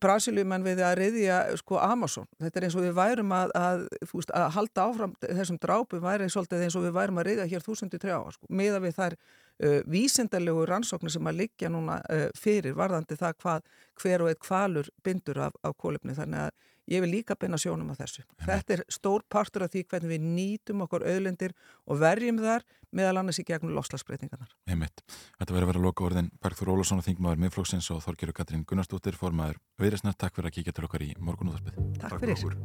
Brasiliumenn 0.00 0.64
við 0.66 0.82
að 0.84 0.98
reyðja 0.98 1.38
sko, 1.56 1.78
Amazon. 1.80 2.26
Þetta 2.42 2.60
er 2.60 2.66
eins 2.66 2.76
og 2.76 2.84
við 2.84 2.92
værum 2.98 3.32
að, 3.32 3.54
að, 3.56 3.84
fúst, 4.10 4.32
að 4.36 4.50
halda 4.58 4.84
áfram 4.84 5.14
þessum 5.22 5.60
drápum 5.62 6.02
væri 6.04 6.28
svolítið 6.32 6.66
eins 6.66 6.76
og 6.76 6.84
við 6.84 6.94
værum 6.98 7.22
að 7.22 7.30
reyðja 7.30 7.48
hér 7.54 7.64
þúsundi 7.64 8.00
trjá. 8.02 8.18
Sko, 8.36 8.50
miða 8.52 8.82
við 8.84 8.98
þær 8.98 9.16
uh, 9.16 9.78
vísindalegu 9.96 10.66
rannsóknir 10.68 11.14
sem 11.16 11.32
að 11.32 11.40
liggja 11.40 11.72
núna 11.72 11.96
uh, 12.04 12.26
fyrir 12.36 12.76
varðandi 12.76 13.16
það 13.20 13.40
hvað, 13.40 13.72
hver 14.02 14.26
og 14.26 14.32
eitt 14.34 14.44
kvalur 14.44 14.92
bindur 15.06 15.40
af, 15.48 15.56
af 15.64 15.76
kólefni. 15.80 16.16
Þannig 16.18 16.44
að 16.44 16.52
ég 16.90 17.04
vil 17.04 17.10
líka 17.10 17.36
beina 17.38 17.58
sjónum 17.60 17.92
á 17.92 17.94
þessu. 17.96 18.24
Þetta 18.44 18.76
er 18.76 18.82
stór 18.92 19.24
partur 19.28 19.64
af 19.64 19.72
því 19.72 19.84
hvernig 19.88 20.12
við 20.14 20.26
nýtum 20.36 20.84
okkur 20.84 21.06
auðlendir 21.08 21.54
og 21.88 22.00
verjum 22.02 22.40
þar 22.42 22.64
meðal 22.94 23.20
annars 23.22 23.40
í 23.40 23.46
gegnum 23.48 23.74
loslagsbreytingarnar. 23.76 24.52
Einmitt. 24.70 25.02
Þetta 25.40 25.56
verður 25.56 25.68
að 25.68 25.72
vera 25.72 25.84
loka 25.86 26.06
orðin 26.06 26.30
Bergþór 26.44 26.74
Ólafsson 26.76 27.00
og 27.02 27.08
Þingmaður 27.08 27.44
miðflóksins 27.44 27.90
og 27.94 28.02
Þorgiru 28.04 28.36
Katrín 28.36 28.66
Gunnarsdóttir 28.68 29.18
formaður 29.18 29.60
Viðresnar. 29.80 30.16
Takk 30.18 30.36
fyrir 30.36 30.52
að 30.52 30.58
kíkja 30.60 30.76
til 30.76 30.88
okkar 30.88 31.06
í 31.06 31.14
morgunúðarpið. 31.18 31.80
Takk, 31.98 32.18
Takk 32.18 32.20
fyrir. 32.22 32.58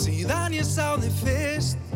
Síðan 0.00 0.54
ég 0.56 0.66
sá 0.66 0.96
þig 1.02 1.14
fyrst 1.20 1.89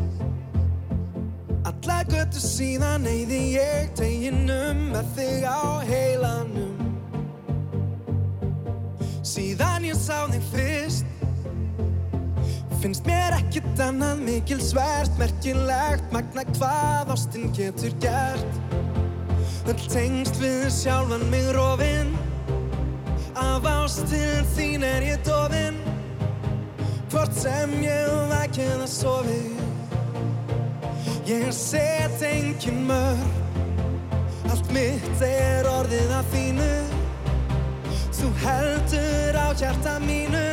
Alla 1.65 2.03
göttu 2.11 2.43
síðan 2.45 3.07
eyði 3.09 3.41
ég 3.55 3.93
teginum 3.97 4.91
með 4.93 5.07
þig 5.17 5.47
á 5.49 5.81
heilanum. 5.89 6.91
Síðan 9.25 9.87
ég 9.89 9.97
sá 9.97 10.27
þig 10.29 10.45
fyrst 10.53 11.11
Finnst 12.83 13.07
mér 13.09 13.33
ekkit 13.39 13.81
annað 13.81 14.21
mikil 14.27 14.59
svært 14.61 15.17
Merkilegt 15.17 16.11
magna 16.13 16.45
hvað 16.51 17.15
ástinn 17.15 17.49
getur 17.57 17.97
gert. 18.05 18.61
Öll 19.65 19.81
tengst 19.89 20.37
við 20.43 20.69
sjálfan 20.69 21.25
mig 21.33 21.49
rofinn 21.57 22.13
Af 23.41 23.65
ástil 23.65 24.45
þín 24.53 24.85
er 24.85 25.09
ég 25.09 25.25
dofinn 25.25 25.81
Hvort 27.09 27.33
sem 27.41 27.73
ég 27.81 28.13
vakið 28.29 28.85
að 28.85 28.91
sofi 28.93 29.41
Ég 31.27 31.51
set 31.51 32.21
engin 32.23 32.85
mörg 32.85 33.19
Allt 34.51 34.67
mitt 34.73 35.23
er 35.25 35.65
orðið 35.65 36.11
að 36.13 36.27
þínu 36.35 36.73
Þú 38.13 38.33
heldur 38.43 39.39
á 39.41 39.49
hjarta 39.57 39.95
mínu 40.05 40.45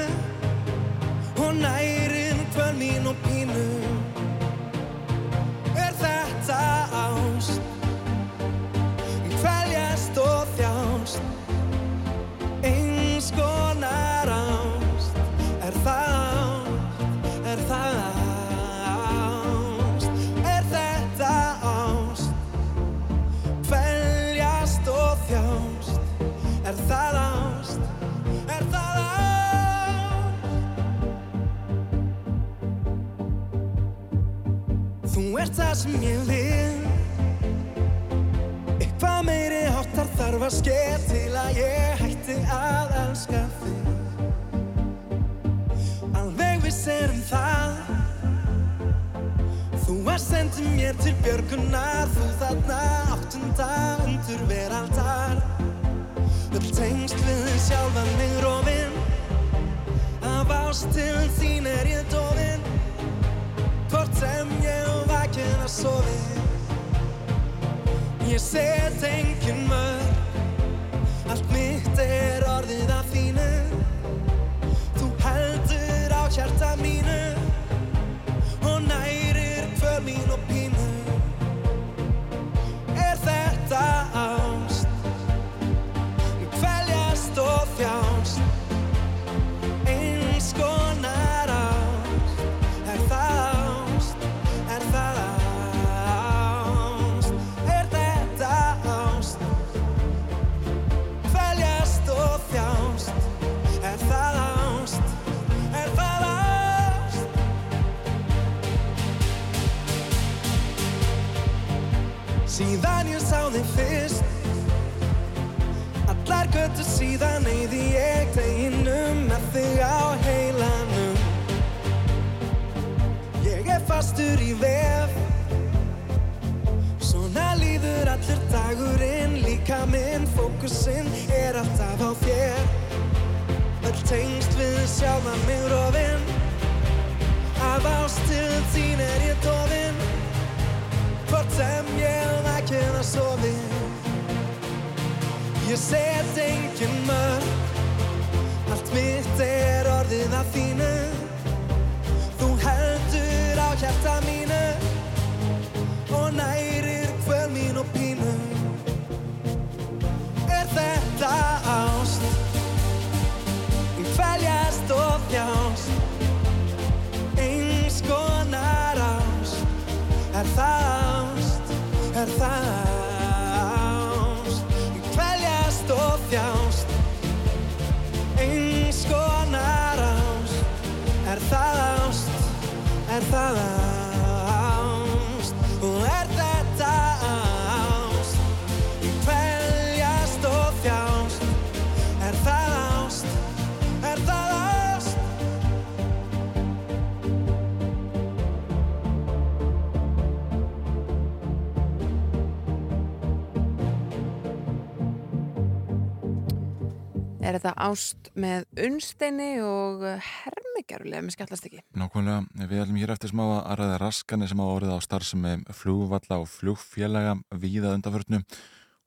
er 207.42 207.58
þetta 207.58 207.74
ást 207.82 208.30
með 208.38 208.66
unnsteini 208.86 209.50
og 209.66 210.04
hermigjarulega 210.06 211.26
með 211.26 211.36
skallast 211.36 211.68
ekki. 211.68 211.82
Nákvæmlega, 211.98 212.68
við 212.70 212.84
ætlum 212.84 213.00
hér 213.02 213.14
eftir 213.16 213.32
smá 213.34 213.44
að 213.48 213.82
ræða 213.82 214.00
raskanir 214.02 214.52
sem 214.52 214.62
á 214.62 214.66
orðið 214.68 214.96
á 214.96 215.00
starfsemi 215.06 215.54
flugvalla 215.76 216.40
og 216.44 216.50
flugfélaga 216.52 217.36
víða 217.64 217.96
undanförnum 217.98 218.46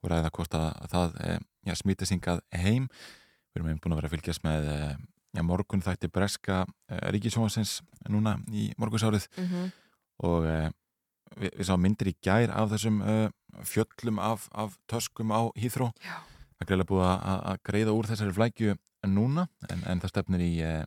og 0.02 0.12
ræða 0.12 0.32
hvort 0.34 0.58
að 0.58 0.68
það 0.92 1.18
eh, 1.24 1.40
ja, 1.70 1.78
smítist 1.78 2.14
hingað 2.14 2.42
heim. 2.52 2.88
Við 3.54 3.62
erum 3.62 3.82
búin 3.82 3.94
að 3.94 4.02
vera 4.02 4.10
að 4.10 4.16
fylgjast 4.16 4.46
með 4.46 4.70
eh, 4.74 4.94
ja, 5.38 5.46
morgun 5.46 5.84
þætti 5.84 6.10
breska 6.12 6.64
eh, 6.90 7.06
ríkisjónsins 7.14 7.78
núna 8.10 8.38
í 8.52 8.72
morgunsárið 8.78 9.28
Mm 9.38 9.46
-hmm. 9.46 9.72
og 10.26 10.44
við, 11.38 11.50
við 11.58 11.66
sáum 11.66 11.82
myndir 11.82 12.12
í 12.12 12.18
gær 12.22 12.50
af 12.50 12.70
þessum 12.70 13.02
eh, 13.02 13.28
fjöllum 13.62 14.18
af, 14.18 14.48
af 14.52 14.78
töskum 14.90 15.30
á 15.30 15.50
Hýþró. 15.54 15.92
Já. 16.02 16.33
Það 16.64 16.70
er 16.70 16.70
greiðlega 16.70 16.88
búið 16.88 17.06
að, 17.06 17.38
að 17.52 17.56
greiða 17.68 17.94
úr 17.94 18.06
þessari 18.08 18.34
flækju 18.34 18.74
núna 19.12 19.42
en, 19.68 19.82
en 19.84 20.00
það 20.00 20.12
stefnir 20.14 20.44
í 20.44 20.52
eh, 20.64 20.84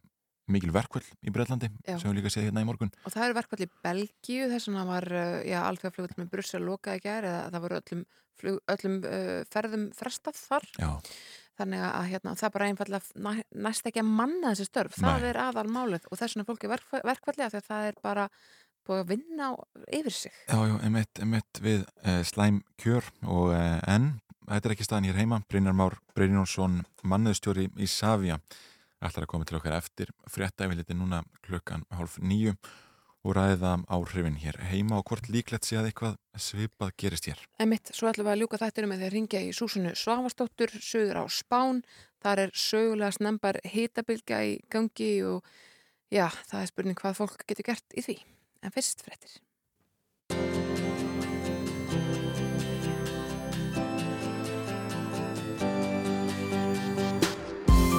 mikil 0.49 0.71
verkvöld 0.73 1.07
í 1.21 1.33
Breitlandi 1.33 1.69
Já. 1.85 1.97
sem 1.99 2.09
við 2.09 2.17
líka 2.17 2.31
séð 2.33 2.47
hérna 2.47 2.63
í 2.63 2.67
morgun. 2.67 2.91
Og 3.05 3.13
það 3.13 3.25
eru 3.27 3.37
verkvall 3.37 3.59
í 3.61 3.69
Belgíu, 3.85 4.47
þess 4.49 4.69
vegna 4.69 4.85
var 4.87 5.07
uh, 5.11 5.25
já, 5.45 5.57
alþjóðaflugull 5.67 6.17
með 6.17 6.29
Brussel 6.33 6.63
lokað 6.65 6.97
í 6.97 7.03
gær 7.03 7.27
eða 7.29 7.41
það 7.53 7.65
voru 7.65 7.79
öllum, 7.81 8.05
flug, 8.41 8.61
öllum 8.73 8.95
uh, 9.03 9.33
ferðum 9.53 9.83
frestað 9.97 10.39
þar. 10.39 10.69
Já. 10.79 10.89
Þannig 11.57 11.83
að 11.87 12.07
hérna, 12.13 12.35
það 12.37 12.53
bara 12.55 12.69
einfallega 12.71 13.25
næ, 13.27 13.43
næst 13.67 13.89
ekki 13.89 14.01
að 14.01 14.13
manna 14.21 14.53
þessi 14.53 14.69
störf. 14.69 14.97
Það 14.97 15.25
Nei. 15.25 15.29
er 15.29 15.41
aðal 15.45 15.67
málið 15.73 16.07
og 16.09 16.21
þess 16.21 16.37
vegna 16.37 16.47
fólki 16.47 16.71
verk, 16.71 16.95
verkvalli 17.11 17.45
af 17.45 17.53
því 17.53 17.61
að 17.61 17.69
það 17.69 17.89
er 17.91 18.01
bara 18.07 18.27
búið 18.87 19.03
að 19.03 19.11
vinna 19.11 19.51
á, 19.51 19.53
yfir 19.99 20.15
sig. 20.15 20.37
Já, 20.47 20.59
já, 20.63 20.75
emitt, 20.87 21.23
emitt 21.25 21.61
við 21.63 21.83
uh, 21.83 22.21
slæm 22.25 22.61
kjör 22.79 23.11
og 23.27 23.51
uh, 23.51 23.81
en 23.89 24.13
þetta 24.55 24.69
er 24.69 24.75
ekki 24.75 24.87
staðan 24.87 25.09
hér 25.09 25.21
heima. 25.21 25.41
Brynjar 25.51 25.75
Már 25.77 25.97
Brynjónsson, 26.15 26.81
manniðstjóri 27.03 27.67
í 27.77 27.87
Savia, 27.91 28.39
ætlar 29.03 29.27
að 29.27 29.31
koma 29.33 29.47
til 29.47 29.59
okkar 29.59 29.77
eftir 29.77 30.11
frétta 30.31 30.67
yfirliti 30.67 30.97
núna 30.97 31.23
klukkan 31.45 31.85
hálf 31.93 32.17
nýju 32.23 32.55
og 33.27 33.35
ræða 33.35 33.73
áhrifin 33.91 34.37
hér 34.39 34.59
heima 34.69 34.99
og 35.01 35.09
hvort 35.09 35.27
líklegt 35.31 35.67
sé 35.67 35.77
að 35.79 35.89
eitthvað 35.89 36.17
svipað 36.39 36.93
gerist 37.01 37.27
hér. 37.27 37.41
Emitt, 37.59 37.91
svo 37.95 38.07
ætlum 38.09 38.29
við 38.29 38.35
að 38.35 38.43
ljúka 38.43 38.59
þættinu 38.61 38.91
með 38.91 39.01
því 39.01 39.07
að 39.07 39.15
ringja 39.15 39.41
í 39.43 39.49
Súsunu 39.57 39.95
Svavastóttur, 39.97 40.75
söður 40.79 41.21
á 41.21 41.23
Spán. 41.27 41.81
Þar 42.23 42.43
er 42.45 42.53
sögulega 42.55 43.11
snembar 43.17 43.59
hitabilgja 43.67 44.39
í 44.47 44.55
gangi 44.71 45.11
og 45.27 45.43
já, 46.13 46.29
það 46.47 46.61
er 46.61 46.71
spurning 46.71 47.01
hvað 47.01 47.19
fólk 47.19 47.43
getur 47.49 47.67
gert 47.73 47.99
í 47.99 48.05
því. 48.05 48.17
En 48.63 48.73
fyrst 48.73 49.03
fréttir. 49.05 49.37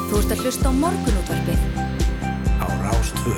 Þú 0.08 0.16
ert 0.22 0.30
að 0.32 0.38
hlusta 0.40 0.70
á 0.70 0.72
morgunútvarpið 0.72 1.64
á 2.64 2.66
Rástvö. 2.80 3.32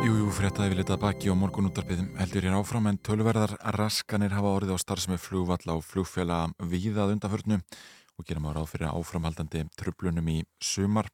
Jú, 0.00 0.12
jú, 0.16 0.28
fréttaði 0.32 0.70
við 0.72 0.78
litað 0.78 1.02
baki 1.02 1.28
og 1.28 1.36
morgunúttarpið 1.42 1.98
heldur 2.16 2.46
hér 2.48 2.56
áfram 2.56 2.88
en 2.88 2.96
tölverðar 3.04 3.52
raskanir 3.76 4.32
hafa 4.32 4.54
orðið 4.56 4.72
á 4.72 4.78
starfsemi 4.80 5.18
flugvalla 5.20 5.76
og 5.76 5.84
flugfjöla 5.84 6.38
víðað 6.72 7.12
undanförnu 7.18 7.58
og 7.60 8.24
gerum 8.24 8.48
á 8.48 8.56
ráð 8.56 8.70
fyrir 8.72 8.94
áframhaldandi 8.96 9.66
trublunum 9.76 10.30
í 10.32 10.38
sumar, 10.56 11.10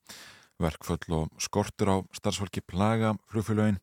verkföll 0.63 1.17
og 1.19 1.43
skortur 1.43 1.91
á 1.91 1.97
starfsfólki 2.15 2.63
plaga 2.63 3.17
flugfjölögin. 3.33 3.81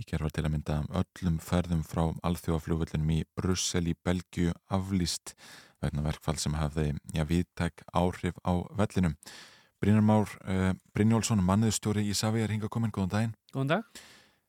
Í 0.00 0.06
gerð 0.08 0.30
var 0.30 0.32
til 0.32 0.46
að 0.46 0.54
mynda 0.54 0.78
öllum 0.96 1.36
ferðum 1.44 1.84
frá 1.84 2.06
alþjóðaflugvöldinum 2.24 3.12
í 3.18 3.20
Brussel 3.36 3.84
í 3.92 3.98
Belgiu 4.00 4.56
aflýst 4.72 5.36
vegna 5.82 6.04
verkfall 6.06 6.38
sem 6.40 6.54
hafði 6.54 6.92
ja, 7.14 7.24
viðtæk 7.28 7.84
áhrif 7.92 8.38
á 8.46 8.52
vellinum. 8.78 9.16
Brynjar 9.82 10.04
Már 10.06 10.30
uh, 10.46 10.72
Brynjólfsson, 10.94 11.42
manniðstjóri 11.42 12.04
í 12.06 12.14
Savi 12.14 12.42
er 12.44 12.52
hinga 12.54 12.70
komin, 12.70 12.92
góðan 12.94 13.10
daginn. 13.10 13.32
Góðan 13.52 13.72
dag. 13.72 14.02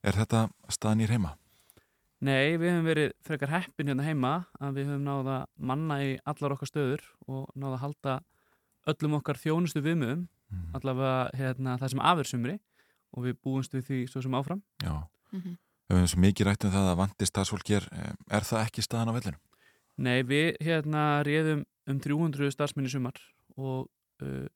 Er 0.04 0.20
þetta 0.20 0.44
staðan 0.70 1.02
í 1.02 1.10
heima? 1.10 1.34
Nei, 2.24 2.56
við 2.56 2.70
höfum 2.70 2.86
verið 2.88 3.10
frekar 3.26 3.52
heppin 3.52 3.90
hérna 3.90 4.06
heima 4.06 4.36
að 4.62 4.78
við 4.78 4.92
höfum 4.94 5.08
náða 5.10 5.40
manna 5.58 5.98
í 6.06 6.14
allar 6.30 6.54
okkar 6.56 6.70
stöður 6.70 7.02
og 7.28 7.50
náða 7.58 7.74
að 7.80 7.84
halda 7.88 8.14
öllum 8.94 9.18
okkar 9.20 9.42
þjónustu 9.42 9.82
viðmöðum 9.84 10.28
Mm. 10.54 10.70
allavega 10.78 11.32
hérna, 11.38 11.78
það 11.82 11.94
sem 11.94 12.02
afirsumri 12.12 12.56
og 13.14 13.28
við 13.28 13.38
búumst 13.46 13.74
við 13.74 13.88
því 13.88 14.00
svo 14.12 14.22
sem 14.26 14.36
áfram. 14.38 14.62
Já. 14.84 15.08
Mhm. 15.34 15.58
Við 15.90 15.98
höfum 15.98 16.12
svo 16.12 16.22
mikið 16.22 16.48
rætt 16.48 16.66
um 16.66 16.74
það 16.74 16.90
að 16.92 17.00
vandi 17.02 17.26
starfsfólki 17.30 17.76
er, 17.78 17.88
eh, 17.92 18.14
er 18.38 18.42
það 18.42 18.66
ekki 18.68 18.86
staðan 18.86 19.10
á 19.10 19.18
vellinu? 19.18 19.40
Nei, 19.98 20.24
við 20.26 20.56
hérna 20.64 21.22
réðum 21.28 21.66
um 21.92 22.00
300 22.02 22.50
starfsmenn 22.56 22.88
í 22.88 22.92
sumar 22.94 23.18
og 23.60 23.90
uh, 24.24 24.48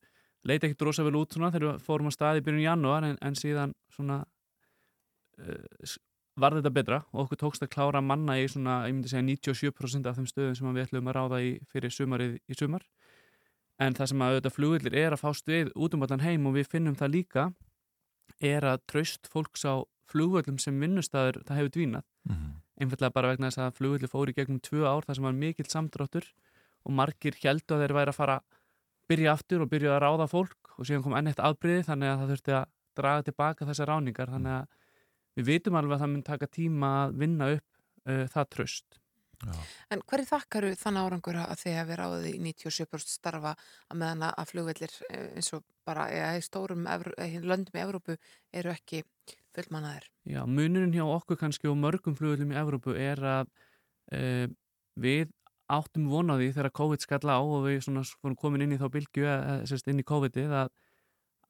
leita 0.47 0.65
ekkert 0.65 0.81
rosa 0.87 1.03
vel 1.05 1.17
út 1.19 1.35
svona 1.35 1.51
þegar 1.53 1.75
við 1.75 1.83
fórum 1.85 2.09
á 2.09 2.13
stað 2.15 2.39
í 2.39 2.43
byrjun 2.47 2.63
janúar 2.65 3.05
en, 3.05 3.17
en 3.21 3.35
síðan 3.37 3.75
svona 3.93 4.23
uh, 5.43 5.97
var 6.37 6.55
þetta 6.57 6.71
betra 6.73 6.99
og 7.13 7.25
okkur 7.25 7.41
tókst 7.43 7.65
að 7.65 7.71
klára 7.73 8.01
manna 8.01 8.37
í 8.39 8.47
svona, 8.49 8.79
ég 8.87 8.95
myndi 8.97 9.09
segja 9.11 9.25
97% 9.25 10.09
af 10.09 10.17
þeim 10.19 10.29
stöðum 10.29 10.57
sem 10.57 10.73
við 10.75 10.85
ætlum 10.87 11.09
að 11.11 11.17
ráða 11.17 11.39
í 11.45 11.53
fyrir 11.71 11.93
sumarið 11.93 12.35
í 12.49 12.57
sumar 12.57 12.85
en 13.81 13.93
það 13.97 14.11
sem 14.11 14.21
að 14.25 14.35
auðvitað 14.35 14.55
flugvillir 14.57 14.97
er 14.97 15.15
að 15.15 15.21
fást 15.23 15.49
við 15.49 15.71
út 15.75 15.93
um 15.97 16.05
allan 16.05 16.23
heim 16.25 16.45
og 16.49 16.55
við 16.57 16.69
finnum 16.71 16.97
það 16.97 17.13
líka 17.13 17.47
er 18.41 18.65
að 18.69 18.81
traust 18.89 19.29
fólks 19.33 19.65
á 19.65 19.81
flugvöllum 20.11 20.57
sem 20.61 20.77
vinnustæður 20.81 21.41
það 21.45 21.61
hefur 21.61 21.75
dvínað 21.77 22.07
Mhm. 22.27 22.55
Einfallega 22.77 23.13
bara 23.13 23.31
vegna 23.33 23.49
þess 23.49 23.63
að 23.63 23.77
flugvillir 23.79 24.11
fóru 24.11 24.33
í 24.33 24.37
gegnum 24.37 24.61
tvö 24.63 24.85
ár 24.85 25.07
þar 25.07 25.17
sem 25.17 25.27
var 25.27 25.37
mikill 25.37 25.69
samdráttur 25.71 26.27
og 26.85 26.95
margir 26.99 27.37
heldu 27.41 27.75
að 27.75 27.83
þeir 27.83 27.95
væri 27.97 28.13
að 28.13 28.19
fara 28.19 28.37
byrja 29.09 29.33
aftur 29.33 29.63
og 29.63 29.71
byrja 29.71 29.95
að 29.95 30.03
ráða 30.03 30.27
fólk 30.31 30.73
og 30.77 30.87
síðan 30.87 31.05
kom 31.05 31.15
enn 31.17 31.31
eitt 31.31 31.41
afbríði 31.43 31.87
þannig 31.87 32.11
að 32.11 32.21
það 32.21 32.33
þurfti 32.33 32.55
að 32.57 32.69
draga 32.97 33.25
tilbaka 33.27 33.67
þessar 33.69 33.91
ráningar 33.91 34.31
þannig 34.33 34.55
að 34.57 34.77
við 35.37 35.49
vitum 35.51 35.77
alveg 35.79 35.97
að 35.97 36.03
það 36.03 36.13
mun 36.13 36.25
taka 36.27 36.49
tíma 36.57 36.93
að 37.01 37.19
vinna 37.23 37.49
upp 37.55 37.67
uh, 38.09 38.25
það 38.33 38.49
tröst 38.55 38.99
En 39.93 40.01
hverju 40.09 40.27
þakkaru 40.31 40.73
þann 40.79 40.97
árangur 40.97 41.37
að 41.43 41.59
þið 41.61 41.75
hefur 41.77 42.01
ráðið 42.01 42.27
í 42.31 42.37
97% 42.47 43.11
starfa 43.11 43.53
að 43.87 43.99
meðan 44.01 44.25
að 44.31 44.51
flugvellir 44.51 44.95
eh, 45.11 45.27
eins 45.37 45.51
og 45.53 45.65
bara 45.87 46.07
í 46.09 46.43
stórum 46.45 46.87
eh, 46.89 47.37
löndum 47.43 47.77
í 47.77 47.83
Evrópu 47.83 48.17
eru 48.51 48.73
ekki 48.73 49.03
fullmannaðir? 49.55 50.07
Já, 50.27 50.41
munurinn 50.49 50.95
hjá 50.95 51.05
okkur 51.05 51.39
kannski 51.39 51.69
og 51.69 51.77
mörgum 51.79 52.17
flugvillum 52.17 52.53
í 52.53 52.59
Evrópu 52.59 52.95
er 52.97 53.21
að 53.25 53.51
uh, 54.13 54.47
við 54.97 55.31
áttum 55.71 56.07
vonaði 56.11 56.51
þegar 56.55 56.73
COVID 56.79 57.03
skall 57.03 57.27
á 57.27 57.37
og 57.37 57.67
við 57.67 57.81
svona 57.85 58.03
fórum 58.07 58.37
komin 58.39 58.63
inn 58.65 58.75
í 58.75 58.79
þá 58.79 58.87
sérst, 59.67 59.89
inn 59.91 59.99
í 59.99 60.07
COVID-ið 60.07 60.53
að, 60.63 60.69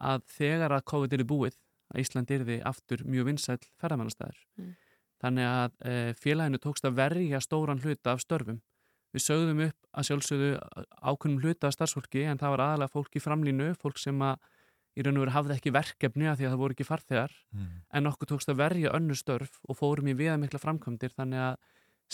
að 0.01 0.25
þegar 0.37 0.77
að 0.77 0.87
COVID 0.91 1.13
er 1.13 1.25
búið 1.29 1.57
að 1.93 2.01
Ísland 2.01 2.31
er 2.33 2.45
því 2.47 2.57
aftur 2.67 3.03
mjög 3.05 3.29
vinsæl 3.29 3.59
ferðamannastæður. 3.79 4.39
Mm. 4.57 4.73
Þannig 5.23 5.47
að 5.49 5.71
e, 5.81 5.93
félaginu 6.13 6.59
tókst 6.61 6.85
að 6.85 6.97
verja 6.99 7.39
stóran 7.41 7.81
hluta 7.81 8.13
af 8.13 8.21
störfum. 8.21 8.59
Við 9.15 9.23
sögðum 9.23 9.63
upp 9.65 9.87
að 9.97 10.07
sjálfsögðu 10.09 10.49
ákunnum 11.01 11.41
hluta 11.41 11.69
af 11.69 11.73
starfsfólki 11.73 12.25
en 12.27 12.37
það 12.37 12.53
var 12.53 12.63
aðalega 12.67 12.93
fólk 12.93 13.17
í 13.17 13.23
framlínu, 13.23 13.71
fólk 13.81 13.97
sem 14.01 14.21
að 14.21 14.37
í 14.97 15.05
raun 15.05 15.17
og 15.17 15.23
veru 15.25 15.33
hafði 15.35 15.55
ekki 15.55 15.73
verkefni 15.73 16.27
að 16.27 16.39
því 16.39 16.45
að 16.47 16.53
það 16.53 16.61
voru 16.61 16.75
ekki 16.75 16.87
farþegar 16.87 17.33
Mm. 17.53 17.67
en 17.93 18.07
okkur 18.09 18.29
tókst 18.31 18.49
að 18.49 18.59
verja 18.61 18.93
önnur 18.97 19.17
störf 19.17 19.59
og 19.69 19.77
fórum 19.77 20.09
í 20.09 20.15
viðamikla 20.17 20.59
framkvæmdir 20.59 21.13
þannig 21.13 21.39
að 21.39 21.57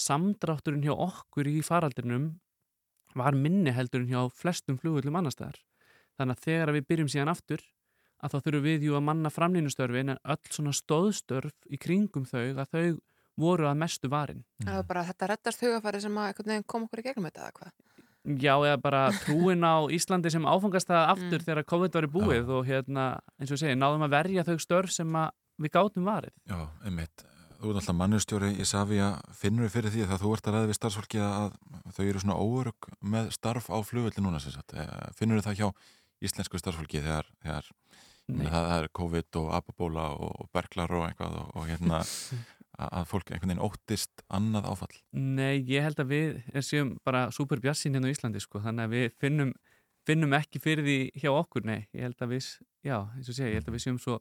samdrátturinn 0.03 0.84
hjá 0.84 0.93
okkur 0.93 1.47
í 1.47 1.61
faraldrinum 1.63 2.39
var 3.15 3.35
minni 3.38 3.71
heldur 3.71 4.03
en 4.03 4.09
hjá 4.11 4.21
flestum 4.34 4.77
flugullum 4.81 5.15
annar 5.15 5.31
staðar. 5.31 5.59
Þannig 6.17 6.38
að 6.38 6.43
þegar 6.45 6.73
við 6.73 6.88
byrjum 6.89 7.11
síðan 7.13 7.31
aftur 7.34 7.61
að 8.23 8.33
þá 8.33 8.37
þurfum 8.47 8.63
við 8.67 8.85
jú 8.87 8.95
að 8.97 9.05
manna 9.09 9.31
framlínustörfin 9.33 10.13
en 10.15 10.21
öll 10.23 10.39
svona 10.49 10.73
stóðstörf 10.77 11.53
í 11.69 11.79
kringum 11.81 12.25
þau 12.29 12.45
að 12.63 12.69
þau 12.71 12.85
voru 13.43 13.65
að 13.67 13.79
mestu 13.81 14.09
varin. 14.13 14.43
Það 14.63 14.75
var 14.79 14.87
bara 14.91 15.03
þetta 15.09 15.29
rettast 15.33 15.63
hugafæri 15.65 16.01
sem 16.03 16.19
kom 16.69 16.85
okkur 16.87 17.01
í 17.01 17.05
gegnum 17.07 17.25
þetta 17.29 17.47
eða 17.47 17.55
hvað? 17.59 17.73
Já, 18.39 18.53
eða 18.55 18.77
bara 18.79 18.99
trúin 19.25 19.65
á 19.67 19.83
Íslandi 19.91 20.31
sem 20.31 20.45
áfangast 20.47 20.87
það 20.87 21.09
aftur 21.11 21.39
Mm. 21.41 21.45
þegar 21.47 21.65
COVID 21.67 21.93
var 21.97 22.05
í 22.07 22.11
búið 22.13 22.49
og 22.55 22.65
hérna, 22.65 23.19
eins 23.39 23.51
og 23.51 23.57
ég 23.57 23.63
segi, 23.65 23.75
náðum 23.75 24.05
að 24.07 24.13
verja 24.15 24.45
þau 24.47 24.57
störf 24.63 24.91
sem 24.95 25.09
að 25.11 25.31
við 25.59 25.71
gátum 25.75 26.05
varið. 26.07 26.31
Já, 26.47 26.69
einmitt. 26.85 27.25
Þú 27.59 27.69
ert 27.71 27.79
alltaf 27.81 27.95
mannustjóri 27.95 28.53
í 28.59 28.65
Savia, 28.67 29.09
finnur 29.35 29.67
við 29.67 29.71
fyrir 29.75 29.91
því 29.91 30.05
að 30.07 30.23
þú 30.23 30.31
ert 30.35 30.47
að 30.47 30.53
ræða 30.55 30.69
við 30.71 30.77
starfsfólki 30.79 31.19
að 31.23 31.53
þau 31.95 32.05
eru 32.05 32.19
svona 32.23 32.39
óörug 32.39 32.87
með 33.01 33.29
starf 33.35 33.67
á 33.71 33.77
flugvelli 33.83 34.23
núna 34.23 34.39
sem 34.43 34.51
sagt. 34.55 34.73
Eh, 34.73 34.87
Finnur 35.15 35.39
við 35.39 35.47
það 35.47 35.59
hjá 35.59 35.67
íslensku 36.23 36.59
starfsfólki 36.59 37.03
þegar, 37.03 37.27
þegar. 37.43 37.69
Það, 38.31 38.51
það 38.53 38.75
er 38.77 38.89
COVID 38.99 39.39
og 39.41 39.47
apabóla 39.57 40.07
og 40.15 40.49
berglar 40.55 40.93
og 40.95 41.07
eitthvað 41.07 41.39
og, 41.41 41.49
og 41.59 41.69
hérna 41.69 42.01
að, 42.79 42.87
að 42.89 43.09
fólk 43.11 43.31
einhvern 43.31 43.53
veginn 43.53 43.65
óttist 43.65 44.23
annað 44.33 44.69
áfall. 44.71 44.95
Nei, 45.13 45.63
ég 45.69 45.85
held 45.85 46.01
að 46.03 46.13
við 46.13 46.39
er 46.53 46.65
séum 46.65 46.95
bara 47.05 47.27
super 47.35 47.61
bjassin 47.63 47.97
hérna 47.97 48.09
á 48.09 48.13
Íslandi 48.13 48.43
sko, 48.43 48.61
þannig 48.63 48.87
að 48.87 48.95
við 48.95 49.17
finnum, 49.21 49.53
finnum 50.07 50.37
ekki 50.37 50.61
fyrir 50.63 50.87
því 50.87 50.99
hjá 51.23 51.31
okkur, 51.33 51.67
nei, 51.69 51.81
ég 51.93 52.07
held 52.07 52.25
að 52.25 52.35
við, 52.37 52.49
já, 52.85 52.97
eins 53.15 53.29
og 53.29 53.37
segja, 53.37 53.51
ég 53.51 53.61
held 53.61 53.71
að 53.71 53.77
við 53.77 53.85
séum 53.87 54.01
svo 54.01 54.19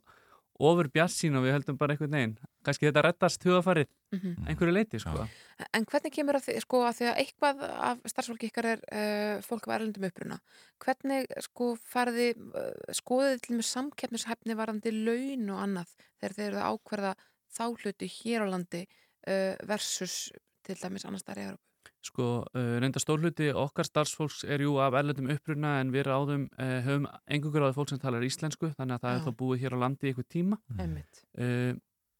ofur 0.59 0.87
bjarsín 0.93 1.35
og 1.37 1.43
við 1.47 1.55
höldum 1.57 1.77
bara 1.79 1.93
einhvern 1.95 2.13
veginn 2.13 2.33
kannski 2.63 2.85
þetta 2.89 3.03
rettast 3.07 3.43
hugafarið 3.43 3.87
Mhm. 4.13 4.45
einhverju 4.47 4.73
leiti 4.73 4.99
sko. 5.01 5.25
En 5.73 5.85
hvernig 5.89 6.13
kemur 6.13 6.37
að 6.37 6.43
því, 6.45 6.59
sko, 6.61 6.83
að 6.85 6.97
því 6.99 7.05
að 7.09 7.19
eitthvað 7.23 7.63
af 7.89 7.97
starfsfólki 8.11 8.49
ykkar 8.51 8.65
er 8.65 8.83
uh, 8.93 9.41
fólk 9.41 9.67
af 9.67 9.73
erlendum 9.79 10.05
uppruna. 10.05 10.37
Hvernig, 10.85 11.25
sko, 11.41 11.71
farði, 11.81 12.27
uh, 12.37 12.93
skoðið 12.93 13.41
til 13.41 13.57
með 13.57 13.67
samkeppnishæfni 13.71 14.55
varandi 14.55 14.93
laun 14.93 15.49
og 15.49 15.63
annað 15.65 15.95
þegar 16.21 16.35
þeir 16.37 16.47
eru 16.51 16.61
að 16.61 16.69
ákverða 16.77 17.15
þá 17.57 17.63
hluti 17.81 18.11
hér 18.19 18.45
á 18.45 18.47
landi 18.53 18.83
uh, 19.27 19.55
versus 19.65 20.29
til 20.63 20.75
dæmis 20.75 21.05
annars 21.09 21.25
þar 21.25 21.41
í 21.41 21.47
Európa? 21.49 21.72
Sko, 22.03 22.25
uh, 22.43 22.73
reynda 22.83 22.99
stórluti 22.99 23.47
okkar 23.55 23.87
starfsfólks 23.87 24.41
er 24.51 24.65
jú 24.65 24.75
af 24.83 24.97
erlendum 24.99 25.29
uppruna 25.31 25.77
en 25.79 25.93
við 25.93 26.09
ráðum 26.09 26.49
uh, 26.59 26.81
höfum 26.83 27.07
engungur 27.31 27.63
áður 27.63 27.77
fólk 27.77 27.93
sem 27.93 28.01
talar 28.01 28.25
íslensku 28.27 28.73
þannig 28.75 28.97
að 28.97 29.05
það 29.05 29.13
Já. 29.13 29.19
er 29.19 29.23
þá 29.23 29.39
búið 29.39 29.63
hér 29.63 29.75
á 29.79 29.83
landi 29.85 30.03
í 30.03 30.11
eitthvað 30.11 30.29
tíma 30.35 30.59
uh, 30.83 31.71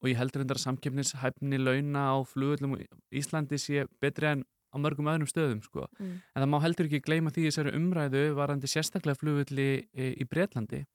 og 0.04 0.10
ég 0.12 0.20
heldur 0.20 0.44
reyndar 0.44 0.60
að 0.60 0.66
samkeppnishæfni 0.70 1.60
launa 1.60 2.08
á 2.12 2.18
flugullum 2.28 2.78
Íslandi 3.12 3.60
sé 3.60 3.86
betri 4.04 4.32
en 4.32 4.46
á 4.74 4.76
mörgum 4.82 5.08
öðrum 5.12 5.30
stöðum 5.30 5.62
sko. 5.64 5.86
Mm. 6.00 6.16
en 6.34 6.42
það 6.42 6.50
má 6.50 6.60
heldur 6.64 6.90
ekki 6.90 7.04
gleyma 7.06 7.32
því 7.32 7.44
í 7.44 7.50
þessari 7.52 7.76
umræðu 7.78 8.24
varandi 8.40 8.70
sérstaklega 8.72 9.20
flugulli 9.20 9.68
í, 9.94 10.08
í 10.16 10.26
Breitlandi 10.26 10.86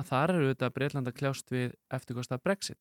að 0.00 0.08
þar 0.10 0.34
eru 0.34 0.50
þetta 0.54 0.72
Breitland 0.74 1.10
að 1.10 1.18
kljást 1.20 1.52
við 1.52 1.76
eftirkosta 1.92 2.40
Brexit 2.42 2.80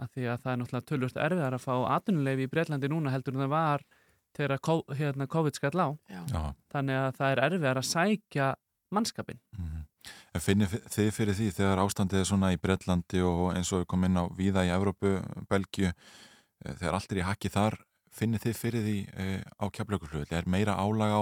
að 0.00 0.14
því 0.14 0.28
að 0.30 0.44
það 0.44 0.52
er 0.52 0.60
náttúrulega 0.60 0.88
tölvört 0.88 1.20
erfiðar 1.26 1.56
að 1.56 1.64
fá 1.66 1.74
atvinnuleifi 1.96 2.46
í 2.46 2.52
Breitlandi 2.52 2.90
núna 2.92 3.12
heldur 3.12 3.36
en 3.36 3.44
það 3.44 3.52
var 3.52 3.84
þegar 4.36 4.58
hérna, 4.98 5.28
COVID 5.30 5.58
skall 5.58 5.78
á 5.78 5.88
Já. 6.08 6.42
Þannig 6.72 7.00
að 7.00 7.16
það 7.18 7.32
er 7.32 7.42
erfiðar 7.46 7.80
að 7.82 7.88
sækja 7.90 8.50
mannskapin 8.92 9.40
En 10.32 10.42
finnir 10.42 10.70
þið 10.70 11.10
fyrir 11.14 11.36
því 11.36 11.48
þegar 11.58 11.80
ástandið 11.84 12.22
er 12.22 12.28
svona 12.28 12.52
í 12.54 12.60
Bretlandi 12.60 13.22
og 13.26 13.42
eins 13.52 13.70
og 13.72 13.82
við 13.82 13.88
komum 13.92 14.08
inn 14.08 14.20
á 14.20 14.24
víða 14.34 14.64
í 14.66 14.72
Evrópu, 14.74 15.18
Belgíu, 15.50 15.92
eh, 15.92 16.74
þegar 16.80 16.96
allt 16.96 17.12
er 17.12 17.20
í 17.20 17.26
hakki 17.26 17.50
þar, 17.52 17.76
finnir 18.12 18.42
þið 18.42 18.56
fyrir 18.56 18.86
því 18.86 18.96
eh, 19.12 19.42
á 19.60 19.64
kjaflökulflugulli? 19.68 20.38
Er 20.38 20.48
meira 20.48 20.78
álag 20.80 21.12
á 21.12 21.20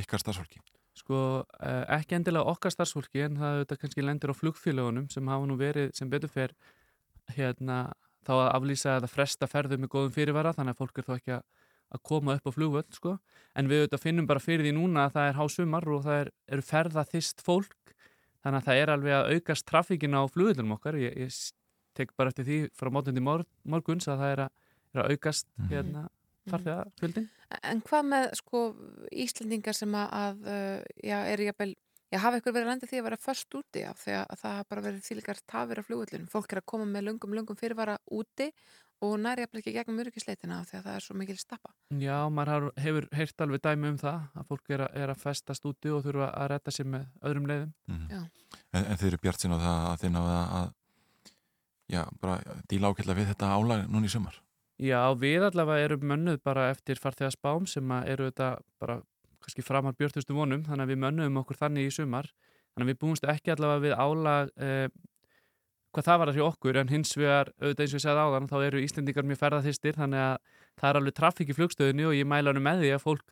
ykkar 0.00 0.24
starfsfólki? 0.24 0.62
Sko, 0.96 1.44
eh, 1.60 1.84
ekki 1.98 2.16
endilega 2.16 2.48
okkar 2.48 2.72
starfsfólki 2.72 3.26
en 3.26 3.36
það 3.36 3.60
þetta 3.60 3.78
kannski 3.82 4.04
lendir 4.04 4.32
á 4.32 4.40
flugfélagunum 4.40 5.10
sem 5.12 5.28
hafa 5.28 5.46
nú 5.46 5.58
verið 5.60 5.92
sem 5.94 6.10
betur 6.10 6.32
fer 6.32 6.56
hérna, 7.36 7.92
þá 8.24 8.34
að 8.40 8.52
aflýsa 8.56 8.96
eða 8.96 9.12
fresta 9.12 9.46
ferðu 9.50 9.78
með 9.82 9.92
góðum 9.92 10.16
fyrirvara 10.16 10.54
þannig 10.56 10.74
að 10.74 10.80
fólk 10.80 10.98
er 10.98 11.06
þá 11.06 11.14
ekki 11.18 11.36
að, 11.36 11.44
að 11.94 12.02
koma 12.10 12.36
upp 12.36 12.48
á 12.48 12.56
flugvöld 12.56 12.96
sko. 12.96 13.16
en 13.54 13.68
við 13.70 13.84
auðvitað 13.84 14.02
finnum 14.02 14.26
bara 14.26 14.42
fyrir 14.42 14.66
því 14.66 14.74
núna 14.76 15.06
að 15.06 15.16
það 15.16 15.28
er 15.28 15.38
hásumar 15.40 15.88
og 15.88 16.02
það 16.06 16.20
er, 16.22 16.32
eru 16.56 16.66
ferða 16.66 17.06
þist 17.06 17.44
fólk 17.46 17.94
þannig 18.42 18.58
að 18.58 18.66
það 18.66 18.80
er 18.82 18.92
alveg 18.94 19.16
að 19.16 19.30
aukast 19.36 19.66
trafíkin 19.66 20.18
á 20.18 20.22
flugvöldunum 20.26 20.76
okkar 20.76 20.98
ég, 21.00 21.16
ég 21.16 21.38
tek 21.96 22.12
bara 22.16 22.32
eftir 22.32 22.46
því 22.48 22.58
frá 22.76 22.90
mótundi 22.92 23.22
mor 23.24 23.46
morguns 23.64 24.08
að 24.10 24.22
það 24.22 24.34
er 24.34 24.44
að, 24.46 24.52
er 24.92 25.02
að 25.02 25.14
aukast 25.14 25.48
hérna, 25.70 26.08
farþega 26.50 26.84
fjöldin 27.00 27.30
En 27.46 27.82
hvað 27.86 28.06
með, 28.10 28.30
sko, 28.40 28.62
Íslendingar 29.14 29.76
sem 29.76 29.92
að, 29.94 30.14
að 30.18 30.46
já, 31.06 31.18
er 31.30 31.42
jafnvel, 31.46 31.68
já, 32.10 32.18
hafa 32.24 32.40
ykkur 32.40 32.54
verið 32.56 32.66
að 32.66 32.72
lenda 32.72 32.88
því 32.90 32.98
að 32.98 33.06
vera 33.06 33.18
först 33.22 33.58
úti 33.58 33.84
af 33.86 34.00
því 34.02 34.16
að, 34.16 34.24
að 34.34 34.40
það 34.40 34.56
hafa 34.56 34.68
bara 34.72 34.84
verið 34.86 35.04
þýlikar 35.06 35.42
tafir 35.52 35.80
af 35.80 35.86
flugvöllunum. 35.86 36.32
Fólk 36.32 36.54
er 36.54 36.60
að 36.62 36.66
koma 36.72 36.88
með 36.90 37.06
löngum, 37.06 37.36
löngum 37.38 37.60
fyrirvara 37.60 37.96
úti 38.18 38.48
og 39.04 39.18
næri 39.20 39.44
jafnvel 39.44 39.60
ekki 39.60 39.72
gegnum 39.76 39.98
öryggisleitina 40.04 40.60
af 40.62 40.70
því 40.70 40.78
að 40.78 40.86
það 40.86 40.94
er 40.96 41.04
svo 41.04 41.16
mikil 41.20 41.36
stappa. 41.40 41.70
Já, 42.00 42.16
maður 42.32 42.48
har- 42.54 42.72
hefur 42.84 43.08
heyrt 43.12 43.40
alveg 43.44 43.60
dæmi 43.66 43.88
um 43.92 43.98
það 44.00 44.20
að 44.40 44.46
fólk 44.48 44.70
er 44.70 44.80
að, 44.86 44.96
er 45.02 45.12
að 45.12 45.20
festast 45.24 45.66
úti 45.68 45.92
og 45.92 46.02
þurfa 46.06 46.30
að 46.32 46.48
retta 46.54 46.70
sér 46.72 46.86
með 46.94 47.06
öðrum 47.22 47.46
leiðum. 47.50 47.72
Já. 48.10 48.22
En, 48.72 48.84
en 48.84 48.96
þið 48.96 49.06
eru 49.12 49.18
bjart 49.26 49.40
sín 49.44 49.52
á 49.52 49.58
það 49.60 49.84
að 49.90 50.00
þið 50.04 50.12
náðu 50.16 50.32
að, 50.60 50.72
já, 51.92 52.02
bara 52.20 52.38
díla 52.70 52.90
ákveðlega 52.92 53.20
við 53.20 53.30
þetta 53.34 53.52
álag 53.56 53.84
núna 53.92 54.08
í 54.08 54.12
sumar? 54.16 54.40
Já, 54.76 55.00
við 55.16 55.44
allavega 55.46 55.84
erum 55.88 56.02
mönnuð 56.10 56.40
bara 56.44 56.70
eftir 56.72 56.98
farþegarspám 57.00 57.66
sem 57.70 57.92
að 57.96 58.08
eru 58.12 58.26
þetta 58.30 58.48
bara 58.82 58.98
kannski 59.44 59.62
framar 59.64 59.94
björtustu 59.96 60.34
vonum 60.36 60.64
þannig 60.66 60.84
að 60.84 60.90
við 60.92 60.98
mönnuðum 61.04 61.38
okkur 61.40 61.56
þannig 61.60 61.86
í 61.88 61.94
sumar 61.94 62.28
þannig 62.74 62.84
að 62.84 62.90
við 62.90 62.98
búumst 63.04 63.24
ekki 63.30 63.54
allavega 63.54 63.84
við 63.86 63.94
álag 63.96 64.50
eh, 64.58 64.88
hvað 65.96 66.08
það 66.10 66.18
var 66.20 66.30
að 66.30 66.36
hjá 66.36 66.44
okkur 66.46 66.78
en 66.82 66.90
hins 66.92 67.14
vegar, 67.16 67.50
auðvitað 67.56 67.84
eins 67.86 67.92
og 67.94 67.98
ég 67.98 68.04
segði 68.04 68.24
áðan 68.26 68.48
þá 68.50 68.56
eru 68.66 68.80
Íslendingar 68.84 69.26
mjög 69.26 69.38
ferðarþistir 69.40 69.96
þannig 69.96 70.24
að 70.26 70.34
það 70.76 70.88
er 70.90 70.98
alveg 71.00 71.14
trafík 71.16 71.52
í 71.52 71.56
flugstöðinu 71.56 72.08
og 72.10 72.16
ég 72.18 72.28
mæla 72.28 72.52
hann 72.52 72.64
með 72.66 72.82
því 72.82 72.90
að 72.92 73.04
fólk 73.06 73.30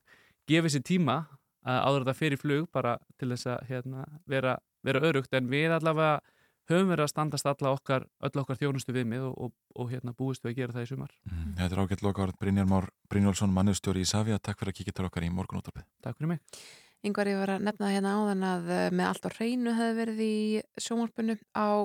gefi 0.49 0.73
sér 0.73 0.85
tíma 0.89 1.17
að 1.65 1.81
áður 1.85 2.07
þetta 2.07 2.21
fyrir 2.21 2.41
flug 2.41 2.71
bara 2.73 2.95
til 3.21 3.29
þess 3.35 3.51
að 3.53 3.69
hérna, 3.69 4.07
vera, 4.29 4.55
vera 4.85 5.03
örugt 5.05 5.37
en 5.37 5.51
við 5.53 5.77
allavega 5.77 6.23
höfum 6.71 6.95
verið 6.95 7.05
að 7.05 7.11
standast 7.13 7.49
alla 7.51 7.73
okkar, 7.77 8.07
öll 8.25 8.41
okkar 8.41 8.57
þjónustu 8.61 8.95
viðmið 8.97 9.27
og, 9.29 9.35
og, 9.37 9.53
og 9.77 9.91
hérna 9.93 10.15
búist 10.17 10.45
við 10.45 10.55
að 10.55 10.61
gera 10.63 10.77
það 10.77 10.87
í 10.87 10.89
sumar. 10.95 11.13
Þetta 11.59 11.69
er 11.69 11.83
ágætt 11.83 12.05
loka 12.07 12.25
orð 12.25 12.39
Brynjar 12.41 12.71
Már 12.71 12.89
Brynjólfsson, 13.13 13.53
mannustjóri 13.53 14.05
í 14.05 14.09
Savia. 14.09 14.41
Takk 14.41 14.63
fyrir 14.63 14.73
að 14.73 14.79
kíkja 14.79 14.97
til 14.97 15.05
okkar 15.11 15.27
í 15.27 15.33
morgunúttarpið. 15.35 15.85
Takk 16.05 16.17
fyrir 16.17 16.33
mig. 16.33 16.65
Yngvar 17.05 17.29
ég 17.29 17.37
var 17.37 17.53
að 17.59 17.67
nefna 17.67 17.91
hérna 17.93 18.15
áðan 18.17 18.47
að 18.49 18.71
eh, 18.73 18.87
með 18.97 19.11
allt 19.11 19.29
á 19.29 19.31
hreinu 19.37 19.77
hefði 19.77 19.99
verið 19.99 20.23
í 20.25 20.37
sjónvarpinu 20.81 21.37
á 21.53 21.85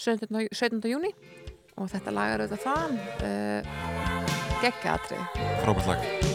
17. 0.00 0.48
17. 0.48 0.80
júni 0.88 1.12
og 1.76 1.88
þetta 1.92 2.14
lagar 2.16 2.44
auðvitað 2.46 2.66
þann 2.66 2.98
uh, 3.28 3.78
geggjaðatrið. 4.64 5.40
Frábært 5.64 5.92
lag. 5.92 6.29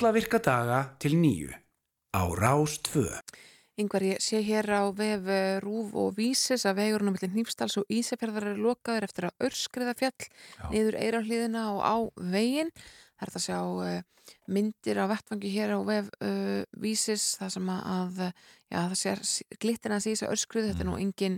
Alla 0.00 0.14
virka 0.16 0.38
daga 0.40 0.76
til 0.96 1.12
nýju 1.20 1.50
á 2.16 2.22
Rás 2.32 2.78
2. 2.88 3.02
Yngvar, 3.76 4.00
ég 4.00 4.22
sé 4.24 4.38
hér 4.40 4.64
á 4.72 4.88
vef 4.96 5.28
eh, 5.28 5.60
Rúf 5.60 5.92
og 5.92 6.14
Vísis 6.16 6.64
að 6.64 6.78
vegurinn 6.80 7.12
á 7.12 7.14
milli 7.18 7.28
Hnífsdals 7.28 7.76
og 7.76 7.92
Ísafjörðar 7.92 8.46
er 8.54 8.62
lokaður 8.64 9.04
eftir 9.04 9.26
að 9.28 9.44
örskriða 9.44 9.92
fjall 10.00 10.24
niður 10.72 10.96
eiraflíðina 11.02 11.66
og 11.74 11.80
á 11.84 11.96
veginn. 12.32 12.72
Það 13.20 13.26
er 13.26 13.34
það 13.34 13.40
að 13.42 13.44
sjá 13.44 13.60
uh, 13.60 14.32
myndir 14.48 15.02
á 15.04 15.04
vettfangi 15.12 15.52
hér 15.52 15.76
á 15.76 15.80
vef 15.84 16.08
uh, 16.24 16.62
Vísis, 16.80 17.26
það 17.36 17.52
sem 17.58 17.72
að, 17.76 18.24
já, 18.72 18.78
það 18.80 18.98
sér 19.02 19.24
glittina 19.60 20.00
að 20.00 20.06
sísa 20.08 20.32
örskriðu, 20.32 20.72
þetta 20.72 20.86
er 20.86 20.88
nú 20.88 20.96
engin, 20.96 21.36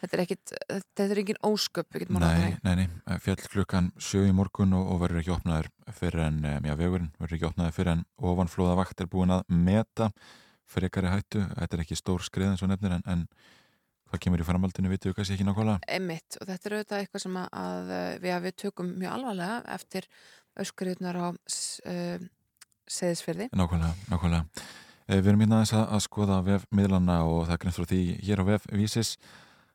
þetta 0.00 0.16
er 0.16 0.22
ekkit, 0.24 0.52
þetta 0.70 1.06
er 1.06 1.22
engin 1.22 1.40
ósköp, 1.46 1.98
orðað 2.08 2.36
Nei, 2.40 2.56
nei, 2.64 2.86
nei, 2.86 3.18
fjall 3.22 3.38
klukkan 3.44 3.92
sjö 4.00 4.24
í 4.28 4.34
morgun 4.36 4.74
og, 4.78 4.90
og 4.94 5.02
verður 5.04 5.22
ekki 5.22 5.34
opnaður 5.36 5.70
fyrir 5.96 6.24
en, 6.26 6.42
já, 6.66 6.74
vegurinn 6.78 7.12
verður 7.20 7.38
ekki 7.38 7.48
opnaður 7.50 7.76
fyrir 7.76 7.92
en 7.94 8.04
ofanflóðavakt 8.32 9.04
er 9.04 9.10
búin 9.12 9.34
að 9.36 9.44
meta 9.52 10.10
frekari 10.70 11.10
hættu, 11.10 11.44
þetta 11.56 11.76
er 11.76 11.84
ekki 11.84 11.98
stór 11.98 12.24
skrið 12.24 12.52
eins 12.52 12.64
og 12.64 12.70
nefnir 12.70 12.98
en, 12.98 13.06
en 13.10 13.24
hvað 14.10 14.24
kemur 14.24 14.42
í 14.42 14.46
framhaldinu, 14.46 14.90
vitum 14.90 15.10
við 15.10 15.16
kannski 15.18 15.36
ekki 15.36 15.46
nákvæmlega. 15.46 15.86
Emmitt 15.96 16.38
og 16.40 16.48
þetta 16.48 16.68
er 16.68 16.76
auðvitað 16.76 17.02
eitthvað 17.04 17.24
sem 17.24 17.40
að, 17.40 17.48
að 17.62 17.90
við, 18.24 18.36
við 18.46 18.56
tökum 18.64 18.92
mjög 18.98 19.16
alvarlega 19.16 19.58
eftir 19.76 20.08
öskriðunar 20.60 21.18
á 21.18 21.26
uh, 21.30 22.24
seðisferði. 22.90 23.50
Nákvæmlega, 23.54 24.08
nákvæmlega. 24.10 24.64
Eh, 25.10 25.20
Við 25.20 25.30
erum 25.32 25.44
hérna 25.44 25.60
aðeins 25.60 25.74
að, 25.74 25.86
að 25.94 26.02
skoða 26.06 26.40
vef 26.46 26.66
miðlana 26.74 27.20
og 27.26 27.46
það 27.48 27.62
greint 27.62 27.78
frá 27.78 27.86
því 27.92 28.02
hér 28.26 28.42
á 28.42 28.44
vef 28.50 28.66
vísis 28.74 29.14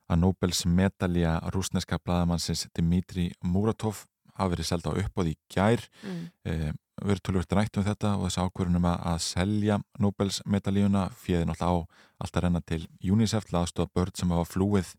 að 0.09 0.21
Nobels 0.21 0.65
medalja 0.69 1.37
rúsneska 1.53 1.99
blaðamannsins 2.03 2.67
Dimitri 2.75 3.31
Muratov 3.43 4.05
hafi 4.35 4.55
verið 4.55 4.67
selda 4.69 4.91
á 4.91 4.99
uppbóð 4.99 5.31
í 5.31 5.35
gær. 5.51 5.85
Mm. 6.03 6.25
Eh, 6.45 6.71
við 7.01 7.15
erum 7.15 7.23
tölvögt 7.27 7.55
rætt 7.55 7.79
um 7.79 7.85
þetta 7.85 8.13
og 8.17 8.27
þessi 8.27 8.43
ákvörunum 8.43 8.87
að, 8.87 8.99
að 9.11 9.17
selja 9.25 9.79
Nobels 9.99 10.41
medaljuna 10.47 11.07
fjöði 11.15 11.49
náttúrulega 11.49 11.71
á 11.71 11.75
allt 12.23 12.37
að 12.37 12.45
renna 12.45 12.61
til 12.63 12.81
UNICEF 13.03 13.49
til 13.49 13.59
aðstofa 13.59 13.91
börn 13.95 14.15
sem 14.15 14.31
hafa 14.31 14.47
flúið 14.47 14.93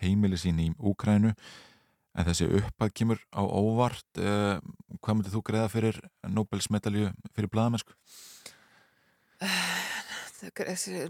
heimili 0.00 0.38
sín 0.40 0.60
í 0.62 0.70
Úkrænu 0.78 1.32
en 1.34 2.26
þessi 2.26 2.48
uppað 2.60 2.94
kemur 3.00 3.22
á 3.34 3.42
óvart 3.42 4.22
eh, 4.22 4.58
hvað 4.98 5.16
myndir 5.16 5.34
þú 5.34 5.42
greiða 5.46 5.70
fyrir 5.72 6.00
Nobels 6.26 6.70
medalju 6.70 7.10
fyrir 7.34 7.50
blaðamennsku? 7.52 7.94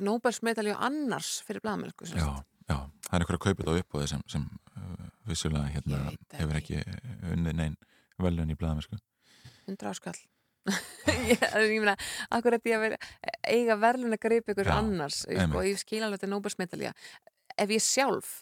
Nobels 0.02 0.40
medalju 0.44 0.74
annars 0.76 1.38
fyrir 1.46 1.62
blaðmennsku. 1.64 2.08
sem 2.08 2.18
Já. 2.20 2.42
Já, 2.70 2.76
það 3.06 3.14
er 3.16 3.24
einhver 3.24 3.38
að 3.38 3.44
kaupa 3.44 3.62
þetta 3.62 3.76
á 3.76 3.80
uppbóði 3.82 4.10
sem, 4.14 4.26
sem 4.30 4.44
uh, 4.78 5.06
vissulega 5.28 5.70
hérna, 5.74 6.02
hefur 6.38 6.60
ekki 6.60 6.82
unnið 7.34 7.56
neinn 7.62 7.78
velun 8.20 8.52
í 8.52 8.58
blaðamennsku 8.58 9.00
100 9.70 9.90
áskall. 9.90 10.18
ég, 11.30 11.40
ég 11.40 11.80
meina, 11.80 11.96
akkur 12.34 12.56
er 12.56 12.62
því 12.62 12.76
að 12.76 12.84
vera, 12.84 13.00
eiga 13.48 13.76
verðlun 13.80 14.16
að 14.16 14.22
greipa 14.26 14.54
ykkur 14.54 14.70
annars 14.74 15.22
sko, 15.24 15.50
og 15.56 15.66
ég 15.66 15.80
skil 15.80 16.02
alveg 16.04 16.20
þetta 16.20 16.30
Nobels 16.32 16.58
medalja. 16.60 16.92
Ef 17.56 17.72
ég 17.72 17.84
sjálf 17.84 18.40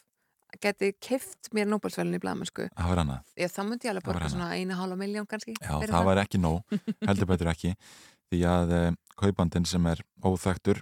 geti 0.62 0.94
keift 1.04 1.50
mér 1.52 1.68
Nobelsverðlun 1.68 2.16
í 2.16 2.22
blaðmennsku, 2.22 2.68
Það 2.72 2.90
var 2.92 3.02
annað 3.02 3.34
ég, 3.36 3.52
þá 3.52 3.60
myndi 3.68 3.88
ég 3.88 3.92
alveg 3.92 4.06
Það 4.06 4.14
borga 4.14 4.30
svona 4.32 4.48
eina 4.56 4.78
hálfa 4.78 4.98
miljón 4.98 5.28
kannski. 5.28 5.54
Já, 5.60 5.74
fyrir 5.74 5.92
það 5.92 6.08
var 6.08 6.20
ekki 6.22 6.40
nóg, 6.40 6.76
heldur 7.04 7.28
betur 7.28 7.52
ekki 7.52 7.74
því 8.32 8.40
að 8.48 8.74
uh, 8.78 8.88
kaupandinn 9.20 9.68
sem 9.68 9.90
er 9.92 10.02
óþægtur 10.24 10.80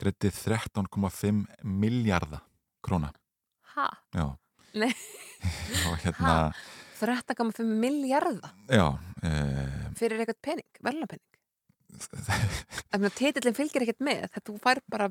greiti 0.00 0.32
13,5 0.32 1.44
miljardar 1.62 2.42
króna. 2.84 3.12
Ha? 3.74 3.88
Já, 4.14 4.26
Nei, 4.74 4.90
og 5.86 6.00
hérna 6.02 6.34
13,5 6.98 7.62
miljardar 7.62 8.54
já, 8.70 8.86
uh, 8.90 9.84
fyrir 9.98 10.22
eitthvað 10.22 10.40
pening, 10.42 10.80
verðlapenning. 10.82 11.30
Þannig 12.90 13.08
að 13.10 13.18
titillin 13.20 13.56
fylgir 13.58 13.84
ekkert 13.86 14.02
með, 14.02 14.24
þetta 14.34 14.50
þú 14.50 14.56
fær 14.62 14.80
bara 14.90 15.10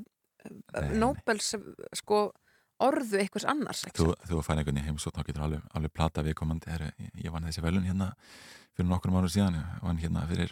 Nobels 1.00 1.54
sko 1.96 2.26
orðu 2.84 3.22
einhvers 3.22 3.46
annars. 3.48 3.86
þú, 3.96 4.10
þú 4.28 4.42
fær 4.44 4.60
einhvern 4.60 4.82
í 4.82 4.84
heimsótt 4.84 5.16
þá 5.16 5.24
getur 5.30 5.46
alveg, 5.46 5.64
alveg 5.78 5.94
plata 5.96 6.24
við 6.26 6.36
komandi 6.40 6.74
ég 7.24 7.32
vann 7.32 7.48
þessi 7.48 7.64
velun 7.64 7.88
hérna 7.88 8.10
fyrir 8.76 8.90
nokkur 8.90 9.14
árum 9.14 9.32
síðan, 9.32 9.60
ég 9.62 9.86
vann 9.86 10.02
hérna 10.02 10.26
fyrir 10.28 10.52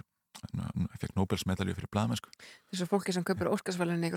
fekk 1.01 1.15
Nobels 1.17 1.45
medalju 1.49 1.75
fyrir 1.77 1.91
blaðmennsku 1.93 2.31
þessu 2.71 2.87
fólki 2.89 3.13
sem 3.15 3.25
kaupir 3.27 3.51
Óskarsvælunni 3.51 4.09
í 4.09 4.13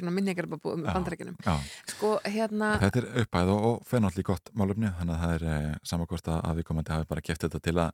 Já, 0.87 0.93
bandarækjunum 0.95 1.37
já. 1.45 1.55
sko 1.91 2.17
hérna 2.25 2.75
Þetta 2.83 3.03
er 3.03 3.09
uppæð 3.25 3.55
og, 3.55 3.65
og 3.93 4.19
í 4.19 4.27
gott 4.27 4.53
málefni 4.57 4.93
þannig 4.99 5.15
að 5.15 5.25
það 5.25 5.35
er 5.37 5.47
eh, 5.53 5.71
samakvort 5.85 6.31
að 6.35 6.61
við 6.61 6.69
komandi 6.71 6.95
hafi 6.95 7.11
bara 7.11 7.25
keft 7.25 7.47
þetta 7.47 7.61
til 7.65 7.77
að 7.83 7.93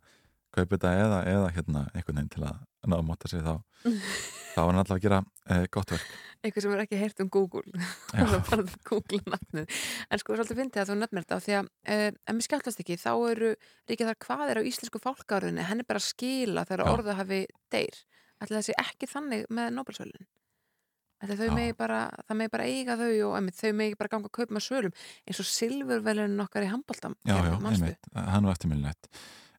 kaupa 0.54 0.76
þetta 0.76 0.92
eða, 0.98 1.20
eða 1.30 1.50
hérna 1.54 1.84
einhvern 1.94 2.18
veginn 2.18 2.32
til 2.34 2.44
að 2.48 2.60
ná 2.90 2.96
að 2.96 3.06
móta 3.06 3.30
sig 3.30 3.44
þá. 3.44 3.54
Þá 4.50 4.58
var 4.58 4.72
hann 4.72 4.80
alltaf 4.82 4.96
að 4.96 5.04
gera 5.04 5.20
eh, 5.46 5.64
gott 5.70 5.92
verk. 5.94 6.14
Eitthvað 6.40 6.64
sem 6.64 6.72
er 6.74 6.82
ekki 6.82 6.98
heyrt 6.98 7.20
um 7.22 7.28
Google. 7.30 7.62
Já. 7.70 7.84
það 8.18 8.34
er 8.34 8.44
bara 8.48 8.64
að 8.64 8.74
Google 8.88 9.20
nafnið 9.34 9.76
en 10.10 10.22
sko 10.22 10.36
svolítið 10.38 10.60
fyndið 10.62 10.82
að 10.82 10.90
þú 10.90 10.96
nefnir 10.98 11.26
þetta 11.26 11.40
því 11.44 11.56
að 11.58 11.68
uh, 11.70 12.06
en 12.10 12.38
mér 12.38 12.46
skjáttast 12.48 12.82
ekki, 12.82 12.98
þá 13.00 13.12
eru 13.30 13.50
ríkið 13.90 14.10
þar 14.10 14.20
hvað 14.26 14.54
er 14.54 14.62
á 14.64 14.68
íslensku 14.72 15.02
fálkáruðinni 15.04 15.68
henni 15.68 15.86
bara 15.86 16.02
að 16.02 16.08
skila 16.08 16.66
þegar 16.66 16.82
Já. 16.86 16.92
orðu 16.96 17.16
hafi 17.20 17.40
deyr 17.70 18.00
ætli 18.40 18.56
það 18.56 18.66
sé 18.68 18.76
ekki 18.80 19.10
þannig 19.10 19.46
með 19.52 19.74
bara 21.76 22.06
það 22.24 22.36
megi 22.38 22.52
bara 22.54 22.64
eiga 22.64 22.96
þau 22.96 23.10
og 23.28 23.34
einmitt, 23.36 23.58
þau 23.58 23.74
megi 23.76 23.98
bara 24.00 24.12
ganga 24.12 24.30
að 24.30 24.36
kaupa 24.38 24.56
með 24.56 24.64
svölum 24.64 24.94
eins 25.28 25.40
og 25.42 25.48
silfurvelunin 25.50 26.44
okkar 26.46 26.64
í 26.64 26.70
handboltam 26.70 27.16
Já, 27.28 27.36
já, 27.36 27.56
einmitt, 27.60 28.08
hann 28.16 28.48
var 28.48 28.56
eftirminnilegt. 28.56 29.10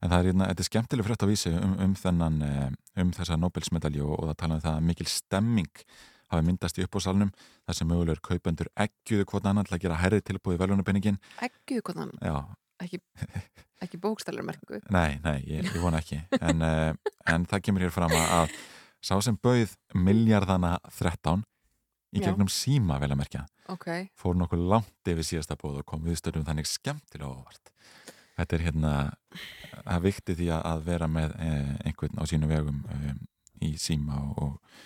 En 0.01 0.09
það 0.09 0.17
er, 0.17 0.29
hérna, 0.31 0.47
þetta 0.49 0.63
er 0.63 0.67
skemmtileg 0.71 1.05
frétt 1.05 1.21
á 1.21 1.27
vísi 1.29 1.51
um, 1.53 1.75
um 1.85 1.91
þennan, 1.93 2.39
eh, 2.41 2.71
um 3.03 3.11
þessa 3.13 3.37
Nobelsmedalju 3.37 4.07
og, 4.07 4.15
og 4.17 4.31
það 4.31 4.39
tala 4.41 4.57
um 4.57 4.63
það 4.63 4.79
að 4.79 4.87
mikil 4.87 5.07
stemming 5.13 5.83
hafi 6.31 6.47
myndast 6.47 6.79
í 6.79 6.85
uppbóðsalnum 6.87 7.29
þar 7.35 7.77
sem 7.77 7.91
mögulegur 7.91 8.23
kaupendur 8.25 8.71
eggjuðu 8.81 9.27
hvort 9.29 9.49
annan 9.51 9.67
til 9.67 9.77
að 9.77 9.83
gera 9.85 9.99
herri 10.01 10.21
tilbúið 10.25 10.57
í 10.57 10.61
velunarpenningin 10.63 11.21
ekki 11.45 11.81
konan, 11.85 12.13
Já, 12.23 12.39
ekki, 12.81 13.01
ekki 13.85 14.01
bókstælar 14.01 14.47
merkingu 14.47 14.81
nei, 14.97 15.19
nei, 15.21 15.37
ég, 15.45 15.69
ég 15.69 15.79
vona 15.83 16.01
ekki. 16.01 16.23
En, 16.39 16.65
uh, 16.65 17.13
en 17.29 17.45
það 17.51 17.65
kemur 17.67 17.85
hér 17.85 17.93
fram 17.93 18.17
að, 18.17 18.37
að 18.39 18.55
sá 19.01 19.15
sem 19.23 19.37
bauð 19.41 19.73
miljardana 19.97 20.75
13 20.99 21.43
í 22.11 22.19
Já. 22.21 22.27
gegnum 22.29 22.49
síma 22.51 22.99
vel 23.01 23.11
að 23.13 23.19
merkja 23.21 23.45
ok, 23.71 23.87
fór 24.19 24.35
nokkuð 24.37 24.63
langt 24.71 25.07
yfir 25.11 25.23
síðasta 25.25 25.55
bóð 25.59 25.79
og 25.81 25.85
kom 25.87 26.01
viðstöðum 26.05 26.43
þannig 26.47 26.67
skemmtilega 26.67 27.29
óvart. 27.31 27.69
Þetta 28.37 28.55
er 28.57 28.63
hérna, 28.65 28.91
það 29.85 30.01
vikti 30.07 30.35
því 30.39 30.47
að- 30.55 30.83
vera 30.87 31.07
með 31.07 31.35
eh, 31.39 31.75
einhvern 31.85 32.19
á 32.19 32.23
sínu 32.27 32.47
vegum 32.49 32.81
eh, 32.89 33.13
í 33.67 33.75
síma 33.77 34.17
og, 34.23 34.41
og, 34.41 34.81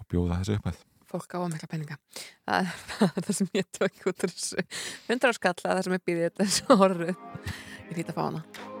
og 0.00 0.06
bjóða 0.08 0.40
þessu 0.40 0.56
uppæð. 0.58 0.80
fólk 1.12 1.34
á 1.36 1.38
að 1.44 1.50
mikla 1.52 1.68
peninga 1.68 1.96
það 2.48 2.60
er 2.62 2.70
það, 2.88 3.16
það 3.26 3.32
sem 3.36 3.50
ég 3.58 3.66
tök 3.76 4.06
út 4.08 4.22
þessu 4.24 4.62
100 5.12 5.36
skall 5.36 5.52
að 5.60 5.74
það 5.76 5.82
sem 5.84 5.96
ég 5.98 6.04
býði 6.08 6.28
þetta 6.28 6.44
þessu 6.46 6.78
orðu 6.86 7.10
ég 7.12 7.96
hlýta 7.98 8.14
að 8.14 8.16
fá 8.16 8.22
hana 8.24 8.71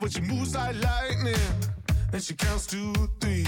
But 0.00 0.12
she 0.12 0.20
moves 0.20 0.54
like 0.54 0.76
lightning, 0.82 1.34
and 2.12 2.22
she 2.22 2.34
counts 2.34 2.66
to 2.68 2.92
three. 3.20 3.46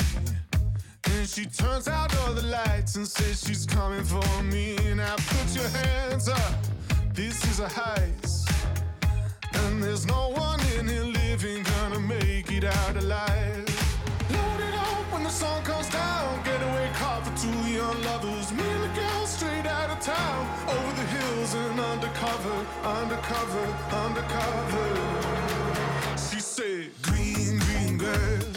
Then 1.02 1.26
she 1.26 1.46
turns 1.46 1.88
out 1.88 2.16
all 2.20 2.32
the 2.32 2.42
lights 2.42 2.96
and 2.96 3.06
says 3.06 3.44
she's 3.46 3.66
coming 3.66 4.04
for 4.04 4.42
me. 4.42 4.76
Now 4.94 5.16
put 5.16 5.54
your 5.54 5.68
hands 5.68 6.28
up, 6.28 6.54
this 7.12 7.44
is 7.50 7.60
a 7.60 7.68
heist. 7.68 8.50
And 9.54 9.82
there's 9.82 10.06
no 10.06 10.30
one 10.30 10.60
in 10.78 10.88
here 10.88 11.04
living 11.04 11.62
gonna 11.62 12.00
make 12.00 12.50
it 12.50 12.64
out 12.64 12.96
alive. 12.96 13.66
Load 14.30 14.60
it 14.68 14.74
up 14.74 15.12
when 15.12 15.24
the 15.24 15.30
sun 15.30 15.62
comes 15.64 15.88
down. 15.90 16.42
Getaway 16.44 16.90
car 16.94 17.20
for 17.24 17.36
two 17.42 17.60
young 17.70 18.02
lovers. 18.02 18.52
Me 18.52 18.64
and 18.64 18.84
the 18.84 19.00
girl 19.00 19.26
straight 19.26 19.66
out 19.66 19.90
of 19.90 20.00
town. 20.00 20.40
Over 20.68 20.92
the 21.00 21.06
hills 21.14 21.54
and 21.54 21.80
undercover, 21.80 22.66
undercover, 22.84 23.66
undercover. 24.04 25.41
She 26.54 26.60
said, 26.60 27.02
Green, 27.02 27.58
green 27.60 27.96
grass, 27.96 28.51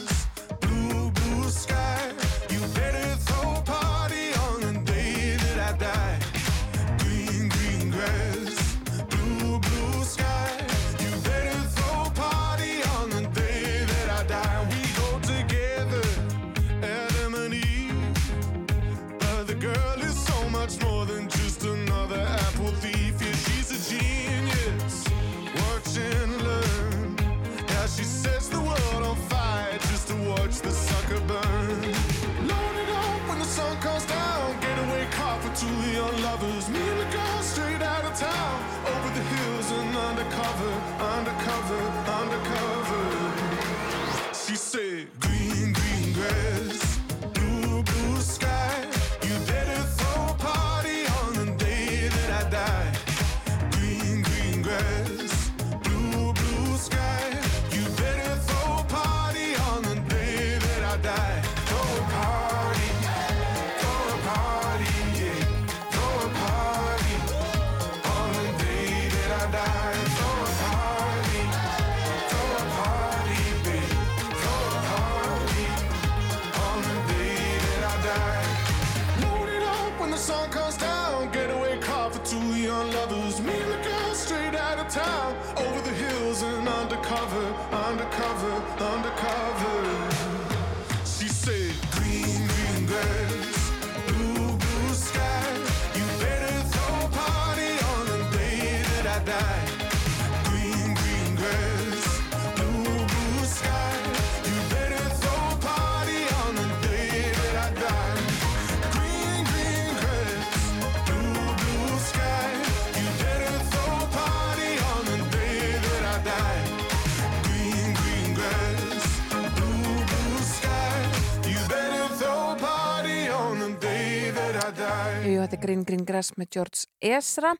þetta 125.45 125.57
er 125.59 125.61
Green 125.61 125.83
Green 125.85 126.05
Grass 126.05 126.33
með 126.39 126.55
George 126.55 126.87
Ezra. 127.05 127.51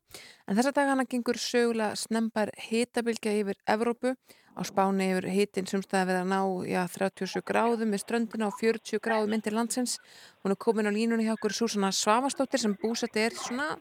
En 0.50 0.58
þessa 0.58 0.74
dagana 0.74 1.06
gengur 1.10 1.38
sögulega 1.38 1.94
snembar 2.00 2.50
hitabilgja 2.68 3.34
yfir 3.38 3.60
Evrópu. 3.70 4.16
Á 4.56 4.62
Spáni 4.64 5.10
yfir 5.12 5.28
hitin 5.36 5.68
sumstaði 5.68 6.14
við 6.14 6.20
að 6.22 6.30
ná 6.32 6.40
já, 6.66 6.80
37 6.88 7.44
gráðum 7.46 7.92
með 7.92 8.02
ströndina 8.06 8.48
og 8.48 8.56
40 8.62 9.02
gráðum 9.04 9.36
myndir 9.36 9.54
landsins. 9.54 9.98
Hún 10.42 10.56
er 10.56 10.60
komin 10.66 10.88
á 10.90 10.96
línunni 10.96 11.28
hjá 11.28 11.36
okkur 11.36 11.54
Súsanna 11.54 11.92
Svavastóttir 11.92 12.64
sem 12.64 12.74
búsett 12.82 13.20
er 13.20 13.36
svona 13.36 13.76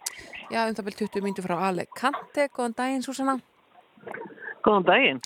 já, 0.50 0.66
um 0.66 0.74
það 0.74 0.88
vel 0.90 0.96
20 1.04 1.24
myndir 1.24 1.46
frá 1.46 1.56
Ale 1.70 1.86
Kante 1.94 2.48
Góðan 2.50 2.76
daginn 2.76 3.06
Súsanna. 3.06 3.38
Góðan 4.66 4.88
daginn. 4.90 5.22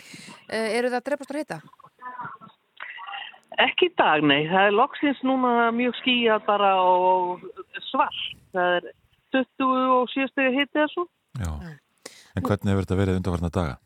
uh, 0.53 0.69
Eru 0.77 0.93
það 0.93 1.01
að 1.01 1.07
drefast 1.09 1.35
að 1.35 1.41
hita? 1.43 1.61
Ekki 3.59 3.89
í 3.91 3.95
dag, 3.99 4.23
nei. 4.23 4.47
Það 4.47 4.69
er 4.69 4.77
loksins 4.77 5.21
núna 5.27 5.69
mjög 5.75 5.97
skýjað 5.99 6.45
bara 6.47 6.71
og 6.79 7.45
svart. 7.89 8.21
Það 8.55 8.77
er 8.79 8.89
20 9.35 9.95
og 9.97 10.13
7 10.15 10.29
stegi 10.31 10.55
hitti 10.55 10.79
þessu. 10.79 11.05
Já. 11.43 11.53
En 12.39 12.47
hvernig 12.47 12.73
hefur 12.73 12.87
þetta 12.87 12.99
verið 13.01 13.19
undanvarna 13.19 13.51
daga? 13.55 13.79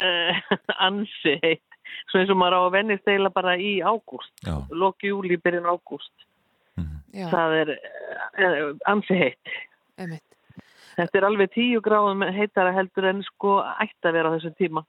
Uh, 0.00 0.40
ansi 0.88 1.36
heitt. 1.44 1.66
Svo 2.10 2.20
eins 2.20 2.32
og 2.32 2.38
maður 2.38 2.58
á 2.58 2.60
að 2.64 2.74
vennist 2.74 3.06
eiginlega 3.06 3.36
bara 3.36 3.54
í 3.60 3.70
ágúst. 3.82 4.34
Loki 4.74 5.10
júli, 5.12 5.38
byrjun 5.42 5.70
ágúst. 5.70 6.26
Já. 7.14 7.26
Það 7.30 7.56
er 7.60 7.72
uh, 7.76 8.68
ansi 8.90 9.18
heitt. 9.18 9.54
Þetta 10.98 11.18
er 11.18 11.26
alveg 11.26 11.52
10 11.54 11.82
gráðum 11.84 12.24
heitara 12.34 12.74
heldur 12.74 13.06
en 13.10 13.22
sko 13.26 13.60
ætti 13.78 14.10
að 14.10 14.16
vera 14.18 14.30
á 14.30 14.34
þessum 14.36 14.56
tíma. 14.58 14.84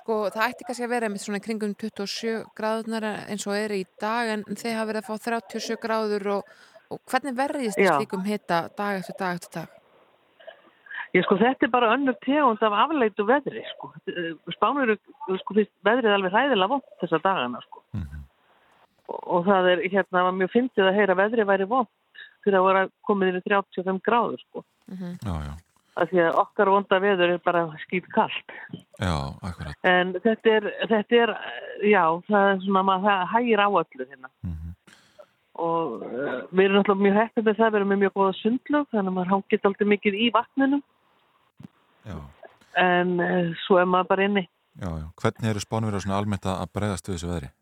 Sko 0.00 0.16
það 0.34 0.48
ætti 0.48 0.66
kannski 0.66 0.86
að 0.86 0.94
vera 0.96 1.10
með 1.12 1.22
svona 1.22 1.38
í 1.38 1.44
kringum 1.44 1.76
27 1.78 2.40
gráðunar 2.58 3.06
eins 3.30 3.46
og 3.46 3.54
er 3.54 3.74
í 3.76 3.84
dag 4.02 4.32
en 4.32 4.42
þeir 4.48 4.74
hafa 4.78 4.88
verið 4.90 5.02
að 5.02 5.06
fá 5.10 5.28
37 5.28 5.78
gráður 5.82 6.26
og, 6.38 6.56
og 6.90 6.98
hvernig 7.12 7.38
verðist 7.38 7.78
Já. 7.78 7.94
slíkum 7.94 8.26
hita 8.26 8.64
dag 8.74 8.98
eftir 8.98 9.18
dag 9.20 9.38
eftir 9.38 9.54
dag? 9.60 9.78
Ég 11.12 11.26
sko 11.26 11.36
þetta 11.36 11.68
er 11.68 11.72
bara 11.72 11.92
önnur 11.92 12.16
tegund 12.24 12.62
af 12.64 12.74
afleitu 12.86 13.26
veðri 13.28 13.62
sko. 13.74 13.92
Spánur 14.56 14.94
sko 14.96 15.56
finnst 15.58 15.74
veðrið 15.84 16.14
alveg 16.16 16.32
hræðilega 16.32 16.72
vond 16.72 16.86
þessa 17.02 17.20
dagana 17.22 17.60
sko. 17.66 17.82
og, 19.12 19.18
og 19.20 19.44
það 19.50 19.74
er 19.74 19.82
hérna 19.92 20.24
var 20.26 20.38
mjög 20.38 20.54
fyndið 20.54 20.88
að 20.88 20.96
heyra 20.98 21.18
veðrið 21.20 21.50
væri 21.52 21.68
vond 21.68 21.92
fyrir 22.42 22.58
að 22.58 22.70
vera 22.70 22.86
komið 23.06 23.28
inn 23.28 23.38
í 23.38 23.44
35 23.44 24.00
gráður 24.08 24.40
sko. 24.48 24.64
Já, 24.88 25.36
já. 25.46 25.52
Af 26.00 26.08
því 26.08 26.22
að 26.24 26.38
okkar 26.40 26.70
vonda 26.72 26.98
veður 27.04 27.34
er 27.34 27.40
bara 27.44 27.66
skýt 27.82 28.06
kallt. 28.14 28.54
Já, 28.96 29.12
akkurat. 29.44 29.76
En 29.84 30.14
þetta 30.24 30.54
er, 30.56 30.68
þetta 30.88 31.18
er, 31.18 31.32
já, 31.84 32.04
það 32.30 32.46
er 32.48 32.62
svona, 32.64 32.84
maður, 32.88 33.04
það 33.10 33.26
hægir 33.34 33.60
á 33.60 33.68
öllu 33.68 34.06
hérna. 34.06 34.30
Og 35.62 36.00
uh, 36.00 36.38
við 36.48 36.64
erum 36.64 36.78
náttúrulega 36.78 37.04
mjög 37.04 37.18
heppið 37.20 37.48
með 37.48 37.58
það, 37.58 37.72
við 37.72 37.80
erum 37.80 37.92
með 37.92 38.00
mjög 38.02 38.14
góða 38.16 38.32
sundlög, 38.38 38.86
þannig 38.88 39.10
að 39.12 39.16
maður 39.18 39.32
hangið 39.34 39.68
alltaf 39.68 39.90
mikið 39.92 40.16
í 40.16 40.28
vatninu. 40.32 40.80
Já. 42.08 42.18
En 42.80 43.12
uh, 43.20 43.52
svo 43.66 43.82
er 43.82 43.90
maður 43.92 44.12
bara 44.14 44.28
inni. 44.30 44.46
Já, 44.80 44.88
já. 44.96 45.06
Hvernig 45.20 45.50
eru 45.52 45.62
spánverðar 45.66 46.06
svona 46.06 46.22
almennt 46.22 46.48
að 46.48 46.72
bregðast 46.72 47.10
við 47.10 47.18
þessu 47.18 47.32
veðri? 47.34 47.52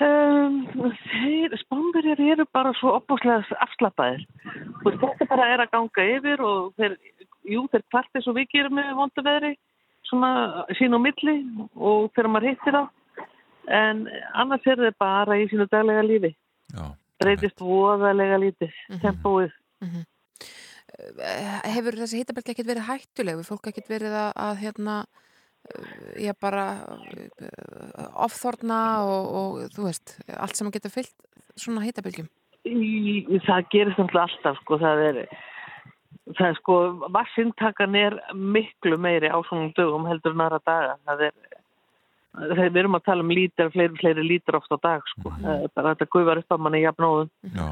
Um, 0.00 0.62
þeir, 0.96 1.54
spánverjar 1.60 2.20
eru 2.24 2.46
bara 2.56 2.72
svo 2.78 2.94
opbúslega 2.96 3.44
afslappaðir. 3.66 4.22
Og 4.80 4.94
þetta 4.94 5.26
bara 5.28 5.48
er 5.52 5.64
að 5.64 5.74
ganga 5.74 6.06
yfir 6.14 6.44
og 6.44 6.70
þeir, 6.80 6.94
jú, 7.52 7.66
þeir 7.72 7.84
kvartir 7.92 8.24
svo 8.24 8.32
við 8.36 8.48
gerum 8.54 8.78
með 8.78 8.94
vondu 8.96 9.24
veðri, 9.26 9.50
svona 10.08 10.30
sín 10.78 10.96
á 10.96 11.00
milli 11.04 11.36
og 11.76 12.08
þegar 12.14 12.30
maður 12.32 12.48
hittir 12.48 12.78
það. 12.78 12.88
En 13.80 14.00
annars 14.40 14.66
er 14.72 14.80
þeir 14.80 14.96
bara 15.04 15.36
í 15.36 15.44
sínu 15.50 15.68
daglega 15.68 16.06
lífi. 16.06 16.32
Já. 16.72 16.86
Reytist 17.20 17.60
voðalega 17.60 18.38
lítið, 18.40 18.72
tempóið. 19.02 19.52
Eh, 21.20 21.58
Hefur 21.76 21.98
þessi 22.00 22.22
hitabelgi 22.22 22.54
ekkert 22.54 22.70
verið 22.72 22.88
hættuleg? 22.88 23.36
Hefur 23.36 23.56
fólk 23.58 23.68
ekkert 23.70 23.92
verið 23.92 24.16
að, 24.16 24.30
að 24.48 24.62
hérna, 24.64 24.94
ég 26.20 26.36
bara 26.42 26.64
uh, 26.86 28.24
ofþorna 28.26 28.80
og, 29.06 29.30
og 29.40 29.76
þú 29.76 29.86
veist, 29.88 30.16
allt 30.36 30.58
sem 30.58 30.70
getur 30.74 30.94
fyllt 30.94 31.14
svona 31.58 31.84
hitabylgjum. 31.84 32.28
Í, 32.68 33.38
það 33.46 33.70
gerist 33.72 34.02
alltaf 34.02 34.58
sko, 34.60 34.80
það 34.80 35.04
er 35.06 35.22
það 36.36 36.46
er 36.50 36.58
sko, 36.58 36.74
vassintakan 37.14 37.96
er 37.98 38.18
miklu 38.34 38.98
meiri 39.00 39.30
á 39.32 39.38
svona 39.48 39.72
dögum 39.76 40.06
heldur 40.08 40.36
en 40.36 40.44
aðra 40.46 40.60
daga. 40.68 40.98
Það 41.08 41.24
er 41.30 41.38
þegar 42.30 42.68
við 42.70 42.80
erum 42.82 42.98
að 42.98 43.06
tala 43.08 43.24
um 43.24 43.32
lítar, 43.34 43.70
fleiri, 43.74 43.96
fleiri 43.98 44.24
lítar 44.26 44.58
oft 44.60 44.70
á 44.70 44.78
dag 44.78 45.06
sko, 45.14 45.32
það 45.40 45.64
er 45.64 45.72
bara 45.74 45.94
þetta 45.94 46.10
guðvar 46.14 46.42
upp 46.42 46.54
að 46.54 46.62
manni 46.66 46.82
jafnóðum 46.84 47.30
Já, 47.56 47.64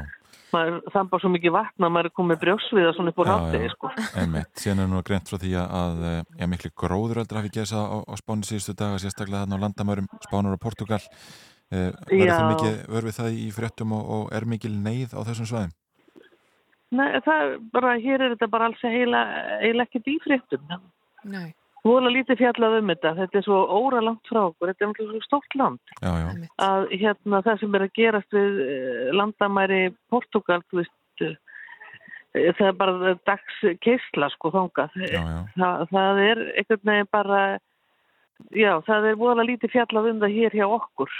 maður 0.53 0.79
þamba 0.93 1.19
svo 1.21 1.29
mikið 1.33 1.53
vatna 1.55 1.87
að 1.87 1.93
maður 1.95 2.09
er 2.09 2.15
komið 2.19 2.39
brjósviða 2.43 2.93
svona 2.95 3.13
upp 3.13 3.21
úr 3.23 3.31
háttegi 3.31 3.69
sko 3.73 3.91
einmitt. 4.21 4.51
Síðan 4.59 4.83
er 4.83 4.89
nú 4.91 5.03
greint 5.07 5.29
frá 5.29 5.37
því 5.41 5.53
að, 5.61 6.01
eh, 6.09 6.21
já, 6.39 6.45
miklu 6.51 6.71
gróðuröldur 6.83 7.39
hafi 7.39 7.53
gerðs 7.57 7.73
á, 7.75 7.81
á 8.03 8.13
Spáni 8.19 8.47
síðustu 8.47 8.75
daga, 8.77 9.01
sérstaklega 9.01 9.45
þarna 9.45 9.59
á 9.59 9.63
landamærum 9.65 10.09
Spánur 10.25 10.57
og 10.57 10.63
Portugal. 10.63 11.01
Eh, 11.69 11.91
Verður 12.09 12.31
það 12.33 12.39
Já. 12.39 12.49
mikið, 12.49 12.77
verður 12.89 13.15
það 13.19 13.35
í 13.37 13.47
fréttum 13.53 13.91
og, 13.93 14.09
og 14.09 14.33
er 14.33 14.45
mikil 14.49 14.71
neyð 14.73 15.13
á 15.13 15.21
þessum 15.27 15.49
svæðum? 15.51 15.73
Nei, 16.89 17.09
það 17.21 17.41
er 17.43 17.51
bara, 17.75 17.91
hér 18.01 18.23
er 18.25 18.31
þetta 18.33 18.47
bara 18.49 18.65
alls 18.71 18.81
heila, 18.81 19.19
heila 19.61 19.85
ekki 19.85 20.01
dýfréttum 20.07 20.63
Nei. 21.29 21.53
Vola 21.85 22.11
lítið 22.11 22.41
fjallað 22.41 22.79
um 22.81 22.89
þetta, 22.91 23.13
þetta 23.21 23.39
er 23.39 23.45
svo 23.45 23.59
óra 23.71 24.01
langt 24.03 24.27
frá 24.27 24.41
okkur, 24.41 24.71
þetta 24.71 24.83
er 24.83 24.89
náttúrulega 24.89 25.13
svo 25.13 25.27
stórt 25.27 25.55
land. 25.59 25.93
Já, 26.01 26.11
já. 26.19 26.49
að 26.65 26.89
hérna 26.91 27.41
það 27.45 27.61
sem 27.61 27.77
er 27.77 27.85
að 27.85 27.93
gerast 27.99 28.35
við 28.35 28.59
eh, 28.65 29.05
landamæri 29.15 29.79
Portugal, 30.11 30.59
þú 30.67 30.81
veist 30.81 31.23
eh, 31.23 31.37
það 32.57 32.65
er 32.67 32.77
bara 32.81 33.15
dags 33.29 33.63
keisla 33.85 34.29
sko 34.35 34.51
þangað. 34.57 34.99
Já, 35.07 35.23
já. 35.23 35.39
það, 35.55 35.85
það 35.93 36.21
er 36.25 36.43
einhvern 36.51 36.91
veginn 36.91 37.11
bara 37.15 37.41
já, 38.55 38.73
það 38.87 39.09
er 39.09 39.17
vola 39.23 39.47
lítið 39.47 39.73
fjallað 39.77 40.11
um 40.11 40.21
það 40.23 40.35
hér 40.35 40.59
hjá 40.59 40.67
okkur. 40.67 41.15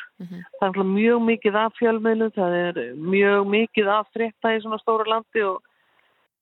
Það 0.60 0.70
er 0.70 0.92
mjög 0.92 1.26
mikið 1.30 1.62
af 1.64 1.80
fjölmiðlum 1.80 2.36
það 2.36 2.60
er 2.60 2.84
mjög 3.00 3.50
mikið 3.56 3.96
af 3.96 4.12
frétta 4.16 4.56
í 4.56 4.62
svona 4.64 4.84
stóru 4.84 5.08
landi 5.08 5.48
og 5.48 5.60
eh, 5.64 5.69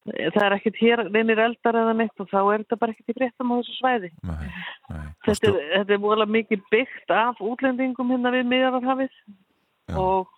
það 0.08 0.44
er 0.46 0.56
ekkert 0.58 0.78
hér 0.82 1.04
reynir 1.12 1.42
eldar 1.44 1.78
eða 1.82 1.94
neitt 2.00 2.24
og 2.24 2.30
þá 2.32 2.40
er 2.42 2.64
þetta 2.64 2.80
bara 2.82 2.94
ekkert 2.96 3.12
í 3.12 3.18
fréttum 3.18 3.52
á 3.52 3.56
þessu 3.60 3.76
svæði 3.78 4.12
Nei, 4.28 4.52
nei. 4.92 5.08
þetta 5.28 5.50
er, 5.52 5.58
þetta 5.74 5.96
er 5.98 6.04
vola 6.04 6.28
mikið 6.38 6.64
byggt 6.72 7.14
af 7.16 7.42
útlendingum 7.44 8.14
hérna 8.14 8.34
við 8.36 8.48
miðjarðarhafið 8.54 9.18
og 9.98 10.30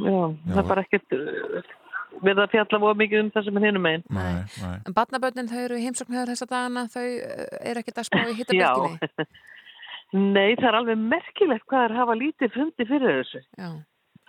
já, 0.00 0.22
það 0.48 0.62
er 0.62 0.68
bara 0.72 0.84
ekkert 0.86 1.16
uh, 1.16 1.76
verið 2.24 2.42
að 2.44 2.54
fjalla 2.56 2.80
voru 2.82 2.98
mikið 3.02 3.22
um 3.24 3.30
það 3.34 3.46
sem 3.46 3.60
er 3.60 3.66
hinum 3.68 3.86
megin 3.86 4.04
Nei, 4.16 4.32
nei. 4.62 4.74
En 4.88 4.96
barnaböndin, 4.96 5.50
þau 5.50 5.60
eru 5.66 5.78
í 5.78 5.84
heimsókn 5.86 6.16
höfður 6.18 6.34
þessa 6.34 6.50
dagana, 6.50 6.86
þau 6.90 7.06
uh, 7.06 7.46
eru 7.70 7.84
ekkert 7.84 8.02
að 8.02 8.08
spá 8.10 8.20
í 8.24 8.36
hitabylginni. 8.40 8.98
Já, 8.98 9.30
nei 10.36 10.56
það 10.58 10.68
er 10.72 10.80
alveg 10.80 11.02
merkilegt 11.14 11.66
hvað 11.70 11.86
er 11.86 11.96
hafa 12.00 12.18
lítið 12.18 12.54
fundi 12.56 12.86
fyrir 12.90 13.20
þessu 13.20 13.42
Já. 13.46 13.70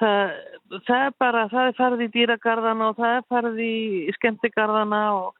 Það, 0.01 0.31
það 0.87 1.03
er 1.07 1.13
bara, 1.23 1.43
það 1.51 1.67
er 1.71 1.77
farið 1.79 2.01
í 2.05 2.09
dýragarðana 2.15 2.89
og 2.91 2.97
það 2.99 3.15
er 3.19 3.27
farið 3.35 3.61
í 3.65 3.75
skemmtigarðana 4.17 5.01
og 5.19 5.35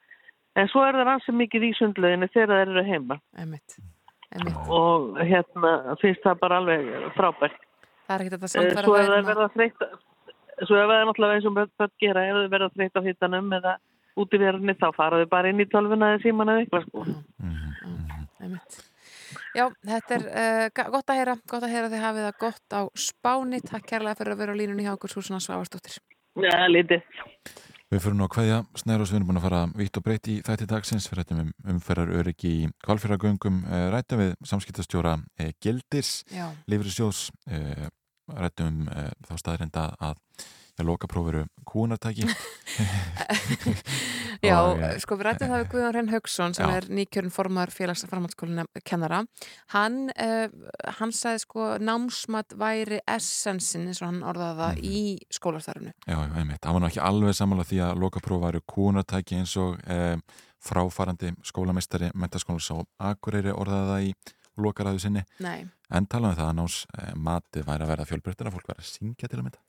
en 0.62 0.68
svo 0.72 0.84
er 0.88 0.98
það 1.00 1.12
ansið 1.16 1.38
mikið 1.42 1.66
í 1.70 1.74
sundlauginu 1.80 2.30
þegar 2.34 2.54
það 2.54 2.64
eru 2.68 2.84
heima 2.92 3.18
Einmitt. 3.40 3.78
Einmitt. 4.32 4.62
og 4.72 5.20
hérna 5.28 5.74
finnst 6.02 6.24
það 6.26 6.40
bara 6.46 6.62
alveg 6.62 6.90
frábært 7.18 7.60
Það 8.08 8.16
er 8.18 8.24
ekkert 8.26 8.42
að 8.42 8.44
Eh, 8.44 8.52
samfæra 8.52 8.84
Svo 8.84 8.96
þær 8.98 9.06
það 9.08 9.12
um 9.12 9.22
að- 9.22 9.30
verða 9.32 9.50
þreytt 9.56 9.86
Svo 10.68 10.76
ef 10.78 10.90
það 10.92 10.98
er 11.02 11.06
náttúrulega 11.10 11.36
eins 11.40 11.46
og 11.50 11.54
börn 11.58 11.92
gera 12.04 12.24
ef 12.28 12.36
þau 12.38 12.50
verða 12.54 12.70
þreytt 12.76 12.98
á 13.00 13.02
hittanum 13.08 13.54
eða 13.58 13.76
út 14.22 14.34
í 14.36 14.40
verðinni 14.42 14.76
þá 14.78 14.88
fara 14.96 15.22
þau 15.24 15.30
bara 15.32 15.50
inn 15.50 15.64
í 15.64 15.66
tölvuna 15.72 16.10
eða 16.14 16.22
síman 16.26 16.52
eða 16.52 16.66
eitthvað 16.66 16.84
sko. 16.88 17.06
Einmitt. 18.42 18.91
Já, 19.58 19.66
þetta 19.84 20.16
er 20.18 20.24
uh, 20.30 20.86
gott 20.94 21.12
að 21.12 21.20
heyra, 21.20 21.36
gott 21.50 21.66
að 21.66 21.74
heyra 21.74 21.90
að 21.90 21.96
þið 21.96 22.06
hafið 22.06 22.28
það 22.28 22.40
gott 22.46 22.78
á 22.78 22.82
Spáni. 23.08 23.60
Takk 23.66 23.90
kærlega 23.90 24.20
fyrir 24.22 24.36
að 24.36 24.42
vera 24.46 24.56
á 24.56 24.60
línunni 24.62 24.88
hjá 24.88 24.94
okkur 24.96 25.12
Súsuna 25.12 25.42
Svavarsdóttir. 25.44 26.00
Já, 26.40 26.56
lítið. 26.72 27.04
Við 27.92 28.00
fyrir 28.06 28.16
nú 28.16 28.24
að 28.24 28.32
kveðja 28.38 28.58
Snærós, 28.80 29.10
við 29.12 29.18
erum 29.18 29.28
búin 29.28 29.40
að 29.42 29.46
fara 29.50 29.62
vitt 29.76 29.98
og 30.00 30.04
breytt 30.06 30.28
í 30.32 30.38
þætti 30.48 30.68
dagsins, 30.72 31.10
við 31.12 31.18
rættum 31.20 31.42
um 31.42 31.50
umferðar 31.74 32.14
öryggi 32.22 32.52
í 32.62 32.70
kvalfyrragöngum, 32.86 33.58
rættum 33.92 34.22
við 34.22 34.32
samskiptastjóra 34.48 35.18
eh, 35.36 35.50
Gildis, 35.60 36.22
Já. 36.32 36.46
Lífrisjós, 36.72 37.26
eh, 37.52 37.90
rættum 38.32 38.70
um 38.72 38.88
eh, 38.96 39.10
þá 39.28 39.34
staðrinda 39.44 39.84
að 40.00 40.22
já, 40.82 40.88
lokapróf 40.90 41.30
eru 41.32 41.46
kúnartæki. 41.70 42.26
Já, 44.42 44.56
Og, 44.66 44.80
eh, 44.82 44.96
sko 45.02 45.16
við 45.20 45.28
rættum 45.28 45.52
það 45.52 45.60
við 45.62 45.68
Guðjón 45.72 45.94
Renn 45.96 46.10
Haugsson 46.10 46.56
sem 46.58 46.66
Já. 46.70 46.78
er 46.80 46.88
nýkjörn 46.98 47.30
formar 47.34 47.70
félags 47.74 48.02
framhaldsskólinu 48.10 48.64
kennara. 48.88 49.20
Hann, 49.76 50.10
uh, 50.16 50.48
hann 50.98 51.14
sagði 51.14 51.44
sko 51.44 51.68
námsmat 51.82 52.56
væri 52.58 52.98
essensin 53.06 53.86
eins 53.92 54.02
og 54.02 54.10
hann 54.10 54.24
orðaði 54.26 54.58
það 54.62 54.72
Mhm. 54.72 54.92
í 54.98 55.20
skólastarfinu. 55.38 55.94
Já, 56.08 56.18
einmitt. 56.36 56.62
Það 56.66 56.74
var 56.74 56.82
nú 56.82 56.90
ekki 56.90 57.04
alveg 57.06 57.38
samanlega 57.38 57.70
því 57.70 57.82
að 57.86 58.02
lokapróf 58.02 58.42
væru 58.48 58.62
kúnartæki 58.66 59.38
eins 59.38 59.56
og 59.62 59.78
eh, 59.88 60.18
fráfarandi 60.62 61.36
skólamestari 61.46 62.12
mentaskólas 62.18 62.72
á 62.74 62.82
Akureyri 63.14 63.54
orðaði 63.54 63.90
það 63.92 64.08
í 64.10 64.14
lokaræðu 64.58 65.00
sinni. 65.04 65.24
Nei. 65.40 65.68
En 65.92 66.06
talaðum 66.08 66.38
það 66.40 66.50
að 66.50 66.58
náms 66.60 66.76
eh, 66.98 67.14
matið 67.16 67.66
væri 67.68 67.86
að 67.86 67.92
verða 67.92 68.08
fjölbreyttir 68.10 68.48
að 68.50 68.56
fólk 68.56 68.70
væri 68.72 68.84
að 68.84 68.90
syngja 68.92 69.28
til 69.32 69.40
að 69.40 69.44
mynda. 69.48 69.64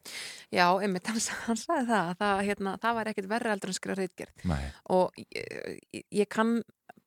Já, 0.54 0.66
einmitt, 0.82 1.06
hann, 1.10 1.22
hann 1.46 1.58
sagði 1.60 1.86
það, 1.90 2.10
að 2.12 2.20
það, 2.22 2.42
hérna, 2.48 2.74
það 2.82 2.98
var 2.98 3.10
ekkit 3.12 3.28
verri 3.32 3.52
heldur 3.52 3.72
en 3.72 3.78
skrifa. 3.78 4.28
Nei. 4.52 4.62
Og 4.94 5.22
ég, 5.22 6.04
ég- 6.10 6.30
kann 6.30 6.62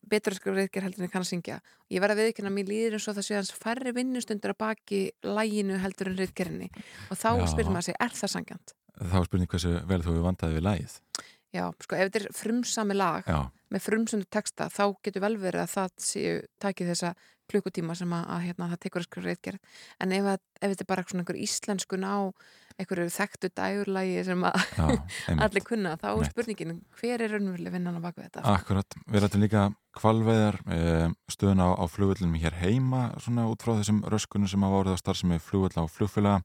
betur 0.06 0.36
að 0.36 0.40
skrifa 0.42 0.60
reitgerð 0.60 0.86
heldur 0.86 1.02
en 1.02 1.08
ég 1.08 1.14
kann 1.14 1.24
að 1.26 1.32
syngja. 1.32 1.60
Ég 1.90 2.04
verði 2.04 2.16
að 2.22 2.28
viðkynna 2.30 2.52
að 2.52 2.58
mér 2.60 2.70
líður 2.70 2.98
eins 2.98 3.08
og 3.10 3.16
það 3.18 3.26
sé 3.28 3.38
hans 3.40 3.54
færri 3.58 3.94
vinnustundur 3.96 4.54
að 4.54 4.60
baki 4.62 5.00
læginu 5.26 5.80
heldur 5.82 6.12
en 6.12 6.20
reitgerðinni. 6.20 6.70
Og 7.10 7.18
þá 7.18 7.30
spyrir 7.50 7.72
maður 7.74 7.88
sig, 7.90 7.98
er 8.00 8.14
það 8.20 8.34
sangjant? 8.36 8.76
Þá 8.96 9.18
er 9.20 9.26
spurning 9.28 9.50
hversu 9.52 9.72
vel 9.90 10.02
þú 10.04 10.12
hefur 10.14 10.28
vandaði 10.28 10.60
við 10.60 10.66
lægið. 10.70 11.00
Já, 11.56 11.70
sko, 11.86 11.96
ef 11.96 12.10
þetta 12.10 12.22
er 12.22 12.36
frumsami 12.36 12.98
lag 12.98 13.30
Já. 13.30 13.40
með 13.72 13.86
frumsundu 13.86 14.28
texta, 14.32 14.68
þá 14.74 14.84
getur 15.06 15.24
vel 15.24 15.38
verið 15.40 15.64
að 15.64 15.74
það 15.76 15.96
séu 16.10 16.36
takið 16.64 16.92
þessa 16.94 17.16
klukkutíma 17.52 17.96
sem 17.98 18.14
að, 18.18 18.28
að 18.36 18.46
hérna, 18.48 18.70
það 18.74 18.84
tekur 18.84 19.04
að 19.04 19.08
skrifa 19.08 19.30
reitgerð. 19.30 19.82
En 20.02 20.14
ef, 20.18 20.30
að, 20.34 20.46
ef 20.60 20.72
þetta 20.74 20.86
er 20.86 20.92
bara 20.92 21.06
svona 21.06 21.24
einhver 21.24 21.42
íslenskun 21.46 22.08
á 22.08 22.18
einhverju 22.76 23.12
þekktu 23.14 23.50
dægurlægi 23.56 24.24
sem 24.28 24.46
að 24.50 24.56
Já, 24.76 24.88
allir 25.46 25.64
kunna, 25.64 25.96
þá 26.02 26.08
er 26.12 26.28
spurningin 26.28 26.76
hver 27.00 27.24
er 27.24 27.32
raunveruleg 27.32 27.76
vinnan 27.76 28.00
á 28.00 28.02
baku 28.04 28.26
þetta? 28.26 28.44
Akkurat, 28.52 28.98
við 29.08 29.24
rættum 29.24 29.46
líka 29.46 29.66
kvalveðar 29.96 30.60
eh, 30.76 31.08
stöðuna 31.32 31.70
á, 31.72 31.80
á 31.80 31.86
flugvöllunum 31.88 32.36
hér 32.42 32.58
heima 32.60 33.08
svona 33.24 33.48
út 33.48 33.64
frá 33.64 33.78
þessum 33.78 34.04
röskunum 34.12 34.52
sem 34.52 34.66
hafa 34.68 34.82
orðið 34.82 35.00
á 35.00 35.04
starfsemi 35.06 35.40
flugvölla 35.40 35.86
og 35.86 35.94
flugfélaga 35.94 36.44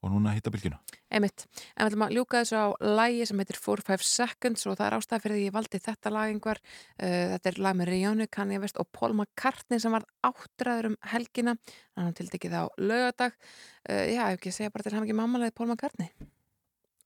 og 0.00 0.12
núna 0.14 0.32
hittabilginu. 0.32 0.78
Einmitt, 1.12 1.44
en 1.74 1.84
við 1.84 1.90
ætlum 1.90 2.04
að 2.06 2.14
ljúka 2.16 2.40
þessu 2.40 2.56
á 2.56 2.66
lægi 2.80 3.26
sem 3.28 3.40
heitir 3.42 3.58
4-5 3.60 4.04
Seconds 4.06 4.66
og 4.70 4.76
það 4.78 4.86
er 4.86 4.96
ástæða 4.96 5.22
fyrir 5.24 5.36
því 5.36 5.44
ég 5.44 5.54
valdi 5.56 5.80
þetta 5.84 6.12
lag 6.14 6.32
einhver 6.32 6.60
uh, 6.62 7.26
þetta 7.34 7.50
er 7.50 7.60
lag 7.66 7.76
með 7.76 7.90
Rihanna, 7.90 8.26
Kanye 8.32 8.60
West 8.62 8.80
og 8.80 8.88
Paul 8.96 9.12
McCartney 9.12 9.82
sem 9.82 9.92
var 9.92 10.06
áttræður 10.24 10.92
um 10.92 10.96
helgina. 11.12 11.56
Hann 11.98 12.08
hann 12.08 12.16
tiltekið 12.16 12.56
á 12.56 12.64
laugadag 12.80 13.36
uh, 13.36 14.04
já, 14.08 14.22
ef 14.30 14.38
ekki 14.38 14.52
að 14.52 14.56
segja 14.56 14.74
bara 14.74 14.86
til 14.86 14.94
hann 14.96 15.04
ekki 15.04 15.18
mammalega 15.18 15.56
Paul 15.56 15.68
McCartney. 15.68 16.12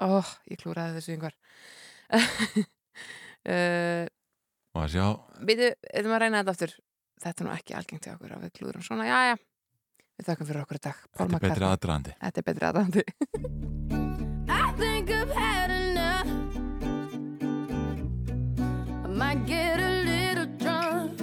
Ó, 0.04 0.20
oh, 0.20 0.30
ég 0.50 0.60
klúraði 0.62 0.98
þessu 0.98 1.14
einhver 1.16 1.34
uh, 3.50 4.04
Og 4.74 4.82
að 4.84 4.94
sjá, 4.94 5.06
Býtu, 5.46 5.72
erum 5.94 6.14
að 6.14 6.22
reyna 6.24 6.42
þetta 6.42 6.54
aftur. 6.54 6.78
Þetta 7.24 7.42
er 7.42 7.46
nú 7.46 7.52
ekki 7.54 7.76
algengt 7.78 8.06
hjá 8.06 8.14
okkur 8.16 8.34
að 8.36 8.46
við 8.46 8.54
klúrum 8.58 8.82
svona, 8.84 9.06
já, 9.06 9.18
já 9.32 9.36
við 10.18 10.24
þakkum 10.28 10.46
fyrir 10.48 10.62
okkur 10.64 10.78
í 10.78 10.84
dag 10.86 10.96
Paul 11.14 11.26
þetta 11.26 11.36
er 11.36 11.40
betri 11.44 11.48
McCartney. 11.50 11.72
aðdraðandi. 11.74 12.12
Þetta 12.24 12.38
er 12.38 12.46
betri 12.48 12.64
aðdraðandi 12.70 13.02
I 14.48 14.72
think 14.76 15.10
I've 15.10 15.30
had 15.30 15.70
enough. 15.70 16.28
I 19.04 19.08
might 19.08 19.46
get 19.46 19.78
a 19.80 19.90
little 20.10 20.46
drunk. 20.58 21.20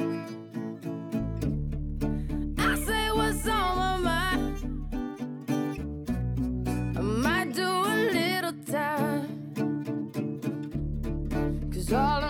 I 2.57 2.76
say 2.85 3.11
what's 3.11 3.45
on 3.47 3.77
my 3.77 3.97
mind. 4.09 4.55
I 6.97 7.01
might 7.01 7.53
do 7.53 7.68
a 7.68 7.95
little 8.18 8.53
time. 8.65 9.27
Cause 11.73 11.91
all 11.93 12.20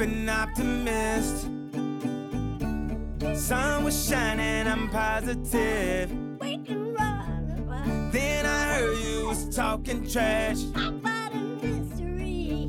an 0.00 0.28
optimist. 0.28 1.48
Sun 3.34 3.84
was 3.84 4.08
shining, 4.08 4.66
I'm 4.66 4.88
positive. 4.90 6.10
Then 8.12 8.46
I 8.46 8.74
heard 8.74 8.98
you 8.98 9.26
was 9.28 9.54
talking 9.54 10.06
trash. 10.08 10.58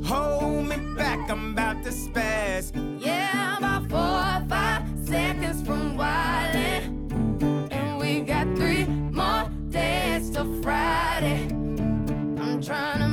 Hold 0.04 0.66
me 0.68 0.76
back, 0.96 1.30
I'm 1.30 1.52
about 1.52 1.84
to 1.84 1.90
spaz. 1.90 2.72
Yeah, 2.98 3.58
about 3.58 3.88
four 3.88 3.98
or 3.98 4.48
five 4.48 4.82
seconds 5.04 5.62
from 5.66 5.98
wildin'. 5.98 7.72
And 7.72 7.98
we 7.98 8.20
got 8.20 8.46
three 8.56 8.86
more 8.86 9.50
days 9.68 10.30
till 10.30 10.62
Friday. 10.62 11.46
I'm 11.50 12.62
trying 12.62 13.07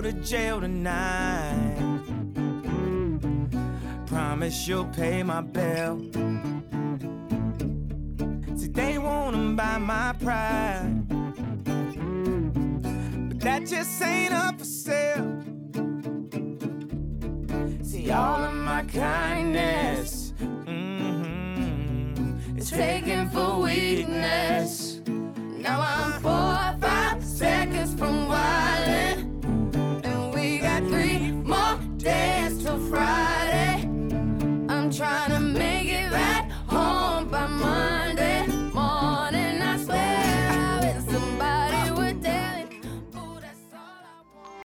to 0.00 0.12
jail 0.12 0.60
tonight, 0.60 1.76
promise 4.06 4.66
you'll 4.66 4.86
pay 4.86 5.22
my 5.22 5.40
bill. 5.42 6.00
See, 8.56 8.68
they 8.68 8.96
wanna 8.98 9.54
buy 9.54 9.78
my 9.78 10.14
pride, 10.22 11.04
but 13.28 13.40
that 13.40 13.66
just 13.66 14.00
ain't 14.02 14.32
up 14.32 14.58
for 14.58 14.64
sale. 14.64 15.42
See, 17.82 18.10
all 18.10 18.44
of 18.44 18.54
my 18.54 18.84
kindness 18.84 20.32
mm-hmm, 20.64 22.38
It's 22.56 22.70
taken 22.70 23.28
for 23.30 23.60
weakness. 23.60 25.00
Now 25.06 25.80
I'm 25.80 26.22
poor 26.22 26.52
dance 32.02 32.62
till 32.64 32.78
Friday. 32.88 33.31